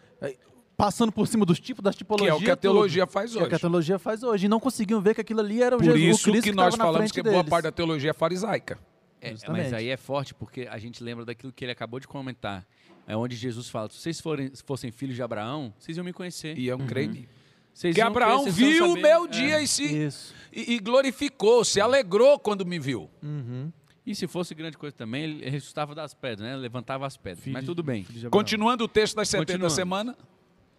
É, 0.77 0.83
Passando 0.83 1.11
por 1.11 1.27
cima 1.27 1.47
dos 1.47 1.59
tipos, 1.59 1.83
das 1.83 1.95
Que 1.95 1.99
tipologias. 1.99 2.35
é 2.35 2.37
o 2.37 2.39
que 2.41 2.51
a 2.51 2.57
tudo. 2.57 2.61
teologia 2.63 3.07
faz 3.07 3.33
Que 3.33 3.39
é 3.39 3.43
o 3.43 3.47
que 3.47 3.55
a 3.55 3.57
hoje. 3.57 3.61
teologia 3.61 3.99
faz 3.99 4.23
hoje. 4.23 4.45
E 4.47 4.49
não 4.49 4.61
conseguiam 4.61 5.01
ver 5.01 5.15
que 5.15 5.21
aquilo 5.23 5.41
ali 5.41 5.63
era 5.63 5.75
o 5.77 5.79
Por 5.79 5.85
Jesus, 5.85 6.01
o 6.01 6.11
isso 6.11 6.33
que 6.33 6.43
que 6.43 6.53
nós 6.53 6.75
falamos 6.77 7.11
que 7.11 7.23
boa 7.23 7.37
deles. 7.37 7.49
parte 7.51 7.65
da 7.65 7.73
teologia 7.73 8.11
é 8.11 8.13
farisaica. 8.13 8.79
É, 9.21 9.35
mas 9.49 9.73
aí 9.73 9.89
é 9.89 9.97
forte 9.97 10.35
porque 10.35 10.69
a 10.71 10.77
gente 10.79 11.03
lembra 11.03 11.25
daquilo 11.25 11.51
que 11.53 11.65
ele 11.65 11.73
acabou 11.73 11.99
de 11.99 12.07
comentar. 12.07 12.67
É 13.09 13.17
onde 13.17 13.35
Jesus 13.37 13.69
fala: 13.71 13.89
se 13.89 13.97
vocês 13.99 14.21
forem, 14.21 14.53
fossem 14.67 14.91
filhos 14.91 15.17
de 15.17 15.23
Abraão, 15.23 15.73
vocês 15.79 15.97
iam 15.97 16.05
me 16.05 16.13
conhecer. 16.13 16.59
E 16.59 16.67
eu 16.69 16.79
creio 16.79 17.11
nisso. 17.11 17.29
Vocês 17.73 17.95
Que 17.95 18.01
Abraão 18.01 18.43
crer, 18.45 18.53
viu 18.55 18.93
o 18.93 18.97
meu 18.97 19.25
É. 19.25 19.29
dia 19.29 19.61
e, 19.63 19.69
se, 19.69 20.09
e, 20.53 20.75
e 20.75 20.79
glorificou, 20.79 21.65
se 21.65 21.81
alegrou 21.81 22.39
quando 22.39 22.65
me 22.67 22.79
viu. 22.79 23.09
E 24.07 24.15
se 24.15 24.27
fosse 24.27 24.55
grande 24.55 24.77
coisa 24.79 24.95
também, 24.95 25.25
ele 25.25 25.51
ressuscitava 25.51 25.95
das 25.95 26.15
pedras, 26.15 26.49
né? 26.49 26.55
Levantava 26.57 27.07
as 27.07 27.17
pedras. 27.17 27.43
Filho 27.43 27.55
Mas 27.55 27.65
tudo 27.65 27.83
bem. 27.83 28.07
Continuando 28.31 28.85
o 28.85 28.89
texto 28.89 29.17
das 29.17 29.29
70 29.29 29.47
Continuando. 29.53 29.75
semanas. 29.75 30.17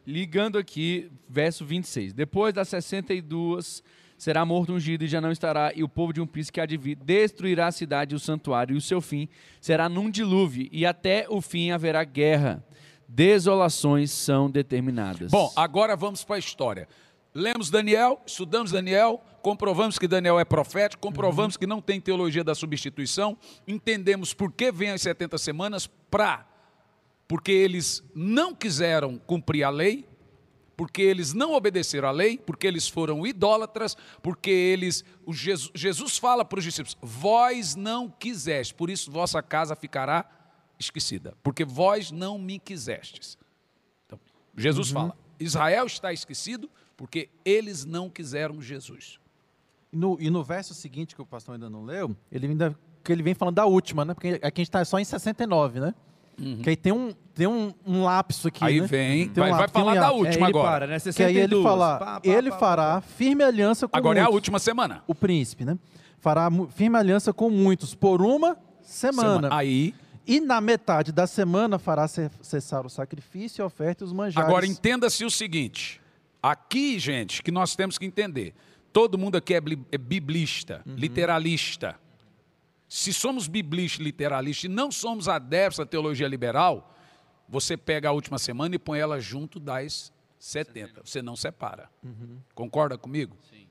Ligando 0.08 0.58
aqui, 0.58 1.12
verso 1.28 1.66
26. 1.66 2.14
Depois 2.14 2.54
das 2.54 2.70
62, 2.70 3.84
será 4.18 4.46
morto 4.46 4.72
ungido 4.72 5.04
e 5.04 5.08
já 5.08 5.20
não 5.20 5.34
estará, 5.34 5.74
e 5.76 5.84
o 5.84 5.90
povo 5.90 6.14
de 6.14 6.22
um 6.22 6.26
príncipe 6.26 6.54
que 6.54 6.62
há 6.62 6.66
de 6.66 6.78
vir 6.78 6.96
destruirá 6.96 7.68
a 7.68 7.72
cidade 7.74 8.14
e 8.14 8.16
o 8.16 8.20
santuário, 8.20 8.74
e 8.74 8.78
o 8.78 8.82
seu 8.82 9.02
fim 9.02 9.28
será 9.60 9.90
num 9.90 10.10
dilúvio, 10.10 10.70
e 10.72 10.86
até 10.86 11.26
o 11.28 11.42
fim 11.42 11.72
haverá 11.72 12.06
guerra. 12.06 12.66
Desolações 13.06 14.10
são 14.10 14.50
determinadas. 14.50 15.30
Bom, 15.30 15.52
agora 15.58 15.94
vamos 15.98 16.24
para 16.24 16.38
a 16.38 16.40
história. 16.40 16.88
Lemos 17.34 17.70
Daniel, 17.70 18.22
estudamos 18.26 18.72
Daniel, 18.72 19.22
comprovamos 19.42 20.00
que 20.00 20.08
Daniel 20.08 20.40
é 20.40 20.46
profético, 20.46 21.02
comprovamos 21.02 21.58
que 21.58 21.68
não 21.68 21.82
tem 21.82 22.00
teologia 22.00 22.46
da 22.46 22.56
substituição, 22.56 23.38
entendemos 23.68 24.34
por 24.34 24.54
que 24.54 24.72
vem 24.72 24.92
as 24.92 25.02
70 25.02 25.38
semanas 25.38 25.86
para 26.10 26.48
porque 27.28 27.52
eles 27.52 28.04
não 28.16 28.54
quiseram 28.56 29.18
cumprir 29.18 29.64
a 29.64 29.70
lei, 29.70 30.08
porque 30.78 31.02
eles 31.02 31.34
não 31.34 31.54
obedeceram 31.54 32.08
à 32.08 32.12
lei, 32.12 32.38
porque 32.38 32.68
eles 32.68 32.88
foram 32.88 33.26
idólatras, 33.26 33.98
porque 34.22 34.52
eles. 34.52 35.04
Jesus, 35.28 35.72
Jesus 35.74 36.18
fala 36.18 36.46
para 36.46 36.60
os 36.60 36.64
discípulos: 36.64 36.98
vós 37.02 37.76
não 37.76 38.10
quiseste, 38.10 38.74
por 38.74 38.90
isso 38.90 39.12
vossa 39.12 39.42
casa 39.42 39.76
ficará 39.76 40.30
esquecida, 40.80 41.36
porque 41.42 41.66
vós 41.66 42.12
não 42.12 42.38
me 42.38 42.60
quisestes. 42.60 43.38
Então, 44.06 44.20
Jesus 44.56 44.92
fala: 44.92 45.18
Israel 45.40 45.88
está 45.88 46.14
esquecido 46.14 46.70
porque 46.96 47.30
eles 47.44 47.84
não 47.84 48.10
quiseram 48.10 48.62
Jesus. 48.62 49.20
E 49.92 49.98
no, 49.98 50.18
e 50.20 50.30
no 50.30 50.44
verso 50.44 50.74
seguinte, 50.74 51.16
que 51.16 51.22
o 51.22 51.26
pastor 51.26 51.56
ainda 51.56 51.70
não 51.70 51.84
leu, 51.84 52.16
ele 52.32 52.48
ainda 52.48 52.78
que 53.04 53.12
ele 53.12 53.24
vem 53.24 53.34
falando 53.34 53.56
da 53.56 53.66
última, 53.66 54.04
né? 54.04 54.14
Porque 54.14 54.28
aqui 54.28 54.44
a 54.44 54.48
gente 54.48 54.62
está 54.62 54.84
só 54.84 55.00
em 55.00 55.06
69, 55.06 55.80
né? 55.80 55.96
Que 56.62 56.70
aí 56.70 56.76
tem 56.76 56.92
um, 56.94 57.12
tem 57.34 57.48
um, 57.48 57.74
um 57.86 58.04
lapso 58.04 58.48
aqui. 58.48 58.64
Aí 58.64 58.80
né? 58.82 58.88
vem, 58.88 59.28
Tem 59.30 59.44
um 59.44 59.48
vai, 59.48 59.52
vai 59.52 59.60
lapso, 59.62 59.74
tem 59.74 59.82
um 59.82 59.86
falar 59.86 60.00
da. 60.00 60.08
É, 60.08 60.12
última 60.12 60.48
ele 60.48 60.58
agora. 60.58 60.70
para, 60.72 60.88
né? 60.88 61.00
Que 61.00 61.24
aí 61.24 61.38
ele 61.38 61.56
62. 61.56 61.64
fala, 61.64 61.98
Pá, 61.98 62.06
pá, 62.22 62.30
ele 62.30 62.50
pá, 62.52 62.58
fará 62.58 63.02
firme 63.02 63.44
aliança 63.44 63.88
com 63.88 63.98
Agora 63.98 64.20
é 64.20 64.22
a 64.22 64.26
muitos. 64.26 64.36
última 64.36 64.60
semana. 64.60 65.04
O 65.08 65.16
príncipe, 65.16 65.66
né? 65.66 65.78
Fará 66.20 66.48
firme 66.76 66.98
aliança 66.98 67.34
com 67.34 67.50
muitos 67.50 67.96
por 67.96 68.22
uma 68.22 68.58
semana. 68.82 69.50
Aí, 69.52 69.94
E 70.28 70.40
na 70.40 70.60
metade 70.62 71.12
da 71.12 71.26
semana 71.26 71.80
fará 71.80 72.08
ce- 72.08 72.30
cessar 72.42 72.86
o 72.86 72.90
sacrifício, 72.90 73.64
a 73.64 73.68
oferta 73.68 74.04
e 74.04 74.06
os 74.06 74.14
manjares. 74.14 74.48
Agora 74.50 74.66
entenda-se 74.68 75.24
o 75.26 75.32
seguinte: 75.32 76.00
aqui, 76.44 77.00
gente, 77.00 77.42
que 77.42 77.50
nós 77.52 77.76
temos 77.76 77.98
que 77.98 78.06
entender. 78.06 78.54
Todo 78.94 79.18
mundo 79.18 79.36
aqui 79.38 79.54
é 79.54 79.62
é 79.92 79.98
biblista, 79.98 80.82
literalista. 80.86 81.96
Se 82.88 83.12
somos 83.12 83.48
biblistas, 83.48 84.00
literalistas 84.00 84.64
e 84.64 84.68
não 84.68 84.92
somos 84.92 85.28
adeptos 85.28 85.80
à 85.80 85.86
teologia 85.86 86.28
liberal, 86.28 86.96
você 87.48 87.76
pega 87.76 88.10
a 88.10 88.12
última 88.12 88.38
semana 88.40 88.76
e 88.76 88.80
põe 88.80 89.00
ela 89.00 89.20
junto 89.20 89.60
das 89.60 90.12
70. 90.40 91.02
Você 91.04 91.22
não 91.22 91.36
separa. 91.36 91.90
Concorda 92.54 92.98
comigo? 92.98 93.38
Sim. 93.50 93.68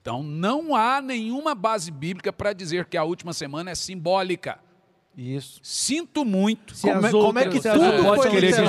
Então 0.00 0.22
não 0.22 0.74
há 0.74 1.00
nenhuma 1.00 1.54
base 1.54 1.90
bíblica 1.90 2.32
para 2.32 2.52
dizer 2.52 2.86
que 2.86 2.96
a 2.96 3.04
última 3.04 3.32
semana 3.32 3.70
é 3.70 3.74
simbólica. 3.74 4.58
Isso. 5.14 5.60
Sinto 5.62 6.24
muito. 6.24 6.74
Se 6.74 6.88
Como 6.90 7.06
é- 7.06 7.10
como 7.10 7.38
é 7.38 7.46
que 7.46 7.60
se 7.60 7.70
tudo 7.70 8.02
pode 8.02 8.22
são 8.22 8.30
querer 8.30 8.46
dizer? 8.48 8.62
e 8.64 8.66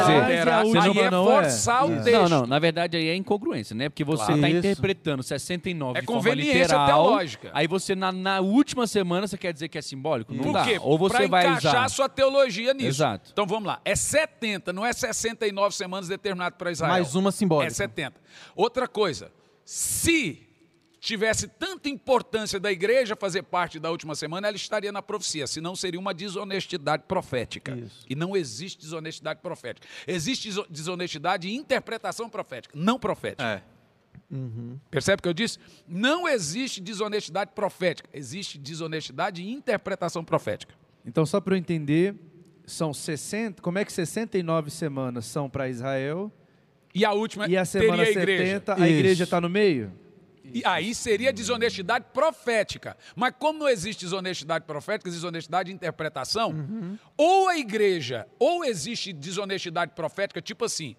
a 0.49 0.59
Aí 0.59 0.65
última 0.67 1.01
é 1.03 1.09
não 1.09 1.25
forçar 1.25 1.85
o 1.87 1.93
Isso. 1.95 2.03
texto. 2.03 2.19
Não, 2.21 2.27
não, 2.41 2.45
na 2.45 2.59
verdade 2.59 2.97
aí 2.97 3.07
é 3.07 3.15
incongruência, 3.15 3.73
né? 3.73 3.87
Porque 3.87 4.03
você 4.03 4.25
Claro. 4.25 4.35
está 4.35 4.49
Isso. 4.49 4.57
interpretando 4.59 5.23
69 5.23 5.97
É 5.97 6.01
de 6.01 6.05
forma 6.05 6.21
conveniência 6.21 6.61
literal, 6.63 6.85
teológica. 6.87 7.49
aí 7.53 7.65
você 7.65 7.95
na, 7.95 8.11
na 8.11 8.41
última 8.41 8.85
semana 8.87 9.25
você 9.25 9.37
quer 9.37 9.53
dizer 9.53 9.69
que 9.69 9.77
é 9.77 9.81
simbólico? 9.81 10.33
Não 10.33 10.43
Por 10.43 10.51
dá. 10.53 10.65
quê? 10.65 10.77
Ou 10.81 10.97
você 10.97 11.17
pra 11.17 11.27
vai 11.27 11.47
encaixar 11.47 11.75
usar... 11.85 11.89
sua 11.89 12.09
teologia 12.09 12.73
nisso. 12.73 12.87
Exato. 12.89 13.29
Então 13.31 13.45
vamos 13.47 13.65
lá. 13.65 13.79
É 13.85 13.95
70, 13.95 14.73
não 14.73 14.85
é 14.85 14.91
69 14.91 15.73
semanas 15.73 16.09
determinado 16.09 16.57
para 16.57 16.71
Israel. 16.71 16.91
Mais 16.91 17.15
uma 17.15 17.31
simbólica. 17.31 17.71
É 17.71 17.73
70. 17.73 18.19
Outra 18.53 18.85
coisa, 18.85 19.31
se 19.63 20.42
tivesse 21.03 21.47
tanta 21.49 21.89
importância 21.89 22.59
da 22.59 22.71
igreja 22.71 23.15
fazer 23.15 23.43
parte 23.43 23.77
da 23.77 23.91
última 23.91 24.15
semana, 24.15 24.47
ela 24.47 24.55
estaria 24.55 24.91
na 24.91 25.01
profecia, 25.01 25.45
senão 25.45 25.75
seria 25.75 25.99
uma 25.99 26.13
desonestidade 26.13 27.03
profética. 27.07 27.75
Isso. 27.75 28.05
E 28.09 28.15
não 28.15 28.37
existe 28.37 28.79
desonestidade 28.79 29.41
profética. 29.41 29.85
Existe 30.07 30.47
deso- 30.47 30.65
desonestidade 30.69 31.49
em 31.49 31.55
interpretação 31.55 32.29
profética, 32.29 32.73
não 32.77 32.97
profética. 32.97 33.43
É. 33.43 33.73
Percebe 34.89 35.19
o 35.19 35.23
que 35.23 35.29
eu 35.29 35.33
disse? 35.33 35.59
Não 35.87 36.27
existe 36.27 36.81
desonestidade 36.81 37.51
profética, 37.53 38.09
existe 38.13 38.57
desonestidade 38.57 39.43
em 39.43 39.51
interpretação 39.51 40.23
profética. 40.23 40.73
Então, 41.05 41.25
só 41.25 41.39
para 41.41 41.53
eu 41.53 41.57
entender, 41.59 42.15
são 42.65 42.93
60. 42.93 43.61
Como 43.61 43.77
é 43.77 43.83
que 43.85 43.91
69 43.91 44.71
semanas 44.71 45.25
são 45.25 45.49
para 45.49 45.67
Israel? 45.69 46.31
E 46.95 47.03
a 47.03 47.11
última 47.11 47.47
E 47.47 47.57
a 47.57 47.65
semana 47.65 48.03
teria 48.05 48.19
a 48.19 48.23
igreja. 48.23 48.43
70, 48.53 48.73
a 48.73 48.77
Isso. 48.87 48.97
igreja 48.99 49.23
está 49.25 49.41
no 49.41 49.49
meio? 49.49 49.91
E 50.53 50.61
aí 50.65 50.93
seria 50.93 51.33
desonestidade 51.33 52.05
profética. 52.13 52.95
Mas 53.15 53.33
como 53.39 53.59
não 53.59 53.69
existe 53.69 54.05
desonestidade 54.05 54.65
profética, 54.65 55.09
existe 55.09 55.21
desonestidade 55.21 55.69
de 55.69 55.75
interpretação, 55.75 56.53
ou 57.17 57.49
a 57.49 57.57
igreja, 57.57 58.27
ou 58.37 58.63
existe 58.63 59.11
desonestidade 59.11 59.93
profética, 59.93 60.41
tipo 60.41 60.65
assim, 60.65 60.95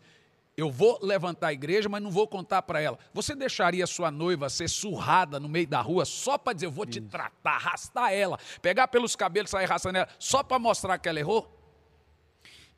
eu 0.57 0.71
vou 0.71 0.99
levantar 1.03 1.49
a 1.49 1.53
igreja, 1.53 1.89
mas 1.89 2.03
não 2.03 2.11
vou 2.11 2.27
contar 2.27 2.63
para 2.63 2.81
ela. 2.81 2.99
Você 3.13 3.35
deixaria 3.35 3.87
sua 3.87 4.11
noiva 4.11 4.49
ser 4.49 4.69
surrada 4.69 5.39
no 5.39 5.49
meio 5.49 5.67
da 5.67 5.81
rua 5.81 6.05
só 6.05 6.39
para 6.39 6.53
dizer, 6.53 6.67
eu 6.67 6.71
vou 6.71 6.87
te 6.87 7.01
tratar, 7.01 7.57
arrastar 7.57 8.13
ela, 8.13 8.39
pegar 8.61 8.89
pelos 8.89 9.15
cabelos 9.17 9.51
e 9.51 9.53
sair 9.53 9.65
arrastando 9.65 9.99
ela, 9.99 10.09
só 10.19 10.43
para 10.43 10.59
mostrar 10.59 10.99
que 10.99 11.09
ela 11.09 11.19
errou? 11.19 11.51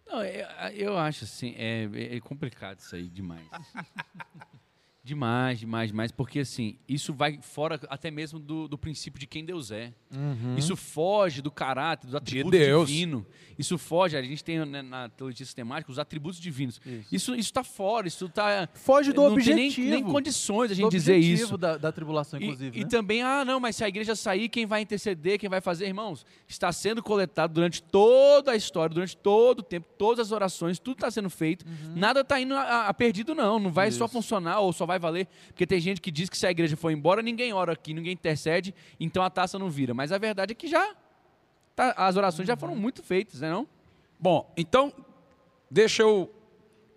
Não, 0.06 0.24
eu, 0.24 0.46
eu 0.72 0.98
acho 0.98 1.24
assim, 1.24 1.54
é, 1.56 1.88
é 2.16 2.20
complicado 2.20 2.78
isso 2.78 2.94
aí 2.94 3.08
demais. 3.08 3.46
demais, 5.06 5.60
demais, 5.60 5.90
demais, 5.90 6.10
porque 6.10 6.40
assim, 6.40 6.76
isso 6.88 7.14
vai 7.14 7.38
fora 7.40 7.80
até 7.88 8.10
mesmo 8.10 8.40
do, 8.40 8.66
do 8.66 8.76
princípio 8.76 9.20
de 9.20 9.26
quem 9.26 9.44
Deus 9.44 9.70
é. 9.70 9.92
Isso 10.56 10.74
foge 10.74 11.40
do 11.40 11.50
caráter, 11.50 12.08
do 12.10 12.16
atributo 12.16 12.50
Deus. 12.50 12.88
divino. 12.88 13.24
Isso 13.58 13.78
foge, 13.78 14.16
a 14.16 14.22
gente 14.22 14.42
tem 14.42 14.64
né, 14.66 14.82
na 14.82 15.08
teologia 15.08 15.46
sistemática 15.46 15.90
os 15.92 15.98
atributos 15.98 16.40
divinos. 16.40 16.80
Isso 17.10 17.34
está 17.36 17.62
fora, 17.62 18.08
isso 18.08 18.26
está... 18.26 18.68
Foge 18.74 19.12
do 19.12 19.22
não 19.22 19.32
objetivo. 19.32 19.56
tem 19.56 19.90
nem, 19.90 20.02
nem 20.02 20.12
condições 20.12 20.72
a 20.72 20.74
gente 20.74 20.84
Do 20.84 20.90
dizer 20.90 21.16
isso. 21.16 21.56
Da, 21.56 21.76
da 21.78 21.92
tribulação, 21.92 22.40
E- 22.40 22.44
inclusive. 22.44 22.78
E, 22.80 22.82
né? 22.82 22.88
também, 22.90 23.22
ah, 23.22 23.44
não, 23.44 23.60
mas 23.60 23.76
se 23.76 23.84
a 23.84 23.88
igreja 23.88 24.16
sair, 24.16 24.48
quem 24.48 24.66
vai 24.66 24.82
interceder, 24.82 25.38
quem 25.38 25.48
vai 25.48 25.60
fazer, 25.60 25.86
irmãos, 25.86 26.26
está 26.48 26.72
sendo 26.72 27.00
coletado 27.02 27.52
durante 27.54 27.80
toda 27.82 28.50
a 28.52 28.56
história, 28.56 28.92
durante 28.92 29.16
todo 29.16 29.60
o 29.60 29.62
tempo, 29.62 29.86
todas 29.96 30.26
as 30.26 30.32
orações, 30.32 30.78
tudo 30.78 30.96
está 30.96 31.10
sendo 31.10 31.30
feito, 31.30 31.64
nada 31.94 32.20
está 32.20 32.40
indo 32.40 32.54
a, 32.54 32.88
a 32.88 32.94
perdido, 32.94 33.34
não. 33.34 33.58
Não 33.60 33.70
vai 33.70 33.90
só 33.92 34.08
funcionar 34.08 34.60
ou 34.60 34.72
só 34.72 34.84
vai 34.84 34.95
valer, 34.98 35.26
porque 35.48 35.66
tem 35.66 35.80
gente 35.80 36.00
que 36.00 36.10
diz 36.10 36.28
que 36.28 36.36
se 36.38 36.46
a 36.46 36.50
igreja 36.50 36.76
for 36.76 36.90
embora, 36.90 37.22
ninguém 37.22 37.52
ora 37.52 37.72
aqui, 37.72 37.92
ninguém 37.94 38.12
intercede, 38.12 38.74
então 38.98 39.22
a 39.22 39.30
taça 39.30 39.58
não 39.58 39.68
vira. 39.70 39.92
Mas 39.94 40.12
a 40.12 40.18
verdade 40.18 40.52
é 40.52 40.54
que 40.54 40.66
já, 40.68 40.94
tá- 41.74 41.94
as 41.96 42.16
orações 42.16 42.46
já 42.46 42.56
foram 42.56 42.74
muito 42.76 43.02
feitas, 43.02 43.40
né 43.40 43.50
não? 43.50 43.66
Bom, 44.18 44.52
então, 44.56 44.92
deixa 45.70 46.02
eu 46.02 46.32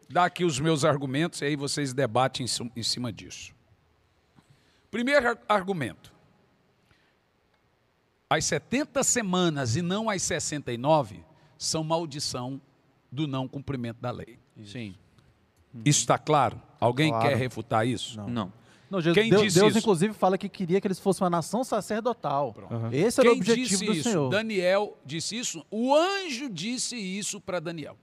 dar 0.09 0.25
aqui 0.25 0.43
os 0.43 0.59
meus 0.59 0.83
argumentos 0.85 1.41
e 1.41 1.45
aí 1.45 1.55
vocês 1.55 1.93
debatem 1.93 2.43
em 2.45 2.47
ci- 2.47 2.71
em 2.75 2.83
cima 2.83 3.11
disso. 3.11 3.53
Primeiro 4.89 5.29
ar- 5.29 5.39
argumento. 5.47 6.11
As 8.29 8.45
70 8.45 9.03
semanas 9.03 9.75
e 9.75 9.81
não 9.81 10.09
as 10.09 10.21
69 10.21 11.23
são 11.57 11.83
maldição 11.83 12.61
do 13.11 13.27
não 13.27 13.47
cumprimento 13.47 13.97
da 13.99 14.11
lei. 14.11 14.37
Sim. 14.63 14.95
Isso 15.85 15.99
está 15.99 16.17
claro? 16.17 16.61
Alguém 16.79 17.09
Claro. 17.11 17.27
quer 17.29 17.35
refutar 17.37 17.85
isso? 17.87 18.19
Não. 18.21 18.51
Não, 18.89 18.99
Jesus, 18.99 19.21
Quem 19.21 19.29
Deus, 19.29 19.43
disse 19.43 19.59
Deus, 19.59 19.69
isso? 19.69 19.79
inclusive, 19.79 20.13
fala 20.15 20.35
que 20.35 20.49
queria 20.49 20.81
que 20.81 20.87
eles 20.87 20.97
fossem 20.99 21.23
uma 21.23 21.29
nação 21.29 21.63
sacerdotal. 21.63 22.55
Aham. 22.71 22.89
Esse 22.91 23.19
era 23.19 23.29
o 23.29 23.33
Quem 23.33 23.41
objetivo 23.41 23.67
disse 23.69 23.85
do 23.85 23.93
isso? 23.93 24.09
Senhor. 24.09 24.29
Daniel 24.29 24.97
disse 25.05 25.37
isso. 25.37 25.63
O 25.69 25.93
anjo 25.93 26.49
disse 26.49 26.95
isso 26.95 27.39
para 27.39 27.59
Daniel. 27.59 27.95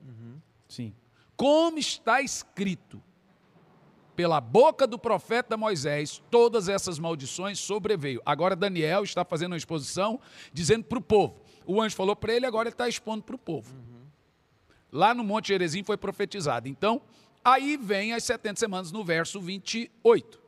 Sim. 0.69 0.93
Como 1.37 1.79
está 1.79 2.21
escrito. 2.23 3.03
pela 4.15 4.41
boca 4.41 4.87
do 4.87 4.99
profeta 4.99 5.59
Moisés, 5.59 6.23
todas 6.31 6.71
essas 6.71 6.99
maldições 6.99 7.59
sobreveio. 7.59 8.23
Agora 8.25 8.57
Daniel 8.57 9.05
está 9.05 9.27
fazendo 9.27 9.53
uma 9.53 9.59
exposição 9.59 10.19
dizendo 10.55 10.85
para 10.85 10.97
o 10.99 11.03
povo. 11.03 11.37
O 11.67 11.83
anjo 11.83 11.95
falou 11.95 12.17
para 12.17 12.33
ele, 12.33 12.47
agora 12.47 12.69
ele 12.69 12.73
está 12.75 12.89
expondo 12.89 13.23
para 13.23 13.35
o 13.35 13.39
povo. 13.39 13.75
Lá 14.91 15.13
no 15.13 15.23
Monte 15.23 15.49
Jerezim 15.49 15.83
foi 15.83 15.99
profetizado. 15.99 16.67
Então, 16.67 17.03
aí 17.47 17.77
vem 17.77 18.13
as 18.13 18.25
70 18.25 18.59
semanas 18.59 18.93
no 18.93 19.05
verso 19.05 19.41
28. 19.41 20.41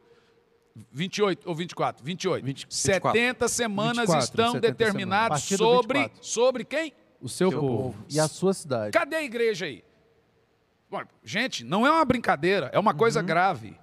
28 0.93 1.49
ou 1.49 1.55
24? 1.55 2.05
28. 2.05 2.45
20, 2.45 2.67
70 2.69 3.49
semanas 3.49 4.09
24, 4.09 4.25
estão 4.25 4.53
70 4.53 4.61
determinadas 4.61 5.43
sobre, 5.43 5.99
24. 6.01 6.25
sobre 6.25 6.65
quem? 6.65 6.93
O 7.21 7.29
seu, 7.29 7.51
Seu 7.51 7.61
povo. 7.61 7.77
povo. 7.93 8.05
E 8.09 8.21
a 8.21 8.29
sua 8.29 8.55
cidade. 8.55 8.93
Cadê 8.93 9.17
a 9.17 9.23
igreja 9.23 9.67
aí? 9.67 9.83
Bom, 10.91 11.03
gente, 11.23 11.65
não 11.65 11.87
é 11.87 11.91
uma 11.91 12.05
brincadeira, 12.05 12.71
é 12.73 12.79
uma 12.79 12.95
coisa 12.95 13.21
grave. 13.21 13.77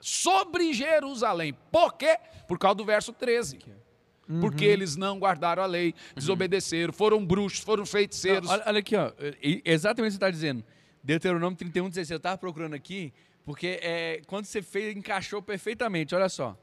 Sobre 0.00 0.72
Jerusalém. 0.72 1.54
Por 1.70 1.92
quê? 1.94 2.18
Por 2.48 2.58
causa 2.58 2.74
do 2.74 2.84
verso 2.84 3.12
13. 3.12 3.58
Porque 4.40 4.64
eles 4.64 4.96
não 4.96 5.18
guardaram 5.18 5.62
a 5.62 5.66
lei, 5.66 5.94
desobedeceram, 6.16 6.92
foram 6.92 7.24
bruxos, 7.24 7.60
foram 7.60 7.84
feiticeiros. 7.84 8.48
Olha, 8.48 8.62
olha 8.66 8.78
aqui, 8.78 8.96
ó. 8.96 9.12
Exatamente 9.64 10.00
o 10.00 10.06
que 10.06 10.10
você 10.12 10.16
está 10.16 10.30
dizendo. 10.30 10.64
Deuteronômio 11.02 11.56
31, 11.56 11.88
16. 11.88 12.10
Eu 12.10 12.16
estava 12.18 12.38
procurando 12.38 12.74
aqui, 12.74 13.12
porque 13.44 13.80
é, 13.82 14.22
quando 14.26 14.44
você 14.44 14.62
fez, 14.62 14.96
encaixou 14.96 15.42
perfeitamente. 15.42 16.14
Olha 16.14 16.28
só. 16.28 16.56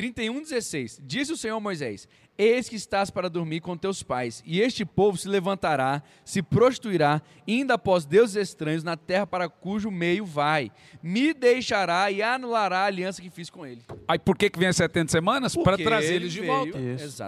31, 0.00 0.40
16. 0.42 1.00
Disse 1.04 1.32
o 1.32 1.36
Senhor 1.36 1.56
a 1.56 1.60
Moisés: 1.60 2.08
Eis 2.38 2.68
que 2.70 2.76
estás 2.76 3.10
para 3.10 3.28
dormir 3.28 3.60
com 3.60 3.76
teus 3.76 4.02
pais, 4.02 4.42
e 4.46 4.60
este 4.62 4.82
povo 4.84 5.18
se 5.18 5.28
levantará, 5.28 6.02
se 6.24 6.42
prostituirá, 6.42 7.20
indo 7.46 7.70
após 7.72 8.06
deuses 8.06 8.36
estranhos 8.36 8.82
na 8.82 8.96
terra 8.96 9.26
para 9.26 9.46
cujo 9.46 9.90
meio 9.90 10.24
vai. 10.24 10.70
Me 11.02 11.34
deixará 11.34 12.10
e 12.10 12.22
anulará 12.22 12.78
a 12.78 12.84
aliança 12.86 13.20
que 13.20 13.28
fiz 13.28 13.50
com 13.50 13.66
ele. 13.66 13.82
Aí 14.08 14.18
por 14.18 14.38
que, 14.38 14.48
que 14.48 14.58
vem 14.58 14.68
as 14.68 14.76
70 14.76 15.10
semanas? 15.12 15.54
Para 15.54 15.72
Porque 15.72 15.84
trazer 15.84 16.14
ele 16.14 16.24
eles 16.24 16.32
de 16.32 16.40
veio- 16.40 16.52
volta. 16.52 16.78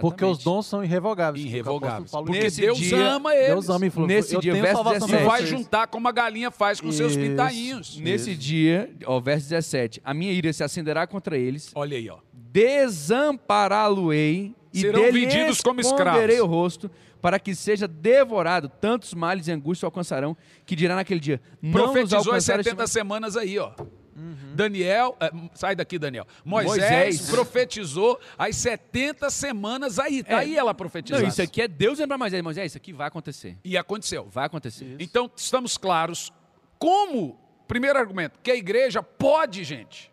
Porque 0.00 0.24
os 0.24 0.38
dons 0.38 0.64
são 0.66 0.82
irrevogáveis. 0.82 1.44
Irrevogáveis. 1.44 2.10
Porque 2.10 2.32
Nesse 2.32 2.60
Deus 2.62 2.78
dia- 2.78 3.12
ama 3.12 3.34
eles. 3.34 3.48
Deus 3.48 3.68
ama 3.68 3.86
e 3.86 3.90
falou, 3.90 4.08
Nesse 4.08 4.34
eu 4.34 4.40
dia, 4.40 4.52
tenho 4.52 4.62
verso 4.64 4.82
salvação 4.82 5.08
E 5.08 5.10
17. 5.10 5.24
pra 5.28 5.36
vai 5.38 5.46
juntar 5.46 5.86
como 5.88 6.08
a 6.08 6.12
galinha 6.12 6.50
faz 6.50 6.80
com 6.80 6.90
seus 6.90 7.12
Isso. 7.12 7.20
pintainhos. 7.20 7.98
Nesse 7.98 8.34
dia, 8.34 8.90
ó, 9.04 9.20
verso 9.20 9.46
17: 9.50 10.00
A 10.02 10.14
minha 10.14 10.32
ira 10.32 10.50
se 10.54 10.64
acenderá 10.64 11.06
contra 11.06 11.36
eles, 11.36 11.70
Olha 11.74 11.98
aí, 11.98 12.08
ó. 12.08 12.18
Desampará-lo-ei 12.52 14.54
e 14.72 14.80
Serão 14.80 15.00
dele 15.00 15.26
vendidos 15.26 15.60
como 15.60 15.80
esconderei 15.80 16.36
escravos. 16.36 16.40
o 16.40 16.46
rosto 16.46 16.90
para 17.20 17.38
que 17.38 17.54
seja 17.54 17.86
devorado. 17.86 18.68
Tantos 18.68 19.14
males 19.14 19.48
e 19.48 19.52
angústias 19.52 19.84
o 19.84 19.86
alcançarão 19.86 20.36
que 20.66 20.74
dirá 20.76 20.94
naquele 20.96 21.20
dia: 21.20 21.40
Profetizou 21.70 22.18
as 22.20 22.26
alcançaram 22.26 22.62
70 22.62 22.84
este- 22.84 22.92
semanas 22.92 23.36
aí, 23.36 23.58
ó. 23.58 23.72
Daniel, 24.54 25.16
eh, 25.20 25.30
sai 25.54 25.74
daqui, 25.74 25.98
Daniel. 25.98 26.26
Moisés, 26.44 26.78
Moisés. 26.78 27.30
profetizou 27.30 28.20
as 28.36 28.56
70 28.56 29.30
semanas 29.30 29.98
aí. 29.98 30.22
Tá 30.22 30.34
É. 30.34 30.38
aí 30.40 30.56
ela 30.56 30.74
profetizando. 30.74 31.26
isso 31.26 31.40
aqui 31.40 31.62
é 31.62 31.68
Deus 31.68 31.98
para 31.98 32.18
Moisés: 32.18 32.42
Moisés, 32.42 32.72
isso 32.72 32.76
aqui 32.76 32.92
vai 32.92 33.08
acontecer. 33.08 33.56
E 33.64 33.76
aconteceu. 33.76 34.28
Vai 34.30 34.46
acontecer. 34.46 34.96
Então, 34.98 35.30
estamos 35.34 35.78
claros 35.78 36.30
como, 36.78 37.38
primeiro 37.66 37.98
argumento, 37.98 38.38
que 38.42 38.50
a 38.50 38.56
igreja 38.56 39.02
pode, 39.02 39.64
gente, 39.64 40.11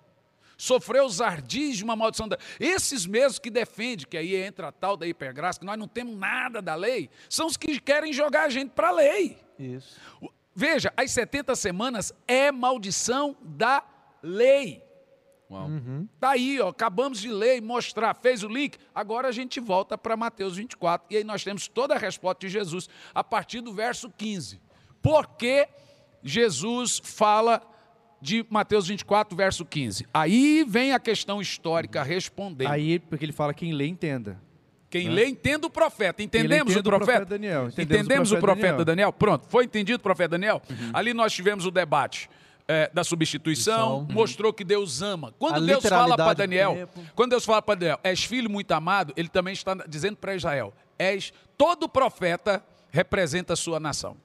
sofrer 0.60 1.02
os 1.02 1.22
ardis 1.22 1.77
de 1.77 1.84
uma 1.86 1.95
maldição. 1.95 2.27
Da... 2.27 2.38
Esses 2.60 3.06
mesmos 3.06 3.40
que 3.40 3.49
defendem 3.49 4.06
que 4.06 4.18
aí 4.18 4.36
entra 4.36 4.68
a 4.68 4.72
tal 4.72 4.98
da 4.98 5.07
hipergraça, 5.07 5.57
que 5.57 5.65
nós 5.65 5.80
não 5.80 5.88
temos 5.88 6.15
nada 6.15 6.61
da 6.61 6.76
lei, 6.76 7.10
são 7.30 7.48
os 7.48 7.56
que 7.56 7.80
querem 7.80 8.11
jogar 8.11 8.44
a 8.44 8.49
gente 8.49 8.72
para 8.72 8.90
a 8.90 8.91
lei. 8.91 9.38
Isso. 9.57 9.98
Veja, 10.53 10.94
as 10.98 11.11
70 11.11 11.56
semanas 11.56 12.14
é 12.27 12.52
maldição 12.52 13.38
da 13.41 13.84
lei. 14.22 14.84
Uau. 15.49 15.68
Tá 16.19 16.31
aí, 16.31 16.60
ó, 16.60 16.68
acabamos 16.68 17.22
de 17.22 17.31
ler 17.31 17.57
e 17.57 17.61
mostrar, 17.61 18.14
fez 18.14 18.44
o 18.44 18.48
link, 18.48 18.77
agora 18.94 19.30
a 19.30 19.31
gente 19.31 19.60
volta 19.60 19.98
para 19.98 20.15
Mateus 20.15 20.57
24, 20.57 21.07
e 21.10 21.18
aí 21.18 21.23
nós 21.23 21.44
temos 21.44 21.68
toda 21.68 21.95
a 21.95 21.98
resposta 21.98 22.45
de 22.45 22.49
Jesus, 22.49 22.88
a 23.15 23.23
partir 23.23 23.61
do 23.61 23.73
verso 23.73 24.11
15. 24.11 24.61
Por 25.02 25.27
que 25.38 25.68
Jesus 26.22 27.02
fala 27.03 27.61
de 28.22 28.46
Mateus 28.50 28.88
24, 28.88 29.36
verso 29.36 29.66
15? 29.66 30.06
Aí 30.14 30.66
vem 30.68 30.94
a 30.94 31.00
questão 31.00 31.41
histórica 31.41 32.04
respondendo. 32.04 32.72
Aí, 32.72 33.00
porque 33.00 33.26
ele 33.26 33.32
fala 33.32 33.54
quem 33.54 33.72
lê, 33.74 33.88
entenda. 33.88 34.40
Quem 34.90 35.10
lê, 35.10 35.28
entenda 35.28 35.68
o 35.68 35.70
profeta. 35.70 36.24
Entendemos 36.24 36.74
entenda 36.74 36.90
o 36.90 37.00
profeta? 37.00 37.26
Daniel. 37.26 37.68
Entendemos, 37.68 38.32
o 38.32 38.38
profeta, 38.38 38.84
Daniel. 38.84 39.14
Pronto, 39.14 39.46
foi 39.48 39.66
entendido 39.66 39.98
o 39.98 40.02
profeta 40.02 40.30
Daniel? 40.30 40.62
Uhum. 40.68 40.90
Ali 40.94 41.14
nós 41.14 41.32
tivemos 41.32 41.66
o 41.66 41.72
debate 41.72 42.28
eh, 42.68 42.90
da 42.91 43.04
substituição, 43.04 44.08
mostrou 44.10 44.52
que 44.52 44.64
Deus 44.64 45.02
ama. 45.02 45.32
Quando 45.38 45.56
A 45.56 45.60
Deus 45.60 45.86
fala 45.86 46.18
para 46.18 46.34
Daniel, 46.34 46.90
quando 47.16 47.32
Deus 47.32 47.46
fala 47.46 47.62
para 47.62 47.76
Daniel, 47.76 48.00
és 48.04 48.24
filho 48.24 48.50
muito 48.50 48.72
amado, 48.72 49.14
ele 49.16 49.28
também 49.28 49.54
está 49.54 49.76
dizendo 49.88 50.18
para 50.18 50.36
Israel, 50.36 50.74
és 50.98 51.32
todo 51.58 51.88
profeta 51.88 52.64
representa 52.91 53.54
a 53.54 53.56
sua 53.56 53.80
nação. 53.80 54.18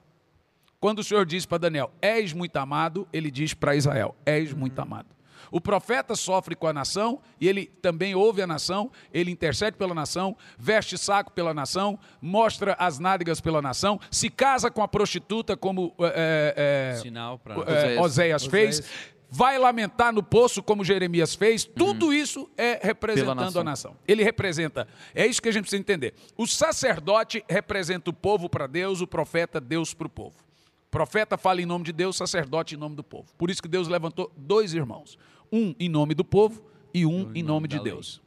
Quando 0.85 0.99
o 0.99 1.03
Senhor 1.03 1.25
diz 1.25 1.47
para 1.47 1.57
Daniel, 1.57 1.91
és 1.99 2.31
muito 2.31 2.55
amado, 2.57 3.07
ele 3.11 3.31
diz 3.31 3.55
para 3.55 3.75
Israel, 3.75 4.15
és 4.23 4.53
muito 4.53 4.79
amado. 4.79 5.07
O 5.49 5.59
profeta 5.59 6.15
sofre 6.15 6.55
com 6.55 6.67
a 6.67 6.73
nação 6.73 7.19
e 7.41 7.49
ele 7.49 7.65
também 7.81 8.13
ouve 8.13 8.43
a 8.43 8.45
nação, 8.45 8.91
ele 9.11 9.31
intercede 9.31 9.77
pela 9.77 9.95
nação, 9.95 10.37
veste 10.59 10.95
saco 10.95 11.31
pela 11.31 11.55
nação, 11.55 11.97
mostra 12.21 12.75
as 12.77 12.99
nádegas 12.99 13.41
pela 13.41 13.63
nação, 13.63 13.99
se 14.11 14.29
casa 14.29 14.69
com 14.69 14.83
a 14.83 14.87
prostituta, 14.87 15.57
como 15.57 15.91
é, 15.99 16.91
é, 16.93 17.01
Sinal 17.01 17.39
para. 17.39 17.55
é, 17.63 17.99
Oséias 17.99 18.45
fez, 18.45 18.83
vai 19.27 19.57
lamentar 19.57 20.13
no 20.13 20.21
poço, 20.21 20.61
como 20.61 20.85
Jeremias 20.85 21.33
fez. 21.33 21.63
Tudo 21.65 22.13
isso 22.13 22.47
é 22.55 22.79
representando 22.79 23.37
nação. 23.37 23.61
a 23.61 23.63
nação. 23.63 23.95
Ele 24.07 24.23
representa. 24.23 24.87
É 25.15 25.25
isso 25.25 25.41
que 25.41 25.49
a 25.49 25.51
gente 25.51 25.63
precisa 25.63 25.81
entender. 25.81 26.13
O 26.37 26.45
sacerdote 26.45 27.43
representa 27.49 28.11
o 28.11 28.13
povo 28.13 28.47
para 28.47 28.67
Deus, 28.67 29.01
o 29.01 29.07
profeta, 29.07 29.59
Deus 29.59 29.91
para 29.91 30.05
o 30.05 30.09
povo. 30.11 30.44
Profeta 30.89 31.37
fala 31.37 31.61
em 31.61 31.65
nome 31.65 31.85
de 31.85 31.91
Deus, 31.91 32.15
sacerdote 32.15 32.75
em 32.75 32.77
nome 32.77 32.95
do 32.95 33.03
povo. 33.03 33.33
Por 33.37 33.49
isso 33.49 33.61
que 33.61 33.67
Deus 33.67 33.87
levantou 33.87 34.31
dois 34.35 34.73
irmãos. 34.73 35.17
Um 35.51 35.75
em 35.79 35.89
nome 35.89 36.13
do 36.13 36.23
povo 36.23 36.63
e 36.93 37.05
um 37.05 37.31
em 37.35 37.43
nome 37.43 37.67
de. 37.67 37.79
Deus. 37.79 38.21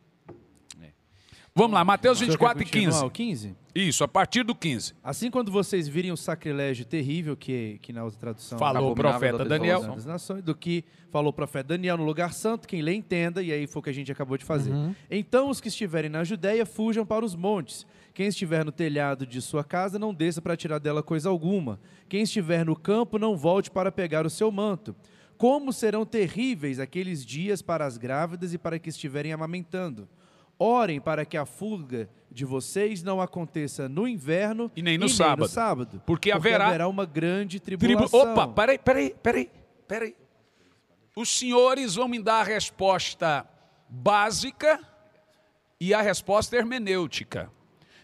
Vamos 1.59 1.75
lá, 1.75 1.85
Mateus 1.85 2.19
O 2.19 2.21
senhor 2.21 2.31
24 2.31 2.63
e 2.63 2.67
quer 2.67 2.85
continuar 2.85 3.01
15. 3.01 3.05
o 3.05 3.11
15? 3.11 3.57
Isso, 3.75 4.05
a 4.05 4.09
partir 4.09 4.45
do 4.45 4.55
15. 4.55 4.95
Assim, 5.03 5.29
quando 5.29 5.51
vocês 5.51 5.89
virem 5.89 6.13
o 6.13 6.17
sacrilégio 6.17 6.85
terrível, 6.85 7.37
que, 7.37 7.81
que 7.83 7.93
na 7.93 8.05
outra 8.05 8.21
tradução... 8.21 8.57
Falou 8.57 8.93
o 8.93 8.95
profeta 8.95 9.39
da 9.39 9.45
Daniel. 9.45 9.97
nações, 10.07 10.41
do 10.41 10.55
que 10.55 10.85
falou 11.11 11.31
o 11.31 11.33
profeta 11.33 11.71
Daniel 11.71 11.97
no 11.97 12.05
lugar 12.05 12.33
santo, 12.33 12.69
quem 12.69 12.81
lê 12.81 12.95
entenda, 12.95 13.43
e 13.43 13.51
aí 13.51 13.67
foi 13.67 13.81
o 13.81 13.83
que 13.83 13.91
a 13.91 13.93
gente 13.93 14.13
acabou 14.13 14.39
de 14.39 14.45
fazer. 14.45 14.73
Então 15.11 15.51
os 15.51 15.61
que 15.61 15.67
estiverem 15.67 16.09
na 16.09 16.23
Judéia 16.23 16.65
fujam 16.65 17.05
para 17.05 17.25
os 17.25 17.35
montes. 17.35 17.85
Quem 18.19 18.27
estiver 18.27 18.65
no 18.65 18.73
telhado 18.73 19.25
de 19.25 19.41
sua 19.41 19.63
casa, 19.63 19.97
não 19.97 20.13
desça 20.13 20.43
para 20.43 20.57
tirar 20.57 20.81
dela 20.81 21.05
coisa 21.05 21.29
alguma. 21.29 21.79
Quem 22.09 22.23
estiver 22.23 22.65
no 22.67 22.75
campo, 22.75 23.17
não 23.17 23.37
volte 23.37 23.71
para 23.71 23.93
pegar 23.93 24.27
o 24.27 24.31
seu 24.31 24.51
manto. 24.51 24.93
Como 25.37 25.73
serão 25.73 26.05
terríveis 26.05 26.81
aqueles 26.81 27.25
dias 27.25 27.63
para 27.63 27.87
as 27.87 27.97
grávidas 27.97 28.53
e 28.53 28.59
para 28.59 28.77
que 28.77 28.89
estiverem 28.89 29.33
amamentando. 29.33 30.09
Orem 30.59 31.01
para 31.01 31.25
que 31.25 31.37
a 31.37 31.47
fuga 31.47 32.11
de 32.29 32.45
vocês 32.45 33.05
não 33.05 33.21
aconteça 33.21 33.89
no 33.89 34.09
inverno 34.09 34.69
E 34.75 34.83
nem 34.83 34.99
no 34.99 35.09
sábado. 35.09 35.47
sábado, 35.49 36.03
Porque 36.05 36.33
haverá- 36.33 36.89
uma 36.89 37.07
grande 37.07 37.61
Tribu... 37.61 37.85
tribulação. 37.85 38.33
Opa, 38.33 38.49
peraí, 38.49 38.79
peraí, 38.81 39.15
peraí, 39.23 39.51
peraí. 39.87 40.17
Os 41.15 41.29
senhores 41.39 41.95
vão 41.95 42.09
me 42.09 42.21
dar 42.21 42.41
a 42.41 42.43
resposta 42.43 43.47
básica 43.89 44.81
e 45.81 45.95
a 45.95 46.03
resposta 46.03 46.57
hermenêutica. 46.57 47.57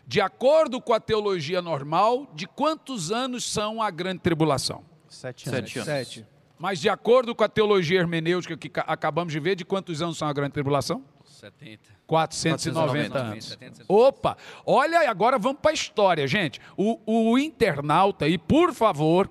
De 0.07 0.21
acordo 0.21 0.81
com 0.81 0.93
a 0.93 1.01
teologia 1.01 1.63
normal, 1.63 2.31
de 2.35 2.47
quantos 2.47 3.11
anos 3.11 3.45
são 3.45 3.81
a 3.83 3.91
grande 3.91 4.21
tribulação? 4.21 4.85
Sete 5.09 5.49
anos. 5.49 5.59
Sete 5.61 5.79
anos. 5.79 5.87
Sete. 5.87 6.27
Mas 6.59 6.81
de 6.81 6.89
acordo 6.89 7.35
com 7.35 7.43
a 7.43 7.49
teologia 7.49 7.99
hermenêutica 8.01 8.57
que 8.57 8.69
ca- 8.69 8.85
acabamos 8.87 9.33
de 9.33 9.41
ver, 9.41 9.55
de 9.57 9.65
quantos 9.65 10.01
anos 10.03 10.17
são 10.19 10.29
a 10.29 10.33
grande 10.33 10.53
tribulação? 10.53 11.03
70. 11.25 11.95
490 12.07 13.11
490 13.11 13.19
anos. 13.19 13.45
70, 13.47 13.77
70. 13.79 13.93
Opa, 13.93 14.37
olha, 14.65 15.09
agora 15.11 15.39
vamos 15.39 15.61
para 15.61 15.71
a 15.71 15.75
história, 15.75 16.27
gente. 16.29 16.61
O, 16.77 16.99
o 17.33 17.39
internauta 17.39 18.27
aí, 18.27 18.37
por 18.39 18.73
favor, 18.75 19.29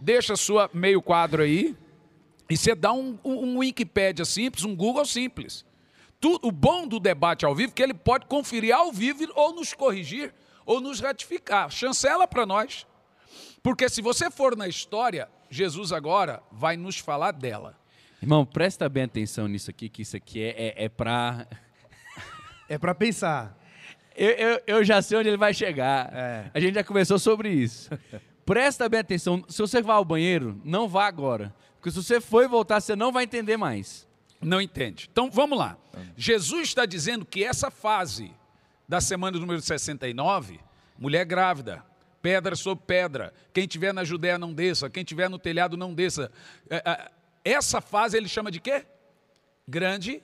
deixa 0.00 0.34
sua 0.36 0.68
meio 0.72 1.00
quadro 1.02 1.42
aí 1.42 1.76
e 2.48 2.56
você 2.56 2.74
dá 2.74 2.92
um, 2.92 3.18
um, 3.24 3.32
um 3.54 3.58
Wikipédia 3.58 4.24
simples, 4.24 4.64
um 4.64 4.74
Google 4.74 5.04
simples. 5.04 5.64
Tu- 6.24 6.40
o 6.42 6.50
bom 6.50 6.88
do 6.88 6.98
debate 6.98 7.44
ao 7.44 7.54
vivo 7.54 7.68
é 7.70 7.74
que 7.74 7.82
ele 7.82 7.92
pode 7.92 8.24
conferir 8.24 8.74
ao 8.74 8.90
vivo 8.90 9.30
ou 9.34 9.54
nos 9.54 9.74
corrigir 9.74 10.32
ou 10.64 10.80
nos 10.80 10.98
ratificar. 10.98 11.70
Chancela 11.70 12.26
para 12.26 12.46
nós. 12.46 12.86
Porque 13.62 13.90
se 13.90 14.00
você 14.00 14.30
for 14.30 14.56
na 14.56 14.66
história, 14.66 15.28
Jesus 15.50 15.92
agora 15.92 16.42
vai 16.50 16.78
nos 16.78 16.96
falar 16.98 17.32
dela. 17.32 17.78
Irmão, 18.22 18.46
presta 18.46 18.88
bem 18.88 19.02
atenção 19.02 19.46
nisso 19.46 19.68
aqui, 19.68 19.90
que 19.90 20.00
isso 20.00 20.16
aqui 20.16 20.42
é, 20.42 20.68
é, 20.68 20.84
é 20.84 20.88
pra. 20.88 21.46
É 22.70 22.78
para 22.78 22.94
pensar. 22.94 23.54
Eu, 24.16 24.30
eu, 24.30 24.60
eu 24.66 24.84
já 24.84 25.02
sei 25.02 25.18
onde 25.18 25.28
ele 25.28 25.36
vai 25.36 25.52
chegar. 25.52 26.10
É. 26.10 26.50
A 26.54 26.58
gente 26.58 26.74
já 26.76 26.82
conversou 26.82 27.18
sobre 27.18 27.50
isso. 27.50 27.90
Presta 28.46 28.88
bem 28.88 29.00
atenção. 29.00 29.44
Se 29.46 29.58
você 29.58 29.82
vai 29.82 29.94
ao 29.96 30.04
banheiro, 30.06 30.58
não 30.64 30.88
vá 30.88 31.06
agora. 31.06 31.54
Porque 31.76 31.90
se 31.90 32.02
você 32.02 32.18
for 32.18 32.42
e 32.42 32.48
voltar, 32.48 32.80
você 32.80 32.96
não 32.96 33.12
vai 33.12 33.24
entender 33.24 33.58
mais. 33.58 34.08
Não 34.44 34.60
entende. 34.60 35.08
Então 35.10 35.30
vamos 35.30 35.58
lá. 35.58 35.76
Jesus 36.16 36.68
está 36.68 36.84
dizendo 36.86 37.24
que 37.24 37.42
essa 37.42 37.70
fase 37.70 38.32
da 38.88 39.00
semana 39.00 39.38
número 39.38 39.60
69, 39.60 40.60
mulher 40.98 41.24
grávida, 41.24 41.84
pedra 42.20 42.54
sobre 42.56 42.84
pedra, 42.86 43.32
quem 43.52 43.66
tiver 43.66 43.92
na 43.92 44.04
Judéia 44.04 44.38
não 44.38 44.52
desça, 44.52 44.88
quem 44.90 45.04
tiver 45.04 45.28
no 45.28 45.38
telhado 45.38 45.76
não 45.76 45.94
desça. 45.94 46.30
É, 46.68 46.76
é, 46.76 47.10
Essa 47.44 47.80
fase 47.80 48.16
ele 48.16 48.28
chama 48.28 48.50
de 48.50 48.60
quê? 48.60 48.84
Grande 49.66 50.22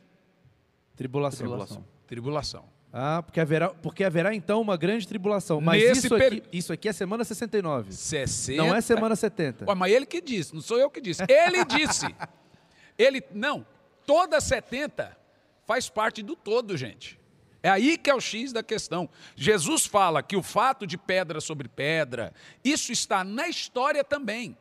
Tribulação. 0.96 1.38
Tribulação. 1.38 1.84
tribulação. 2.06 2.64
Ah, 2.92 3.22
porque 3.22 3.40
haverá, 3.40 3.70
porque 3.70 4.04
haverá 4.04 4.34
então 4.34 4.60
uma 4.60 4.76
grande 4.76 5.08
tribulação. 5.08 5.60
Mas 5.60 5.82
Nesse 5.82 6.06
isso, 6.06 6.14
aqui, 6.14 6.42
isso 6.52 6.72
aqui 6.72 6.88
é 6.88 6.92
semana 6.92 7.24
69. 7.24 7.92
60. 7.92 8.62
Não 8.62 8.74
é 8.74 8.80
semana 8.80 9.16
70. 9.16 9.64
Ué, 9.66 9.74
mas 9.74 9.92
ele 9.92 10.04
que 10.04 10.20
disse, 10.20 10.52
não 10.52 10.60
sou 10.60 10.78
eu 10.78 10.90
que 10.90 11.00
disse. 11.00 11.22
Ele 11.28 11.64
disse. 11.64 12.06
Ele, 12.98 13.22
não, 13.32 13.64
toda 14.10 14.40
70 14.40 15.16
faz 15.64 15.88
parte 15.88 16.20
do 16.20 16.34
todo, 16.34 16.76
gente. 16.76 17.16
É 17.62 17.70
aí 17.70 17.96
que 17.96 18.10
é 18.10 18.14
o 18.14 18.20
X 18.20 18.52
da 18.52 18.60
questão. 18.60 19.08
Jesus 19.36 19.86
fala 19.86 20.20
que 20.20 20.36
o 20.36 20.42
fato 20.42 20.84
de 20.84 20.98
pedra 20.98 21.40
sobre 21.40 21.68
pedra, 21.68 22.34
isso 22.64 22.90
está 22.90 23.22
na 23.22 23.46
história 23.46 24.02
também. 24.02 24.58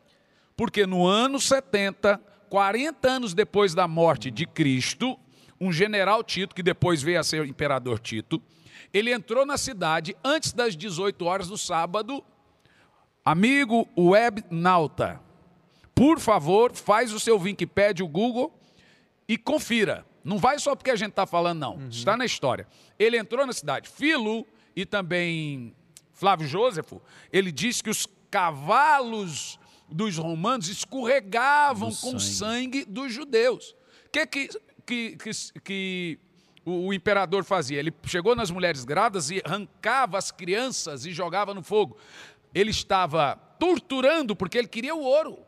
Porque 0.55 0.85
no 0.85 1.03
ano 1.03 1.39
70, 1.39 2.21
40 2.47 3.09
anos 3.09 3.33
depois 3.33 3.73
da 3.73 3.87
morte 3.87 4.29
de 4.29 4.45
Cristo, 4.45 5.19
um 5.59 5.73
general 5.73 6.23
Tito, 6.23 6.53
que 6.53 6.61
depois 6.61 7.01
veio 7.01 7.19
a 7.19 7.23
ser 7.23 7.41
o 7.41 7.45
imperador 7.45 7.97
Tito, 7.97 8.39
ele 8.93 9.11
entrou 9.11 9.47
na 9.47 9.57
cidade 9.57 10.15
antes 10.23 10.53
das 10.53 10.75
18 10.75 11.25
horas 11.25 11.47
do 11.47 11.57
sábado. 11.57 12.23
Amigo 13.25 13.89
webnauta, 13.97 15.19
por 15.95 16.19
favor, 16.19 16.71
faz 16.75 17.11
o 17.11 17.19
seu 17.19 17.39
Wikipedia, 17.39 18.05
o 18.05 18.07
Google 18.07 18.58
e 19.29 19.37
confira. 19.37 20.03
Não 20.23 20.39
vai 20.39 20.57
só 20.57 20.75
porque 20.75 20.89
a 20.89 20.95
gente 20.95 21.11
está 21.11 21.27
falando, 21.27 21.59
não. 21.59 21.87
Está 21.87 22.17
na 22.17 22.25
história. 22.25 22.67
Ele 22.97 23.15
entrou 23.15 23.45
na 23.45 23.53
cidade. 23.53 23.87
Filo 23.87 24.45
e 24.75 24.85
também 24.85 25.75
Flávio 26.11 26.47
Jósefo, 26.47 27.01
ele 27.31 27.51
diz 27.51 27.81
que 27.81 27.89
os 27.89 28.07
cavalos 28.29 29.59
dos 29.87 30.17
romanos 30.17 30.67
escorregavam 30.67 31.93
com 31.95 32.19
sangue. 32.19 32.83
dos 32.85 33.13
judeus. 33.13 33.75
O 34.07 34.09
que, 34.11 34.25
que, 34.25 34.49
que, 34.85 35.15
que, 35.15 35.31
que 35.63 36.19
o, 36.65 36.87
o 36.87 36.93
imperador 36.93 37.43
fazia? 37.43 37.79
Ele 37.79 37.93
chegou 38.05 38.35
nas 38.35 38.51
mulheres 38.51 38.83
grávidas 38.83 39.29
e 39.29 39.41
arrancava 39.45 40.17
as 40.17 40.31
crianças 40.31 41.05
e 41.05 41.11
jogava 41.11 41.53
no 41.53 41.63
fogo. 41.63 41.97
Ele 42.53 42.71
estava 42.71 43.35
torturando 43.59 44.35
porque 44.35 44.57
ele 44.57 44.67
queria 44.67 44.95
o 44.95 45.01
ouro. 45.01 45.39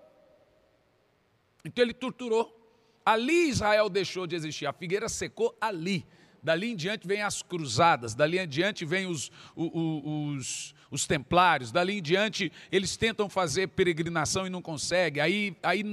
Então 1.66 1.84
ele 1.84 1.94
torturou. 1.94 2.61
Ali 3.06 3.50
Israel 3.50 3.90
deixou 3.90 4.28
de 4.28 4.36
existir. 4.36 4.66
A 4.66 4.74
figueira 4.74 5.10
secou 5.10 5.56
ali. 5.60 6.06
Dali 6.44 6.72
em 6.72 6.76
diante 6.76 7.08
vem 7.08 7.22
as 7.22 7.44
cruzadas, 7.44 8.16
dali 8.16 8.40
em 8.40 8.48
diante 8.48 8.84
vem 8.84 9.06
os, 9.06 9.30
o- 9.56 9.80
o- 9.80 10.28
os, 10.30 10.74
os 10.90 11.06
templários, 11.06 11.72
dali 11.72 12.00
em 12.00 12.02
diante 12.02 12.52
eles 12.72 12.98
tentam 12.98 13.30
fazer 13.30 13.68
peregrinação 13.68 14.48
e 14.48 14.50
não 14.50 14.60
conseguem, 14.60 15.22
aí, 15.22 15.56
aí 15.62 15.84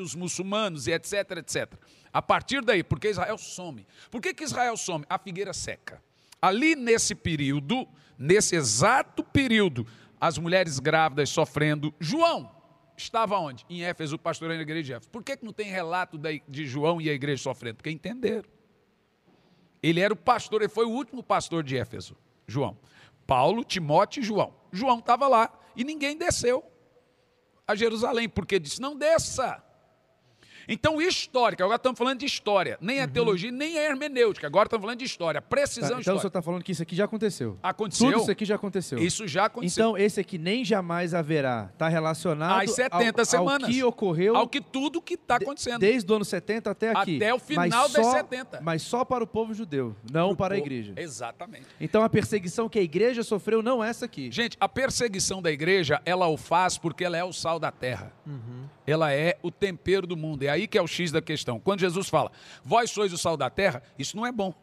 os 0.00 0.14
muçulmanos 0.14 0.86
e 0.86 0.92
etc, 0.92 1.12
etc. 1.36 1.74
A 2.10 2.22
partir 2.22 2.62
daí, 2.64 2.82
porque 2.82 3.08
Israel 3.10 3.36
some. 3.36 3.86
Por 4.10 4.22
que, 4.22 4.32
que 4.32 4.42
Israel 4.42 4.74
some? 4.74 5.04
A 5.06 5.18
figueira 5.18 5.52
seca. 5.52 6.02
Ali 6.40 6.74
nesse 6.74 7.14
período, 7.14 7.86
nesse 8.18 8.56
exato 8.56 9.22
período, 9.22 9.86
as 10.18 10.38
mulheres 10.38 10.78
grávidas 10.78 11.28
sofrendo. 11.28 11.94
João 12.00 12.50
estava 13.02 13.38
onde? 13.38 13.64
Em 13.68 13.82
Éfeso, 13.84 14.18
pastoreando 14.18 14.60
a 14.60 14.62
igreja 14.62 14.82
de 14.82 14.92
Éfeso. 14.94 15.10
Por 15.10 15.22
que, 15.22 15.36
que 15.36 15.44
não 15.44 15.52
tem 15.52 15.70
relato 15.70 16.18
de 16.48 16.66
João 16.66 17.00
e 17.00 17.08
a 17.08 17.12
igreja 17.12 17.42
sofrendo? 17.42 17.76
Porque 17.76 17.90
entenderam. 17.90 18.48
Ele 19.82 20.00
era 20.00 20.12
o 20.12 20.16
pastor, 20.16 20.62
ele 20.62 20.68
foi 20.68 20.84
o 20.84 20.90
último 20.90 21.22
pastor 21.22 21.62
de 21.62 21.76
Éfeso, 21.76 22.16
João. 22.46 22.76
Paulo, 23.26 23.64
Timóteo 23.64 24.20
e 24.20 24.24
João. 24.24 24.54
João 24.72 24.98
estava 24.98 25.26
lá 25.26 25.50
e 25.74 25.84
ninguém 25.84 26.16
desceu 26.16 26.64
a 27.66 27.74
Jerusalém, 27.74 28.28
porque 28.28 28.58
disse: 28.58 28.80
não 28.80 28.96
desça. 28.96 29.62
Então, 30.70 31.02
histórica, 31.02 31.64
agora 31.64 31.76
estamos 31.76 31.98
falando 31.98 32.20
de 32.20 32.26
história, 32.26 32.78
nem 32.80 33.00
é 33.00 33.06
teologia, 33.06 33.50
nem 33.50 33.76
é 33.76 33.86
hermenêutica, 33.86 34.46
agora 34.46 34.66
estamos 34.66 34.84
falando 34.84 34.98
de 35.00 35.04
história, 35.04 35.40
Tá, 35.40 35.48
precisão 35.48 35.86
então 35.86 35.98
o 35.98 36.00
histórica. 36.00 36.20
senhor 36.20 36.28
está 36.28 36.40
falando 36.42 36.62
que 36.62 36.70
isso 36.72 36.82
aqui 36.82 36.94
já 36.94 37.04
aconteceu. 37.06 37.58
Aconteceu? 37.62 38.10
Tudo 38.12 38.22
isso 38.22 38.30
aqui 38.30 38.44
já 38.44 38.54
aconteceu. 38.54 38.98
Isso 39.00 39.26
já 39.26 39.46
aconteceu. 39.46 39.84
Então, 39.84 39.98
esse 39.98 40.20
aqui 40.20 40.38
nem 40.38 40.64
jamais 40.64 41.12
haverá. 41.12 41.70
Está 41.72 41.88
relacionado 41.88 42.62
Às 42.62 42.70
70 42.70 43.20
ao, 43.20 43.24
semanas. 43.24 43.64
ao 43.64 43.70
que 43.70 43.82
ocorreu 43.84 44.36
Ao 44.36 44.46
que 44.46 44.60
tudo 44.60 45.02
que 45.02 45.14
está 45.14 45.36
acontecendo. 45.36 45.80
desde 45.80 46.10
o 46.10 46.14
ano 46.14 46.24
70 46.24 46.70
até 46.70 46.90
aqui. 46.90 47.16
Até 47.16 47.34
o 47.34 47.38
final 47.40 47.68
mas 47.68 47.92
das 47.92 48.06
só, 48.06 48.12
70. 48.12 48.60
Mas 48.62 48.82
só 48.82 49.04
para 49.04 49.24
o 49.24 49.26
povo 49.26 49.52
judeu, 49.52 49.96
não 50.12 50.36
para 50.36 50.54
a 50.54 50.58
Pô, 50.58 50.64
igreja. 50.64 50.92
Exatamente. 50.96 51.66
Então, 51.80 52.04
a 52.04 52.08
perseguição 52.08 52.68
que 52.68 52.78
a 52.78 52.82
igreja 52.82 53.22
sofreu 53.24 53.60
não 53.62 53.82
é 53.82 53.88
essa 53.90 54.04
aqui. 54.04 54.30
Gente, 54.30 54.56
a 54.60 54.68
perseguição 54.68 55.42
da 55.42 55.50
igreja, 55.50 56.00
ela 56.04 56.28
o 56.28 56.36
faz 56.36 56.78
porque 56.78 57.04
ela 57.04 57.16
é 57.16 57.24
o 57.24 57.32
sal 57.32 57.58
da 57.58 57.72
terra. 57.72 58.12
Ela 58.90 59.12
é 59.12 59.38
o 59.42 59.50
tempero 59.50 60.06
do 60.06 60.16
mundo. 60.16 60.42
É 60.42 60.48
aí 60.48 60.66
que 60.66 60.76
é 60.76 60.82
o 60.82 60.86
X 60.86 61.12
da 61.12 61.22
questão. 61.22 61.60
Quando 61.60 61.80
Jesus 61.80 62.08
fala, 62.08 62.32
vós 62.64 62.90
sois 62.90 63.12
o 63.12 63.18
sal 63.18 63.36
da 63.36 63.48
terra, 63.48 63.82
isso 63.98 64.16
não 64.16 64.26
é 64.26 64.32
bom. 64.32 64.54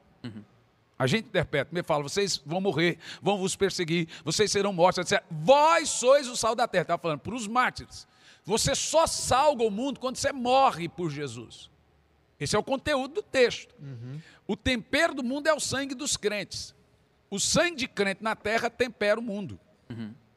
A 0.99 1.05
gente 1.05 1.25
interpreta, 1.25 1.69
me 1.71 1.83
fala, 1.83 2.01
vocês 2.01 2.41
vão 2.43 2.59
morrer, 2.59 2.97
vão 3.21 3.37
vos 3.37 3.55
perseguir, 3.55 4.07
vocês 4.25 4.51
serão 4.51 4.73
mortos, 4.73 5.11
etc. 5.11 5.23
Vós 5.29 5.89
sois 5.89 6.27
o 6.27 6.35
sal 6.35 6.55
da 6.55 6.67
terra. 6.67 6.81
Estava 6.81 7.01
falando 7.01 7.19
para 7.19 7.35
os 7.35 7.47
mártires. 7.47 8.07
Você 8.43 8.73
só 8.73 9.05
salga 9.05 9.63
o 9.63 9.69
mundo 9.69 9.99
quando 9.99 10.15
você 10.15 10.31
morre 10.31 10.89
por 10.89 11.09
Jesus. 11.11 11.69
Esse 12.39 12.55
é 12.55 12.59
o 12.59 12.63
conteúdo 12.63 13.15
do 13.15 13.21
texto. 13.23 13.75
O 14.47 14.55
tempero 14.55 15.13
do 15.13 15.23
mundo 15.23 15.47
é 15.47 15.53
o 15.53 15.59
sangue 15.59 15.93
dos 15.93 16.17
crentes. 16.17 16.73
O 17.29 17.39
sangue 17.39 17.75
de 17.75 17.87
crente 17.87 18.23
na 18.23 18.35
terra 18.35 18.69
tempera 18.69 19.19
o 19.19 19.23
mundo. 19.23 19.59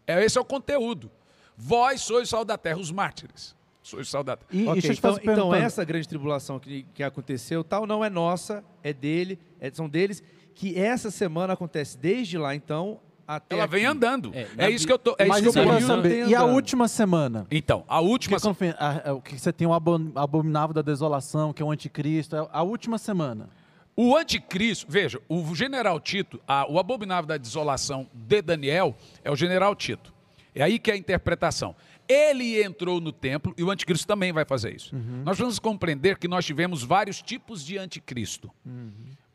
É, 0.07 0.23
esse 0.25 0.37
é 0.37 0.41
o 0.41 0.45
conteúdo. 0.45 1.11
Vós 1.57 2.01
sois 2.01 2.29
o 2.29 2.31
sal 2.31 2.45
da 2.45 2.59
terra, 2.59 2.79
os 2.79 2.91
mártires. 2.91 3.55
Sois 3.83 4.13
o 4.13 4.23
da 4.23 4.37
terra. 4.37 4.49
E, 4.53 4.63
Ok, 4.67 4.73
deixa 4.75 4.89
eu 4.89 4.95
te 4.95 4.99
então, 4.99 5.15
fazer 5.15 5.31
então 5.33 5.55
essa 5.55 5.85
grande 5.85 6.07
tribulação 6.07 6.59
que, 6.59 6.85
que 6.95 7.03
aconteceu, 7.03 7.65
tal, 7.65 7.87
não 7.87 8.05
é 8.05 8.11
nossa, 8.11 8.63
é 8.83 8.93
dele, 8.93 9.39
é- 9.59 9.71
são 9.71 9.89
deles, 9.89 10.23
que 10.55 10.79
essa 10.79 11.11
semana 11.11 11.55
acontece 11.55 11.97
desde 11.97 12.37
lá, 12.37 12.55
então, 12.55 13.01
até 13.27 13.55
Ela 13.55 13.65
aqui. 13.65 13.73
vem 13.77 13.87
andando. 13.87 14.33
É, 14.35 14.47
É, 14.59 14.71
isso 14.71 14.87
que 14.87 14.93
eu 14.93 14.99
tô. 14.99 15.15
É 15.19 15.25
Mas 15.25 15.43
isso 15.43 15.53
que 15.53 15.59
eu 15.59 15.63
eu 15.63 15.71
quero 15.71 15.87
saber. 15.87 16.27
E 16.29 16.35
a 16.35 16.45
última 16.45 16.89
semana? 16.89 17.47
Então, 17.51 17.85
a 17.89 18.01
última. 18.01 18.37
Que, 18.37 18.43
confirma- 18.43 18.77
a- 18.79 19.11
a- 19.11 19.15
o 19.15 19.23
que 19.23 19.39
você 19.39 19.53
tem 19.53 19.67
o 19.67 19.73
abominável 19.73 20.75
da 20.75 20.83
desolação, 20.83 21.53
que 21.53 21.63
é 21.63 21.65
o 21.65 21.71
anticristo, 21.71 22.37
é 22.37 22.47
a 22.53 22.63
última 22.63 22.99
semana. 22.99 23.49
O 23.97 24.17
anticristo, 24.17 24.87
veja, 24.89 25.21
o 25.29 25.55
general 25.55 26.01
Tito, 26.01 26.41
a- 26.47 26.67
o 26.71 26.79
abominável 26.79 27.27
da 27.27 27.37
desolação 27.37 28.07
de 28.13 28.43
Daniel 28.43 28.95
é 29.25 29.31
o 29.31 29.37
general 29.37 29.75
Tito. 29.75 30.13
É 30.55 30.63
aí 30.65 30.79
que 30.81 30.91
é 30.91 30.95
a 30.95 30.97
interpretação. 30.97 31.77
Ele 32.13 32.63
entrou 32.63 33.01
no 33.01 33.13
templo 33.13 33.55
e 33.57 33.63
o 33.63 33.71
anticristo 33.71 34.07
também 34.07 34.33
vai 34.33 34.45
fazer 34.45 34.75
isso. 34.75 34.95
Nós 35.25 35.39
vamos 35.39 35.59
compreender 35.59 36.19
que 36.19 36.27
nós 36.27 36.45
tivemos 36.45 36.83
vários 36.83 37.23
tipos 37.23 37.65
de 37.65 37.79
anticristo. 37.79 38.51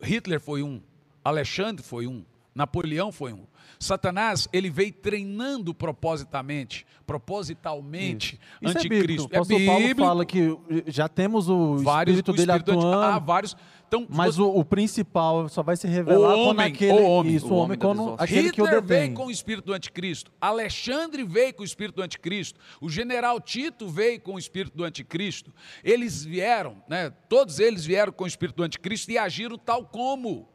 Hitler 0.01 0.39
foi 0.41 0.61
um, 0.61 0.81
Alexandre 1.23 1.81
foi 1.83 2.05
um, 2.05 2.23
Napoleão 2.53 3.11
foi 3.11 3.33
um. 3.33 3.43
Satanás, 3.79 4.47
ele 4.53 4.69
veio 4.69 4.91
treinando 4.93 5.73
propositamente, 5.73 6.85
propositalmente, 7.05 8.39
Isso 8.61 8.77
anticristo. 8.77 8.85
é 8.95 8.99
bíblico. 8.99 9.23
O 9.23 9.25
apóstolo 9.35 9.65
Paulo 9.65 9.95
fala 9.95 10.25
que 10.25 10.57
já 10.87 11.07
temos 11.07 11.49
o 11.49 11.77
vários, 11.77 12.17
espírito 12.17 12.31
o 12.31 12.35
dele 12.35 12.51
espírito 12.51 12.71
anti- 12.71 12.85
atuando, 12.87 13.03
há 13.05 13.19
vários. 13.19 13.57
Então, 14.03 14.15
mas 14.15 14.35
você- 14.35 14.41
o, 14.41 14.59
o 14.59 14.65
principal 14.65 15.47
só 15.49 15.61
vai 15.63 15.75
se 15.77 15.87
revelar 15.87 16.17
O 16.33 16.37
quando 16.37 16.49
homem, 16.49 16.65
aquele... 16.73 16.91
o 16.93 17.03
homem. 17.03 17.35
Isso, 17.35 17.45
O 17.47 17.49
o 17.49 17.53
homem 17.53 17.63
homem, 17.65 17.77
quando 17.79 18.15
aquele 18.19 18.51
que 18.51 18.61
o 18.61 18.65
Hitler 18.65 18.81
detém. 18.81 18.99
veio 19.05 19.13
com 19.13 19.25
o 19.27 19.31
espírito 19.31 19.65
do 19.65 19.73
anticristo, 19.73 20.31
Alexandre 20.39 21.23
veio 21.23 21.53
com 21.53 21.61
o 21.61 21.65
espírito 21.65 21.95
do 21.97 22.01
anticristo, 22.03 22.59
o 22.81 22.89
general 22.89 23.39
Tito 23.39 23.87
veio 23.87 24.19
com 24.21 24.35
o 24.35 24.39
espírito 24.39 24.75
do 24.77 24.83
anticristo. 24.83 25.53
Eles 25.83 26.23
vieram, 26.23 26.77
né, 26.87 27.09
todos 27.29 27.59
eles 27.59 27.85
vieram 27.85 28.11
com 28.11 28.23
o 28.23 28.27
espírito 28.27 28.57
do 28.57 28.63
anticristo 28.63 29.11
e 29.11 29.17
agiram 29.17 29.57
tal 29.57 29.85
como. 29.85 30.47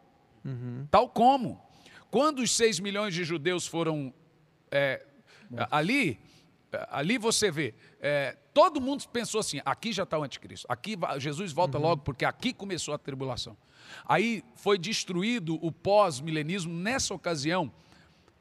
Tal 0.90 1.08
como. 1.08 1.60
Quando 2.10 2.40
os 2.40 2.50
6 2.56 2.80
milhões 2.80 3.14
de 3.14 3.22
judeus 3.24 3.66
foram 3.66 4.12
é, 4.70 5.04
ali, 5.70 6.18
ali 6.90 7.18
você 7.18 7.50
vê, 7.50 7.74
é, 8.00 8.36
todo 8.54 8.80
mundo 8.80 9.04
pensou 9.08 9.40
assim: 9.40 9.60
aqui 9.64 9.92
já 9.92 10.02
está 10.04 10.18
o 10.18 10.22
anticristo, 10.22 10.66
aqui 10.68 10.96
Jesus 11.18 11.52
volta 11.52 11.78
logo, 11.78 12.02
porque 12.02 12.24
aqui 12.24 12.52
começou 12.52 12.94
a 12.94 12.98
tribulação. 12.98 13.56
Aí 14.06 14.42
foi 14.56 14.78
destruído 14.78 15.58
o 15.64 15.72
pós-milenismo 15.72 16.72
nessa 16.72 17.12
ocasião, 17.14 17.72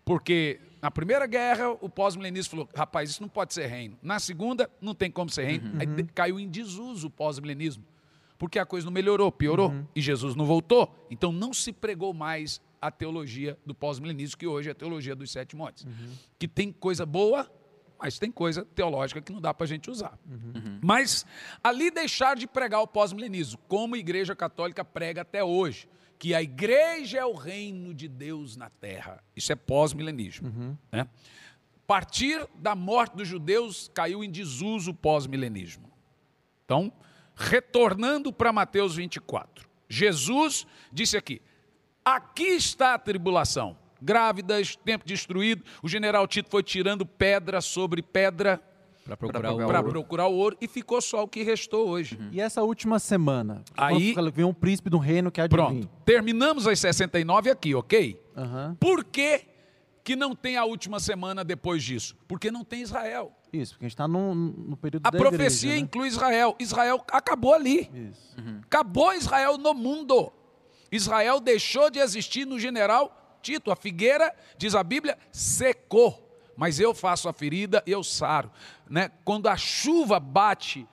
porque 0.06 0.60
na 0.81 0.89
primeira 0.89 1.26
guerra 1.27 1.69
o 1.81 1.89
pós-milenismo 1.89 2.51
falou: 2.51 2.69
rapaz, 2.76 3.10
isso 3.10 3.22
não 3.22 3.30
pode 3.30 3.53
ser 3.53 3.68
reino. 3.68 3.97
Na 4.01 4.19
segunda, 4.19 4.69
não 4.81 4.93
tem 4.93 5.11
como 5.11 5.30
ser 5.30 5.45
reino. 5.45 5.80
Aí 5.80 5.85
de- 5.85 6.03
caiu 6.06 6.39
em 6.39 6.47
desuso 6.49 7.07
o 7.07 7.10
pós-milenismo, 7.10 7.84
porque 8.38 8.57
a 8.60 8.65
coisa 8.65 8.85
não 8.85 8.91
melhorou, 8.93 9.31
piorou, 9.31 9.73
e 9.95 10.01
Jesus 10.01 10.35
não 10.35 10.45
voltou. 10.45 10.93
Então 11.10 11.31
não 11.31 11.53
se 11.53 11.72
pregou 11.72 12.14
mais 12.14 12.61
a 12.81 12.89
teologia 12.89 13.57
do 13.65 13.76
pós-milenismo, 13.76 14.38
que 14.38 14.47
hoje 14.47 14.69
é 14.69 14.72
a 14.72 14.76
teologia 14.76 15.14
dos 15.15 15.31
sete 15.31 15.56
montes. 15.56 15.85
Que 16.38 16.47
tem 16.47 16.72
coisa 16.72 17.06
boa, 17.06 17.49
mas 17.99 18.17
tem 18.17 18.31
coisa 18.31 18.63
teológica 18.63 19.21
que 19.21 19.31
não 19.31 19.41
dá 19.41 19.53
para 19.53 19.65
a 19.65 19.67
gente 19.67 19.89
usar. 19.91 20.17
Mas 20.81 21.26
ali 21.63 21.91
deixar 21.91 22.35
de 22.35 22.47
pregar 22.47 22.81
o 22.81 22.88
pós-milenismo, 22.88 23.59
como 23.67 23.95
a 23.95 23.97
Igreja 23.97 24.35
Católica 24.35 24.85
prega 24.85 25.21
até 25.21 25.43
hoje, 25.43 25.88
que 26.17 26.35
a 26.35 26.43
igreja 26.43 27.19
é 27.19 27.26
o 27.26 27.34
reino 27.34 27.93
de 27.93 28.07
Deus 28.07 28.57
na 28.57 28.69
terra. 28.69 29.23
Isso 29.35 29.51
é 29.53 29.55
pós-milenismo. 29.55 30.77
Né? 30.91 31.07
Partir 31.88 32.45
da 32.55 32.76
morte 32.76 33.15
dos 33.15 33.27
judeus 33.27 33.89
caiu 33.93 34.23
em 34.23 34.30
desuso 34.30 34.91
o 34.91 34.93
pós-milenismo. 34.93 35.89
Então, 36.65 36.91
retornando 37.35 38.31
para 38.34 38.53
Mateus 38.53 38.95
24, 38.95 39.67
Jesus 39.88 40.67
disse 40.91 41.17
aqui: 41.17 41.41
aqui 42.03 42.43
está 42.43 42.93
a 42.93 42.99
tribulação. 42.99 43.77
Grávidas, 44.01 44.76
tempo 44.77 45.05
destruído. 45.05 45.63
O 45.84 45.88
general 45.88 46.27
Tito 46.27 46.49
foi 46.49 46.63
tirando 46.63 47.05
pedra 47.05 47.61
sobre 47.61 48.01
pedra 48.01 48.61
Para 49.05 49.17
procurar 49.17 49.51
ouro. 49.51 49.89
procurar 49.89 50.27
o 50.27 50.34
ouro 50.35 50.57
e 50.61 50.67
ficou 50.67 51.01
só 51.01 51.23
o 51.23 51.27
que 51.27 51.43
restou 51.43 51.88
hoje. 51.89 52.17
E 52.31 52.39
essa 52.39 52.61
última 52.63 52.99
semana? 52.99 53.63
Aí- 53.76 54.15
vem 54.34 54.45
um 54.45 54.53
príncipe 54.53 54.89
do 54.89 54.97
reino 54.97 55.31
que 55.31 55.41
de 55.41 55.49
Pronto. 55.49 55.89
Terminamos 56.05 56.67
as 56.67 56.80
69 56.80 57.49
aqui, 57.49 57.76
ok? 57.76 58.21
Aham. 58.35 58.77
Por 58.80 59.03
que, 59.03 59.45
que 60.03 60.15
não 60.15 60.35
tem 60.35 60.57
a 60.57 60.63
última 60.65 60.99
semana 60.99 61.43
depois 61.43 61.84
disso? 61.84 62.15
Porque 62.27 62.49
não 62.51 62.63
tem 62.63 62.81
Israel. 62.81 63.31
Isso, 63.51 63.73
porque 63.73 63.85
a 63.85 63.88
gente 63.88 63.93
está 63.95 64.07
no, 64.07 64.35
no 64.35 64.77
período 64.77 65.05
A 65.05 65.09
da 65.09 65.17
profecia 65.17 65.69
igreja, 65.69 65.76
né? 65.76 65.77
inclui 65.80 66.07
Israel. 66.07 66.55
Israel 66.59 67.03
acabou 67.11 67.53
ali. 67.53 67.89
Isso. 67.93 68.35
Acabou 68.63 69.11
Israel 69.13 69.57
no 69.57 69.73
mundo. 69.73 70.31
Israel 70.91 71.39
deixou 71.39 71.89
de 71.89 71.99
existir 71.99 72.45
no 72.45 72.59
general 72.59 73.18
Tito. 73.41 73.72
A 73.72 73.76
figueira, 73.76 74.34
diz 74.57 74.76
a 74.76 74.84
Bíblia, 74.84 75.18
secou. 75.32 76.26
Mas 76.56 76.80
eu 76.80 76.94
faço 76.94 77.30
a 77.30 77.34
ferida 77.34 77.82
e 77.86 77.91
eu 77.91 78.03
saro. 78.03 78.52
Né? 78.90 79.10
Quando 79.24 79.48
a 79.48 79.56
chuva 79.56 80.20
bate 80.20 80.86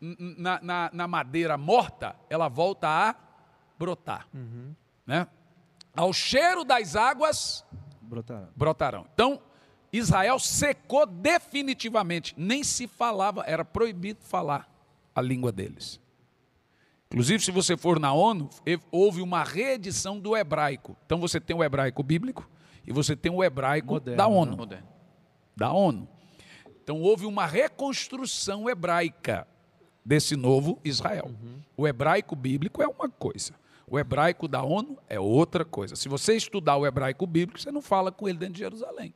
na, 0.00 0.60
na- 0.60 0.90
na 0.92 1.06
madeira 1.06 1.56
morta, 1.56 2.16
ela 2.28 2.48
volta 2.48 2.88
a 2.88 3.14
brotar. 3.78 4.26
Né? 5.06 5.26
Ao 5.94 6.12
cheiro 6.12 6.64
das 6.64 6.96
águas, 6.96 7.64
Brotaram. 8.00 8.48
brotarão. 8.56 9.06
Então, 9.14 9.40
Israel 9.92 10.38
secou 10.40 11.06
definitivamente. 11.06 12.34
Nem 12.36 12.64
se 12.64 12.88
falava, 12.88 13.44
era 13.46 13.64
proibido 13.64 14.20
falar 14.24 14.68
a 15.14 15.20
língua 15.20 15.52
deles. 15.52 16.00
Inclusive, 17.12 17.44
se 17.44 17.50
você 17.50 17.76
for 17.76 18.00
na 18.00 18.10
ONU, 18.12 18.48
houve 18.90 19.20
uma 19.20 19.44
reedição 19.44 20.18
do 20.18 20.34
hebraico. 20.34 20.96
Então, 21.04 21.20
você 21.20 21.38
tem 21.38 21.54
o 21.54 21.62
hebraico 21.62 22.02
bíblico 22.02 22.48
e 22.86 22.92
você 22.92 23.14
tem 23.14 23.30
o 23.30 23.44
hebraico 23.44 23.94
Moderno, 23.94 24.16
da 24.16 24.28
né? 24.28 24.34
ONU. 24.34 24.56
Moderno. 24.56 24.88
Da 25.54 25.72
ONU. 25.72 26.08
Então, 26.82 27.02
houve 27.02 27.26
uma 27.26 27.44
reconstrução 27.44 28.68
hebraica 28.68 29.46
desse 30.02 30.34
novo 30.36 30.80
Israel. 30.82 31.30
O 31.76 31.86
hebraico 31.86 32.34
bíblico 32.34 32.82
é 32.82 32.88
uma 32.88 33.10
coisa. 33.10 33.52
O 33.86 33.98
hebraico 33.98 34.48
da 34.48 34.62
ONU 34.62 34.96
é 35.06 35.20
outra 35.20 35.66
coisa. 35.66 35.94
Se 35.94 36.08
você 36.08 36.34
estudar 36.34 36.78
o 36.78 36.86
hebraico 36.86 37.26
bíblico, 37.26 37.60
você 37.60 37.70
não 37.70 37.82
fala 37.82 38.10
com 38.10 38.26
ele 38.26 38.38
dentro 38.38 38.54
de 38.54 38.60
Jerusalém, 38.60 39.14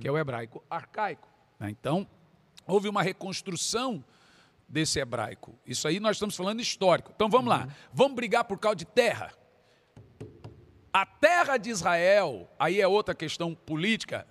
que 0.00 0.06
é 0.06 0.12
o 0.12 0.16
hebraico 0.16 0.62
arcaico. 0.70 1.28
né? 1.58 1.68
Então, 1.70 2.06
houve 2.68 2.88
uma 2.88 3.02
reconstrução 3.02 4.04
desse 4.72 4.98
hebraico. 4.98 5.54
Isso 5.66 5.86
aí 5.86 6.00
nós 6.00 6.16
estamos 6.16 6.34
falando 6.34 6.60
histórico. 6.60 7.12
Então 7.14 7.28
vamos 7.28 7.50
lá. 7.50 7.68
Vamos 7.92 8.14
brigar 8.14 8.44
por 8.44 8.58
causa 8.58 8.76
de 8.76 8.86
terra. 8.86 9.30
A 10.90 11.04
terra 11.04 11.58
de 11.58 11.68
Israel, 11.68 12.50
aí 12.58 12.80
é 12.80 12.88
outra 12.88 13.14
questão 13.14 13.54
política, 13.54 14.26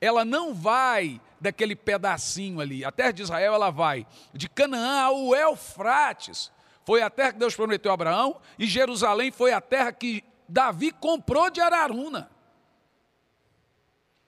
ela 0.00 0.24
não 0.24 0.52
vai 0.52 1.20
daquele 1.40 1.76
pedacinho 1.76 2.60
ali. 2.60 2.84
A 2.84 2.90
terra 2.90 3.12
de 3.12 3.22
Israel, 3.22 3.54
ela 3.54 3.70
vai 3.70 4.04
de 4.32 4.48
Canaã 4.48 5.02
ao 5.02 5.34
Eufrates. 5.34 6.52
Foi 6.84 7.00
a 7.00 7.08
terra 7.08 7.32
que 7.32 7.38
Deus 7.38 7.54
prometeu 7.54 7.90
a 7.90 7.94
Abraão, 7.94 8.40
e 8.58 8.66
Jerusalém 8.66 9.30
foi 9.30 9.52
a 9.52 9.60
terra 9.60 9.92
que 9.92 10.22
Davi 10.48 10.90
comprou 10.90 11.50
de 11.50 11.60
Araruna. 11.60 12.30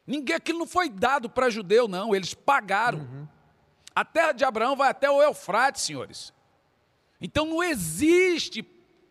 Ninguém, 0.07 0.37
aquilo 0.37 0.61
não 0.61 0.67
foi 0.67 0.89
dado 0.89 1.29
para 1.29 1.51
judeu, 1.51 1.89
não, 1.89 2.15
eles 2.15 2.35
pagaram. 2.35 3.29
A 3.97 4.05
terra 4.05 4.33
de 4.33 4.45
Abraão 4.45 4.77
vai 4.77 4.91
até 4.91 5.11
o 5.11 5.23
Eufrates, 5.23 5.83
senhores. 5.83 6.33
Então 7.21 7.47
não 7.47 7.65
existe, 7.65 8.63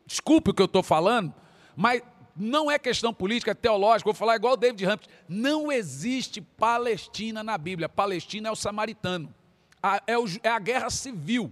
desculpe 0.06 0.52
o 0.52 0.54
que 0.54 0.62
eu 0.62 0.68
estou 0.68 0.84
falando, 0.84 1.34
mas 1.76 2.04
não 2.36 2.70
é 2.70 2.78
questão 2.78 3.12
política, 3.14 3.52
é 3.52 3.56
teológica, 3.56 4.08
vou 4.08 4.14
falar 4.14 4.36
igual 4.36 4.54
o 4.54 4.58
David 4.58 4.86
Humphrey. 4.86 5.10
Não 5.28 5.72
existe 5.72 6.40
Palestina 6.40 7.44
na 7.44 7.58
Bíblia. 7.58 7.90
Palestina 7.90 8.50
é 8.50 8.52
o 8.52 8.56
samaritano. 8.56 9.34
A- 9.82 10.02
é, 10.06 10.18
o 10.18 10.26
é 10.44 10.50
a 10.50 10.60
guerra 10.60 10.90
civil. 10.92 11.52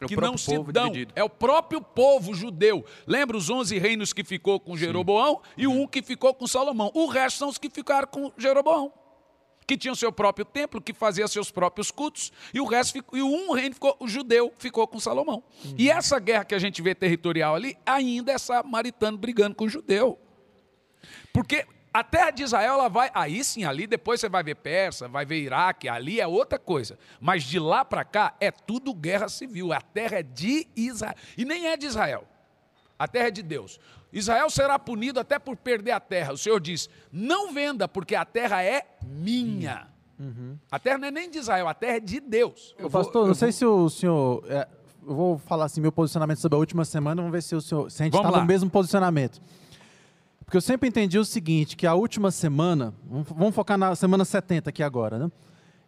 É 0.00 0.04
o 0.04 0.08
que 0.08 0.14
próprio 0.14 0.30
não 0.32 0.38
se 0.38 0.54
povo 0.54 0.70
dão. 0.72 0.84
dividido. 0.90 1.12
É 1.16 1.24
o 1.24 1.30
próprio 1.30 1.80
povo 1.80 2.34
judeu. 2.34 2.84
Lembra 3.06 3.36
os 3.36 3.48
11 3.48 3.78
reinos 3.78 4.12
que 4.12 4.22
ficou 4.22 4.60
com 4.60 4.76
Jeroboão 4.76 5.40
e 5.56 5.66
o 5.66 5.72
um 5.72 5.86
que 5.86 6.02
ficou 6.02 6.34
com 6.34 6.46
Salomão. 6.46 6.90
O 6.94 7.06
resto 7.06 7.38
são 7.38 7.48
os 7.48 7.56
que 7.58 7.70
ficaram 7.70 8.06
com 8.06 8.30
Jeroboão. 8.36 8.92
Que 9.68 9.76
tinham 9.76 9.94
seu 9.94 10.10
próprio 10.10 10.46
templo, 10.46 10.80
que 10.80 10.94
fazia 10.94 11.28
seus 11.28 11.50
próprios 11.50 11.90
cultos, 11.90 12.32
e 12.54 12.60
o 12.60 12.64
resto 12.64 12.94
ficou, 12.94 13.18
e 13.18 13.22
um 13.22 13.52
reino 13.52 13.74
ficou, 13.74 13.94
o 14.00 14.08
judeu 14.08 14.50
ficou 14.58 14.88
com 14.88 14.98
Salomão. 14.98 15.44
E 15.76 15.90
essa 15.90 16.18
guerra 16.18 16.46
que 16.46 16.54
a 16.54 16.58
gente 16.58 16.80
vê 16.80 16.94
territorial 16.94 17.54
ali, 17.54 17.76
ainda 17.84 18.32
é 18.32 18.38
samaritano 18.38 19.18
brigando 19.18 19.54
com 19.54 19.66
o 19.66 19.68
judeu. 19.68 20.18
Porque 21.34 21.66
a 21.92 22.02
terra 22.02 22.30
de 22.30 22.44
Israel, 22.44 22.74
ela 22.74 22.88
vai. 22.88 23.10
Aí 23.12 23.44
sim, 23.44 23.64
ali 23.64 23.86
depois 23.86 24.20
você 24.20 24.28
vai 24.28 24.42
ver 24.42 24.54
Persa, 24.54 25.06
vai 25.06 25.26
ver 25.26 25.38
Iraque, 25.40 25.86
ali 25.86 26.18
é 26.18 26.26
outra 26.26 26.58
coisa. 26.58 26.98
Mas 27.20 27.42
de 27.42 27.58
lá 27.58 27.84
para 27.84 28.04
cá 28.04 28.34
é 28.40 28.50
tudo 28.50 28.94
guerra 28.94 29.28
civil. 29.28 29.72
A 29.72 29.82
terra 29.82 30.20
é 30.20 30.22
de 30.22 30.66
Israel. 30.74 31.14
E 31.36 31.44
nem 31.44 31.66
é 31.66 31.76
de 31.76 31.84
Israel. 31.84 32.26
A 32.98 33.06
terra 33.06 33.28
é 33.28 33.30
de 33.30 33.42
Deus. 33.42 33.78
Israel 34.12 34.50
será 34.50 34.78
punido 34.78 35.20
até 35.20 35.38
por 35.38 35.56
perder 35.56 35.92
a 35.92 36.00
terra. 36.00 36.32
O 36.32 36.38
Senhor 36.38 36.60
diz: 36.60 36.88
não 37.12 37.52
venda, 37.52 37.86
porque 37.86 38.14
a 38.14 38.24
terra 38.24 38.62
é 38.62 38.84
minha. 39.02 39.86
A 40.70 40.78
terra 40.78 40.98
não 40.98 41.08
é 41.08 41.10
nem 41.10 41.30
de 41.30 41.38
Israel, 41.38 41.68
a 41.68 41.74
terra 41.74 41.96
é 41.98 42.00
de 42.00 42.18
Deus. 42.18 42.74
Ô, 42.82 42.90
pastor, 42.90 43.26
não 43.26 43.34
sei 43.34 43.52
se 43.52 43.64
o 43.64 43.88
senhor. 43.88 44.44
é, 44.48 44.66
eu 45.06 45.14
vou 45.14 45.38
falar 45.38 45.66
assim, 45.66 45.80
meu 45.80 45.92
posicionamento 45.92 46.38
sobre 46.38 46.56
a 46.56 46.58
última 46.58 46.84
semana, 46.84 47.22
vamos 47.22 47.32
ver 47.32 47.42
se, 47.42 47.54
o 47.54 47.60
senhor, 47.60 47.90
se 47.90 48.02
a 48.02 48.04
gente 48.04 48.16
está 48.16 48.30
no 48.30 48.44
mesmo 48.44 48.68
posicionamento. 48.68 49.40
Porque 50.44 50.56
eu 50.56 50.60
sempre 50.60 50.88
entendi 50.88 51.18
o 51.18 51.24
seguinte, 51.24 51.76
que 51.76 51.86
a 51.86 51.94
última 51.94 52.30
semana, 52.30 52.92
vamos, 53.04 53.28
vamos 53.28 53.54
focar 53.54 53.78
na 53.78 53.94
semana 53.94 54.24
70 54.24 54.70
aqui 54.70 54.82
agora, 54.82 55.18
né? 55.18 55.30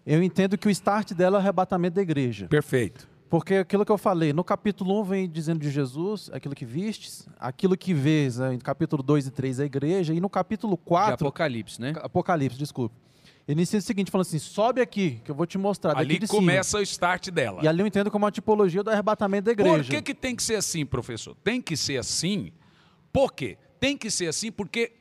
Eu 0.07 0.23
entendo 0.23 0.57
que 0.57 0.69
o 0.69 0.71
start 0.71 1.13
dela 1.13 1.37
é 1.37 1.39
o 1.39 1.41
arrebatamento 1.41 1.97
da 1.97 2.03
igreja. 2.03 2.47
Perfeito. 2.47 3.09
Porque 3.31 3.55
aquilo 3.55 3.87
que 3.87 3.93
eu 3.93 3.97
falei, 3.97 4.33
no 4.33 4.43
capítulo 4.43 5.01
1 5.03 5.05
vem 5.05 5.31
dizendo 5.31 5.61
de 5.61 5.71
Jesus, 5.71 6.29
aquilo 6.33 6.53
que 6.53 6.65
vistes, 6.65 7.29
aquilo 7.39 7.77
que 7.77 7.95
vês, 7.95 8.39
né, 8.39 8.59
capítulo 8.61 9.05
2 9.05 9.29
e 9.29 9.31
3 9.31 9.61
a 9.61 9.65
igreja, 9.65 10.13
e 10.13 10.21
no 10.21 10.29
capítulo 10.29 10.77
De 10.77 10.83
4, 10.85 11.15
Apocalipse, 11.29 11.81
né? 11.81 11.95
Apocalipse, 12.03 12.59
desculpe. 12.59 12.97
Ele 13.47 13.63
ensina 13.63 13.79
o 13.79 13.83
seguinte, 13.83 14.11
falando 14.11 14.27
assim, 14.27 14.39
sobe 14.41 14.81
aqui, 14.81 15.21
que 15.25 15.31
eu 15.31 15.35
vou 15.35 15.47
te 15.47 15.57
mostrar 15.57 15.97
Ali 15.97 16.19
de 16.19 16.27
começa 16.27 16.79
o 16.79 16.83
start 16.83 17.31
dela. 17.31 17.59
cima. 17.59 17.65
E 17.65 17.69
ali 17.69 17.81
eu 17.81 17.87
entendo 17.87 18.11
como 18.11 18.25
uma 18.25 18.33
tipologia 18.33 18.83
do 18.83 18.91
arrebatamento 18.91 19.45
da 19.45 19.53
igreja. 19.53 19.85
Por 19.85 19.91
que, 19.91 20.03
que 20.03 20.15
tem 20.15 20.35
que 20.35 20.43
ser 20.43 20.57
assim, 20.57 20.85
professor? 20.85 21.37
Tem 21.43 21.63
que 21.63 21.77
ser 21.77 21.99
assim. 21.99 22.53
Por 23.13 23.33
quê? 23.33 23.57
Tem 23.79 23.97
que 23.97 24.11
ser 24.11 24.27
assim 24.27 24.51
porque 24.51 24.93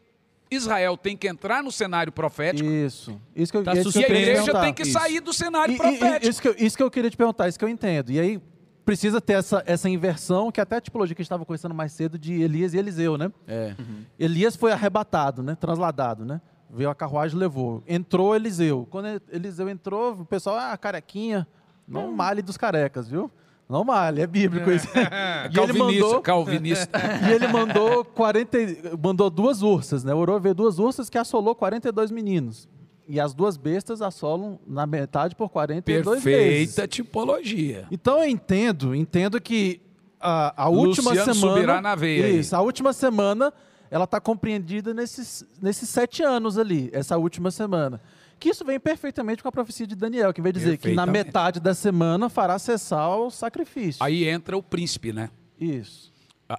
Israel 0.52 0.98
tem 0.98 1.16
que 1.16 1.28
entrar 1.28 1.62
no 1.64 1.72
cenário 1.72 2.12
profético 2.12 2.68
Isso. 2.70 3.20
Isso 3.36 3.52
que 3.52 3.58
eu, 3.58 3.64
Tá 3.64 3.74
isso 3.74 3.92
que 3.92 4.00
e 4.00 4.02
eu 4.02 4.06
a 4.06 4.08
queria 4.08 4.26
te 4.26 4.30
igreja 4.42 4.62
tem 4.62 4.74
que 4.74 4.82
Isso. 4.84 4.92
sair 4.94 5.20
do 5.20 5.32
cenário 5.34 5.72
E- 5.74 5.76
e- 5.76 5.78
profético. 5.78 6.30
isso, 6.30 6.42
que 6.42 6.48
eu, 6.48 6.56
isso 6.58 6.78
que 6.78 6.84
eu 6.84 6.90
queria 6.92 7.10
te 7.10 7.18
perguntar, 7.18 7.48
isso 7.48 7.60
que 7.60 7.64
eu 7.66 7.70
entendo. 7.70 8.12
E 8.12 8.20
aí 8.20 8.42
precisa 8.84 9.22
ter 9.22 9.34
essa, 9.34 9.62
essa 9.68 9.88
inversão, 9.88 10.52
que 10.52 10.60
até 10.60 10.78
a 10.78 10.82
tipologia 10.82 11.14
que 11.16 11.22
a 11.22 11.24
gente 11.24 11.28
estava 11.28 11.46
conversando 11.46 11.76
mais 11.76 11.92
cedo 11.92 12.18
de 12.18 12.42
Elias 12.42 12.74
e 12.74 12.78
Eliseu, 12.78 13.18
né? 13.18 13.32
É. 13.48 13.76
Elias 14.18 14.56
foi 14.56 14.72
arrebatado, 14.72 15.44
né? 15.44 15.56
Transladado, 15.56 16.26
né? 16.26 16.42
Veio 16.72 16.90
a 16.90 16.96
carruagem 16.96 17.38
e 17.38 17.40
levou. 17.40 17.84
Entrou 17.88 18.36
Eliseu. 18.36 18.88
Quando 18.90 19.08
E- 19.08 19.22
Eliseu 19.32 19.70
entrou, 19.70 20.14
o 20.14 20.26
pessoal, 20.26 20.56
ah, 20.58 20.76
carequinha. 20.78 21.48
Não 21.88 22.12
male 22.12 22.42
dos 22.42 22.58
carecas, 22.58 23.08
viu? 23.08 23.30
Não 23.70 23.84
male, 23.84 24.22
é 24.22 24.28
bíblico 24.28 24.72
isso. 24.72 24.88
e 24.98 25.00
ele 25.00 25.54
Calvinista, 25.54 26.04
mandou, 26.04 26.22
calvinista. 26.22 27.00
e 27.30 27.34
ele 27.34 27.48
mandou 27.48 28.04
40, 28.04 28.58
e- 28.58 28.78
mandou 29.02 29.30
duas 29.30 29.62
ursas, 29.62 30.04
né? 30.04 30.12
Orou 30.14 30.40
ver 30.40 30.56
duas 30.56 30.80
ursas 30.80 31.08
que 31.08 31.18
assolou 31.20 31.54
42 31.54 32.10
meninos. 32.10 32.68
E 33.08 33.20
as 33.20 33.34
duas 33.34 33.58
bestas 33.58 34.02
assolam 34.02 34.60
na 34.68 34.88
metade 34.88 35.36
por 35.36 35.50
42 35.50 36.24
vezes. 36.24 36.24
Perfeita 36.24 36.88
tipologia. 36.88 37.86
Então 37.92 38.20
eu 38.20 38.30
entendo, 38.30 38.96
entendo 38.96 39.40
que 39.40 39.82
a, 40.20 40.64
a 40.64 40.70
última 40.70 41.12
Luciano 41.12 41.34
semana. 41.34 41.54
subirá 41.56 41.82
na 41.82 41.96
veia 41.96 42.26
aí. 42.26 42.40
Isso, 42.40 42.56
a 42.56 42.62
última 42.62 42.92
semana 42.92 43.54
ela 43.92 44.04
está 44.04 44.20
compreendida 44.20 44.94
nesses, 44.94 45.46
nesses 45.62 45.90
sete 45.90 46.22
anos 46.22 46.58
ali, 46.58 46.90
essa 46.94 47.18
última 47.18 47.50
semana. 47.52 48.00
Que 48.40 48.50
isso 48.50 48.64
vem 48.64 48.80
perfeitamente 48.80 49.42
com 49.44 49.50
a 49.50 49.52
profecia 49.52 49.86
de 49.86 49.96
Daniel, 49.96 50.34
que 50.34 50.42
vai 50.42 50.52
dizer 50.52 50.78
que 50.78 50.94
na 50.94 51.06
metade 51.06 51.60
da 51.60 51.74
semana 51.74 52.30
fará 52.30 52.58
cessar 52.58 53.18
o 53.18 53.30
sacrifício. 53.30 54.04
Aí 54.04 54.24
entra 54.28 54.58
o 54.58 54.64
príncipe, 54.64 55.12
né? 55.12 55.30
Isso. 55.60 56.12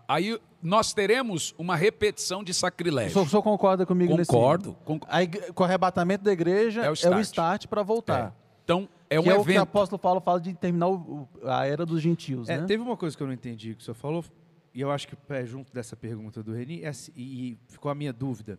Aí 0.07 0.39
nós 0.63 0.93
teremos 0.93 1.55
uma 1.59 1.75
repetição 1.75 2.45
de 2.45 2.53
O 2.53 2.55
sacrilégio. 2.55 3.13
senhor, 3.13 3.27
o 3.27 3.29
senhor 3.31 3.43
concorda 3.43 3.87
comigo 3.87 4.15
nesse... 4.17 4.31
Concordo. 4.31 4.77
conc- 4.85 5.05
A 5.09 5.23
igre- 5.23 5.53
com 5.53 5.63
o 5.63 5.67
arrebatamento 5.67 6.23
da 6.23 6.33
igreja 6.33 6.83
É 6.83 6.89
o 6.89 6.93
é 6.93 6.95
start. 6.95 7.23
start 7.25 7.67
para 7.67 7.83
voltar. 7.83 8.27
É. 8.27 8.33
Então, 8.63 8.89
é 9.09 9.19
um 9.19 9.23
que 9.25 9.29
é 9.31 9.33
o 9.33 9.37
que 9.37 9.41
o 9.41 9.51
evento. 9.51 9.63
apóstolo 9.63 9.99
Paulo 9.99 10.21
fala 10.21 10.39
de 10.41 10.53
terminar 10.55 10.89
o- 10.89 11.27
a 11.45 11.67
era 11.67 11.85
dos 11.87 12.01
gentios, 12.03 12.49
É, 12.49 12.59
né? 12.59 12.67
Teve 12.67 12.83
uma 12.83 12.97
coisa 12.97 13.17
que 13.17 13.23
eu 13.23 13.27
não 13.27 13.35
entendi 13.35 13.75
que 13.75 13.81
o 13.81 13.85
senhor 13.85 13.95
falou, 13.97 14.25
e 14.73 14.81
eu 14.81 14.91
acho 14.93 15.09
que 15.09 15.17
é 15.31 15.45
junto 15.47 15.73
dessa 15.73 15.97
pergunta 15.97 16.41
do 16.43 16.53
Reni, 16.53 16.83
é 16.85 16.89
assim, 16.89 17.11
e, 17.17 17.23
e 17.53 17.59
ficou 17.67 17.91
a 17.91 17.95
minha 17.95 18.13
dúvida. 18.13 18.59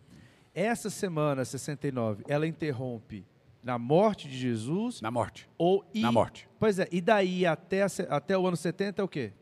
Essa 0.54 0.90
semana 0.90 1.44
69, 1.44 2.24
ela 2.28 2.46
interrompe 2.46 3.24
na 3.62 3.78
morte 3.78 4.28
de 4.28 4.36
Jesus 4.36 5.00
Na 5.00 5.10
morte. 5.10 5.48
ou 5.56 5.84
e, 5.94 6.00
Na 6.00 6.12
morte. 6.12 6.48
Pois 6.58 6.78
é, 6.78 6.88
e 6.92 7.00
daí 7.00 7.46
até, 7.46 7.82
a 7.82 7.86
até 8.10 8.36
o 8.36 8.46
ano 8.46 8.56
70 8.56 9.00
é 9.00 9.04
o 9.04 9.08
quê? 9.08 9.32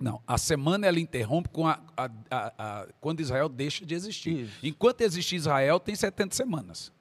Não, 0.00 0.20
a 0.26 0.36
semana 0.38 0.86
ela 0.86 0.98
interrompe 0.98 1.48
com 1.50 1.66
a, 1.66 1.80
a- 1.96 2.10
a- 2.30 2.88
quando 3.00 3.20
Israel 3.20 3.48
deixa 3.48 3.84
de 3.86 3.94
existir. 3.94 4.44
Isso. 4.44 4.58
Enquanto 4.62 5.00
existe 5.02 5.36
Israel, 5.36 5.78
tem 5.78 5.94
70 5.94 6.34
semanas. 6.34 6.92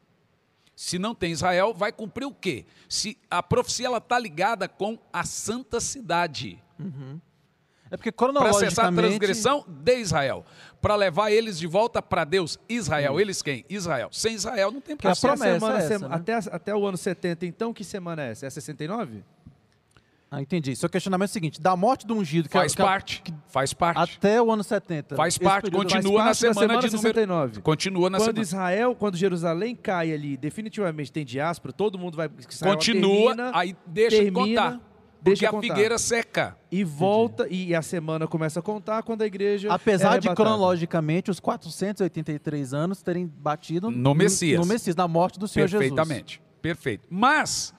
Se 0.75 0.97
não 0.99 1.13
tem 1.13 1.31
Israel, 1.31 1.73
vai 1.73 1.91
cumprir 1.91 2.25
o 2.25 2.33
quê? 2.33 2.65
Se 2.89 3.17
a 3.29 3.41
profecia 3.43 3.95
está 3.95 4.17
ligada 4.17 4.67
com 4.67 4.97
a 5.11 5.23
santa 5.23 5.79
cidade. 5.79 6.61
É 7.93 7.97
porque 7.97 8.11
Para 8.11 8.27
cronologicamente... 8.33 8.69
cessar 8.71 8.85
a 8.87 8.91
transgressão 8.91 9.65
de 9.67 9.95
Israel. 9.99 10.43
Para 10.81 10.95
levar 10.95 11.31
eles 11.31 11.59
de 11.59 11.67
volta 11.67 12.01
para 12.01 12.23
Deus. 12.23 12.57
Israel. 12.67 13.19
Eles 13.19 13.41
quem? 13.43 13.63
Israel. 13.69 14.09
Sem 14.11 14.33
Israel 14.33 14.71
não 14.71 14.81
tem 14.81 14.97
Que 14.97 15.07
a 15.07 15.11
Até 15.11 15.19
processo. 15.21 15.37
promessa 15.43 15.59
semana, 15.59 15.75
é 15.75 15.77
essa, 15.85 15.87
sema- 15.99 16.09
né? 16.09 16.15
até, 16.15 16.33
a- 16.33 16.55
até 16.55 16.75
o 16.75 16.85
ano 16.87 16.97
70, 16.97 17.45
então, 17.45 17.71
que 17.71 17.83
semana 17.83 18.23
é 18.23 18.31
essa? 18.31 18.47
É 18.47 18.49
69? 18.49 19.23
Ah, 20.31 20.41
entendi. 20.41 20.75
Seu 20.75 20.89
questionamento 20.89 21.29
é 21.29 21.29
o 21.29 21.33
seguinte, 21.33 21.61
da 21.61 21.75
morte 21.75 22.07
do 22.07 22.15
ungido... 22.15 22.49
que 22.49 22.57
é- 22.57 22.61
Faz 22.61 22.73
que 22.73 22.81
é- 22.81 22.85
parte. 22.85 23.23
Faz 23.49 23.71
parte. 23.71 24.15
Até 24.17 24.41
o 24.41 24.51
ano 24.51 24.63
70. 24.63 25.15
Faz 25.15 25.37
parte, 25.37 25.65
período- 25.65 25.83
continua 25.83 26.23
Faz 26.23 26.23
na 26.23 26.25
parte 26.25 26.41
da 26.41 26.53
semana 26.61 26.79
de 26.81 26.87
número- 26.87 27.01
69. 27.13 27.61
Continua 27.61 28.09
na 28.09 28.17
quando 28.17 28.25
semana. 28.25 28.41
Israel, 28.41 28.95
quando 28.95 29.15
Jerusalém 29.15 29.75
cai 29.75 30.11
ali, 30.11 30.35
definitivamente 30.35 31.11
tem 31.11 31.23
diáspora, 31.23 31.71
todo 31.71 31.99
mundo 31.99 32.17
vai... 32.17 32.27
Israel 32.49 32.73
Continua, 32.73 33.35
termina, 33.35 33.51
aí 33.53 33.75
deixa 33.85 34.17
de 34.17 34.31
termina, 34.31 34.61
contar. 34.71 34.92
Porque 35.23 35.39
deixa 35.39 35.47
a 35.47 35.51
contar. 35.51 35.67
figueira 35.67 35.97
seca. 35.97 36.57
E 36.69 36.83
volta, 36.83 37.47
e 37.49 37.73
a 37.73 37.81
semana 37.81 38.27
começa 38.27 38.59
a 38.59 38.63
contar 38.63 39.03
quando 39.03 39.21
a 39.21 39.25
igreja. 39.25 39.71
Apesar 39.71 40.17
é 40.17 40.19
de 40.19 40.29
cronologicamente 40.33 41.31
os 41.31 41.39
483 41.39 42.73
anos 42.73 43.01
terem 43.01 43.25
batido 43.25 43.89
No 43.89 44.13
Messias. 44.13 44.59
no 44.59 44.65
Messias, 44.65 44.95
na 44.95 45.07
morte 45.07 45.39
do 45.39 45.47
Senhor 45.47 45.67
Jesus. 45.67 45.89
Perfeitamente. 45.89 46.41
Perfeito. 46.61 47.07
Mas 47.09 47.73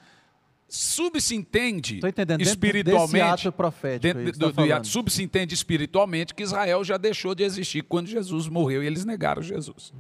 subsintende. 0.66 2.00
Dentro 2.00 2.42
espiritualmente. 2.42 3.12
desse 3.12 3.46
ato 3.48 3.52
profético 3.52 4.02
dentro 4.02 4.20
aí 4.20 4.32
que 4.32 4.38
do, 4.38 4.52
tá 4.52 4.78
do 4.78 4.86
subsintende 4.86 5.54
espiritualmente 5.54 6.34
que 6.34 6.42
Israel 6.42 6.82
já 6.82 6.96
deixou 6.96 7.34
de 7.34 7.44
existir 7.44 7.82
quando 7.82 8.08
Jesus 8.08 8.48
morreu 8.48 8.82
e 8.82 8.86
eles 8.86 9.04
negaram 9.04 9.42
Jesus. 9.42 9.92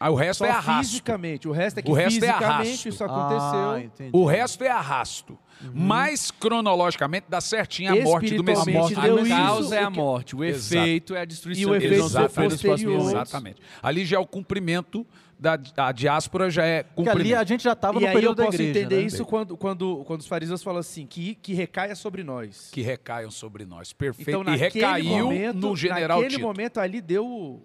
Aí 0.00 0.10
o 0.10 0.14
resto 0.14 0.38
Só 0.40 0.46
é 0.46 0.50
arrasto. 0.50 0.90
fisicamente. 0.90 1.48
O 1.48 1.52
resto 1.52 1.78
é 1.78 1.82
que 1.82 1.90
O 1.90 1.94
resto 1.94 2.08
é 2.08 2.20
fisicamente 2.20 2.44
arrasto. 2.44 2.88
isso 2.88 3.04
aconteceu. 3.04 4.06
Ah. 4.06 4.10
O 4.12 4.24
resto 4.24 4.64
é 4.64 4.70
arrasto. 4.70 5.38
Mas 5.74 6.30
cronologicamente 6.30 7.26
dá 7.28 7.40
certinho 7.40 7.92
a 7.92 8.04
morte 8.04 8.36
do 8.36 8.44
Messias. 8.44 8.96
A 8.96 9.00
deu 9.02 9.16
morte 9.16 9.32
A 9.32 9.36
isso, 9.36 9.46
causa 9.46 9.74
é 9.76 9.82
a 9.82 9.90
morte, 9.90 10.36
o 10.36 10.44
Exato. 10.44 10.82
efeito 10.84 11.14
é 11.16 11.20
a 11.20 11.24
destruição. 11.24 11.62
E 11.62 11.66
o 11.66 11.74
efeito 11.74 12.16
anos. 12.16 13.08
Exatamente. 13.08 13.60
Ali 13.82 14.04
já 14.04 14.18
é 14.18 14.20
o 14.20 14.26
cumprimento 14.26 15.04
da 15.36 15.58
a 15.76 15.92
diáspora 15.92 16.48
já 16.50 16.64
é 16.64 16.82
Porque 16.84 17.08
ali 17.08 17.18
cumprimento. 17.18 17.40
a 17.40 17.44
gente 17.44 17.62
já 17.64 17.72
estava 17.72 17.98
E 17.98 18.00
no 18.02 18.06
aí 18.06 18.12
eu 18.12 18.16
período 18.20 18.36
da 18.38 18.44
posso 18.46 18.56
igreja. 18.56 18.78
entender 18.80 18.96
né? 18.96 19.02
isso 19.02 19.24
quando, 19.24 19.56
quando, 19.56 20.04
quando 20.04 20.20
os 20.20 20.26
fariseus 20.26 20.62
falam 20.62 20.80
assim, 20.80 21.06
que, 21.06 21.34
que 21.36 21.54
recaia 21.54 21.94
sobre 21.96 22.22
nós. 22.24 22.68
que 22.72 22.80
recaiam 22.82 23.30
sobre 23.30 23.64
nós. 23.64 23.92
Perfeito. 23.92 24.30
Então, 24.30 24.42
e 24.42 24.44
naquele 24.46 24.64
recaiu 24.84 25.24
momento, 25.26 25.56
no 25.56 25.76
general 25.76 26.18
naquele 26.18 26.36
Tito. 26.36 26.46
momento 26.46 26.78
ali 26.80 27.00
deu 27.00 27.62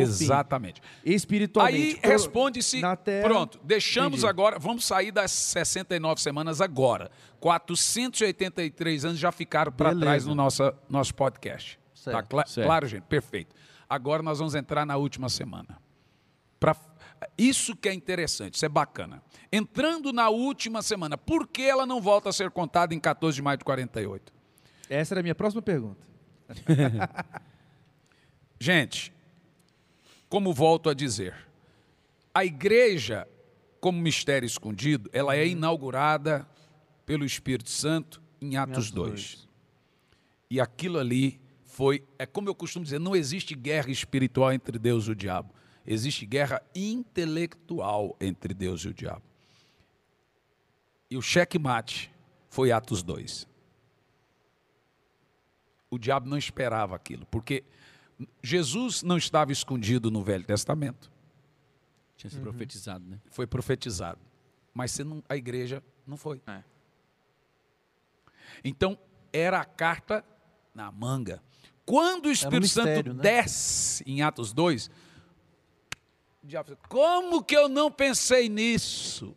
Exatamente. 0.00 0.80
fim. 0.80 1.10
Espiritualmente. 1.12 2.00
Aí 2.04 2.10
responde-se, 2.10 2.80
pronto, 3.22 3.58
deixamos 3.64 4.18
Entendi. 4.20 4.26
agora, 4.30 4.58
vamos 4.58 4.84
sair 4.84 5.10
das 5.10 5.30
69 5.30 6.20
semanas 6.20 6.60
agora. 6.60 7.10
483 7.40 9.04
anos 9.04 9.18
já 9.18 9.30
ficaram 9.32 9.72
para 9.72 9.94
trás 9.94 10.24
no 10.26 10.34
nosso, 10.34 10.72
nosso 10.88 11.14
podcast. 11.14 11.78
Tá 12.04 12.12
Certo. 12.12 12.28
cla- 12.28 12.46
Certo. 12.46 12.66
claro, 12.66 12.86
gente? 12.86 13.02
Perfeito. 13.04 13.54
Agora 13.88 14.22
nós 14.22 14.38
vamos 14.38 14.54
entrar 14.54 14.84
na 14.86 14.96
última 14.96 15.28
semana. 15.28 15.78
Pra, 16.58 16.74
isso 17.36 17.74
que 17.76 17.88
é 17.88 17.94
interessante, 17.94 18.54
isso 18.54 18.64
é 18.64 18.68
bacana. 18.68 19.22
Entrando 19.52 20.12
na 20.12 20.28
última 20.28 20.82
semana, 20.82 21.16
por 21.18 21.46
que 21.46 21.62
ela 21.62 21.84
não 21.86 22.00
volta 22.00 22.28
a 22.28 22.32
ser 22.32 22.50
contada 22.50 22.94
em 22.94 23.00
14 23.00 23.36
de 23.36 23.42
maio 23.42 23.58
de 23.58 23.64
48? 23.64 24.32
Essa 24.88 25.14
era 25.14 25.20
a 25.20 25.22
minha 25.22 25.34
próxima 25.34 25.62
pergunta. 25.62 26.04
Gente, 28.58 29.12
como 30.28 30.52
volto 30.52 30.88
a 30.88 30.94
dizer, 30.94 31.34
a 32.34 32.44
igreja, 32.44 33.26
como 33.80 34.00
mistério 34.00 34.46
escondido, 34.46 35.08
ela 35.12 35.36
é 35.36 35.46
inaugurada 35.46 36.46
pelo 37.04 37.24
Espírito 37.24 37.70
Santo 37.70 38.20
em 38.40 38.56
Atos 38.56 38.76
Atos 38.76 38.90
2. 38.90 39.10
dois. 39.10 39.48
E 40.50 40.60
aquilo 40.60 40.98
ali 40.98 41.40
foi, 41.64 42.04
é 42.18 42.26
como 42.26 42.48
eu 42.48 42.54
costumo 42.54 42.84
dizer, 42.84 42.98
não 42.98 43.14
existe 43.14 43.54
guerra 43.54 43.90
espiritual 43.90 44.52
entre 44.52 44.78
Deus 44.78 45.06
e 45.06 45.10
o 45.12 45.14
diabo. 45.14 45.54
Existe 45.86 46.26
guerra 46.26 46.60
intelectual 46.74 48.16
entre 48.20 48.52
Deus 48.54 48.80
e 48.82 48.88
o 48.88 48.94
diabo. 48.94 49.22
E 51.10 51.16
o 51.16 51.22
checkmate 51.22 52.10
foi 52.48 52.72
Atos 52.72 53.02
2. 53.02 53.46
O 55.88 55.98
diabo 55.98 56.28
não 56.28 56.36
esperava 56.36 56.96
aquilo, 56.96 57.24
porque 57.26 57.62
Jesus 58.42 59.02
não 59.02 59.16
estava 59.18 59.52
escondido 59.52 60.10
no 60.10 60.22
Velho 60.22 60.44
Testamento, 60.44 61.10
Tinha 62.16 62.30
sido 62.30 62.42
profetizado, 62.42 63.04
né? 63.06 63.20
foi 63.30 63.46
profetizado. 63.46 64.18
Mas 64.72 64.98
não- 64.98 65.22
a 65.28 65.36
igreja 65.36 65.82
não 66.06 66.16
foi. 66.16 66.40
É. 66.46 66.62
Então, 68.64 68.98
era 69.32 69.60
a 69.60 69.64
carta 69.64 70.24
na 70.74 70.90
manga. 70.90 71.42
Quando 71.84 72.26
o 72.26 72.30
Espírito 72.30 72.62
mistério, 72.62 73.12
Santo 73.12 73.16
né? 73.16 73.22
desce 73.22 74.02
em 74.06 74.22
Atos 74.22 74.52
2, 74.52 74.90
o 76.42 76.46
diabo 76.46 76.68
fala, 76.70 76.78
como 76.88 77.42
que 77.44 77.56
eu 77.56 77.68
não 77.68 77.90
pensei 77.90 78.48
nisso? 78.48 79.34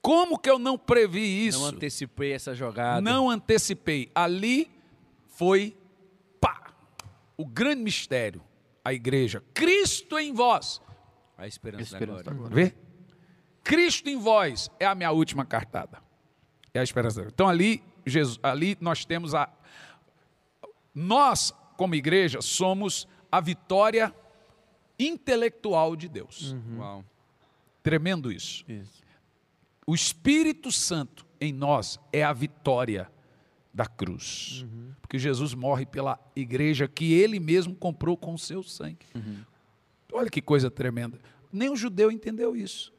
Como 0.00 0.36
que 0.38 0.50
eu 0.50 0.58
não 0.58 0.76
previ 0.76 1.46
isso? 1.46 1.60
Não 1.60 1.66
antecipei 1.66 2.32
essa 2.32 2.54
jogada. 2.54 3.00
Não 3.00 3.30
antecipei. 3.30 4.10
Ali 4.14 4.68
foi 5.28 5.76
o 7.42 7.44
grande 7.44 7.82
mistério, 7.82 8.40
a 8.84 8.92
igreja. 8.92 9.42
Cristo 9.52 10.16
em 10.16 10.32
vós. 10.32 10.80
A 11.36 11.44
esperança, 11.44 11.82
Esperança 11.82 12.22
da 12.22 12.30
da 12.30 12.36
glória. 12.36 12.54
Vê? 12.54 12.74
Cristo 13.64 14.08
em 14.08 14.16
vós 14.16 14.70
é 14.78 14.86
a 14.86 14.94
minha 14.94 15.10
última 15.10 15.44
cartada. 15.44 16.00
É 16.72 16.78
a 16.78 16.84
esperança. 16.84 17.16
da 17.16 17.22
glória. 17.22 17.34
Então 17.34 17.48
ali, 17.48 17.82
Jesus, 18.06 18.38
ali 18.44 18.78
nós 18.80 19.04
temos 19.04 19.34
a 19.34 19.52
nós 20.94 21.52
como 21.76 21.96
igreja 21.96 22.40
somos 22.40 23.08
a 23.30 23.40
vitória 23.40 24.14
intelectual 24.96 25.96
de 25.96 26.08
Deus. 26.08 26.54
Uau. 26.76 27.04
Tremendo 27.82 28.30
isso. 28.30 28.64
Isso. 28.68 29.02
O 29.84 29.96
Espírito 29.96 30.70
Santo 30.70 31.26
em 31.40 31.52
nós 31.52 31.98
é 32.12 32.22
a 32.22 32.32
vitória 32.32 33.10
da 33.72 33.86
cruz. 33.86 34.66
Porque 35.00 35.18
Jesus 35.18 35.54
morre 35.54 35.86
pela 35.86 36.18
igreja 36.36 36.86
que 36.86 37.12
ele 37.14 37.40
mesmo 37.40 37.74
comprou 37.74 38.16
com 38.16 38.34
o 38.34 38.38
seu 38.38 38.62
sangue. 38.62 39.06
Olha 40.12 40.28
que 40.28 40.42
coisa 40.42 40.70
tremenda. 40.70 41.18
Nem 41.52 41.70
o 41.70 41.76
judeu 41.76 42.10
entendeu 42.10 42.54
isso. 42.56 42.92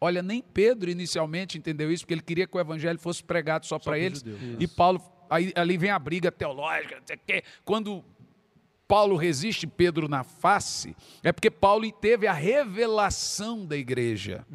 Olha, 0.00 0.22
nem 0.22 0.42
Pedro 0.42 0.90
inicialmente 0.90 1.56
entendeu 1.56 1.90
isso, 1.90 2.04
porque 2.04 2.14
ele 2.14 2.22
queria 2.22 2.46
que 2.46 2.56
o 2.56 2.60
evangelho 2.60 2.98
fosse 2.98 3.24
pregado 3.24 3.66
só, 3.66 3.78
para 3.78 3.98
eles. 3.98 4.24
E 4.58 4.66
Paulo, 4.68 5.00
aí, 5.30 5.52
ali 5.56 5.78
vem 5.78 5.90
a 5.90 5.98
briga 5.98 6.30
teológica. 6.30 7.02
Quando 7.64 8.04
Paulo 8.86 9.16
resiste 9.16 9.66
Pedro 9.66 10.06
na 10.06 10.22
face, 10.22 10.94
é 11.22 11.32
porque 11.32 11.50
Paulo 11.50 11.90
teve 11.92 12.26
a 12.26 12.32
revelação 12.32 13.64
da 13.64 13.76
igreja 13.76 14.46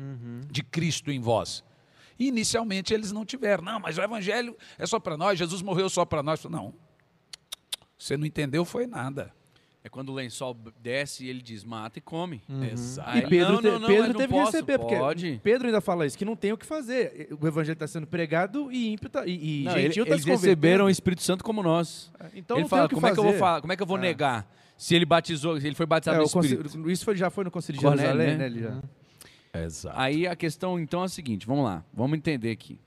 de 0.49 0.63
Cristo 0.63 1.11
em 1.11 1.19
vós. 1.19 1.63
E 2.21 2.27
inicialmente 2.27 2.93
eles 2.93 3.11
não 3.11 3.25
tiveram. 3.25 3.63
Não, 3.63 3.79
mas 3.79 3.97
o 3.97 4.01
evangelho 4.01 4.55
é 4.77 4.85
só 4.85 4.99
para 4.99 5.17
nós, 5.17 5.39
Jesus 5.39 5.61
morreu 5.63 5.89
só 5.89 6.05
para 6.05 6.21
nós. 6.21 6.43
Não. 6.45 6.73
Você 7.97 8.15
não 8.17 8.25
entendeu, 8.25 8.63
foi 8.65 8.85
nada. 8.85 9.33
É 9.83 9.89
quando 9.89 10.09
o 10.09 10.13
lençol 10.13 10.55
desce 10.79 11.25
e 11.25 11.29
ele 11.29 11.41
diz, 11.41 11.63
mata 11.63 11.97
e 11.97 12.01
come. 12.01 12.43
Exato. 12.71 13.09
Aí 13.09 13.23
E 13.23 13.27
Pedro, 13.27 13.53
não, 13.53 13.61
te- 13.61 13.67
não, 13.67 13.79
não, 13.79 13.87
Pedro 13.87 14.13
teve 14.13 14.27
posso. 14.33 14.51
que 14.51 14.57
receber, 14.57 14.77
porque 14.77 14.95
Pode. 14.95 15.41
Pedro 15.43 15.67
ainda 15.67 15.81
fala 15.81 16.05
isso, 16.05 16.15
que 16.15 16.23
não 16.23 16.35
tem 16.35 16.53
o 16.53 16.57
que 16.57 16.65
fazer. 16.67 17.29
O 17.41 17.47
evangelho 17.47 17.73
está 17.73 17.87
sendo 17.87 18.05
pregado 18.05 18.71
e 18.71 18.93
ímpio 18.93 19.09
tá, 19.09 19.25
e, 19.25 19.61
e 19.61 19.63
Não, 19.63 19.71
gentil 19.73 20.03
ele- 20.03 20.13
está 20.13 20.15
eles 20.15 20.25
receberam 20.25 20.85
o 20.85 20.89
Espírito 20.91 21.23
Santo 21.23 21.43
como 21.43 21.63
nós. 21.63 22.11
Então 22.35 22.57
ele 22.57 22.61
não 22.63 22.69
fala, 22.69 22.81
tem 22.83 22.85
o 22.85 22.89
que 22.89 22.95
como 22.95 23.07
é 23.07 23.11
que 23.13 23.19
eu 23.19 23.23
fazer. 23.23 23.37
vou 23.37 23.39
falar? 23.39 23.61
Como 23.61 23.73
é 23.73 23.75
que 23.75 23.81
eu 23.81 23.87
vou 23.87 23.97
É. 23.97 24.01
negar? 24.01 24.47
Se 24.77 24.93
ele 24.93 25.05
batizou, 25.05 25.59
se 25.59 25.65
ele 25.65 25.75
foi 25.75 25.87
batizado 25.87 26.17
É, 26.17 26.19
no 26.19 26.25
Espírito. 26.25 26.91
isso 26.91 27.03
foi, 27.03 27.15
já 27.15 27.31
foi 27.31 27.43
no 27.43 27.49
Concílio 27.51 27.79
de 27.79 27.85
Cornélio, 27.85 28.11
Jerusalém, 28.21 28.37
né? 28.37 28.69
né? 28.69 28.81
Exato. 29.53 29.99
Aí 29.99 30.27
a 30.27 30.35
questão 30.35 30.79
então 30.79 31.01
é 31.01 31.05
a 31.05 31.09
seguinte, 31.09 31.45
vamos 31.45 31.65
lá, 31.65 31.83
vamos 31.93 32.17
entender 32.17 32.51
aqui. 32.51 32.79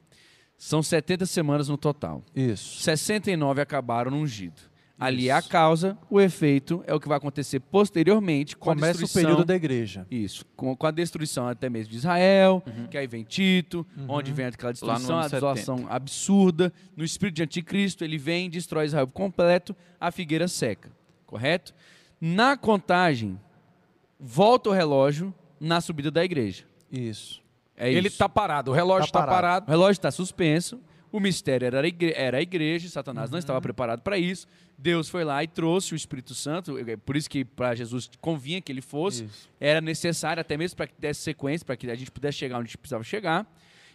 São 0.57 0.83
70 0.83 1.27
semanas 1.27 1.69
no 1.69 1.77
total. 1.77 2.23
Isso. 2.35 2.81
69 2.81 3.61
acabaram 3.61 4.11
no 4.11 4.19
ungido. 4.19 4.61
Ali 4.99 5.29
é 5.29 5.33
a 5.33 5.43
causa, 5.43 5.99
o 6.09 6.21
efeito 6.21 6.83
é 6.87 6.95
o 6.95 7.01
que 7.01 7.09
vai 7.09 7.19
acontecer 7.19 7.59
posteriormente 7.59 8.57
com 8.57 8.71
a 8.71 8.75
Começa 8.75 8.99
o 8.99 9.03
destruição. 9.03 9.31
período 9.31 9.45
da 9.45 9.57
igreja. 9.57 10.07
Isso, 10.09 10.47
com, 10.57 10.75
com 10.77 10.87
a 10.87 10.91
destruição 10.93 11.49
até 11.49 11.69
mesmo 11.69 11.91
de 11.91 11.97
Israel, 11.97 12.63
que 12.91 12.97
aí 12.97 13.07
vem 13.07 13.25
Tito, 13.25 13.85
onde 14.09 14.33
vem 14.33 14.47
aquela 14.47 14.73
destruição, 14.73 15.19
a 15.19 15.27
desolação 15.27 15.87
absurda. 15.91 16.73
No 16.97 17.05
espírito 17.05 17.35
de 17.37 17.43
anticristo, 17.43 18.05
ele 18.05 18.17
vem, 18.17 18.49
destrói 18.49 18.87
Israel 18.87 19.09
por 19.09 19.15
completo, 19.15 19.75
a 20.01 20.13
figueira 20.13 20.47
seca, 20.47 20.91
correto? 21.27 21.75
Na 22.21 22.57
contagem, 22.57 23.39
volta 24.19 24.71
o 24.71 24.73
relógio 24.73 25.35
na 25.65 25.81
subida 25.81 26.11
da 26.11 26.25
igreja. 26.25 26.65
Isso. 26.91 27.43
É 27.77 27.89
Ele 27.91 28.07
isso. 28.07 28.15
está 28.17 28.29
parado, 28.29 28.71
o 28.71 28.75
relógio 28.75 29.11
Tá 29.11 29.21
está 29.21 29.27
parado. 29.33 29.67
O 29.67 29.71
relógio 29.71 29.93
está 29.99 30.11
suspenso. 30.11 30.81
O 31.11 31.21
mistério 31.21 31.67
era 31.67 31.81
a 31.81 31.87
igre- 31.87 32.13
era 32.17 32.39
a 32.39 32.41
igreja, 32.43 32.89
Satanás 32.89 33.31
não 33.31 33.37
Uhum. 33.37 33.41
estava 33.41 33.61
preparado 33.61 34.01
para 34.03 34.19
isso. 34.19 34.47
Deus 34.77 35.09
foi 35.09 35.23
lá 35.25 35.43
e 35.45 35.47
trouxe 35.47 35.95
o 35.95 35.97
Espírito 35.97 36.35
Santo. 36.35 36.77
é 36.77 36.97
Por 36.97 37.17
isso 37.17 37.31
que 37.31 37.45
para 37.45 37.73
Jesus 37.75 38.11
convinha 38.21 38.61
que 38.61 38.71
ele 38.73 38.81
fosse. 38.83 39.25
Isso. 39.25 39.49
Era 39.61 39.81
necessário 39.81 40.41
até 40.41 40.57
mesmo 40.57 40.77
para 40.77 40.89
que 40.89 40.95
desse 40.99 41.21
sequência, 41.23 41.65
para 41.65 41.77
que 41.77 41.89
a 41.89 41.95
gente 41.95 42.11
pudesse 42.11 42.39
chegar 42.39 42.57
onde 42.57 42.65
a 42.65 42.67
gente 42.67 42.79
precisava 42.79 43.05
chegar. 43.05 43.47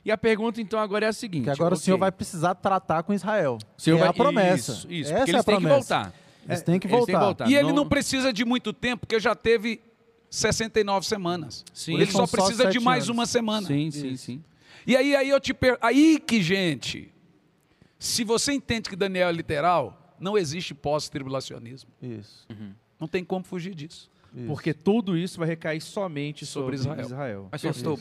E 0.06 0.12
a 0.12 0.18
pergunta 0.18 0.62
então 0.62 0.80
agora 0.80 1.06
é 1.06 1.10
a 1.10 1.14
seguinte: 1.14 1.44
Que 1.44 1.50
agora 1.50 1.74
o 1.74 1.76
ok, 1.76 1.84
Senhor 1.84 1.98
vai 1.98 2.12
precisar 2.12 2.56
tratar 2.56 3.04
com 3.04 3.14
Israel. 3.14 3.58
o 3.78 3.82
Senhor 3.82 3.98
é 3.98 4.00
vai 4.00 4.10
a 4.10 4.14
promessa. 4.14 4.72
Isso, 4.72 4.88
isso 4.92 5.12
Essa 5.12 5.18
porque 5.20 5.32
é 5.32 5.34
eles 5.34 5.42
a 5.42 5.44
têm 5.44 5.56
que 5.58 5.62
promessa. 5.62 5.96
voltar. 5.98 6.14
Eles 6.48 6.62
têm 6.64 6.80
que 6.80 6.88
Eles 6.88 6.98
têm 6.98 7.06
que 7.06 7.12
voltar. 7.12 7.26
voltar. 7.26 7.50
E 7.50 7.54
ele 7.56 7.68
Não- 7.68 7.76
não 7.76 7.88
precisa 7.90 8.32
de 8.32 8.46
muito 8.46 8.72
tempo, 8.72 9.02
porque 9.06 9.20
já 9.20 9.36
teve 9.36 9.82
69 10.30 11.06
semanas. 11.06 11.64
Sim. 11.74 11.96
Ele 11.96 12.06
só 12.08 12.26
só 12.26 12.38
precisa 12.38 12.66
de 12.68 12.74
sete 12.74 12.84
mais 12.84 13.06
anos. 13.06 13.10
uma 13.18 13.26
semana. 13.26 13.68
Sim, 13.68 13.90
sim, 13.92 14.16
sim. 14.16 14.44
E 14.86 14.96
aí, 14.96 15.16
aí 15.16 15.30
eu 15.30 15.40
te 15.40 15.54
per... 15.54 15.78
aí 15.82 16.20
que, 16.20 16.42
gente, 16.42 17.12
se 17.98 18.24
você 18.24 18.54
entende 18.54 18.90
que 18.90 18.96
Daniel 18.96 19.30
é 19.30 19.32
literal, 19.32 20.16
não 20.20 20.38
existe 20.38 20.74
pós-tribulacionismo. 20.74 21.90
Isso. 22.02 22.48
Não 23.00 23.08
tem 23.08 23.24
como 23.24 23.44
fugir 23.44 23.74
disso. 23.76 24.10
isso. 24.34 24.48
Porque 24.48 24.74
tudo 24.74 25.18
isso 25.18 25.38
vai 25.40 25.48
recair 25.48 25.82
somente 25.82 26.46
Sobre 26.46 26.78
sobre, 26.78 27.02
Israel. 27.02 27.06
Israel. 27.06 27.48
Mas, 27.52 27.62
pastor, 27.62 28.00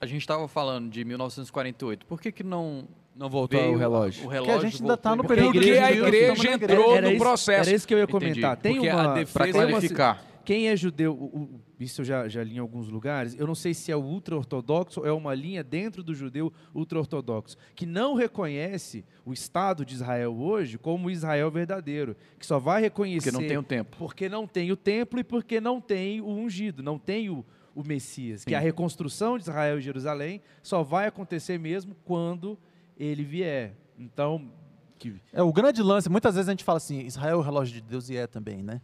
a 0.00 0.06
gente 0.06 0.20
estava 0.22 0.46
falando 0.48 0.90
de 0.90 1.04
1948. 1.04 2.06
Por 2.06 2.20
que, 2.20 2.32
que 2.32 2.42
não, 2.42 2.86
Não 3.14 3.28
voltou 3.28 3.60
veio 3.60 3.74
o 3.74 3.76
relógio. 3.76 4.20
O 4.20 4.24
Porque 4.24 4.34
relógio 4.34 4.66
a 4.66 4.70
gente 4.70 4.82
ainda 4.82 4.94
está 4.94 5.14
no 5.16 5.24
período 5.24 5.52
Porque 5.52 5.72
de 5.72 5.78
a 5.78 5.92
igreja 5.92 6.52
entrou 6.52 7.00
no 7.00 7.08
isso- 7.10 7.18
processo. 7.18 7.68
Era 7.68 7.76
isso 7.76 7.86
que 7.86 7.94
eu 7.94 7.98
ia 7.98 8.04
Entendi. 8.04 8.18
comentar. 8.26 8.56
Tem 8.56 8.74
Porque 8.76 8.88
uma, 8.90 9.24
Para 9.26 9.44
tem 9.44 9.54
uma- 9.54 9.66
clarificar. 9.66 10.24
Quem 10.50 10.66
é 10.68 10.76
judeu, 10.76 11.12
o- 11.14 11.42
o- 11.44 11.60
isso 11.78 12.00
eu 12.00 12.04
já, 12.04 12.26
já 12.26 12.42
li 12.42 12.56
em 12.56 12.58
alguns 12.58 12.88
lugares, 12.88 13.36
eu 13.38 13.46
não 13.46 13.54
sei 13.54 13.72
se 13.72 13.92
é 13.92 13.96
o 13.96 14.00
ultra-ortodoxo 14.02 14.98
ou 14.98 15.06
é 15.06 15.12
uma 15.12 15.32
linha 15.32 15.62
dentro 15.62 16.02
do 16.02 16.12
judeu 16.12 16.52
ultra-ortodoxo, 16.74 17.56
que 17.76 17.86
não 17.86 18.14
reconhece 18.16 19.04
o 19.24 19.32
Estado 19.32 19.84
de 19.84 19.94
Israel 19.94 20.34
hoje 20.36 20.76
como 20.76 21.06
o 21.06 21.10
Israel 21.12 21.52
verdadeiro, 21.52 22.16
que 22.36 22.44
só 22.44 22.58
vai 22.58 22.82
reconhecer 22.82 23.30
Porque 23.30 23.40
não 23.40 23.48
tem 23.48 23.58
o 23.58 23.62
tempo. 23.62 23.96
porque 23.96 24.28
não 24.28 24.44
tem 24.48 24.72
o 24.72 24.76
templo 24.76 25.20
e 25.20 25.22
porque 25.22 25.60
não 25.60 25.80
tem 25.80 26.20
o 26.20 26.26
ungido, 26.26 26.82
não 26.82 26.98
tem 26.98 27.30
o, 27.30 27.44
o 27.72 27.84
Messias. 27.84 28.42
Que 28.42 28.50
Sim. 28.50 28.56
a 28.56 28.58
reconstrução 28.58 29.36
de 29.38 29.44
Israel 29.44 29.78
e 29.78 29.80
Jerusalém 29.80 30.42
só 30.64 30.82
vai 30.82 31.06
acontecer 31.06 31.60
mesmo 31.60 31.94
quando 32.04 32.58
ele 32.98 33.22
vier. 33.22 33.76
Então, 33.96 34.50
que, 34.98 35.14
É 35.32 35.44
o 35.44 35.52
grande 35.52 35.80
lance. 35.80 36.08
Muitas 36.10 36.34
vezes 36.34 36.48
a 36.48 36.52
gente 36.52 36.64
fala 36.64 36.78
assim: 36.78 37.06
Israel 37.06 37.36
é 37.36 37.38
o 37.38 37.40
relógio 37.40 37.72
de 37.72 37.80
Deus 37.80 38.10
e 38.10 38.16
é 38.16 38.26
também, 38.26 38.64
né? 38.64 38.80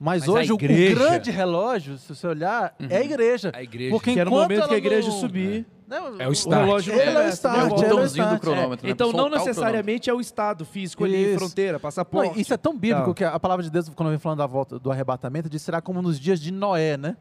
Mas, 0.00 0.20
Mas 0.20 0.28
hoje 0.28 0.52
o- 0.52 0.54
igreja- 0.54 0.94
o 0.94 0.98
grande 1.08 1.30
relógio, 1.30 1.98
se 1.98 2.14
você 2.14 2.26
olhar, 2.26 2.72
é 2.78 2.98
a 2.98 3.02
igreja. 3.04 3.50
A 3.52 3.62
igreja. 3.62 3.90
Porque 3.90 4.12
que 4.14 4.20
era 4.20 4.30
o 4.30 4.32
momento 4.32 4.68
que 4.68 4.74
a 4.74 4.78
igreja 4.78 5.08
não- 5.08 5.18
subir, 5.18 5.66
Não, 5.88 6.20
É 6.20 6.26
o 6.26 6.30
o 6.30 6.32
start. 6.32 6.64
relógio 6.66 6.92
Ele 6.92 7.00
é 7.18 7.26
o 7.26 7.28
start, 7.30 7.58
é 7.58 7.64
o 7.64 7.68
botãozinho 7.70 8.02
do 8.02 8.06
start. 8.34 8.40
cronômetro. 8.42 8.86
né? 8.86 8.92
Então, 8.92 9.10
não 9.10 9.24
o 9.26 9.28
necessariamente 9.30 10.08
é 10.10 10.14
o 10.14 10.20
Estado 10.20 10.64
físico 10.66 11.02
ali, 11.04 11.30
Isso. 11.30 11.38
fronteira, 11.38 11.72
Não, 11.72 11.80
passaporte. 11.80 12.38
isso 12.40 12.52
é 12.54 12.56
tão 12.58 12.78
bíblico 12.78 13.08
Não. 13.08 13.14
que 13.14 13.24
a 13.24 13.40
palavra 13.40 13.64
de 13.64 13.70
Deus, 13.70 13.88
quando 13.88 14.10
vem 14.10 14.18
falando 14.18 14.38
da 14.38 14.46
volta 14.46 14.78
do 14.78 14.92
arrebatamento, 14.92 15.48
diz 15.48 15.62
será 15.62 15.80
como 15.80 16.00
nos 16.02 16.20
dias 16.20 16.38
de 16.40 16.52
Noé, 16.52 16.96
né? 16.98 17.16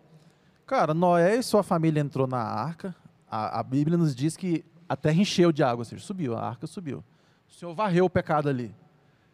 Cara, 0.67 0.93
Noé 0.93 1.37
e 1.37 1.43
sua 1.43 1.63
família 1.63 2.01
entrou 2.01 2.27
na 2.27 2.39
arca. 2.43 2.93
A, 3.31 3.59
a 3.59 3.63
Bíblia 3.63 3.97
nos 3.97 4.13
diz 4.13 4.35
que 4.37 4.63
a 4.87 4.95
terra 4.97 5.15
encheu 5.19 5.51
de 5.51 5.63
água, 5.63 5.79
ou 5.79 5.85
seja, 5.85 6.03
subiu, 6.03 6.35
a 6.37 6.41
arca 6.41 6.67
subiu. 6.67 7.03
O 7.49 7.53
Senhor 7.53 7.73
varreu 7.73 8.05
o 8.05 8.09
pecado 8.09 8.49
ali. 8.49 8.75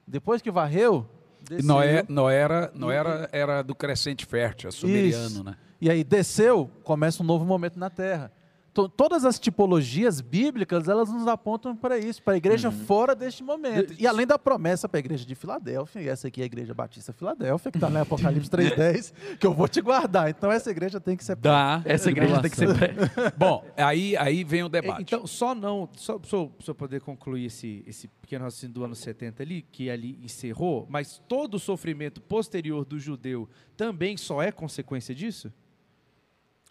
Depois 0.08 0.42
que 0.44 0.52
varreu, 0.52 1.08
desceu, 1.50 1.68
Noé, 1.68 2.06
Noé, 2.08 2.36
era, 2.36 2.72
Noé 2.74 2.96
era, 2.96 3.30
era 3.32 3.62
do 3.64 3.76
crescente 3.76 4.26
fértil, 4.26 4.70
é 4.70 4.72
sumeriano, 4.72 5.28
Isso. 5.28 5.44
né? 5.44 5.56
e 5.82 5.90
aí 5.90 6.04
desceu, 6.04 6.70
começa 6.84 7.22
um 7.22 7.26
novo 7.26 7.44
momento 7.46 7.78
na 7.78 7.90
terra. 7.90 8.32
To- 8.74 8.90
todas 8.90 9.24
as 9.24 9.40
tipologias 9.40 10.20
bíblicas, 10.20 10.88
elas 10.88 11.08
nos 11.12 11.28
apontam 11.28 11.76
para 11.76 12.00
isso, 12.00 12.24
para 12.24 12.34
a 12.34 12.38
igreja 12.38 12.72
fora 12.72 13.14
deste 13.14 13.44
momento. 13.44 13.94
E 14.00 14.08
além 14.08 14.26
da 14.26 14.40
promessa 14.40 14.90
para 14.90 14.98
a 14.98 15.02
igreja 15.02 15.24
de 15.26 15.36
Filadélfia, 15.36 16.02
e 16.02 16.08
essa 16.10 16.28
aqui 16.28 16.42
é 16.42 16.44
a 16.44 16.48
igreja 16.48 16.74
Batista 16.74 17.14
Filadélfia, 17.14 17.72
que 17.72 17.78
está 17.78 17.88
lá 17.88 18.00
em 18.00 18.02
Apocalipse 18.02 18.50
3.10, 18.52 19.14
que 19.38 19.46
eu 19.46 19.54
vou 19.54 19.68
te 19.68 19.80
guardar. 19.80 20.28
Então 20.30 20.52
essa 20.52 20.72
igreja 20.72 21.00
tem 21.00 21.16
que 21.16 21.24
ser... 21.24 21.36
Dá. 21.36 21.84
Essa 21.86 22.10
igreja 22.10 22.42
tem 22.42 22.50
que 22.50 22.58
ser. 22.58 22.68
Bom, 23.38 23.64
aí, 23.78 24.18
aí 24.18 24.44
vem 24.44 24.64
o 24.64 24.70
debate. 24.70 25.04
Então, 25.04 25.28
só 25.28 25.54
não, 25.54 25.88
só 25.96 26.18
para 26.18 26.74
poder 26.74 27.02
concluir 27.02 27.46
esse, 27.46 27.84
esse 27.86 28.08
pequeno 28.08 28.44
raciocínio 28.46 28.74
do 28.74 28.84
ano 28.84 28.96
70 28.96 29.44
ali, 29.44 29.62
que 29.62 29.90
ali 29.90 30.20
encerrou, 30.24 30.88
mas 30.90 31.22
todo 31.28 31.56
o 31.56 31.60
sofrimento 31.60 32.22
posterior 32.22 32.84
do 32.86 32.98
judeu 32.98 33.48
também 33.78 34.18
só 34.18 34.42
é 34.42 34.52
consequência 34.52 35.14
disso? 35.14 35.54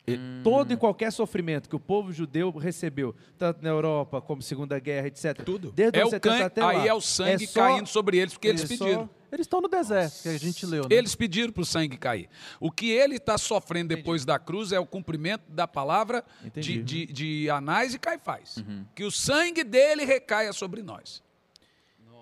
E 0.04 0.18
Todo 0.42 0.72
e 0.72 0.76
qualquer 0.76 1.12
sofrimento 1.12 1.68
que 1.68 1.76
o 1.76 1.80
povo 1.80 2.12
judeu 2.12 2.50
recebeu, 2.50 3.14
tanto 3.38 3.62
na 3.62 3.68
Europa 3.68 4.20
como 4.20 4.42
Segunda 4.42 4.76
Guerra, 4.80 5.06
etc. 5.06 5.42
Tudo. 5.44 5.70
Desde 5.70 6.00
é 6.00 6.04
o 6.04 6.10
70 6.10 6.38
can... 6.38 6.44
até 6.46 6.60
lá. 6.64 6.70
Aí 6.70 6.88
é 6.88 6.94
o 6.94 7.00
sangue 7.00 7.44
É 7.44 7.46
só- 7.46 7.60
caindo 7.60 7.86
sobre 7.86 8.18
eles, 8.18 8.32
porque 8.34 8.48
eles 8.48 8.62
só- 8.62 8.66
pediram. 8.68 9.10
Eles 9.30 9.46
estão 9.46 9.60
no 9.62 9.68
deserto, 9.68 10.20
que 10.22 10.28
a 10.28 10.36
gente 10.38 10.66
leu, 10.66 10.82
né? 10.82 10.88
Eles 10.94 11.14
pediram 11.14 11.50
para 11.52 11.62
o 11.62 11.64
sangue 11.64 11.96
cair. 11.96 12.28
O 12.60 12.70
que 12.70 12.90
ele 12.90 13.16
está 13.16 13.38
sofrendo 13.38 13.94
depois 13.94 14.24
da 14.26 14.38
cruz 14.38 14.72
é 14.72 14.78
o 14.80 14.84
cumprimento 14.84 15.44
da 15.48 15.66
palavra 15.66 16.22
de, 16.54 16.82
de, 16.82 17.06
de 17.06 17.48
Anás 17.48 17.94
e 17.94 17.98
Caifás. 17.98 18.62
Que 18.94 19.04
o 19.04 19.10
sangue 19.10 19.64
dele 19.64 20.04
recaia 20.04 20.52
sobre 20.52 20.82
nós. 20.82 21.22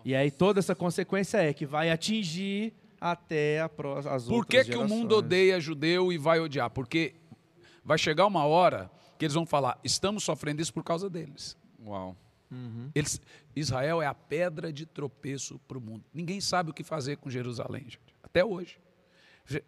E 0.04 0.14
aí 0.14 0.30
toda 0.30 0.60
essa 0.60 0.74
consequência 0.74 1.38
é 1.38 1.52
que 1.52 1.66
vai 1.66 1.90
atingir 1.90 2.72
até 3.00 3.60
a 3.60 3.68
pró- 3.68 3.98
as 3.98 4.24
Por 4.26 4.34
outras 4.34 4.66
que, 4.66 4.72
que 4.72 4.78
o 4.78 4.86
mundo 4.86 5.16
odeia 5.16 5.58
judeu 5.60 6.12
e 6.12 6.18
vai 6.18 6.38
odiar? 6.38 6.70
Porque 6.70 7.14
vai 7.84 7.98
chegar 7.98 8.26
uma 8.26 8.44
hora 8.44 8.90
que 9.18 9.24
eles 9.24 9.34
vão 9.34 9.46
falar: 9.46 9.78
estamos 9.84 10.24
sofrendo 10.24 10.60
isso 10.62 10.72
por 10.72 10.84
causa 10.84 11.08
deles. 11.10 11.56
Uau. 11.84 12.16
Eles, 12.94 13.20
Israel 13.54 14.02
é 14.02 14.06
a 14.06 14.14
pedra 14.14 14.72
de 14.72 14.84
tropeço 14.84 15.58
para 15.68 15.78
o 15.78 15.80
mundo. 15.80 16.04
Ninguém 16.12 16.40
sabe 16.40 16.70
o 16.70 16.74
que 16.74 16.82
fazer 16.82 17.16
com 17.18 17.30
Jerusalém, 17.30 17.84
gente. 17.84 18.14
Até 18.22 18.44
hoje. 18.44 18.78
Je- 19.46 19.62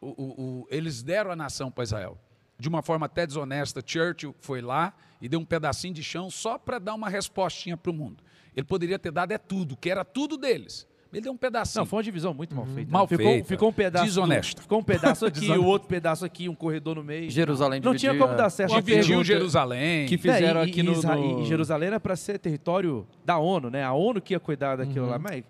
o- 0.00 0.06
o- 0.22 0.60
o- 0.62 0.66
eles 0.70 1.02
deram 1.02 1.30
a 1.32 1.36
nação 1.36 1.70
para 1.70 1.82
Israel. 1.84 2.18
De 2.58 2.68
uma 2.68 2.80
forma 2.80 3.06
até 3.06 3.26
desonesta, 3.26 3.82
Churchill 3.84 4.34
foi 4.40 4.60
lá 4.60 4.94
e 5.20 5.28
deu 5.28 5.40
um 5.40 5.44
pedacinho 5.44 5.92
de 5.94 6.02
chão 6.02 6.30
só 6.30 6.58
para 6.58 6.78
dar 6.78 6.94
uma 6.94 7.08
respostinha 7.08 7.76
para 7.76 7.90
o 7.90 7.94
mundo. 7.94 8.22
Ele 8.54 8.66
poderia 8.66 8.98
ter 9.00 9.10
dado 9.10 9.32
é 9.32 9.38
tudo, 9.38 9.76
que 9.76 9.90
era 9.90 10.04
tudo 10.04 10.36
deles. 10.36 10.86
Ele 11.12 11.20
deu 11.20 11.32
um 11.32 11.36
pedacinho. 11.36 11.80
Não, 11.80 11.86
foi 11.86 11.98
uma 11.98 12.02
divisão 12.02 12.32
muito 12.32 12.54
mal 12.56 12.64
feita. 12.64 12.90
Mal 12.90 13.06
ficou, 13.06 13.26
feita. 13.26 13.48
Ficou 13.48 13.68
um 13.68 13.72
pedaço. 13.72 14.04
Desonesta. 14.06 14.56
do- 14.56 14.62
ficou 14.62 14.78
um 14.78 14.82
pedaço 14.82 15.26
aqui, 15.26 15.50
o 15.50 15.64
outro 15.64 15.86
pedaço 15.88 16.24
aqui, 16.24 16.48
um 16.48 16.54
corredor 16.54 16.96
no 16.96 17.04
meio. 17.04 17.30
Jerusalém 17.30 17.80
Não 17.80 17.94
tinha 17.94 18.16
como 18.16 18.34
dar 18.34 18.48
certo. 18.48 18.74
a 18.74 18.80
Dividiu. 18.80 19.22
Jerusalém. 19.22 20.06
Que 20.06 20.16
fizeram 20.16 20.60
É, 20.62 20.66
e- 20.66 20.70
aqui 20.70 20.80
e 20.80 20.82
no, 20.82 20.92
no- 21.02 21.42
E 21.42 21.44
Jerusalém 21.44 21.88
era 21.88 22.00
para 22.00 22.16
ser 22.16 22.38
território 22.38 23.06
da 23.24 23.36
ONU, 23.38 23.68
né? 23.68 23.84
A 23.84 23.92
ONU 23.92 24.20
que 24.22 24.32
ia 24.32 24.40
cuidar 24.40 24.76
daquilo 24.76 25.06
lá. 25.06 25.18
Mas 25.18 25.44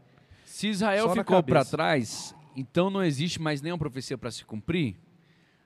Se 0.44 0.66
Israel 0.68 1.10
ficou 1.14 1.42
para 1.42 1.64
trás, 1.64 2.34
então 2.56 2.90
não 2.90 3.02
existe 3.02 3.40
mais 3.40 3.62
nenhuma 3.62 3.78
profecia 3.78 4.18
para 4.18 4.30
se 4.30 4.44
cumprir? 4.44 4.96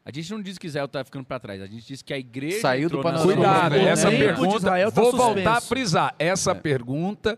A 0.05 0.13
gente 0.13 0.31
não 0.31 0.41
diz 0.41 0.57
que 0.59 0.69
Israel 0.69 0.85
está 0.85 1.03
ficando 1.05 1.25
para 1.25 1.41
trás, 1.41 1.61
a 1.61 1.67
gente 1.67 1.85
diz 1.85 2.01
que 2.01 2.15
a 2.15 2.19
igreja 2.19 2.61
Saiu 2.61 2.89
do 2.89 3.01
panorama. 3.03 3.33
Cuidado, 3.33 3.69
profética. 3.75 3.91
essa 3.91 4.09
pergunta. 4.11 4.61
Tá 4.61 4.91
vou 4.91 5.11
suspenso. 5.11 5.17
voltar 5.35 5.57
a 5.57 5.61
frisar. 5.61 6.15
Essa 6.17 6.55
pergunta, 6.55 7.37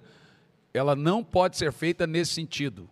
ela 0.72 0.94
não 0.94 1.24
pode 1.24 1.56
ser 1.56 1.72
feita 1.72 2.06
nesse 2.06 2.32
sentido. 2.32 2.88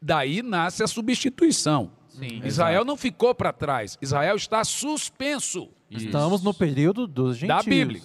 Daí 0.00 0.42
nasce 0.42 0.82
a 0.82 0.86
substituição. 0.86 1.92
Sim, 2.08 2.42
Israel 2.44 2.84
não 2.84 2.96
ficou 2.96 3.34
para 3.34 3.52
trás. 3.52 3.98
Israel 4.00 4.36
está 4.36 4.62
suspenso 4.64 5.68
Estamos 5.96 6.42
no 6.42 6.52
período 6.52 7.06
dos 7.06 7.40
da 7.40 7.60
gentios. 7.60 7.64
Bíblia. 7.64 8.02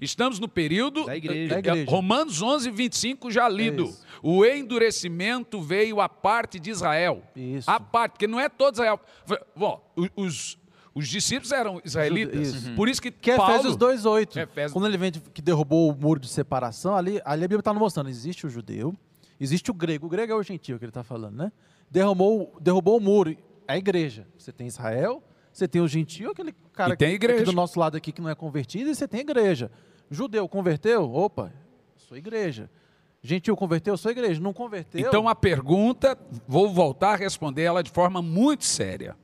Estamos 0.00 0.38
no 0.38 0.48
período. 0.48 1.04
Da 1.04 1.16
igreja. 1.16 1.54
Da 1.54 1.58
igreja. 1.58 1.90
Romanos 1.90 2.42
11, 2.42 2.70
25 2.70 3.30
já 3.30 3.48
lido. 3.48 3.84
Isso. 3.84 4.04
O 4.22 4.44
endurecimento 4.44 5.60
veio 5.60 6.00
à 6.00 6.08
parte 6.08 6.58
de 6.58 6.70
Israel. 6.70 7.22
Isso. 7.34 7.70
A 7.70 7.78
parte, 7.78 8.12
porque 8.12 8.26
não 8.26 8.40
é 8.40 8.48
todo 8.48 8.74
Israel. 8.74 9.00
Bom, 9.54 9.82
os, 10.16 10.58
os 10.94 11.08
discípulos 11.08 11.50
eram 11.52 11.80
israelitas. 11.84 12.54
Isso. 12.54 12.72
Por 12.74 12.88
isso 12.88 13.02
que, 13.02 13.10
Que 13.10 13.32
é 13.32 13.36
Paulo, 13.36 13.52
Efésios 13.54 13.76
2,8. 13.76 14.36
Efésios- 14.38 14.72
Quando 14.72 14.86
ele 14.86 14.96
vem 14.96 15.10
de- 15.10 15.20
que 15.20 15.42
derrubou 15.42 15.90
o 15.90 15.96
muro 15.96 16.20
de 16.20 16.28
separação, 16.28 16.94
ali, 16.96 17.20
ali 17.24 17.44
a 17.44 17.48
Bíblia 17.48 17.58
está 17.60 17.74
mostrando: 17.74 18.08
existe 18.08 18.46
o 18.46 18.50
judeu, 18.50 18.94
existe 19.40 19.70
o 19.70 19.74
grego. 19.74 20.06
O 20.06 20.08
grego 20.08 20.32
é 20.32 20.36
o 20.36 20.42
gentil 20.42 20.78
que 20.78 20.84
ele 20.84 20.90
está 20.90 21.02
falando, 21.02 21.36
né? 21.36 21.52
Derrubou, 21.90 22.52
derrubou 22.60 22.96
o 22.98 23.00
muro. 23.00 23.30
É 23.66 23.74
a 23.74 23.76
igreja. 23.78 24.26
Você 24.38 24.52
tem 24.52 24.66
Israel, 24.66 25.22
você 25.52 25.66
tem 25.66 25.80
o 25.80 25.88
gentil, 25.88 26.30
aquele 26.32 26.52
cara 26.72 26.90
que- 26.96 27.04
do 27.46 27.52
nosso 27.52 27.78
lado 27.80 27.96
aqui 27.96 28.12
que 28.12 28.20
não 28.20 28.28
é 28.30 28.34
convertido, 28.34 28.90
e 28.90 28.94
você 28.94 29.08
tem 29.08 29.18
a 29.20 29.22
igreja. 29.22 29.70
Judeu 30.10 30.46
converteu? 30.48 31.12
Opa, 31.12 31.52
sou 31.96 32.16
igreja. 32.16 32.70
Gentil 33.22 33.56
converteu 33.56 33.96
sua 33.96 34.10
igreja? 34.10 34.38
Não 34.38 34.52
converteu? 34.52 35.00
Então 35.00 35.26
a 35.26 35.34
pergunta, 35.34 36.16
vou 36.46 36.68
voltar 36.74 37.12
a 37.14 37.16
responder 37.16 37.62
ela 37.62 37.82
de 37.82 37.90
forma 37.90 38.20
muito 38.20 38.64
séria. 38.66 39.16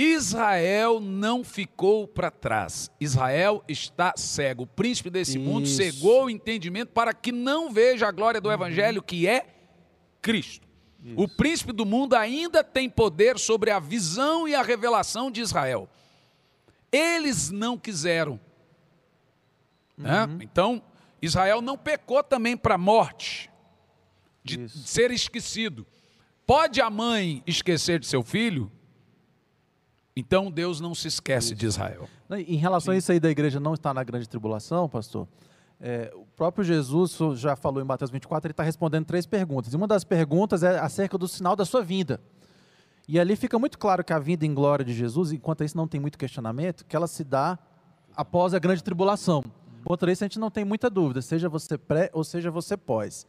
Israel 0.00 1.00
não 1.00 1.42
ficou 1.42 2.06
para 2.06 2.30
trás. 2.30 2.88
Israel 3.00 3.64
está 3.66 4.14
cego. 4.16 4.62
O 4.62 4.66
príncipe 4.66 5.10
desse 5.10 5.36
mundo 5.40 5.64
Isso. 5.64 5.74
cegou 5.74 6.26
o 6.26 6.30
entendimento 6.30 6.92
para 6.92 7.12
que 7.12 7.32
não 7.32 7.72
veja 7.72 8.06
a 8.06 8.12
glória 8.12 8.40
do 8.40 8.52
evangelho 8.52 9.02
que 9.02 9.26
é 9.26 9.44
Cristo. 10.22 10.68
O 11.16 11.26
príncipe 11.26 11.72
do 11.72 11.84
mundo 11.84 12.14
ainda 12.14 12.62
tem 12.62 12.88
poder 12.88 13.40
sobre 13.40 13.72
a 13.72 13.80
visão 13.80 14.46
e 14.46 14.54
a 14.54 14.62
revelação 14.62 15.32
de 15.32 15.40
Israel. 15.40 15.88
Eles 16.92 17.50
não 17.50 17.76
quiseram. 17.76 18.38
né? 19.96 20.26
Uhum. 20.26 20.38
Então, 20.40 20.82
Israel 21.20 21.60
não 21.60 21.76
pecou 21.76 22.22
também 22.22 22.56
para 22.56 22.76
a 22.76 22.78
morte, 22.78 23.50
de 24.44 24.64
Isso. 24.64 24.86
ser 24.86 25.10
esquecido. 25.10 25.84
Pode 26.46 26.80
a 26.80 26.88
mãe 26.88 27.42
esquecer 27.46 27.98
de 27.98 28.06
seu 28.06 28.22
filho? 28.22 28.70
Então 30.18 30.50
Deus 30.50 30.80
não 30.80 30.96
se 30.96 31.06
esquece 31.06 31.54
de 31.54 31.64
Israel. 31.64 32.08
Em 32.28 32.56
relação 32.56 32.92
a 32.92 32.96
isso 32.96 33.12
aí 33.12 33.20
da 33.20 33.30
igreja 33.30 33.60
não 33.60 33.74
estar 33.74 33.94
na 33.94 34.02
grande 34.02 34.28
tribulação, 34.28 34.88
pastor, 34.88 35.28
é, 35.80 36.12
o 36.12 36.26
próprio 36.34 36.64
Jesus 36.64 37.16
já 37.38 37.54
falou 37.54 37.80
em 37.80 37.86
Mateus 37.86 38.10
24, 38.10 38.48
ele 38.48 38.52
está 38.52 38.64
respondendo 38.64 39.04
três 39.04 39.26
perguntas. 39.26 39.72
E 39.72 39.76
uma 39.76 39.86
das 39.86 40.02
perguntas 40.02 40.64
é 40.64 40.76
acerca 40.76 41.16
do 41.16 41.28
sinal 41.28 41.54
da 41.54 41.64
sua 41.64 41.84
vinda. 41.84 42.20
E 43.06 43.20
ali 43.20 43.36
fica 43.36 43.60
muito 43.60 43.78
claro 43.78 44.02
que 44.02 44.12
a 44.12 44.18
vinda 44.18 44.44
em 44.44 44.52
glória 44.52 44.84
de 44.84 44.92
Jesus, 44.92 45.30
enquanto 45.30 45.62
isso 45.62 45.76
não 45.76 45.86
tem 45.86 46.00
muito 46.00 46.18
questionamento, 46.18 46.84
que 46.84 46.96
ela 46.96 47.06
se 47.06 47.22
dá 47.22 47.56
após 48.16 48.54
a 48.54 48.58
grande 48.58 48.82
tribulação. 48.82 49.44
Contra 49.84 50.10
isso 50.10 50.24
a 50.24 50.26
gente 50.26 50.40
não 50.40 50.50
tem 50.50 50.64
muita 50.64 50.90
dúvida, 50.90 51.22
seja 51.22 51.48
você 51.48 51.78
pré 51.78 52.10
ou 52.12 52.24
seja 52.24 52.50
você 52.50 52.76
pós. 52.76 53.24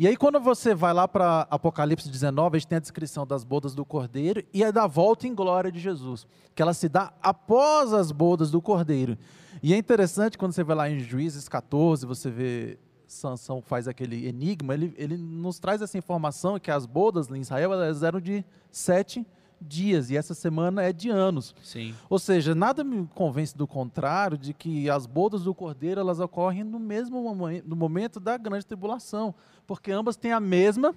E 0.00 0.08
aí 0.08 0.16
quando 0.16 0.40
você 0.40 0.74
vai 0.74 0.94
lá 0.94 1.06
para 1.06 1.46
Apocalipse 1.50 2.08
19, 2.08 2.56
a 2.56 2.58
gente 2.58 2.68
tem 2.68 2.76
a 2.76 2.80
descrição 2.80 3.26
das 3.26 3.44
bodas 3.44 3.74
do 3.74 3.84
Cordeiro 3.84 4.42
e 4.50 4.64
a 4.64 4.70
da 4.70 4.86
volta 4.86 5.26
em 5.26 5.34
glória 5.34 5.70
de 5.70 5.78
Jesus, 5.78 6.26
que 6.54 6.62
ela 6.62 6.72
se 6.72 6.88
dá 6.88 7.12
após 7.20 7.92
as 7.92 8.10
bodas 8.10 8.50
do 8.50 8.62
Cordeiro. 8.62 9.18
E 9.62 9.74
é 9.74 9.76
interessante 9.76 10.38
quando 10.38 10.52
você 10.52 10.64
vai 10.64 10.74
lá 10.74 10.88
em 10.88 11.00
Juízes 11.00 11.50
14, 11.50 12.06
você 12.06 12.30
vê 12.30 12.78
Sansão 13.06 13.60
faz 13.60 13.86
aquele 13.86 14.26
enigma, 14.26 14.72
ele, 14.72 14.94
ele 14.96 15.18
nos 15.18 15.58
traz 15.58 15.82
essa 15.82 15.98
informação 15.98 16.58
que 16.58 16.70
as 16.70 16.86
bodas 16.86 17.30
em 17.30 17.42
Israel 17.42 17.74
elas 17.74 18.02
eram 18.02 18.22
de 18.22 18.42
sete 18.70 19.26
dias 19.60 20.10
e 20.10 20.16
essa 20.16 20.34
semana 20.34 20.82
é 20.82 20.92
de 20.92 21.10
anos. 21.10 21.54
Sim. 21.62 21.94
Ou 22.08 22.18
seja, 22.18 22.54
nada 22.54 22.82
me 22.82 23.06
convence 23.14 23.56
do 23.56 23.66
contrário 23.66 24.38
de 24.38 24.54
que 24.54 24.88
as 24.88 25.06
bodas 25.06 25.42
do 25.44 25.54
cordeiro 25.54 26.00
elas 26.00 26.18
ocorrem 26.20 26.64
no 26.64 26.78
mesmo 26.78 27.22
momen- 27.22 27.62
no 27.66 27.76
momento 27.76 28.18
da 28.18 28.36
grande 28.36 28.66
tribulação, 28.66 29.34
porque 29.66 29.92
ambas 29.92 30.16
têm 30.16 30.32
a 30.32 30.40
mesma 30.40 30.94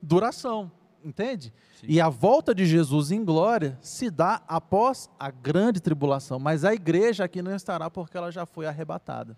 duração, 0.00 0.70
entende? 1.04 1.52
E 1.82 2.00
a 2.00 2.08
volta 2.08 2.54
de 2.54 2.64
Jesus 2.64 3.10
em 3.10 3.24
glória 3.24 3.78
se 3.80 4.10
dá 4.10 4.42
após 4.48 5.10
a 5.18 5.30
grande 5.30 5.80
tribulação, 5.80 6.38
mas 6.38 6.64
a 6.64 6.72
igreja 6.72 7.24
aqui 7.24 7.42
não 7.42 7.54
estará 7.54 7.90
porque 7.90 8.16
ela 8.16 8.30
já 8.30 8.46
foi 8.46 8.66
arrebatada. 8.66 9.36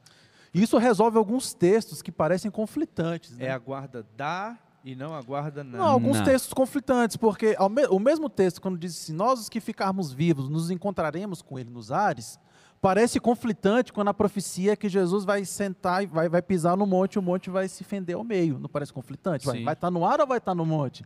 Isso 0.55 0.79
resolve 0.79 1.19
alguns 1.19 1.53
textos 1.53 2.01
que 2.01 2.11
parecem 2.11 2.51
conflitantes. 2.51 3.37
Né? 3.37 3.47
É 3.47 3.51
aguarda 3.51 4.07
dá 4.17 4.57
e 4.87 4.95
não 4.95 5.13
aguarda 5.15 5.65
nada. 5.65 5.79
Não, 5.79 5.85
alguns 5.85 6.19
Não. 6.19 6.25
textos 6.25 6.53
conflitantes, 6.55 7.17
porque 7.17 7.57
ao 7.59 7.69
me- 7.69 7.87
o 7.89 7.99
mesmo 7.99 8.31
texto, 8.31 8.61
quando 8.63 8.79
diz 8.79 8.97
assim, 8.97 9.13
nós 9.13 9.41
os 9.41 9.49
que 9.49 9.59
ficarmos 9.61 10.13
vivos, 10.13 10.49
nos 10.49 10.71
encontraremos 10.71 11.43
com 11.43 11.59
ele 11.59 11.69
nos 11.71 11.91
ares, 11.91 12.39
parece 12.81 13.19
conflitante 13.19 13.93
quando 13.93 14.09
a 14.09 14.15
profecia 14.15 14.73
é 14.73 14.77
que 14.77 14.89
Jesus 14.89 15.25
vai 15.25 15.45
sentar 15.45 16.05
e 16.05 16.07
vai, 16.07 16.29
vai 16.29 16.41
pisar 16.41 16.77
no 16.77 16.87
monte 16.87 17.15
e 17.15 17.19
o 17.19 17.23
monte 17.23 17.51
vai 17.51 17.67
se 17.69 17.83
fender 17.83 18.15
ao 18.15 18.23
meio. 18.23 18.59
Não 18.61 18.69
parece 18.69 18.93
conflitante? 18.93 19.45
Vai 19.45 19.59
Sim. 19.59 19.69
estar 19.69 19.91
no 19.91 20.07
ar 20.07 20.21
ou 20.21 20.27
vai 20.27 20.39
estar 20.39 20.55
no 20.55 20.65
monte? 20.65 21.05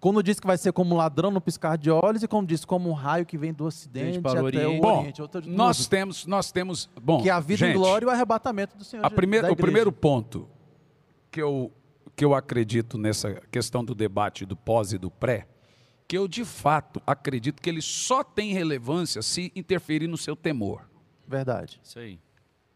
Quando 0.00 0.22
diz 0.22 0.40
que 0.40 0.46
vai 0.46 0.56
ser 0.56 0.72
como 0.72 0.94
um 0.94 0.98
ladrão 0.98 1.30
no 1.30 1.40
piscar 1.42 1.76
de 1.78 1.90
olhos 1.90 2.22
e 2.22 2.26
como 2.26 2.44
diz 2.46 2.64
como 2.64 2.88
um 2.88 2.94
raio 2.94 3.26
que 3.26 3.36
vem 3.38 3.52
do 3.52 3.64
ocidente 3.66 4.18
para 4.18 4.42
o 4.42 4.46
até 4.48 4.66
o 4.66 4.66
Oriente. 4.70 4.80
Bom, 4.80 4.98
oriente. 5.00 5.22
outra 5.22 5.42
de 5.42 5.50
nós 5.50 5.86
temos, 5.86 6.26
nós 6.26 6.50
temos, 6.50 6.88
bom, 7.00 7.22
que 7.22 7.28
a 7.30 7.38
vida 7.38 7.66
gente, 7.66 7.76
em 7.76 7.78
glória 7.78 8.06
e 8.06 8.08
o 8.08 8.10
arrebatamento 8.10 8.76
do 8.78 8.82
Senhor. 8.82 9.02
a 9.02 9.08
Jesus- 9.08 9.14
primeira- 9.16 9.46
da 9.48 9.52
o 9.52 9.56
primeiro 9.56 9.92
ponto 9.92 10.48
que 11.30 11.40
eu, 11.40 11.70
que 12.16 12.24
eu 12.24 12.34
acredito 12.34 12.98
nessa 12.98 13.34
questão 13.50 13.84
do 13.84 13.94
debate 13.94 14.44
do 14.44 14.56
pós 14.56 14.92
e 14.92 14.98
do 14.98 15.10
pré, 15.10 15.48
que 16.06 16.18
eu 16.18 16.26
de 16.26 16.44
fato 16.44 17.00
acredito 17.06 17.62
que 17.62 17.70
ele 17.70 17.80
só 17.80 18.22
tem 18.24 18.52
relevância 18.52 19.22
se 19.22 19.52
interferir 19.54 20.06
no 20.06 20.16
seu 20.16 20.34
temor. 20.34 20.88
Verdade. 21.26 21.80
Isso 21.82 21.98
aí. 21.98 22.18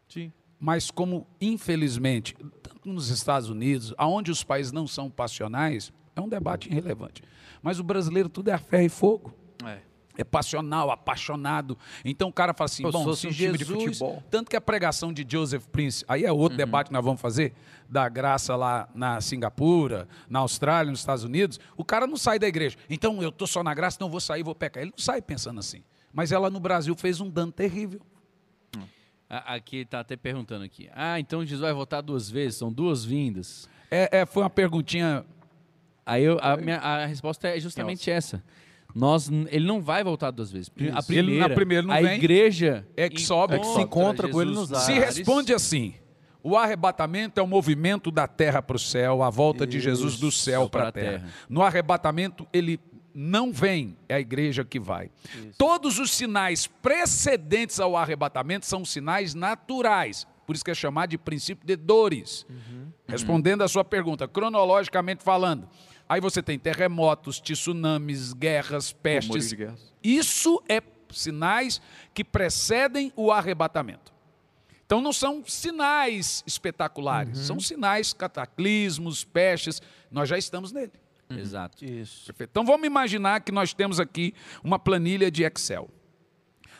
Sim. 0.07 0.31
Mas 0.59 0.89
como, 0.89 1.27
infelizmente, 1.39 2.35
tanto 2.63 2.89
nos 2.89 3.09
Estados 3.09 3.49
Unidos, 3.49 3.93
aonde 3.97 4.31
os 4.31 4.43
países 4.43 4.71
não 4.71 4.87
são 4.87 5.09
passionais, 5.09 5.91
é 6.15 6.21
um 6.21 6.29
debate 6.29 6.69
irrelevante. 6.69 7.21
Mas 7.61 7.79
o 7.79 7.83
brasileiro 7.83 8.29
tudo 8.29 8.49
é 8.49 8.53
a 8.53 8.57
ferro 8.57 8.85
e 8.85 8.89
fogo. 8.89 9.33
É. 9.65 9.81
É 10.17 10.23
passional, 10.23 10.89
apaixonado. 10.91 11.77
Então 12.03 12.29
o 12.29 12.33
cara 12.33 12.53
fala 12.53 12.65
assim, 12.65 12.83
Pô, 12.83 12.91
bom, 12.91 13.13
se 13.13 13.27
um 13.27 13.31
time 13.31 13.57
de 13.57 13.65
Jesus, 13.65 13.83
futebol. 13.97 14.23
tanto 14.31 14.49
que 14.49 14.55
a 14.55 14.61
pregação 14.61 15.11
de 15.11 15.25
Joseph 15.27 15.65
Prince, 15.67 16.05
aí 16.07 16.23
é 16.23 16.31
outro 16.31 16.57
debate 16.57 16.87
que 16.87 16.93
nós 16.93 17.03
vamos 17.03 17.19
fazer, 17.19 17.53
da 17.89 18.07
graça 18.09 18.55
lá 18.55 18.87
na 18.95 19.19
Singapura, 19.21 20.07
na 20.29 20.39
Austrália, 20.39 20.89
nos 20.89 21.01
Estados 21.01 21.23
Unidos, 21.23 21.59
o 21.77 21.83
cara 21.83 22.07
não 22.07 22.17
sai 22.17 22.39
da 22.39 22.47
igreja. 22.47 22.77
Então 22.89 23.21
eu 23.21 23.31
tô 23.31 23.45
só 23.45 23.61
na 23.63 23.73
graça, 23.73 23.97
não 23.99 24.09
vou 24.09 24.19
sair, 24.19 24.41
vou 24.43 24.55
pecar. 24.55 24.81
Ele 24.83 24.91
não 24.97 25.03
sai 25.03 25.21
pensando 25.21 25.59
assim. 25.59 25.83
Mas 26.13 26.31
ela 26.31 26.49
no 26.49 26.59
Brasil 26.59 26.95
fez 26.95 27.19
um 27.19 27.29
dano 27.29 27.51
terrível. 27.51 27.99
A- 29.29 29.55
Aqui 29.55 29.85
tá 29.85 29.99
até 29.99 30.15
perguntando 30.15 30.63
aqui. 30.63 30.89
Ah, 30.93 31.19
então 31.19 31.41
Jesus 31.41 31.59
vai 31.61 31.73
voltar 31.73 32.01
duas 32.01 32.29
vezes, 32.29 32.57
são 32.59 32.71
duas 32.71 33.03
vindas. 33.03 33.67
É, 33.91 34.19
é, 34.19 34.25
foi 34.25 34.43
uma 34.43 34.49
perguntinha 34.49 35.25
Aí 36.07 36.23
eu- 36.23 36.37
a, 36.39 36.55
minha, 36.55 36.77
a 36.77 37.05
resposta 37.07 37.47
é 37.47 37.59
justamente 37.59 38.11
essa. 38.11 38.43
Nós, 38.95 39.29
ele 39.49 39.67
não 39.67 39.81
vai 39.81 40.03
voltar 40.05 40.31
duas 40.31 40.49
vezes. 40.49 40.71
A 40.93 40.99
Isso. 40.99 41.11
Ele- 41.11 41.21
primeira, 41.23 41.47
na 41.49 41.53
primeira 41.53 41.85
não 41.87 41.93
a 41.93 41.99
vem. 42.01 42.13
igreja 42.15 42.87
É 42.95 43.09
que 43.09 43.21
sobe, 43.21 43.55
é 43.55 43.59
que 43.59 43.67
se 43.67 43.81
encontra 43.81 44.29
com 44.29 44.41
ele 44.41 44.51
nos 44.51 44.69
Jesus 44.69 44.83
Se 44.85 44.91
ares. 44.93 45.17
responde 45.17 45.53
assim: 45.53 45.93
o 46.41 46.55
arrebatamento 46.55 47.37
é 47.39 47.43
o 47.43 47.47
movimento 47.47 48.09
da 48.09 48.25
terra 48.25 48.61
para 48.61 48.77
o 48.77 48.79
céu, 48.79 49.21
a 49.21 49.29
volta 49.29 49.67
de 49.67 49.81
Jesus 49.81 50.17
do 50.17 50.31
céu 50.31 50.61
Isso, 50.61 50.69
para 50.69 50.87
a 50.87 50.91
terra. 50.93 51.11
terra. 51.19 51.29
No 51.49 51.61
arrebatamento, 51.61 52.47
ele 52.53 52.79
não 53.13 53.51
vem, 53.51 53.97
é 54.07 54.15
a 54.15 54.19
igreja 54.19 54.63
que 54.63 54.79
vai. 54.79 55.09
Todos 55.57 55.99
os 55.99 56.11
sinais 56.11 56.65
precedentes 56.67 57.79
ao 57.81 57.97
arrebatamento 57.97 58.65
são 58.65 58.85
sinais 58.85 59.33
naturais. 59.33 60.25
Por 60.47 60.55
isso 60.55 60.63
que 60.63 60.71
é 60.71 60.75
chamado 60.75 61.09
de 61.09 61.17
princípio 61.17 61.65
de 61.67 61.75
dores. 61.75 62.45
Respondendo 63.07 63.61
a 63.61 63.67
sua 63.67 63.83
pergunta, 63.83 64.27
cronologicamente 64.27 65.23
falando, 65.23 65.67
aí 66.07 66.21
você 66.21 66.41
tem 66.41 66.57
terremotos, 66.57 67.39
tsunamis, 67.39 68.33
guerras, 68.33 68.91
pestes. 68.91 69.49
de 69.49 69.55
guerras. 69.55 69.93
Isso 70.03 70.61
é 70.67 70.81
sinais 71.11 71.81
que 72.13 72.23
precedem 72.23 73.11
o 73.15 73.31
arrebatamento. 73.31 74.13
Então 74.85 75.01
não 75.01 75.11
são 75.11 75.43
sinais 75.45 76.43
espetaculares, 76.45 77.39
são 77.39 77.59
sinais 77.59 78.13
cataclismos, 78.13 79.23
pestes. 79.23 79.81
Nós 80.11 80.29
já 80.29 80.37
estamos 80.37 80.71
nele. 80.71 80.91
Exato. 81.29 81.83
Isso. 81.83 82.27
Perfeito. 82.27 82.51
Então 82.51 82.65
vamos 82.65 82.85
imaginar 82.85 83.41
que 83.41 83.51
nós 83.51 83.73
temos 83.73 83.99
aqui 83.99 84.33
uma 84.63 84.77
planilha 84.77 85.31
de 85.31 85.43
Excel. 85.43 85.89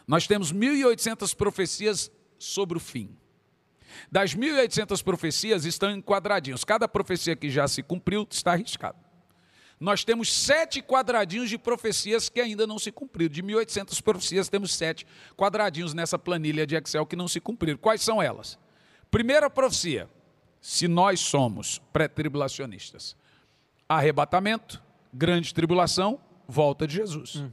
Nós 0.07 0.27
temos 0.27 0.53
1.800 0.53 1.35
profecias 1.35 2.11
sobre 2.37 2.77
o 2.77 2.79
fim. 2.79 3.17
Das 4.11 4.35
1.800 4.35 5.03
profecias 5.03 5.65
estão 5.65 5.89
em 5.89 6.01
quadradinhos. 6.01 6.63
Cada 6.63 6.87
profecia 6.87 7.35
que 7.35 7.49
já 7.49 7.67
se 7.67 7.81
cumpriu 7.81 8.27
está 8.29 8.51
arriscada. 8.51 9.04
Nós 9.79 10.03
temos 10.03 10.31
sete 10.31 10.81
quadradinhos 10.81 11.49
de 11.49 11.57
profecias 11.57 12.29
que 12.29 12.39
ainda 12.39 12.65
não 12.65 12.79
se 12.79 12.91
cumpriram. 12.91 13.31
De 13.31 13.43
1.800 13.43 14.01
profecias, 14.01 14.47
temos 14.47 14.73
sete 14.73 15.05
quadradinhos 15.35 15.93
nessa 15.93 16.17
planilha 16.17 16.65
de 16.65 16.75
Excel 16.75 17.05
que 17.05 17.15
não 17.15 17.27
se 17.27 17.41
cumpriram. 17.41 17.77
Quais 17.77 18.01
são 18.01 18.21
elas? 18.21 18.57
Primeira 19.11 19.49
profecia: 19.49 20.09
se 20.61 20.87
nós 20.87 21.19
somos 21.19 21.81
pré-tribulacionistas, 21.91 23.15
arrebatamento, 23.87 24.81
grande 25.13 25.53
tribulação, 25.53 26.19
volta 26.47 26.87
de 26.87 26.95
Jesus. 26.95 27.43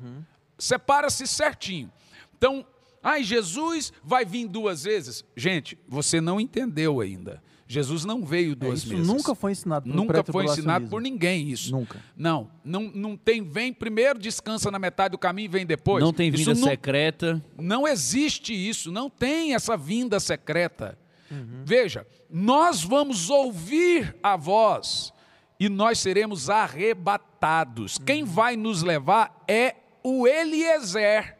Separa-se 0.57 1.27
certinho. 1.27 1.93
Então, 2.37 2.65
ai, 3.03 3.25
Jesus 3.25 3.93
vai 4.03 4.25
vir 4.25 4.47
duas 4.47 4.85
vezes. 4.85 5.25
Gente, 5.37 5.77
você 5.89 6.21
não 6.21 6.41
entendeu 6.41 7.01
ainda. 7.01 7.43
Jesus 7.73 8.05
não 8.05 8.25
veio 8.25 8.53
É, 8.53 8.55
duas 8.55 8.81
isso 8.81 8.89
vezes. 8.91 9.07
nunca 9.07 9.35
foi 9.35 9.53
ensinado 9.53 9.89
no 9.89 9.95
Nunca 9.95 10.23
foi 10.25 10.45
ensinado 10.45 10.87
por 10.89 11.01
ninguém 11.01 11.49
isso. 11.51 11.73
Nunca. 11.73 11.99
Não, 12.17 12.51
não, 12.65 12.83
não 12.95 13.17
tem, 13.17 13.43
vem 13.43 13.73
primeiro, 13.73 14.19
descansa 14.19 14.71
na 14.71 14.79
metade 14.79 15.13
do 15.13 15.19
caminho 15.19 15.47
e 15.47 15.49
vem 15.49 15.65
depois. 15.67 16.03
Não 16.05 16.13
tem 16.13 16.29
Isso 16.29 16.37
vinda 16.39 16.61
não- 16.61 16.69
secreta. 16.69 17.45
não 17.59 17.89
existe 17.89 18.53
isso, 18.53 18.93
não 18.93 19.09
tem 19.09 19.55
essa 19.55 19.77
vinda 19.77 20.21
secreta. 20.21 20.99
Veja, 21.65 22.07
nós 22.31 22.83
vamos 22.83 23.31
ouvir 23.31 24.15
a 24.23 24.37
voz 24.37 25.13
e 25.59 25.67
nós 25.69 25.99
seremos 25.99 26.51
arrebatados. 26.51 27.97
Quem 27.99 28.23
vai 28.25 28.57
nos 28.57 28.83
levar 28.83 29.43
é 29.49 29.77
o 30.05 30.27
Eliezer, 30.27 31.39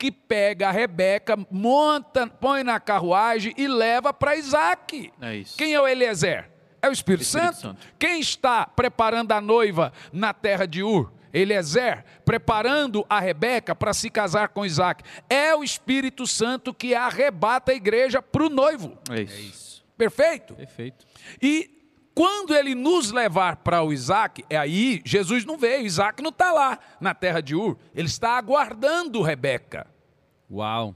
que 0.00 0.10
pega 0.10 0.70
a 0.70 0.72
Rebeca, 0.72 1.36
monta, 1.50 2.26
põe 2.26 2.64
na 2.64 2.80
carruagem 2.80 3.52
e 3.54 3.68
leva 3.68 4.14
para 4.14 4.34
Isaac. 4.34 5.12
É 5.20 5.36
isso. 5.36 5.58
Quem 5.58 5.74
é 5.74 5.80
o 5.80 5.86
Eliezer? 5.86 6.50
É 6.80 6.88
o 6.88 6.92
Espírito, 6.92 7.20
Espírito 7.20 7.54
Santo. 7.54 7.60
Santo. 7.60 7.86
Quem 7.98 8.18
está 8.18 8.64
preparando 8.64 9.30
a 9.32 9.42
noiva 9.42 9.92
na 10.10 10.32
terra 10.32 10.64
de 10.64 10.82
Ur? 10.82 11.12
Eliezer, 11.34 12.02
preparando 12.24 13.04
a 13.10 13.20
Rebeca 13.20 13.74
para 13.74 13.92
se 13.92 14.08
casar 14.08 14.48
com 14.48 14.64
Isaac. 14.64 15.04
É 15.28 15.54
o 15.54 15.62
Espírito 15.62 16.26
Santo 16.26 16.72
que 16.72 16.94
arrebata 16.94 17.70
a 17.70 17.74
igreja 17.74 18.22
para 18.22 18.46
o 18.46 18.48
noivo. 18.48 18.96
É 19.10 19.20
isso. 19.20 19.84
Perfeito? 19.98 20.54
Perfeito. 20.54 21.06
E 21.42 21.79
quando 22.20 22.54
ele 22.54 22.74
nos 22.74 23.10
levar 23.12 23.56
para 23.56 23.82
o 23.82 23.90
Isaac, 23.90 24.44
é 24.50 24.54
aí 24.58 25.00
Jesus 25.06 25.46
não 25.46 25.56
veio, 25.56 25.86
Isaac 25.86 26.22
não 26.22 26.28
está 26.28 26.52
lá 26.52 26.78
na 27.00 27.14
terra 27.14 27.40
de 27.40 27.54
Ur, 27.54 27.78
ele 27.94 28.08
está 28.08 28.36
aguardando 28.36 29.22
Rebeca. 29.22 29.86
Uau. 30.50 30.94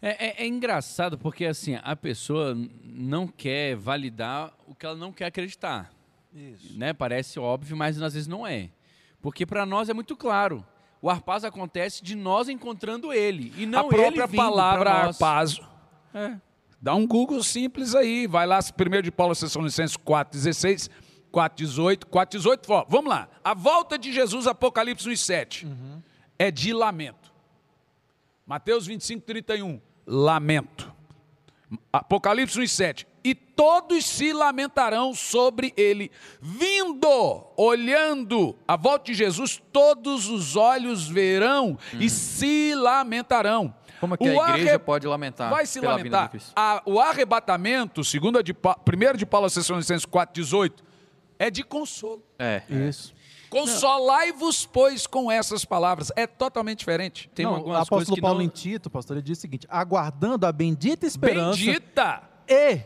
É, 0.00 0.26
é- 0.26 0.44
é 0.44 0.46
engraçado 0.46 1.18
porque 1.18 1.44
assim, 1.44 1.80
a 1.82 1.96
pessoa 1.96 2.56
não 2.84 3.26
quer 3.26 3.74
validar 3.74 4.52
o 4.68 4.72
que 4.72 4.86
ela 4.86 4.94
não 4.94 5.12
quer 5.12 5.24
acreditar. 5.26 5.92
Isso. 6.32 6.78
Né? 6.78 6.92
Parece 6.92 7.40
óbvio, 7.40 7.76
mas 7.76 8.00
às 8.00 8.14
vezes 8.14 8.28
não 8.28 8.46
é. 8.46 8.70
Porque 9.20 9.44
para 9.44 9.66
nós 9.66 9.88
é 9.88 9.92
muito 9.92 10.16
claro. 10.16 10.64
O 11.00 11.10
arpazo 11.10 11.44
acontece 11.44 12.04
de 12.04 12.14
nós 12.14 12.48
encontrando 12.48 13.12
ele. 13.12 13.52
E 13.56 13.66
não 13.66 13.80
a 13.80 13.88
própria 13.88 14.22
ele 14.22 14.26
vindo 14.28 14.36
palavra 14.36 14.90
arpazo. 14.92 15.60
É. 16.14 16.36
Dá 16.82 16.96
um 16.96 17.06
Google 17.06 17.44
simples 17.44 17.94
aí, 17.94 18.26
vai 18.26 18.44
lá, 18.44 18.58
1 18.58 19.02
de 19.02 19.12
Paulo 19.12 19.36
Tessalonicenses 19.36 19.96
4,16, 19.96 20.90
4,18, 21.32 22.04
4,18, 22.06 22.58
ó, 22.70 22.84
vamos 22.88 23.08
lá. 23.08 23.28
A 23.44 23.54
volta 23.54 23.96
de 23.96 24.12
Jesus, 24.12 24.48
Apocalipse 24.48 25.08
1,7, 25.08 25.64
é 26.36 26.50
de 26.50 26.72
lamento. 26.72 27.32
Mateus 28.44 28.84
25, 28.84 29.24
31, 29.24 29.80
lamento. 30.04 30.92
Apocalipse 31.92 32.58
1,7, 32.58 33.06
e 33.22 33.32
todos 33.32 34.04
se 34.04 34.32
lamentarão 34.32 35.14
sobre 35.14 35.72
ele, 35.76 36.10
vindo, 36.40 37.46
olhando 37.56 38.58
a 38.66 38.74
volta 38.74 39.04
de 39.04 39.14
Jesus, 39.14 39.62
todos 39.72 40.28
os 40.28 40.56
olhos 40.56 41.08
verão 41.08 41.78
e 42.00 42.10
se 42.10 42.74
lamentarão. 42.74 43.72
Como 44.02 44.14
é 44.14 44.16
que 44.16 44.24
O 44.28 44.40
a 44.42 44.48
igreja 44.50 44.70
arre- 44.70 44.78
pode 44.80 45.06
lamentar 45.06 45.48
Vai 45.48 45.64
se 45.64 45.78
de 45.78 45.86
lamentar. 45.86 46.28
Cristo? 46.28 46.50
A- 46.56 46.82
o 46.84 46.98
arrebatamento, 46.98 48.02
segundo 48.02 48.42
de, 48.42 48.52
Pa- 48.52 48.74
primeiro 48.74 49.16
de 49.16 49.24
Paulo 49.24 49.48
Tessalonicenses 49.48 50.04
4,18, 50.04 50.72
é 51.38 51.48
de 51.48 51.62
consolo. 51.62 52.20
É. 52.36 52.62
Isso. 52.68 53.14
Consolai-vos, 53.48 54.66
pois, 54.66 55.06
com 55.06 55.30
essas 55.30 55.64
palavras. 55.64 56.10
É 56.16 56.26
totalmente 56.26 56.80
diferente. 56.80 57.30
Tem 57.34 57.44
Não, 57.44 57.52
o 57.52 57.56
algumas 57.56 57.88
coisas 57.88 58.08
apóstolo 58.08 58.14
que 58.16 58.20
Paulo 58.20 58.38
não... 58.38 58.44
em 58.44 58.48
Tito, 58.48 58.90
pastor, 58.90 59.16
ele 59.16 59.22
diz 59.24 59.38
o 59.38 59.40
seguinte: 59.40 59.66
aguardando 59.70 60.46
a 60.46 60.52
bendita 60.52 61.06
esperança 61.06 61.58
Bendita! 61.58 62.22
e 62.48 62.80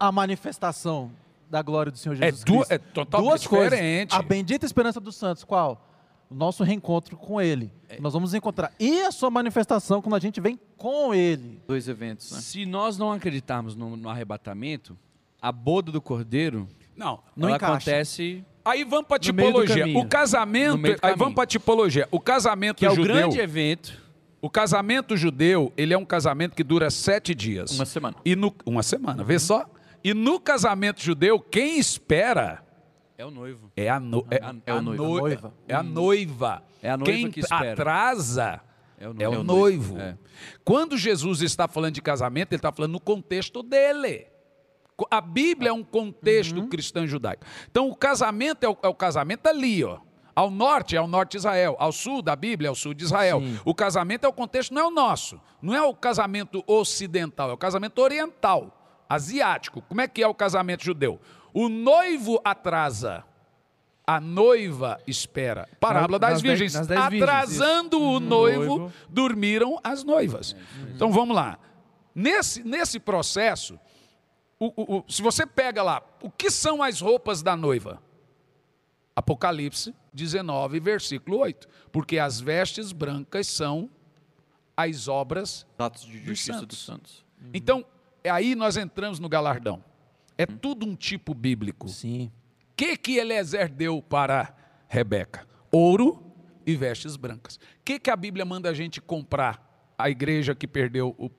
a 0.00 0.10
manifestação 0.10 1.12
da 1.50 1.60
glória 1.62 1.92
do 1.92 1.98
Senhor 1.98 2.14
É 2.14 2.26
Jesus 2.30 2.44
du- 2.44 2.52
Cristo. 2.54 2.72
é 2.72 2.78
totalmente 2.78 3.28
Duas 3.28 3.46
coisas. 3.46 3.70
diferente. 3.72 4.14
A 4.14 4.22
bendita 4.22 4.64
esperança 4.66 5.00
dos 5.00 5.16
santos, 5.16 5.44
qual? 5.44 5.82
O 6.30 6.34
nosso 6.34 6.64
reencontro 6.64 7.16
com 7.16 7.40
Ele. 7.40 7.72
É. 7.88 8.00
Nós 8.00 8.12
vamos 8.12 8.34
encontrar. 8.34 8.72
E 8.80 9.02
a 9.02 9.12
sua 9.12 9.30
manifestação 9.30 10.02
quando 10.02 10.16
a 10.16 10.18
gente 10.18 10.40
vem 10.40 10.58
com 10.76 11.14
Ele. 11.14 11.60
Dois 11.66 11.88
eventos, 11.88 12.32
né? 12.32 12.40
Se 12.40 12.66
nós 12.66 12.98
não 12.98 13.12
acreditarmos 13.12 13.76
no, 13.76 13.96
no 13.96 14.08
arrebatamento, 14.08 14.96
a 15.40 15.52
boda 15.52 15.92
do 15.92 16.00
cordeiro 16.00 16.68
Não. 16.96 17.20
Não 17.36 17.48
ela 17.48 17.56
encaixa. 17.56 17.74
acontece 17.74 18.44
Aí 18.64 18.82
vamos 18.82 19.06
para 19.06 19.20
tipologia. 19.20 19.76
caminho. 19.82 20.00
O 20.00 20.08
casamento, 20.08 20.98
aí 21.00 21.14
vamos 21.14 21.34
para 21.36 21.46
tipologia. 21.46 22.08
O 22.10 22.18
casamento 22.18 22.78
que 22.78 22.84
é 22.84 22.90
o 22.90 22.96
judeu, 22.96 23.14
grande 23.14 23.38
evento. 23.38 24.02
o 24.42 24.50
casamento 24.50 25.16
judeu, 25.16 25.72
ele 25.76 25.94
é 25.94 25.96
um 25.98 26.04
casamento 26.04 26.56
que 26.56 26.64
dura 26.64 26.90
sete 26.90 27.32
dias. 27.32 27.70
Uma 27.70 27.84
semana. 27.86 28.16
E 28.24 28.34
no, 28.34 28.52
uma 28.66 28.82
semana, 28.82 29.22
vê 29.22 29.38
só. 29.38 29.70
E 30.02 30.12
no 30.12 30.40
casamento 30.40 31.00
judeu, 31.00 31.38
quem 31.38 31.78
espera 31.78 32.65
É 33.18 33.24
o 33.24 33.30
noivo. 33.30 33.70
é 33.76 33.88
a, 33.88 33.98
no, 33.98 34.26
é, 34.30 34.40
É 34.66 34.74
o 34.74 34.76
a 34.78 34.82
noivo. 34.82 35.02
noi- 35.04 35.20
Noiva. 35.20 35.54
É 35.68 35.74
a 35.74 35.82
noiva. 35.82 36.62
É 36.82 36.90
a 36.90 36.96
noiva 36.96 37.12
quem 37.12 37.30
que 37.30 37.40
espera. 37.40 37.72
atrasa 37.72 38.60
É 38.98 39.08
o 39.08 39.14
é 39.18 39.28
o 39.28 39.42
noivo. 39.42 39.94
noivo. 39.94 39.98
É. 40.00 40.16
Quando 40.64 40.96
Jesus 40.98 41.40
está 41.40 41.66
falando 41.66 41.94
de 41.94 42.02
casamento, 42.02 42.52
ele 42.52 42.58
está 42.58 42.70
falando 42.72 42.92
no 42.92 43.00
contexto 43.00 43.62
dele. 43.62 44.26
A 45.10 45.20
Bíblia 45.20 45.70
é 45.70 45.72
um 45.72 45.84
contexto 45.84 46.56
Uhum. 46.58 46.68
cristão 46.68 47.06
judaico. 47.06 47.44
Então, 47.70 47.88
o 47.88 47.94
casamento 47.96 48.64
é 48.64 48.68
o, 48.68 48.76
é 48.82 48.88
o 48.88 48.94
casamento 48.94 49.46
ali, 49.46 49.84
ó. 49.84 49.98
Ao 50.34 50.50
norte 50.50 50.94
é 50.94 51.00
o 51.00 51.06
norte 51.06 51.32
de 51.32 51.36
Israel, 51.38 51.76
ao 51.78 51.90
sul 51.92 52.20
da 52.20 52.36
Bíblia 52.36 52.68
é 52.68 52.70
o 52.70 52.74
sul 52.74 52.92
de 52.92 53.04
Israel. 53.04 53.40
Sim. 53.40 53.58
O 53.64 53.74
casamento 53.74 54.24
é 54.24 54.28
o 54.28 54.32
contexto, 54.32 54.74
não 54.74 54.82
é 54.82 54.84
o 54.86 54.90
nosso. 54.90 55.40
Não 55.62 55.74
é 55.74 55.80
o 55.82 55.94
casamento 55.94 56.62
ocidental, 56.66 57.48
é 57.50 57.52
o 57.54 57.56
casamento 57.56 57.98
oriental, 58.02 59.04
asiático. 59.08 59.80
Como 59.82 60.00
é 60.02 60.06
que 60.08 60.22
é 60.22 60.28
o 60.28 60.34
casamento 60.34 60.84
judeu? 60.84 61.18
O 61.58 61.70
noivo 61.70 62.38
atrasa, 62.44 63.24
a 64.06 64.20
noiva 64.20 65.00
espera. 65.06 65.66
Parábola 65.80 66.18
das 66.18 66.32
nas 66.34 66.42
dez- 66.42 66.58
virgens. 66.60 66.86
dez 66.86 67.00
virgens, 67.08 67.22
Atrasando 67.22 67.98
o 67.98 68.20
noivo, 68.20 68.78
noivo. 68.78 68.92
dormiram 69.08 69.80
as 69.82 70.04
noivas. 70.04 70.54
Então 70.94 71.10
vamos 71.10 71.34
lá. 71.34 71.58
Nesse, 72.14 72.62
nesse 72.62 73.00
processo, 73.00 73.80
o- 74.60 74.66
o- 74.76 74.96
o- 74.98 75.04
se 75.10 75.22
você 75.22 75.46
pega 75.46 75.82
lá, 75.82 76.02
o 76.22 76.30
que 76.30 76.50
são 76.50 76.82
as 76.82 77.00
roupas 77.00 77.42
da 77.42 77.56
noiva? 77.56 78.02
Apocalipse 79.14 79.94
19, 80.12 80.78
versículo 80.78 81.38
8. 81.38 81.66
Porque 81.90 82.18
as 82.18 82.38
vestes 82.38 82.92
brancas 82.92 83.46
são 83.46 83.88
as 84.76 85.08
obras. 85.08 85.66
Atos 85.78 86.02
de 86.04 86.18
justiça 86.22 86.52
santos. 86.58 86.66
dos 86.68 86.84
santos. 86.84 87.24
Então, 87.54 87.82
é 88.22 88.28
aí 88.28 88.54
nós 88.54 88.76
entramos 88.76 89.18
no 89.18 89.28
galardão. 89.28 89.82
É 90.38 90.44
tudo 90.46 90.86
um 90.86 90.94
tipo 90.94 91.34
bíblico. 91.34 91.86
O 91.86 91.88
Sim. 91.88 92.30
que 92.76 92.96
que 92.96 93.16
Eliezer 93.18 93.68
deu 93.70 94.02
para 94.02 94.54
Rebeca? 94.88 95.46
Ouro 95.72 96.22
e 96.66 96.74
vestes 96.76 97.16
brancas. 97.16 97.56
O 97.56 97.60
que 97.84 97.98
que 97.98 98.10
a 98.10 98.16
Bíblia 98.16 98.44
manda 98.44 98.68
a 98.68 98.74
gente 98.74 99.00
comprar? 99.00 99.94
A 99.98 100.10
igreja 100.10 100.54
que 100.54 100.66
perdeu 100.66 101.14
o- 101.18 101.30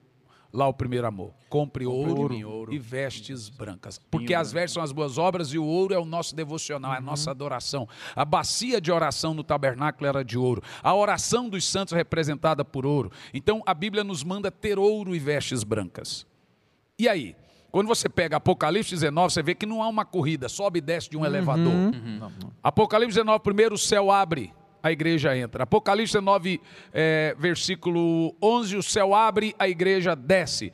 lá 0.52 0.68
o 0.68 0.74
primeiro 0.74 1.06
amor. 1.06 1.32
Compre 1.48 1.86
ouro, 1.86 2.34
mim 2.34 2.44
ouro. 2.44 2.74
e 2.74 2.80
vestes 2.80 3.50
brancas. 3.50 4.00
Porque 4.10 4.34
as 4.34 4.52
vestes 4.52 4.74
são 4.74 4.82
as 4.82 4.92
boas 4.92 5.18
obras 5.20 5.54
e 5.54 5.60
o 5.60 5.64
ouro 5.64 5.94
é 5.94 6.00
o 6.00 6.06
nosso 6.06 6.36
devocional, 6.36 6.94
é 6.94 6.98
a 6.98 7.02
nossa 7.02 7.30
adoração. 7.30 7.88
A 8.16 8.26
bacia 8.26 8.82
de 8.82 8.92
oração 8.92 9.36
no 9.36 9.44
tabernáculo 9.44 10.08
era 10.08 10.24
de 10.26 10.38
ouro. 10.40 10.64
A 10.82 10.96
oração 10.96 11.48
dos 11.50 11.66
santos 11.66 11.94
é 11.94 11.98
representada 11.98 12.66
por 12.66 12.84
ouro. 12.86 13.12
Então 13.32 13.62
a 13.66 13.74
Bíblia 13.76 14.04
nos 14.04 14.24
manda 14.24 14.50
ter 14.50 14.80
ouro 14.80 15.16
e 15.16 15.20
vestes 15.20 15.64
brancas. 15.64 16.26
E 16.98 17.08
aí? 17.08 17.36
Quando 17.78 17.90
você 17.90 18.10
pega 18.10 18.38
Apocalipse 18.38 18.90
19, 18.90 19.32
você 19.32 19.44
vê 19.44 19.54
que 19.54 19.68
não 19.68 19.84
há 19.84 19.88
uma 19.88 20.04
corrida, 20.04 20.50
sobe 20.50 20.80
e 20.80 20.82
desce 20.82 21.12
de 21.12 21.16
um 21.16 21.24
elevador. 21.24 21.72
Não, 21.72 21.92
não. 21.92 22.32
Apocalipse 22.64 23.14
19, 23.14 23.44
primeiro 23.44 23.76
o 23.76 23.78
céu 23.78 24.10
abre, 24.10 24.52
a 24.82 24.92
igreja 24.92 25.38
entra. 25.38 25.62
Apocalipse 25.62 26.14
19, 26.14 26.60
é, 26.92 27.36
versículo 27.38 28.36
11, 28.42 28.78
o 28.78 28.82
céu 28.82 29.14
abre, 29.14 29.56
a 29.60 29.70
igreja 29.70 30.16
desce. 30.16 30.74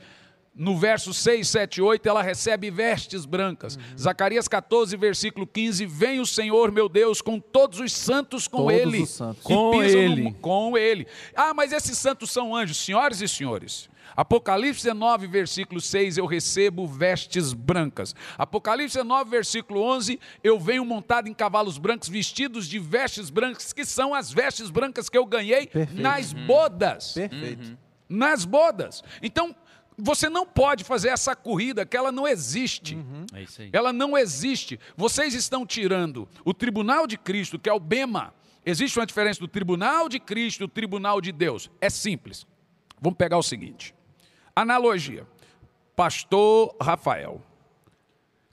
No 0.55 0.77
verso 0.77 1.13
6, 1.15 1.47
7 1.47 1.81
8, 1.81 2.07
ela 2.07 2.21
recebe 2.21 2.69
vestes 2.69 3.25
brancas. 3.25 3.77
Zacarias 3.99 4.47
14, 4.47 4.95
versículo 4.95 5.47
15, 5.47 5.85
vem 5.87 6.19
o 6.19 6.27
Senhor, 6.27 6.71
meu 6.71 6.87
Deus, 6.87 7.21
com 7.21 7.39
todos 7.39 7.79
os 7.79 7.91
santos 7.91 8.47
com 8.47 8.57
Todos 8.57 8.73
ele. 8.73 9.01
os 9.01 9.09
santos. 9.09 9.41
Com 9.41 9.71
no 9.77 9.83
ele. 9.83 10.21
mu- 10.21 10.33
com 10.35 10.77
ele. 10.77 11.07
Ah, 11.35 11.55
mas 11.55 11.71
esses 11.73 11.97
santos 11.97 12.29
são 12.29 12.55
anjos, 12.55 12.77
senhoras 12.77 13.19
e 13.19 13.27
senhores. 13.27 13.89
Apocalipse 14.15 14.83
19, 14.83 15.25
versículo 15.25 15.81
6, 15.81 16.19
eu 16.19 16.27
recebo 16.27 16.85
vestes 16.85 17.51
brancas. 17.51 18.13
Apocalipse 18.37 18.95
19, 18.97 19.27
versículo 19.31 19.81
11, 19.81 20.19
eu 20.43 20.59
venho 20.59 20.85
montado 20.85 21.27
em 21.27 21.33
cavalos 21.33 21.79
brancos, 21.79 22.07
vestidos 22.07 22.67
de 22.69 22.77
vestes 22.77 23.31
brancas, 23.31 23.73
que 23.73 23.83
são 23.83 24.13
as 24.13 24.31
vestes 24.31 24.69
brancas 24.69 25.09
que 25.09 25.17
eu 25.17 25.25
ganhei 25.25 25.65
Perfeito. 25.65 25.99
nas 25.99 26.31
bodas. 26.31 27.13
Perfeito. 27.13 27.75
Nas 28.07 28.45
bodas. 28.45 29.03
Então, 29.23 29.55
você 29.97 30.29
não 30.29 30.45
pode 30.45 30.83
fazer 30.83 31.09
essa 31.09 31.35
corrida, 31.35 31.85
que 31.85 31.95
ela 31.95 32.11
não 32.11 32.27
existe. 32.27 32.97
É 33.33 33.41
isso 33.41 33.61
aí. 33.61 33.69
Ela 33.73 33.93
não 33.93 34.17
existe. 34.17 34.79
Vocês 34.95 35.33
estão 35.33 35.65
tirando 35.65 36.27
o 36.43 36.53
tribunal 36.53 37.07
de 37.07 37.17
Cristo, 37.17 37.59
que 37.59 37.69
é 37.69 37.73
o 37.73 37.79
Bema. 37.79 38.33
Existe 38.65 38.97
uma 38.99 39.05
diferença 39.05 39.39
do 39.39 39.47
tribunal 39.47 40.07
de 40.07 40.19
Cristo 40.19 40.61
e 40.61 40.65
o 40.65 40.69
tribunal 40.69 41.19
de 41.19 41.31
Deus. 41.31 41.69
É 41.81 41.89
simples. 41.89 42.45
Vamos 43.01 43.17
pegar 43.17 43.37
o 43.37 43.43
seguinte: 43.43 43.93
analogia. 44.55 45.27
Pastor 45.95 46.75
Rafael 46.81 47.41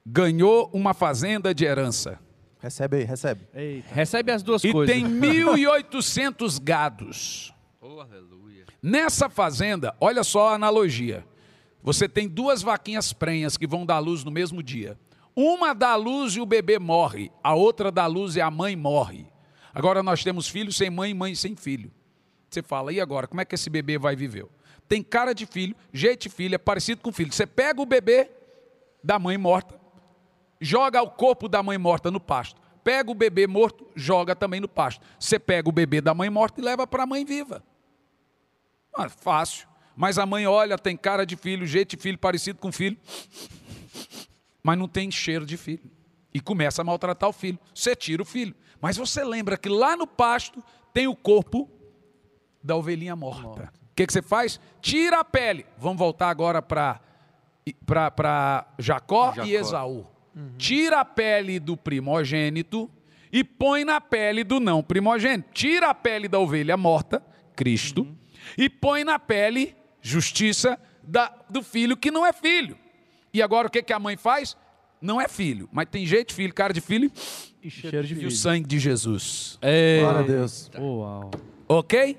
ganhou 0.04 0.68
uma 0.74 0.92
fazenda 0.92 1.54
de 1.54 1.64
herança 1.64 2.18
Recebe 2.60 2.98
aí, 2.98 3.04
recebe. 3.04 3.40
Eita. 3.54 3.94
Recebe 3.94 4.32
as 4.32 4.42
duas 4.42 4.62
e 4.62 4.70
coisas. 4.70 4.94
tem 4.94 5.04
1.800 5.04 6.62
gados. 6.62 7.54
Oh, 7.82 7.98
aleluia. 7.98 8.66
Nessa 8.82 9.30
fazenda, 9.30 9.96
olha 9.98 10.22
só 10.22 10.50
a 10.50 10.54
analogia. 10.54 11.26
Você 11.82 12.08
tem 12.08 12.28
duas 12.28 12.62
vaquinhas 12.62 13.12
prenhas 13.12 13.56
que 13.56 13.66
vão 13.66 13.86
dar 13.86 13.98
luz 13.98 14.24
no 14.24 14.30
mesmo 14.30 14.62
dia. 14.62 14.98
Uma 15.34 15.74
dá 15.74 15.94
luz 15.94 16.34
e 16.34 16.40
o 16.40 16.46
bebê 16.46 16.78
morre, 16.78 17.30
a 17.42 17.54
outra 17.54 17.90
dá 17.90 18.06
luz 18.06 18.36
e 18.36 18.40
a 18.40 18.50
mãe 18.50 18.76
morre. 18.76 19.26
Agora 19.72 20.02
nós 20.02 20.22
temos 20.22 20.48
filhos 20.48 20.76
sem 20.76 20.90
mãe 20.90 21.12
e 21.12 21.14
mãe 21.14 21.34
sem 21.34 21.56
filho. 21.56 21.90
Você 22.50 22.62
fala, 22.62 22.92
e 22.92 23.00
agora? 23.00 23.28
Como 23.28 23.40
é 23.40 23.44
que 23.44 23.54
esse 23.54 23.70
bebê 23.70 23.96
vai 23.96 24.16
viver? 24.16 24.46
Tem 24.88 25.02
cara 25.02 25.32
de 25.32 25.46
filho, 25.46 25.76
jeito 25.92 26.22
de 26.22 26.28
filho, 26.28 26.56
é 26.56 26.58
parecido 26.58 27.00
com 27.00 27.12
filho. 27.12 27.32
Você 27.32 27.46
pega 27.46 27.80
o 27.80 27.86
bebê 27.86 28.28
da 29.02 29.18
mãe 29.20 29.38
morta, 29.38 29.80
joga 30.60 31.00
o 31.00 31.10
corpo 31.10 31.48
da 31.48 31.62
mãe 31.62 31.78
morta 31.78 32.10
no 32.10 32.20
pasto. 32.20 32.60
Pega 32.82 33.10
o 33.10 33.14
bebê 33.14 33.46
morto, 33.46 33.86
joga 33.94 34.34
também 34.34 34.58
no 34.58 34.68
pasto. 34.68 35.04
Você 35.18 35.38
pega 35.38 35.68
o 35.68 35.72
bebê 35.72 36.00
da 36.00 36.12
mãe 36.12 36.28
morta 36.28 36.60
e 36.60 36.64
leva 36.64 36.86
para 36.86 37.04
a 37.04 37.06
mãe 37.06 37.24
viva. 37.24 37.62
Ah, 38.92 39.08
fácil. 39.08 39.68
Mas 40.00 40.16
a 40.16 40.24
mãe 40.24 40.46
olha, 40.46 40.78
tem 40.78 40.96
cara 40.96 41.26
de 41.26 41.36
filho, 41.36 41.66
jeito 41.66 41.94
de 41.94 42.02
filho, 42.02 42.16
parecido 42.16 42.58
com 42.58 42.72
filho, 42.72 42.96
mas 44.62 44.78
não 44.78 44.88
tem 44.88 45.10
cheiro 45.10 45.44
de 45.44 45.58
filho. 45.58 45.90
E 46.32 46.40
começa 46.40 46.80
a 46.80 46.84
maltratar 46.84 47.28
o 47.28 47.34
filho. 47.34 47.58
Você 47.74 47.94
tira 47.94 48.22
o 48.22 48.24
filho. 48.24 48.54
Mas 48.80 48.96
você 48.96 49.22
lembra 49.22 49.58
que 49.58 49.68
lá 49.68 49.98
no 49.98 50.06
pasto 50.06 50.64
tem 50.94 51.06
o 51.06 51.14
corpo 51.14 51.68
da 52.64 52.74
ovelhinha 52.76 53.14
morta. 53.14 53.70
O 53.92 53.94
que, 53.94 54.06
que 54.06 54.12
você 54.14 54.22
faz? 54.22 54.58
Tira 54.80 55.20
a 55.20 55.24
pele. 55.24 55.66
Vamos 55.76 55.98
voltar 55.98 56.30
agora 56.30 56.62
para 56.62 56.98
Jacó, 58.78 59.34
Jacó. 59.34 59.44
e 59.44 59.54
Esaú. 59.54 60.06
Tira 60.56 61.00
a 61.00 61.04
pele 61.04 61.60
do 61.60 61.76
primogênito 61.76 62.90
e 63.30 63.44
põe 63.44 63.84
na 63.84 64.00
pele 64.00 64.44
do 64.44 64.60
não 64.60 64.82
primogênito. 64.82 65.50
Tira 65.52 65.90
a 65.90 65.94
pele 65.94 66.26
da 66.26 66.38
ovelha 66.38 66.78
morta, 66.78 67.22
Cristo, 67.54 68.08
e 68.56 68.70
põe 68.70 69.04
na 69.04 69.18
pele 69.18 69.78
justiça 70.02 70.78
da- 71.02 71.34
do 71.48 71.62
filho 71.62 71.96
que 71.96 72.10
não 72.10 72.24
é 72.24 72.32
filho. 72.32 72.76
E 73.32 73.40
agora 73.42 73.68
o 73.68 73.70
que, 73.70 73.82
que 73.82 73.92
a 73.92 73.98
mãe 73.98 74.16
faz? 74.16 74.56
Não 75.00 75.20
é 75.20 75.28
filho, 75.28 75.68
mas 75.72 75.86
tem 75.90 76.04
jeito 76.04 76.28
de 76.28 76.34
filho, 76.34 76.52
cara 76.52 76.72
de 76.74 76.80
filho 76.80 77.10
E 77.62 77.70
cheiro 77.70 78.06
de 78.06 78.12
e 78.14 78.16
o 78.16 78.20
filho. 78.20 78.30
sangue 78.30 78.66
de 78.66 78.78
Jesus. 78.78 79.58
Glória 80.00 80.20
a 80.20 80.22
Deus. 80.22 80.70
Uau. 80.78 81.30
Ok? 81.68 82.18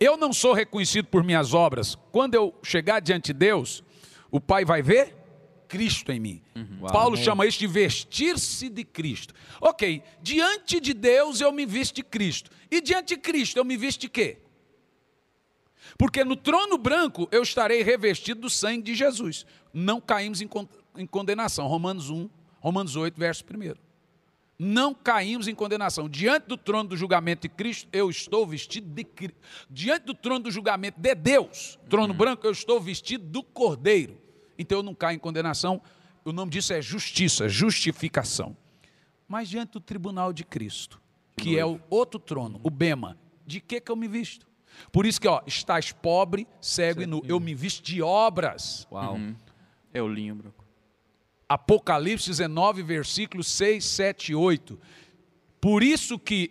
Eu 0.00 0.16
não 0.16 0.32
sou 0.32 0.52
reconhecido 0.52 1.06
por 1.06 1.22
minhas 1.22 1.54
obras. 1.54 1.96
Quando 2.10 2.34
eu 2.34 2.54
chegar 2.62 3.00
diante 3.00 3.26
de 3.32 3.38
Deus, 3.38 3.82
o 4.30 4.40
Pai 4.40 4.64
vai 4.64 4.82
ver 4.82 5.14
Cristo 5.68 6.10
em 6.12 6.18
mim. 6.20 6.42
Paulo 6.92 7.16
chama 7.16 7.46
isso 7.46 7.58
de 7.58 7.66
vestir-se 7.66 8.68
de 8.68 8.84
Cristo. 8.84 9.32
Ok, 9.60 10.02
diante 10.22 10.80
de 10.80 10.92
Deus 10.94 11.40
eu 11.40 11.50
me 11.52 11.64
visto 11.64 11.94
de 11.96 12.02
Cristo. 12.02 12.50
E 12.70 12.80
diante 12.80 13.14
de 13.14 13.20
Cristo 13.20 13.56
eu 13.56 13.64
me 13.64 13.76
visto 13.76 14.00
de 14.02 14.08
quê? 14.08 14.38
Porque 15.98 16.24
no 16.24 16.36
trono 16.36 16.76
branco 16.78 17.28
eu 17.30 17.42
estarei 17.42 17.82
revestido 17.82 18.42
do 18.42 18.50
sangue 18.50 18.82
de 18.82 18.94
Jesus. 18.94 19.46
Não 19.72 20.00
caímos 20.00 20.40
em 20.40 20.48
con- 20.48 20.68
em 20.96 21.06
condenação. 21.06 21.66
Romanos 21.66 22.10
1, 22.10 22.28
Romanos 22.60 22.96
8, 22.96 23.18
verso 23.18 23.44
1 23.44 23.74
não 24.58 24.94
caímos 24.94 25.48
em 25.48 25.54
condenação. 25.54 26.08
Diante 26.08 26.46
do 26.46 26.56
trono 26.56 26.88
do 26.88 26.96
julgamento 26.96 27.42
de 27.42 27.48
Cristo, 27.50 27.88
eu 27.92 28.08
estou 28.08 28.46
vestido 28.46 28.88
de 28.88 29.04
Cristo. 29.04 29.36
Diante 29.68 30.04
do 30.06 30.14
trono 30.14 30.44
do 30.44 30.50
julgamento 30.50 30.98
de 30.98 31.14
Deus, 31.14 31.78
trono 31.90 32.14
branco, 32.14 32.46
eu 32.46 32.52
estou 32.52 32.80
vestido 32.80 33.22
do 33.26 33.42
Cordeiro. 33.42 34.16
Então 34.58 34.78
eu 34.78 34.82
não 34.82 34.94
caio 34.94 35.16
em 35.16 35.18
condenação. 35.18 35.82
O 36.24 36.32
nome 36.32 36.50
disso 36.50 36.72
é 36.72 36.80
justiça, 36.80 37.50
justificação. 37.50 38.56
Mas 39.28 39.48
diante 39.50 39.72
do 39.72 39.80
tribunal 39.80 40.32
de 40.32 40.42
Cristo, 40.42 40.98
que 41.36 41.58
é 41.58 41.66
o 41.66 41.78
outro 41.90 42.18
trono, 42.18 42.58
o 42.62 42.70
Bema, 42.70 43.18
de 43.46 43.60
que 43.60 43.78
que 43.78 43.90
eu 43.92 43.96
me 43.96 44.08
visto? 44.08 44.45
Por 44.92 45.06
isso 45.06 45.20
que, 45.20 45.28
ó, 45.28 45.40
estás 45.46 45.92
pobre, 45.92 46.46
cego 46.60 47.02
e 47.02 47.06
nu. 47.06 47.22
Eu 47.26 47.38
me 47.40 47.54
visto 47.54 47.82
de 47.84 48.02
obras. 48.02 48.86
Uau. 48.90 49.18
É 49.92 50.02
o 50.02 50.08
linho 50.08 50.34
branco. 50.34 50.64
Apocalipse 51.48 52.28
19, 52.28 52.82
versículos 52.82 53.46
6, 53.48 53.84
7 53.84 54.32
e 54.32 54.34
8. 54.34 54.78
Por 55.60 55.82
isso 55.82 56.18
que 56.18 56.50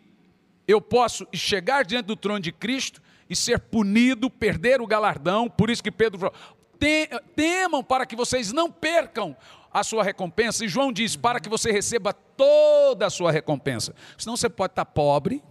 eu 0.68 0.80
posso 0.82 1.28
chegar 1.34 1.84
diante 1.84 2.06
do 2.06 2.16
trono 2.16 2.40
de 2.40 2.52
Cristo 2.52 3.02
e 3.30 3.36
ser 3.36 3.60
punido, 3.60 4.30
perder 4.30 4.82
o 4.82 4.88
galardão. 4.88 5.50
Por 5.50 5.70
isso 5.70 5.84
que 5.84 5.92
Pedro 5.92 6.20
falou: 6.20 6.34
"Te- 6.80 7.10
temam 7.36 7.84
para 7.84 8.06
que 8.06 8.16
vocês 8.16 8.52
não 8.54 8.72
percam 8.72 9.36
a 9.72 9.84
sua 9.84 10.04
recompensa. 10.04 10.64
E 10.64 10.70
João 10.70 10.94
diz: 10.94 11.18
para 11.18 11.40
que 11.42 11.50
você 11.50 11.72
receba 11.72 12.14
toda 12.14 13.06
a 13.06 13.10
sua 13.10 13.32
recompensa. 13.32 13.94
Senão 14.18 14.38
você 14.38 14.48
pode 14.50 14.72
estar 14.72 14.86
pobre, 14.86 15.44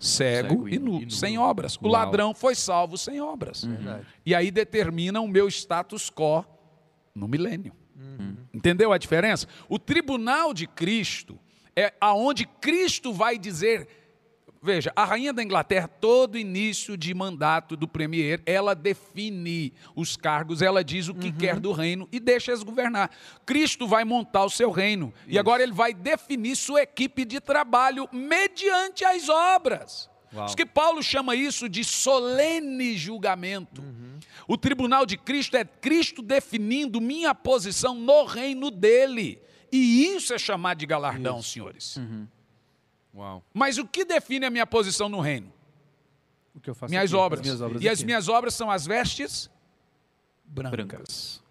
cego, 0.00 0.48
Cego 0.48 0.68
e, 0.68 0.74
e 0.74 0.78
nu, 0.78 0.92
nu. 0.92 0.98
Uhum. 1.00 1.10
sem 1.10 1.38
obras. 1.38 1.76
O 1.76 1.84
Uau. 1.84 1.92
ladrão 1.92 2.34
foi 2.34 2.54
salvo 2.54 2.96
sem 2.96 3.20
obras. 3.20 3.68
E 4.24 4.34
aí 4.34 4.50
determina 4.50 5.20
o 5.20 5.28
meu 5.28 5.46
status 5.48 6.10
quo 6.10 6.44
no 7.14 7.28
milênio. 7.28 7.72
Entendeu 8.52 8.92
a 8.92 8.98
diferença? 8.98 9.46
O 9.68 9.78
tribunal 9.78 10.52
de 10.52 10.66
Cristo 10.66 11.38
é 11.76 11.92
aonde 12.00 12.46
Cristo 12.46 13.12
vai 13.12 13.38
dizer. 13.38 13.86
Veja, 14.62 14.92
a 14.94 15.06
rainha 15.06 15.32
da 15.32 15.42
Inglaterra, 15.42 15.88
todo 15.88 16.36
início 16.36 16.94
de 16.94 17.14
mandato 17.14 17.76
do 17.76 17.88
premier, 17.88 18.42
ela 18.44 18.74
define 18.74 19.72
os 19.96 20.18
cargos, 20.18 20.60
ela 20.60 20.84
diz 20.84 21.08
o 21.08 21.14
que 21.14 21.32
quer 21.32 21.58
do 21.58 21.72
reino 21.72 22.06
e 22.12 22.20
deixa 22.20 22.50
eles 22.52 22.62
governar. 22.62 23.10
Cristo 23.46 23.86
vai 23.86 24.04
montar 24.04 24.44
o 24.44 24.50
seu 24.50 24.70
reino 24.70 25.14
e 25.26 25.38
agora 25.38 25.62
ele 25.62 25.72
vai 25.72 25.94
definir 25.94 26.56
sua 26.56 26.82
equipe 26.82 27.24
de 27.24 27.40
trabalho 27.40 28.06
mediante 28.12 29.02
as 29.02 29.30
obras. 29.30 30.10
Uau. 30.32 30.44
Diz 30.44 30.54
que 30.54 30.66
Paulo 30.66 31.02
chama 31.02 31.34
isso 31.34 31.66
de 31.66 31.82
solene 31.82 32.96
julgamento. 32.98 33.82
O 34.46 34.58
tribunal 34.58 35.06
de 35.06 35.16
Cristo 35.16 35.56
é 35.56 35.64
Cristo 35.64 36.20
definindo 36.20 37.00
minha 37.00 37.34
posição 37.34 37.94
no 37.94 38.24
reino 38.24 38.70
dele. 38.70 39.40
E 39.72 40.04
isso 40.04 40.34
é 40.34 40.38
chamado 40.38 40.78
de 40.78 40.86
galardão, 40.86 41.42
senhores. 41.42 41.98
Uau. 43.14 43.42
Mas 43.52 43.78
o 43.78 43.86
que 43.86 44.04
define 44.04 44.46
a 44.46 44.50
minha 44.50 44.66
posição 44.66 45.08
no 45.08 45.20
reino? 45.20 45.52
O 46.54 46.60
que 46.60 46.70
eu 46.70 46.74
faço 46.74 46.90
Minhas 46.90 47.10
aqui, 47.12 47.20
obras. 47.20 47.40
As 47.40 47.44
minhas 47.46 47.60
obras 47.60 47.82
e 47.82 47.88
as 47.88 47.98
aqui. 47.98 48.06
minhas 48.06 48.28
obras 48.28 48.54
são 48.54 48.70
as 48.70 48.86
vestes 48.86 49.50
brancas. 50.44 50.70
Brancas. 50.70 51.42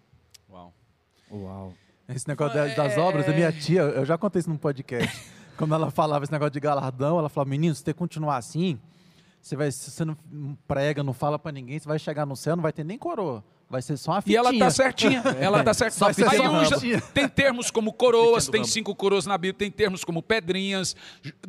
Uau. 0.48 0.74
Uau. 1.30 1.74
Esse 2.08 2.26
negócio 2.26 2.54
das, 2.54 2.74
das 2.74 2.98
obras, 2.98 3.28
a 3.28 3.32
minha 3.32 3.52
tia, 3.52 3.82
eu 3.82 4.04
já 4.04 4.18
contei 4.18 4.40
isso 4.40 4.50
num 4.50 4.56
podcast. 4.56 5.30
Quando 5.56 5.74
ela 5.74 5.90
falava 5.90 6.24
esse 6.24 6.32
negócio 6.32 6.52
de 6.52 6.60
galardão, 6.60 7.18
ela 7.18 7.28
falava, 7.28 7.50
menino, 7.50 7.74
se 7.74 7.82
você 7.82 7.94
continuar 7.94 8.36
assim, 8.38 8.80
você, 9.40 9.54
vai, 9.54 9.70
se 9.70 9.90
você 9.90 10.04
não 10.04 10.16
prega, 10.66 11.02
não 11.02 11.12
fala 11.12 11.38
pra 11.38 11.52
ninguém, 11.52 11.78
você 11.78 11.86
vai 11.86 11.98
chegar 11.98 12.26
no 12.26 12.34
céu, 12.34 12.56
não 12.56 12.62
vai 12.62 12.72
ter 12.72 12.84
nem 12.84 12.98
coroa. 12.98 13.44
Vai 13.70 13.80
ser 13.80 13.96
só 13.96 14.10
uma 14.10 14.18
E 14.18 14.22
fitinha. 14.22 14.38
ela 14.40 14.50
está 14.52 14.70
certinha. 14.70 15.22
Ela 15.40 15.60
está 15.60 15.72
certinha. 15.72 16.28
Aí 16.28 16.38
ramo. 16.38 17.02
tem 17.14 17.28
termos 17.28 17.70
como 17.70 17.92
coroas, 17.92 18.48
tem 18.48 18.62
ramo. 18.62 18.72
cinco 18.72 18.94
coroas 18.96 19.26
na 19.26 19.38
Bíblia, 19.38 19.54
tem 19.54 19.70
termos 19.70 20.02
como 20.04 20.20
pedrinhas, 20.22 20.96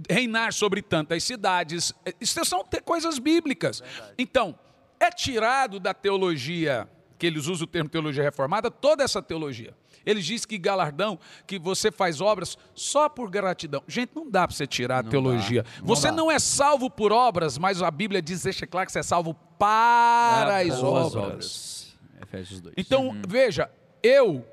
reinar 0.08 0.54
sobre 0.54 0.84
tantas 0.84 1.24
cidades. 1.24 1.92
Eh, 2.06 2.14
Isso 2.22 2.46
são 2.46 2.64
te- 2.64 2.80
coisas 2.82 3.18
bíblicas. 3.18 3.82
Então, 4.20 4.54
é 5.00 5.10
tirado 5.10 5.80
da 5.80 5.96
teologia, 5.96 6.88
que 7.18 7.26
eles 7.26 7.48
usam 7.48 7.64
o 7.64 7.68
termo 7.68 7.90
teologia 7.90 8.22
reformada, 8.22 8.70
toda 8.70 9.04
essa 9.04 9.20
teologia. 9.20 9.74
Eles 10.06 10.24
dizem 10.26 10.48
que 10.48 10.58
galardão, 10.60 11.20
que 11.48 11.58
você 11.60 11.92
faz 11.92 12.22
obras 12.22 12.56
só 12.76 13.08
por 13.10 13.30
gratidão. 13.32 13.84
Gente, 13.88 14.12
não 14.16 14.30
dá 14.30 14.48
para 14.48 14.56
você 14.56 14.66
tirar 14.68 15.00
a 15.00 15.04
teologia. 15.04 15.66
você 15.82 16.10
dá. 16.10 16.14
não 16.18 16.32
é 16.32 16.38
salvo 16.38 16.88
por 16.90 17.12
obras, 17.12 17.58
mas 17.58 17.82
a 17.82 17.90
Bíblia 17.90 18.22
diz, 18.22 18.44
deixa 18.44 18.66
claro 18.68 18.86
que 18.86 18.92
você 18.92 19.00
é 19.00 19.04
salvo 19.04 19.34
para 19.60 20.58
as 20.58 20.80
Boas 20.80 21.16
obras. 21.16 21.81
Efésios 22.22 22.62
2. 22.62 22.76
Então, 22.78 23.16
veja, 23.28 23.70
eu 24.02 24.46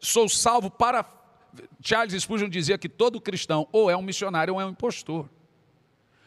sou 0.00 0.28
salvo 0.28 0.70
para. 0.70 1.04
Charles 1.80 2.22
Spurgeon 2.22 2.48
dizia 2.48 2.78
que 2.78 2.88
todo 2.88 3.20
cristão 3.20 3.68
ou 3.72 3.90
é 3.90 3.96
um 3.96 4.02
missionário 4.02 4.54
ou 4.54 4.60
é 4.60 4.64
um 4.64 4.70
impostor. 4.70 5.28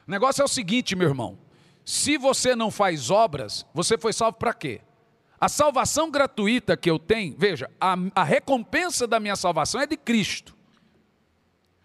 O 0.08 0.12
negócio 0.12 0.42
é 0.42 0.46
o 0.46 0.48
seguinte, 0.48 0.96
meu 0.96 1.08
irmão: 1.08 1.38
se 1.84 2.18
você 2.18 2.56
não 2.56 2.70
faz 2.70 3.10
obras, 3.10 3.66
você 3.74 3.98
foi 3.98 4.14
salvo 4.14 4.38
para 4.38 4.54
quê? 4.54 4.82
A 5.40 5.50
salvação 5.50 6.10
gratuita 6.10 6.78
que 6.78 6.90
eu 6.90 6.98
tenho, 6.98 7.36
veja, 7.38 7.70
a, 7.80 7.96
a 8.16 8.24
recompensa 8.24 9.06
da 9.06 9.20
minha 9.20 9.36
salvação 9.36 9.82
é 9.82 9.88
de 9.88 9.98
Cristo. 9.98 10.56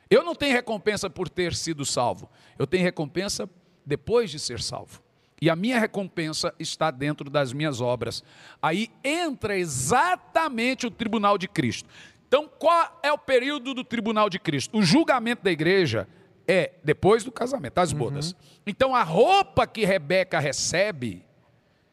Eu 0.08 0.24
não 0.24 0.34
tenho 0.34 0.52
recompensa 0.52 1.08
por 1.08 1.28
ter 1.28 1.54
sido 1.54 1.84
salvo, 1.84 2.30
eu 2.58 2.66
tenho 2.66 2.82
recompensa 2.82 3.48
depois 3.84 4.30
de 4.30 4.38
ser 4.38 4.60
salvo. 4.60 5.02
E 5.40 5.48
a 5.48 5.56
minha 5.56 5.80
recompensa 5.80 6.54
está 6.58 6.90
dentro 6.90 7.30
das 7.30 7.52
minhas 7.52 7.80
obras. 7.80 8.22
Aí 8.60 8.90
entra 9.02 9.56
exatamente 9.58 10.86
o 10.86 10.90
tribunal 10.90 11.38
de 11.38 11.48
Cristo. 11.48 11.88
Então, 12.28 12.48
qual 12.58 13.00
é 13.02 13.10
o 13.10 13.18
período 13.18 13.72
do 13.72 13.82
tribunal 13.82 14.28
de 14.28 14.38
Cristo? 14.38 14.76
O 14.76 14.82
julgamento 14.82 15.42
da 15.42 15.50
igreja 15.50 16.06
é 16.46 16.72
depois 16.84 17.24
do 17.24 17.32
casamento, 17.32 17.74
das 17.74 17.92
bodas. 17.92 18.36
Então, 18.66 18.94
a 18.94 19.02
roupa 19.02 19.66
que 19.66 19.84
Rebeca 19.84 20.38
recebe 20.38 21.24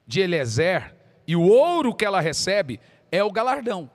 de 0.06 0.20
Eliezer 0.20 0.96
e 1.26 1.36
o 1.36 1.42
ouro 1.42 1.96
que 1.96 2.06
ela 2.06 2.20
recebe 2.20 2.80
é 3.12 3.24
o 3.24 3.32
galardão. 3.32 3.90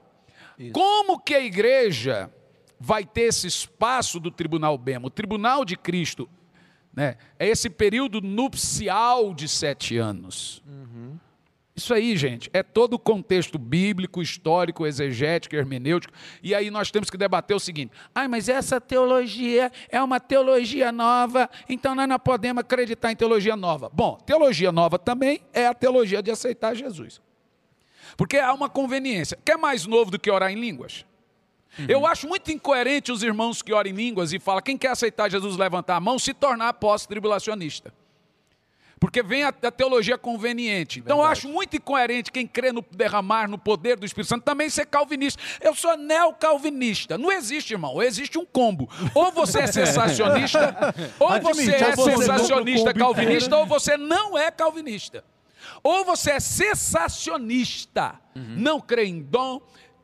Como 0.73 1.19
que 1.19 1.35
a 1.35 1.41
igreja 1.41 2.31
vai 2.79 3.05
ter 3.05 3.23
esse 3.23 3.47
espaço 3.47 4.19
do 4.19 4.31
tribunal 4.31 4.77
Bema? 4.79 5.07
O 5.07 5.11
tribunal 5.11 5.65
de 5.65 5.77
Cristo 5.77 6.29
né, 6.95 7.17
é 7.39 7.49
esse 7.49 7.71
período 7.71 8.21
nupcial 8.21 9.33
de 9.35 9.49
sete 9.49 9.97
anos. 9.97 10.63
Isso 11.75 11.95
aí, 11.95 12.17
gente, 12.19 12.51
é 12.53 12.63
todo 12.63 12.95
o 12.95 12.99
contexto 12.99 13.59
bíblico, 13.59 14.21
histórico, 14.21 14.87
exegético, 14.87 15.57
hermenêutico. 15.57 16.13
E 16.43 16.55
aí 16.55 16.71
nós 16.71 16.91
temos 16.91 17.09
que 17.09 17.17
debater 17.17 17.57
o 17.57 17.61
seguinte: 17.61 17.93
ai, 18.15 18.29
mas 18.29 18.49
essa 18.49 18.79
teologia 18.79 19.73
é 19.89 20.03
uma 20.03 20.21
teologia 20.21 20.93
nova, 20.93 21.49
então 21.69 21.95
nós 21.95 22.07
não 22.07 22.19
podemos 22.19 22.61
acreditar 22.61 23.11
em 23.11 23.17
teologia 23.17 23.57
nova. 23.57 23.91
Bom, 23.91 24.19
teologia 24.19 24.71
nova 24.71 24.99
também 24.99 25.41
é 25.53 25.67
a 25.67 25.73
teologia 25.73 26.23
de 26.23 26.31
aceitar 26.31 26.75
Jesus. 26.75 27.23
Porque 28.19 28.37
há 28.37 28.53
uma 28.53 28.69
conveniência. 28.69 29.39
Quer 29.43 29.57
mais 29.57 29.87
novo 29.87 30.11
do 30.11 30.19
que 30.19 30.31
orar 30.31 30.53
em 30.53 30.61
línguas? 30.61 31.07
Eu 31.89 32.07
acho 32.07 32.29
muito 32.29 32.51
incoerente 32.53 33.11
os 33.11 33.23
irmãos 33.23 33.63
que 33.63 33.73
oram 33.73 33.91
em 33.91 33.95
línguas 33.95 34.33
e 34.33 34.39
falam, 34.39 34.63
quem 34.63 34.77
quer 34.77 34.89
aceitar 34.89 35.31
Jesus 35.31 35.57
levantar 35.57 35.97
a 35.97 36.01
mão, 36.01 36.19
se 36.19 36.35
tornar 36.35 36.75
pós-tribulacionista. 36.75 37.93
Porque 39.03 39.21
vem 39.21 39.43
a, 39.43 39.49
a 39.49 39.71
teologia 39.73 40.17
conveniente. 40.17 41.01
Então 41.01 41.19
eu 41.19 41.25
acho 41.25 41.49
muito 41.49 41.77
incoerente 41.77 42.31
quem 42.31 42.47
crê 42.47 42.71
no 42.71 42.85
derramar, 42.93 43.49
no 43.49 43.59
poder 43.59 43.97
do 43.97 44.07
Espírito 44.07 44.29
Santo, 44.29 44.45
também 44.45 44.71
ser 44.71 44.87
calvinista. 44.87 45.43
Eu 45.61 45.75
sou 45.75 45.97
neocalvinista. 45.97 47.19
Não 47.19 47.33
existe, 47.33 47.73
irmão. 47.73 48.01
Existe 48.01 48.39
um 48.39 48.45
combo. 48.47 48.89
Ou 49.13 49.33
você 49.33 49.63
é 49.63 49.67
sensacionista, 49.67 50.95
ou 51.19 51.31
você 51.41 51.75
Admite, 51.75 51.83
é 51.83 51.89
ou 51.89 51.97
você 51.97 52.17
sensacionista 52.17 52.91
compra 52.91 53.03
o 53.03 53.07
combo 53.07 53.15
calvinista, 53.15 53.57
ou 53.57 53.67
você 53.67 53.97
não 53.97 54.39
é 54.39 54.53
calvinista. 54.53 55.25
Ou 55.83 56.05
você 56.05 56.33
é 56.33 56.41
sensacionista, 56.41 58.21
não 58.37 58.81
crê 58.81 59.07
em 59.07 59.21
dom, 59.21 59.61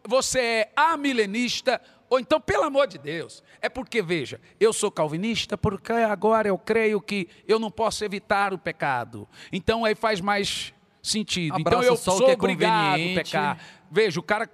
você 0.09 0.40
é 0.40 0.72
amilenista, 0.74 1.78
ou 2.09 2.18
então, 2.18 2.40
pelo 2.40 2.64
amor 2.64 2.86
de 2.86 2.97
Deus, 2.97 3.44
é 3.60 3.68
porque, 3.68 4.01
veja, 4.01 4.40
eu 4.59 4.72
sou 4.72 4.90
calvinista 4.90 5.59
porque 5.59 5.93
agora 5.93 6.48
eu 6.48 6.56
creio 6.56 6.98
que 6.98 7.28
eu 7.47 7.59
não 7.59 7.70
posso 7.70 8.02
evitar 8.06 8.55
o 8.55 8.59
pecado. 8.59 9.28
Então 9.52 9.85
aí 9.85 9.94
faz 9.94 10.20
mais 10.22 10.72
sentido. 11.02 11.60
então 11.60 11.82
eu 11.82 11.97
sou 11.97 12.24
que 12.24 12.30
é 12.30 12.35
obrigado 12.35 12.94
a 12.94 13.14
pecar. 13.14 13.59
Veja, 13.90 14.18
o 14.18 14.22
cara 14.22 14.51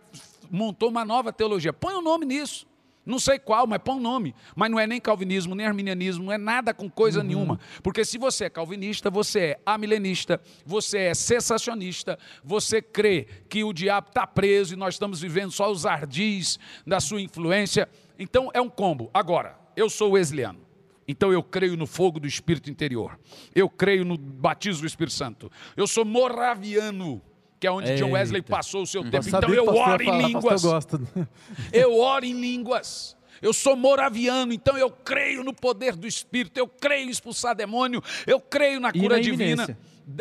montou 0.51 0.89
uma 0.89 1.05
nova 1.05 1.33
teologia. 1.33 1.73
Põe 1.73 1.95
o 1.95 2.03
nome 2.03 2.27
nisso. 2.27 2.67
Não 3.05 3.19
sei 3.19 3.39
qual, 3.39 3.67
mas 3.67 3.81
põe 3.83 3.97
o 3.97 4.01
nome. 4.01 4.35
Mas 4.57 4.71
não 4.71 4.79
é 4.79 4.87
nem 4.87 5.01
calvinismo, 5.01 5.55
nem 5.55 5.67
arminianismo, 5.67 6.25
não 6.25 6.33
é 6.33 6.39
nada 6.39 6.73
com 6.73 6.89
coisa 6.89 7.23
nenhuma. 7.23 7.61
Porque 7.83 8.05
se 8.05 8.17
você 8.17 8.45
é 8.47 8.51
calvinista, 8.51 9.11
você 9.11 9.41
é 9.41 9.61
amilenista, 9.67 10.41
você 10.65 10.99
é 10.99 11.15
cessacionista, 11.15 12.19
você 12.43 12.81
crê 12.81 13.27
que 13.49 13.63
o 13.63 13.73
diabo 13.73 14.09
está 14.09 14.27
preso 14.27 14.75
e 14.75 14.77
nós 14.77 14.95
estamos 14.95 15.21
vivendo 15.21 15.51
só 15.51 15.71
os 15.71 15.85
ardis 15.85 16.59
da 16.87 17.01
sua 17.01 17.21
influência. 17.21 17.89
Então 18.19 18.51
é 18.55 18.61
um 18.61 18.71
combo. 18.71 19.11
Agora, 19.13 19.59
eu 19.77 19.91
sou 19.91 20.13
wesleyano. 20.13 20.65
Então 21.07 21.33
eu 21.33 21.43
creio 21.43 21.77
no 21.77 21.87
fogo 21.87 22.19
do 22.19 22.27
Espírito 22.27 22.71
interior. 22.71 23.19
Eu 23.55 23.69
creio 23.69 24.05
no 24.05 24.17
batismo 24.17 24.81
do 24.83 24.87
Espírito 24.87 25.13
Santo. 25.13 25.51
Eu 25.77 25.87
sou 25.87 26.05
moraviano, 26.05 27.21
que 27.65 27.69
é 27.69 27.71
onde 27.71 27.95
John 27.97 28.11
Wesley 28.11 28.41
Eita. 28.41 28.51
passou 28.51 28.83
o 28.83 28.87
seu 28.87 29.03
tempo. 29.03 29.17
Eu 29.17 29.39
Então 29.39 29.55
eu 29.55 29.67
oro 29.67 30.03
em 30.03 30.23
línguas. 30.27 30.63
pastor 30.63 30.71
gosta. 30.73 31.01
Eu 31.73 31.99
oro 31.99 32.25
em 32.27 32.39
línguas. 32.39 33.17
Eu 33.41 33.53
sou 33.55 33.75
moraviano, 33.75 34.53
então 34.53 34.77
eu 34.79 34.91
creio 34.91 35.43
no 35.43 35.53
poder 35.53 35.97
do 35.97 36.07
Espírito, 36.07 36.57
eu 36.57 36.69
creio 36.69 37.09
em 37.09 37.11
expulsar 37.11 37.55
demônio, 37.55 38.03
eu 38.27 38.41
creio 38.41 38.81
na 38.81 38.91
E 38.91 39.01
cura 39.01 39.17
na 39.17 39.23
divina. 39.23 39.65
iminência. 39.65 39.79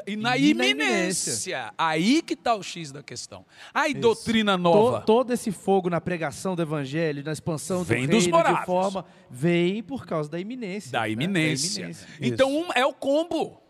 E 0.08 0.16
na 0.16 0.38
E 0.38 0.54
na 0.54 0.66
iminência. 0.66 1.74
Aí 1.78 2.22
que 2.22 2.34
está 2.34 2.56
o 2.56 2.64
X 2.64 2.92
da 2.92 3.04
questão. 3.04 3.46
Aí, 3.74 3.92
Isso. 3.92 4.02
doutrina 4.02 4.58
nova. 4.58 5.02
todo 5.02 5.32
esse 5.32 5.52
fogo 5.52 5.90
na 5.90 6.02
pregação 6.02 6.56
do 6.56 6.62
evangelho, 6.62 7.24
na 7.24 7.32
expansão 7.34 7.80
do 7.80 7.86
Vem 7.86 8.00
reino 8.08 8.14
dos 8.14 8.24
de 8.24 8.66
forma, 8.66 9.06
vem 9.30 9.84
por 9.84 10.06
causa 10.06 10.30
da 10.30 10.40
iminência. 10.40 10.92
Da 10.92 11.02
né? 11.02 11.12
iminência. 11.12 11.80
iminência. 11.82 12.08
Então 12.22 12.50
um 12.50 12.68
é 12.74 12.86
o 12.86 12.94
combo. 12.94 13.62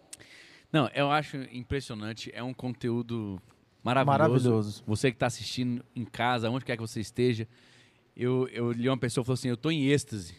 Não, 0.72 0.90
eu 0.96 1.12
acho 1.12 1.38
impressionante. 1.52 2.32
É 2.34 2.42
um 2.42 2.52
conteúdo 2.52 3.40
maravilhoso. 3.84 4.32
Maravilhoso. 4.50 4.84
Você 4.88 5.12
que 5.12 5.16
está 5.16 5.26
assistindo 5.28 5.84
em 5.96 6.06
casa, 6.06 6.50
onde 6.50 6.64
quer 6.66 6.76
que 6.76 6.82
você 6.82 7.00
esteja. 7.02 7.48
Eu, 8.16 8.48
eu 8.54 8.72
li 8.72 8.88
uma 8.88 8.98
pessoa 8.98 9.24
que 9.24 9.28
falou 9.28 9.36
assim: 9.36 9.50
Eu 9.50 9.56
estou 9.56 9.72
em 9.72 9.86
êxtase. 9.88 10.36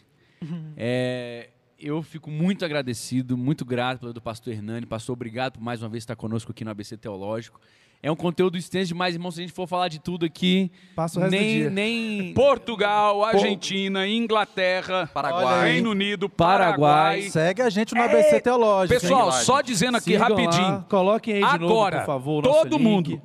É, 0.77 1.49
eu 1.79 2.01
fico 2.01 2.29
muito 2.29 2.63
agradecido, 2.63 3.37
muito 3.37 3.65
grato 3.65 3.99
pelo 3.99 4.13
do 4.13 4.21
pastor 4.21 4.53
Hernani. 4.53 4.85
Pastor, 4.85 5.13
obrigado 5.13 5.53
por 5.53 5.61
mais 5.61 5.81
uma 5.81 5.89
vez 5.89 6.03
estar 6.03 6.15
conosco 6.15 6.51
aqui 6.51 6.63
no 6.63 6.71
ABC 6.71 6.97
Teológico. 6.97 7.59
É 8.03 8.11
um 8.11 8.15
conteúdo 8.15 8.55
extenso 8.55 8.89
demais, 8.89 9.15
irmão. 9.15 9.31
Se 9.31 9.39
a 9.39 9.43
gente 9.43 9.53
for 9.53 9.65
falar 9.67 9.87
de 9.87 9.99
tudo 9.99 10.25
aqui, 10.25 10.71
Passa 10.95 11.17
o 11.17 11.23
resto 11.23 11.35
do 11.35 11.39
nem, 11.41 11.57
dia. 11.57 11.69
nem 11.71 12.33
Portugal, 12.35 13.23
Argentina, 13.23 14.07
Inglaterra, 14.07 15.09
Paraguai. 15.11 15.71
Reino 15.71 15.89
Unido, 15.89 16.29
Paraguai. 16.29 16.77
Paraguai. 16.93 17.21
Segue 17.31 17.61
a 17.63 17.69
gente 17.69 17.95
no 17.95 18.03
ABC 18.03 18.41
Teológico. 18.41 18.93
hein? 18.93 18.99
Pessoal, 18.99 19.25
lá, 19.27 19.31
só 19.31 19.59
dizendo 19.61 19.97
aqui 19.97 20.11
Sigam 20.11 20.27
rapidinho. 20.29 20.67
lá, 20.67 20.85
coloquem 20.87 21.33
aí 21.35 21.39
de 21.53 21.59
novo, 21.59 21.73
Agora, 21.73 21.99
por 22.01 22.05
favor, 22.05 22.43
todo 22.43 22.77
link. 22.77 23.19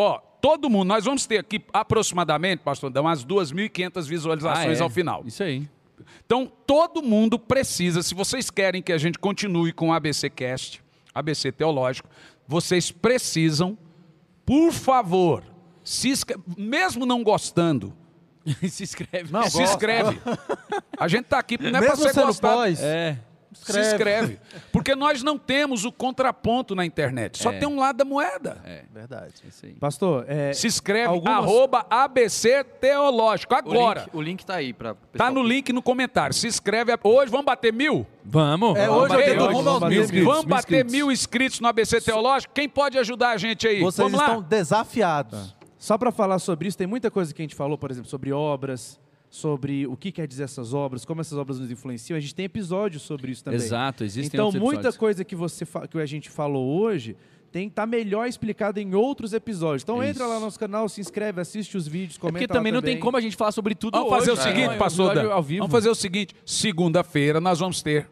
Ó, 0.00 0.18
todo 0.40 0.70
mundo. 0.70 0.86
Nós 0.88 1.04
vamos 1.04 1.26
ter 1.26 1.38
aqui 1.38 1.60
aproximadamente, 1.72 2.60
pastor, 2.60 2.88
dá 2.90 3.00
umas 3.00 3.24
2.500 3.24 4.06
visualizações 4.06 4.78
Ah, 4.78 4.82
é. 4.82 4.84
ao 4.84 4.88
final. 4.90 5.22
Isso 5.26 5.42
aí. 5.42 5.68
Então, 6.24 6.50
todo 6.66 7.02
mundo 7.02 7.38
precisa, 7.38 8.02
se 8.02 8.14
vocês 8.14 8.48
querem 8.50 8.80
que 8.80 8.92
a 8.92 8.98
gente 8.98 9.18
continue 9.18 9.72
com 9.72 9.88
o 9.88 9.92
ABC 9.92 10.30
Cast, 10.30 10.80
ABC 11.12 11.50
Teológico, 11.50 12.08
vocês 12.46 12.90
precisam, 12.92 13.76
por 14.46 14.70
favor, 14.72 15.42
se 15.82 16.08
inscre- 16.10 16.38
mesmo 16.56 17.04
não 17.04 17.22
gostando, 17.24 17.92
Se 18.70 18.82
inscreve. 18.84 19.30
Não, 19.32 19.42
se 19.42 19.58
gosta. 19.58 19.62
inscreve. 19.74 20.18
A 20.98 21.06
gente 21.08 21.24
está 21.24 21.38
aqui 21.38 21.58
não 21.60 21.78
é 21.80 21.84
para 21.84 21.96
ser 21.96 22.14
gostado. 22.14 22.56
pós, 22.56 22.80
É. 22.82 23.18
Se 23.72 23.80
inscreve. 23.80 24.38
Porque 24.72 24.94
nós 24.94 25.22
não 25.22 25.38
temos 25.38 25.84
o 25.84 25.92
contraponto 25.92 26.74
na 26.74 26.84
internet. 26.84 27.38
Só 27.42 27.52
É. 27.52 27.58
tem 27.58 27.68
um 27.68 27.78
lado 27.78 27.96
da 27.96 28.04
moeda. 28.04 28.60
É. 28.64 28.84
verdade. 28.92 29.34
Pastor, 29.80 30.24
é, 30.28 30.52
Se 30.52 30.66
inscreve, 30.66 31.08
Algumas- 31.08 31.36
arroba 31.44 31.86
ABC 31.90 32.64
Teológico. 32.64 33.54
Agora. 33.54 34.08
o 34.12 34.20
link 34.20 34.44
tá 34.44 34.54
aí 34.56 34.72
para 34.72 34.94
Tá 35.16 35.30
no 35.30 35.42
link 35.42 35.72
no 35.72 35.82
comentário. 35.82 36.34
Se 36.34 36.46
inscreve. 36.46 36.92
Hoje 37.02 37.30
vamos 37.30 37.46
bater 37.46 37.72
mil? 37.72 38.06
Vamos. 38.24 38.76
É, 38.78 38.88
hoje 38.90 39.14
eu 39.14 39.18
bater 39.18 39.38
aos 39.38 39.64
bater 39.80 39.88
mil 39.90 40.02
inscritos, 40.02 40.26
Vamos 40.26 40.44
mil 40.44 40.48
bater 40.50 40.74
inscritos. 40.76 40.92
mil 40.92 41.12
inscritos 41.12 41.60
no 41.60 41.68
ABC 41.68 42.00
Teológico. 42.00 42.52
Quem 42.54 42.68
pode 42.68 42.98
ajudar 42.98 43.30
a 43.30 43.36
gente 43.36 43.66
aí? 43.66 43.80
Vocês 43.80 43.96
vamos 44.10 44.20
estão 44.20 44.36
lá. 44.40 44.46
desafiados. 44.46 45.56
Só 45.78 45.96
para 45.96 46.10
falar 46.10 46.38
sobre 46.38 46.68
isso, 46.68 46.76
tem 46.76 46.86
muita 46.86 47.10
coisa 47.10 47.32
que 47.32 47.40
a 47.40 47.44
gente 47.44 47.54
falou, 47.54 47.78
por 47.78 47.90
exemplo, 47.90 48.10
sobre 48.10 48.32
obras, 48.32 48.98
sobre 49.30 49.86
o 49.86 49.96
que 49.96 50.10
quer 50.10 50.26
dizer 50.26 50.44
essas 50.44 50.72
obras, 50.72 51.04
como 51.04 51.20
essas 51.20 51.36
obras 51.38 51.58
nos 51.58 51.70
influenciam. 51.70 52.16
A 52.16 52.20
gente 52.20 52.34
tem 52.34 52.46
episódios 52.46 53.02
sobre 53.02 53.30
isso 53.32 53.44
também. 53.44 53.60
Exato, 53.60 54.04
existem 54.04 54.38
Então, 54.38 54.50
muita 54.52 54.92
coisa 54.92 55.24
que, 55.24 55.36
você 55.36 55.66
que 55.90 55.98
a 55.98 56.06
gente 56.06 56.30
falou 56.30 56.80
hoje 56.80 57.14
tem 57.52 57.68
que 57.68 57.72
estar 57.72 57.86
melhor 57.86 58.26
explicado 58.28 58.78
em 58.78 58.94
outros 58.94 59.32
episódios. 59.32 59.82
Então, 59.82 60.02
É 60.02 60.10
entra 60.10 60.24
isso. 60.24 60.32
lá 60.32 60.38
no 60.38 60.44
nosso 60.46 60.58
canal, 60.58 60.88
se 60.88 61.00
inscreve, 61.00 61.40
assiste 61.40 61.76
os 61.76 61.86
vídeos, 61.88 62.16
É 62.16 62.20
comenta 62.20 62.38
porque 62.40 62.52
lá 62.52 62.58
também 62.58 62.72
não 62.72 62.82
tem 62.82 62.98
como 62.98 63.16
a 63.16 63.20
gente 63.20 63.36
falar 63.36 63.52
sobre 63.52 63.74
tudo 63.74 63.96
Vamos 63.98 64.10
fazer 64.14 64.30
o 64.30 64.34
hoje, 64.34 64.42
seguinte, 64.42 64.68
né? 64.68 64.76
pastor 64.76 65.06
Episódio 65.06 65.28
Dan. 65.30 65.34
ao 65.34 65.42
vivo. 65.42 65.58
Vamos 65.60 65.72
fazer 65.72 65.88
o 65.88 65.94
seguinte. 65.94 66.34
Segunda-feira 66.44 67.40
nós 67.40 67.58
vamos 67.58 67.82
ter 67.82 68.08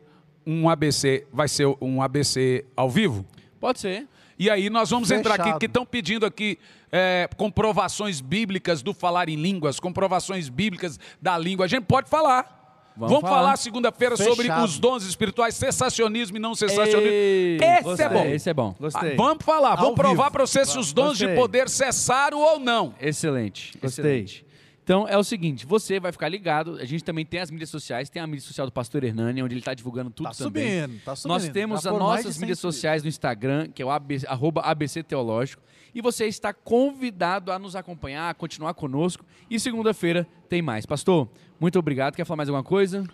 um 0.47 0.69
ABC. 0.69 1.27
Vai 1.33 1.49
ser 1.49 1.67
um 1.81 2.01
ABC 2.03 2.65
ao 2.77 2.89
vivo? 2.91 3.27
Pode 3.61 3.79
ser. 3.81 4.07
E 4.39 4.51
aí 4.51 4.69
nós 4.69 4.91
vamos 4.91 5.11
entrar 5.11 5.35
aqui, 5.35 5.45
Fechado. 5.45 5.61
que 5.61 5.67
estão 5.67 5.87
pedindo 5.87 6.27
aqui 6.27 6.59
é, 6.93 7.29
comprovações 7.37 8.21
bíblicas 8.21 8.83
do 8.83 8.93
falar 8.93 9.29
em 9.29 9.37
línguas, 9.37 9.81
comprovações 9.81 10.49
bíblicas 10.49 10.99
da 11.21 11.39
língua. 11.39 11.65
A 11.65 11.69
gente 11.69 11.85
pode 11.85 12.09
falar. 12.09 12.55
Vamos 12.99 13.13
Vamos, 13.13 13.29
falar, 13.29 13.43
falar. 13.43 13.57
segunda-feira 13.59 14.17
sobre 14.17 14.45
Fechado. 14.47 14.65
os 14.65 14.79
dons 14.79 15.05
espirituais, 15.05 15.55
sensacionismo 15.55 16.39
e 16.39 16.41
não 16.41 16.55
sensacionismo. 16.55 17.01
Ei, 17.13 17.59
Esse 17.61 17.83
gostei. 17.83 18.07
é 18.07 18.09
bom. 18.09 18.25
Esse 18.25 18.49
é 18.51 18.55
bom. 18.55 18.75
Gostei. 18.81 19.13
Ah, 19.13 19.17
vamos 19.17 19.45
falar, 19.45 19.71
Ao 19.73 19.77
vamos 19.77 19.97
provar 19.97 20.31
para 20.31 20.47
vocês 20.47 20.67
se 20.71 20.79
os 20.79 20.95
dons 20.95 21.19
de 21.19 21.25
Gostei. 21.27 21.39
poder 21.39 21.69
cessaram 21.69 22.39
ou 22.39 22.59
não. 22.59 22.95
Excelente. 22.99 23.73
Gostei. 23.83 24.21
excelente. 24.23 24.46
Então 24.87 25.09
é 25.09 25.19
o 25.19 25.25
seguinte, 25.25 25.67
você 25.67 25.99
vai 25.99 26.13
ficar 26.13 26.29
ligado. 26.29 26.77
A 26.81 26.85
gente 26.85 27.03
também 27.03 27.27
tem 27.27 27.41
as 27.41 27.51
mídias 27.51 27.69
sociais, 27.71 28.09
tem 28.09 28.23
a 28.23 28.27
mídia 28.27 28.47
social 28.47 28.69
do 28.69 28.73
Pastor 28.73 29.03
Hernani, 29.03 29.43
onde 29.43 29.53
ele 29.55 29.61
está 29.61 29.75
divulgando 29.75 30.11
tudo 30.11 30.27
Tá 30.31 30.33
também. 30.37 30.85
subindo, 30.87 31.01
tá 31.05 31.17
subindo. 31.17 31.33
Nós 31.33 31.49
temos 31.49 31.83
Já 31.83 31.91
as 31.91 31.99
nossas 31.99 32.35
100 32.37 32.41
mídias 32.41 32.61
sociais 32.61 33.03
no 33.03 33.09
Instagram, 33.09 33.69
que 33.75 33.83
é 33.83 33.85
o 33.85 33.91
AB, 33.91 34.21
arroba 34.29 34.61
ABC 34.61 35.03
Teológico. 35.03 35.61
E 35.93 36.01
você 36.01 36.27
está 36.27 36.53
convidado 36.55 37.51
a 37.51 37.59
nos 37.59 37.75
acompanhar, 37.75 38.31
a 38.31 38.35
continuar 38.35 38.75
conosco. 38.75 39.25
E 39.51 39.59
segunda-feira 39.59 40.25
tem 40.49 40.63
mais. 40.63 40.87
Pastor, 40.87 41.29
muito 41.59 41.77
obrigado. 41.81 42.15
Quer 42.15 42.25
falar 42.25 42.37
mais 42.37 42.49
alguma 42.49 42.63
coisa? 42.63 43.05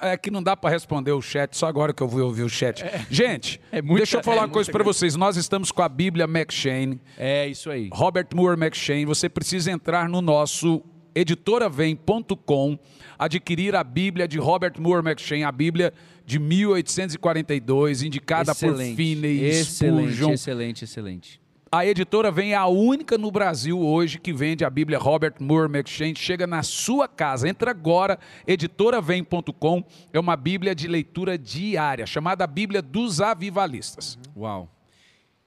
É 0.00 0.16
que 0.16 0.30
não 0.30 0.42
dá 0.42 0.56
para 0.56 0.70
responder 0.70 1.12
o 1.12 1.20
chat, 1.20 1.54
só 1.54 1.66
agora 1.66 1.92
que 1.92 2.02
eu 2.02 2.08
vou 2.08 2.22
ouvir 2.22 2.44
o 2.44 2.48
chat. 2.48 2.82
Gente, 3.10 3.60
é 3.70 3.82
muita- 3.82 3.98
deixa 3.98 4.16
eu 4.16 4.22
falar 4.22 4.38
é 4.38 4.40
uma 4.46 4.48
coisa 4.48 4.72
para 4.72 4.82
vocês. 4.82 5.14
Nós 5.14 5.36
estamos 5.36 5.70
com 5.70 5.82
a 5.82 5.88
Bíblia 5.90 6.24
McShane, 6.24 6.98
É 7.18 7.46
isso 7.48 7.68
aí. 7.70 7.90
Robert 7.92 8.28
Moore 8.34 8.58
McShane. 8.58 9.04
Você 9.04 9.28
precisa 9.28 9.70
entrar 9.70 10.08
no 10.08 10.22
nosso 10.22 10.82
editoravem.com, 11.14 12.78
adquirir 13.18 13.74
a 13.74 13.84
Bíblia 13.84 14.26
de 14.26 14.38
Robert 14.38 14.74
Moore 14.78 15.06
McShane, 15.06 15.44
a 15.44 15.52
Bíblia 15.52 15.92
de 16.24 16.38
1842, 16.38 18.02
indicada 18.02 18.54
por 18.54 18.70
excelente. 18.70 18.96
Finney 18.96 19.44
excelente, 19.44 20.12
Spurgeon. 20.14 20.32
excelente, 20.32 20.84
excelente. 20.84 21.42
A 21.74 21.86
editora 21.86 22.30
Vem 22.30 22.52
é 22.52 22.54
a 22.54 22.66
única 22.66 23.16
no 23.16 23.30
Brasil 23.30 23.80
hoje 23.80 24.18
que 24.18 24.30
vende 24.30 24.62
a 24.62 24.68
Bíblia 24.68 24.98
Robert 24.98 25.36
Moore 25.40 25.70
McShane. 25.70 26.14
Chega 26.14 26.46
na 26.46 26.62
sua 26.62 27.08
casa. 27.08 27.48
Entra 27.48 27.70
agora, 27.70 28.18
editoravem.com. 28.46 29.82
É 30.12 30.20
uma 30.20 30.36
Bíblia 30.36 30.74
de 30.74 30.86
leitura 30.86 31.38
diária, 31.38 32.04
chamada 32.04 32.46
Bíblia 32.46 32.82
dos 32.82 33.22
Avivalistas. 33.22 34.18
Uau. 34.36 34.68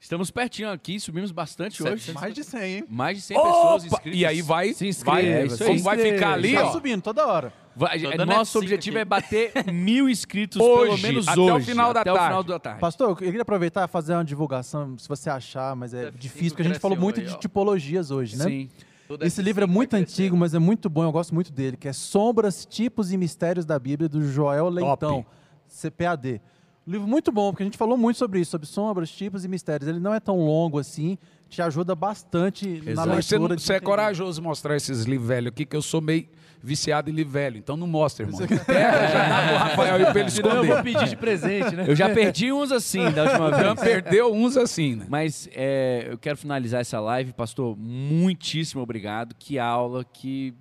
Estamos 0.06 0.30
pertinho 0.30 0.69
aqui, 0.69 0.99
subimos 0.99 1.32
bastante 1.32 1.82
hoje. 1.82 2.11
Mais 2.14 2.32
de 2.32 2.44
100, 2.44 2.61
hein? 2.76 2.84
Mais 2.88 3.18
de 3.18 3.23
100 3.23 3.38
pessoas 3.38 3.86
Opa! 3.86 3.95
inscritas. 3.95 4.19
E 4.19 4.23
aí 4.23 4.40
vai, 4.40 4.72
Se 4.72 4.88
inscreva, 4.88 5.48
vai, 5.48 5.56
é 5.56 5.68
como 5.68 5.80
vai 5.80 5.98
ficar 5.98 6.34
ali, 6.34 6.53
Tá 6.53 6.68
ó. 6.68 6.72
subindo 6.72 7.02
toda 7.02 7.26
hora. 7.26 7.52
Vai- 7.76 8.06
é, 8.06 8.23
nosso 8.23 8.60
F5 8.60 8.61
objetivo 8.61 8.98
aqui. 8.98 9.02
é 9.02 9.06
bater 9.06 9.52
mil 9.73 10.07
inscritos 10.07 10.61
Hoje, 10.61 10.91
pelo 10.91 10.98
menos 10.99 11.27
até 11.27 11.40
o 11.41 11.56
hoje. 11.56 11.65
final 11.65 11.91
da 11.91 12.02
até 12.02 12.11
o 12.11 12.14
tarde. 12.14 12.27
final 12.30 12.44
da 12.44 12.60
tarde. 12.60 12.80
Pastor, 12.80 13.10
eu 13.10 13.15
queria 13.15 13.41
aproveitar 13.41 13.86
e 13.86 13.88
fazer 13.88 14.14
uma 14.14 14.23
divulgação, 14.23 14.95
se 14.95 15.10
você 15.10 15.27
achar, 15.27 15.76
mas 15.76 15.91
é 15.91 16.03
Deve 16.03 16.19
difícil, 16.19 16.49
porque 16.52 16.61
a 16.61 16.65
gente 16.65 16.77
falou 16.80 16.95
muito 16.99 17.19
aí, 17.19 17.26
de 17.26 17.40
tipologias 17.40 18.11
hoje, 18.11 18.38
né? 18.38 18.45
Sim. 18.45 18.69
Toda 19.07 19.26
Esse 19.26 19.40
essa 19.40 19.41
livro 19.41 19.64
é 19.64 19.68
muito 19.68 19.90
crescendo. 19.90 20.07
antigo, 20.11 20.38
mas 20.38 20.53
é 20.53 20.60
muito 20.60 20.88
bom, 20.88 21.03
eu 21.03 21.11
gosto 21.11 21.34
muito 21.34 21.52
dele, 21.52 21.77
que 21.77 21.88
é 21.88 21.94
Sombras, 21.94 22.64
Tipos 22.64 23.11
e 23.11 23.18
Mistérios 23.18 23.65
da 23.65 23.80
Bíblia, 23.80 24.07
do 24.07 24.22
Joel 24.23 24.69
Leitão, 24.69 25.26
CPAD. 25.68 26.40
Um 26.88 26.91
livro 26.91 27.07
muito 27.07 27.32
bom, 27.32 27.52
porque 27.52 27.64
a 27.64 27.66
gente 27.66 27.78
falou 27.78 27.98
muito 27.98 28.18
sobre 28.18 28.40
isso, 28.40 28.52
sobre 28.52 28.68
sombras, 28.68 29.10
tipos 29.10 29.44
e 29.44 29.48
mistérios. 29.48 29.88
Ele 29.90 29.99
não 29.99 30.14
é 30.14 30.20
tão 30.20 30.38
longo 30.38 30.78
assim, 30.78 31.18
te 31.49 31.62
ajuda 31.62 31.95
bastante 31.95 32.68
na 32.84 32.91
Exato. 32.91 33.10
Você, 33.22 33.36
não- 33.36 33.41
leitura. 33.44 33.56
de 33.56 33.62
você 33.64 33.74
é 33.74 33.80
corajoso 33.80 34.41
mostrar 34.41 34.76
esses 34.76 35.03
livros 35.06 35.28
velhos 35.28 35.48
aqui, 35.52 35.66
que 35.66 35.76
eu 35.76 35.82
sou 35.82 35.99
meio 35.99 36.28
viciado 36.62 37.10
em 37.10 37.14
livro 37.14 37.34
velho. 37.34 37.57
Então 37.57 37.76
não 37.76 37.88
mostra, 37.88 38.26
irmão. 38.26 38.40
Pega, 38.40 39.07
já 39.07 39.30
dá 39.30 39.48
pro 39.48 39.57
Rafael 39.57 39.95
aí 39.95 40.12
pra 40.12 40.20
ele 40.22 40.30
Senão 40.32 40.49
eu 40.49 40.56
vou 40.57 40.64
esconder. 40.78 40.84
pedir 40.94 41.10
de 41.10 41.16
presente, 41.16 41.76
né? 41.76 41.86
Eu 41.88 41.95
já 41.95 42.10
perdi 42.10 42.52
uns 42.52 42.72
assim 42.72 43.10
da 43.12 43.24
última 43.24 43.49
Já 43.52 43.74
vez. 43.74 43.80
perdeu 43.80 44.34
uns 44.34 44.56
assim, 44.57 44.95
né? 44.95 45.06
Mas 45.10 45.49
é, 45.53 46.07
eu 46.12 46.18
quero 46.20 46.38
finalizar 46.38 46.82
essa 46.82 46.99
live, 46.99 47.34
pastor. 47.34 47.76
Muitíssimo 47.78 48.82
obrigado. 48.82 49.36
Que 49.38 49.57
aula, 49.60 50.03
que 50.03 50.53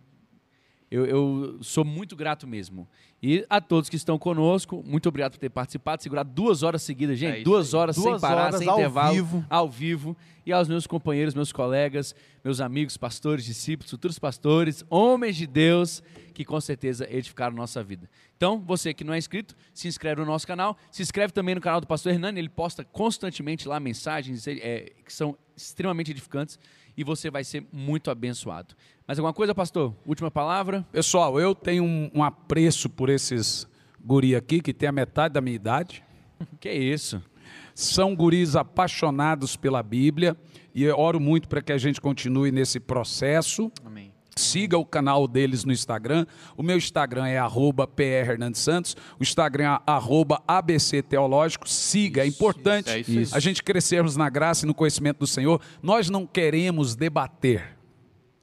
eu, 0.90 1.06
eu 1.06 1.58
sou 1.62 1.84
muito 1.84 2.14
grato 2.16 2.46
mesmo. 2.46 2.86
E 3.22 3.44
a 3.48 3.58
todos 3.60 3.88
que 3.88 3.96
estão 3.96 4.18
conosco, 4.18 4.82
muito 4.86 5.08
obrigado 5.08 5.32
por 5.32 5.38
ter 5.38 5.48
participado, 5.48 6.02
segurado 6.02 6.30
duas 6.30 6.62
horas 6.62 6.82
seguidas, 6.82 7.18
gente. 7.18 7.40
É 7.40 7.42
duas 7.42 7.72
aí. 7.74 7.80
horas 7.80 7.96
sem 7.96 8.04
Duas 8.04 8.20
parar, 8.20 8.46
horas 8.46 8.58
sem 8.58 8.68
ao 8.68 8.78
intervalo, 8.78 9.14
vivo. 9.14 9.46
ao 9.48 9.70
vivo. 9.70 10.16
E 10.46 10.52
aos 10.52 10.68
meus 10.68 10.86
companheiros, 10.86 11.34
meus 11.34 11.50
colegas, 11.50 12.14
meus 12.44 12.60
amigos, 12.60 12.98
pastores, 12.98 13.46
discípulos, 13.46 13.90
futuros 13.90 14.18
pastores, 14.18 14.84
homens 14.90 15.36
de 15.36 15.46
Deus, 15.46 16.02
que 16.34 16.44
com 16.44 16.60
certeza 16.60 17.08
edificaram 17.10 17.56
nossa 17.56 17.82
vida. 17.82 18.10
Então, 18.36 18.60
você 18.60 18.92
que 18.92 19.04
não 19.04 19.14
é 19.14 19.16
inscrito, 19.16 19.56
se 19.72 19.88
inscreve 19.88 20.20
no 20.20 20.26
nosso 20.26 20.46
canal, 20.46 20.76
se 20.90 21.00
inscreve 21.00 21.32
também 21.32 21.54
no 21.54 21.62
canal 21.62 21.80
do 21.80 21.86
Pastor 21.86 22.12
Hernani, 22.12 22.40
ele 22.40 22.50
posta 22.50 22.84
constantemente 22.84 23.66
lá 23.66 23.80
mensagens 23.80 24.46
é, 24.46 24.92
que 25.02 25.10
são 25.10 25.34
extremamente 25.56 26.10
edificantes 26.10 26.58
e 26.96 27.04
você 27.04 27.30
vai 27.30 27.44
ser 27.44 27.66
muito 27.72 28.10
abençoado. 28.10 28.74
Mais 29.06 29.18
alguma 29.18 29.32
coisa, 29.32 29.54
pastor? 29.54 29.94
Última 30.06 30.30
palavra? 30.30 30.86
Pessoal, 30.92 31.38
eu 31.38 31.54
tenho 31.54 31.84
um, 31.84 32.10
um 32.14 32.22
apreço 32.22 32.88
por 32.88 33.08
esses 33.08 33.66
guri 34.04 34.36
aqui, 34.36 34.60
que 34.60 34.72
tem 34.72 34.88
a 34.88 34.92
metade 34.92 35.34
da 35.34 35.40
minha 35.40 35.56
idade. 35.56 36.02
Que 36.60 36.68
é 36.68 36.76
isso? 36.76 37.22
São 37.74 38.14
guris 38.14 38.56
apaixonados 38.56 39.56
pela 39.56 39.82
Bíblia 39.82 40.36
e 40.74 40.82
eu 40.82 40.98
oro 40.98 41.20
muito 41.20 41.48
para 41.48 41.62
que 41.62 41.72
a 41.72 41.78
gente 41.78 42.00
continue 42.00 42.50
nesse 42.50 42.80
processo. 42.80 43.70
Amém. 43.84 44.03
Siga 44.36 44.76
o 44.78 44.84
canal 44.84 45.28
deles 45.28 45.64
no 45.64 45.72
Instagram. 45.72 46.26
O 46.56 46.62
meu 46.62 46.76
Instagram 46.76 47.26
é 47.26 47.38
arroba 47.38 47.88
Santos. 48.54 48.96
O 49.18 49.22
Instagram 49.22 49.64
é 49.74 49.80
arroba 49.86 50.42
ABC 50.46 51.02
Teológico. 51.02 51.68
Siga, 51.68 52.22
é 52.22 52.26
importante 52.26 52.86
isso, 53.00 53.10
é 53.10 53.22
isso 53.22 53.34
aí. 53.34 53.38
a 53.38 53.40
gente 53.40 53.62
crescermos 53.62 54.16
na 54.16 54.28
graça 54.28 54.64
e 54.64 54.68
no 54.68 54.74
conhecimento 54.74 55.18
do 55.18 55.26
Senhor. 55.26 55.60
Nós 55.82 56.10
não 56.10 56.26
queremos 56.26 56.94
debater. 56.94 57.76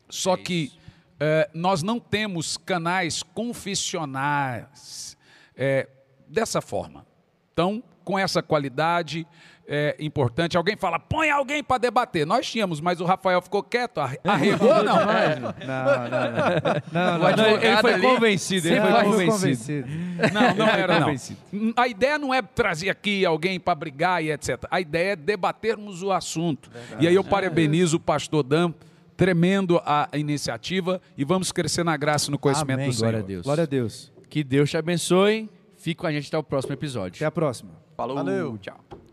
Só 0.09 0.33
É 0.33 0.37
que 0.37 0.53
isso. 0.65 0.77
eh, 1.19 1.49
nós 1.53 1.81
não 1.83 1.99
temos 1.99 2.57
canais 2.57 3.23
confessionais 3.23 5.17
eh, 5.55 5.87
dessa 6.27 6.61
forma. 6.61 7.05
Então, 7.53 7.83
com 8.03 8.17
essa 8.17 8.41
qualidade 8.41 9.27
é 9.67 9.95
importante. 9.99 10.57
Alguém 10.57 10.75
fala, 10.75 10.99
põe 10.99 11.29
alguém 11.29 11.63
para 11.63 11.77
debater. 11.77 12.25
Nós 12.25 12.49
tínhamos, 12.49 12.81
mas 12.81 12.99
o 12.99 13.05
Rafael 13.05 13.41
ficou 13.41 13.63
quieto, 13.63 13.99
arre- 13.99 14.19
arregou, 14.23 14.67
não. 14.83 14.83
Não, 14.83 14.95
não, 14.95 15.05
não. 15.05 16.81
Não, 16.91 17.19
não. 17.19 17.35
Não, 17.37 17.61
ele 17.61 17.77
foi 17.77 17.93
ali. 17.93 18.01
convencido, 18.03 18.67
ele 18.67 18.81
foi 18.81 19.13
fui 19.13 19.25
convencido. 19.27 19.87
Não, 20.33 20.55
não 20.55 20.67
era 20.67 20.93
não. 20.99 21.05
Convencido. 21.05 21.39
A 21.77 21.87
ideia 21.87 22.17
não 22.17 22.33
é 22.33 22.41
trazer 22.41 22.89
aqui 22.89 23.25
alguém 23.25 23.59
para 23.59 23.75
brigar 23.75 24.23
e 24.23 24.31
etc. 24.31 24.63
A 24.69 24.81
ideia 24.81 25.13
é 25.13 25.15
debatermos 25.15 26.03
o 26.03 26.11
assunto. 26.11 26.69
E 26.99 27.07
aí 27.07 27.15
eu 27.15 27.23
parabenizo 27.23 27.97
o 27.97 27.99
pastor 27.99 28.43
Dan, 28.43 28.73
tremendo 29.15 29.79
a 29.85 30.09
iniciativa 30.13 30.99
e 31.17 31.23
vamos 31.23 31.51
crescer 31.51 31.83
na 31.83 31.95
graça 31.95 32.29
e 32.29 32.31
no 32.31 32.37
conhecimento 32.39 32.79
Amém. 32.79 32.89
do 32.89 32.93
Senhor. 32.95 33.11
Glória 33.11 33.19
a 33.23 33.27
Deus. 33.27 33.43
Glória 33.45 33.63
a 33.63 33.67
Deus. 33.67 34.11
Que 34.29 34.43
Deus 34.43 34.69
te 34.69 34.77
abençoe. 34.77 35.49
Fique 35.77 36.01
com 36.01 36.07
a 36.07 36.11
gente 36.11 36.27
até 36.27 36.37
o 36.37 36.43
próximo 36.43 36.73
episódio. 36.73 37.17
Até 37.17 37.25
a 37.25 37.31
próxima. 37.31 37.71
Falou. 37.97 38.15
Valeu. 38.15 38.57
Tchau. 38.59 39.10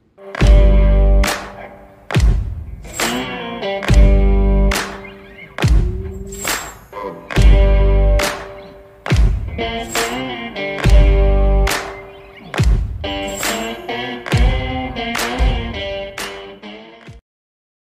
Thank 9.58 10.17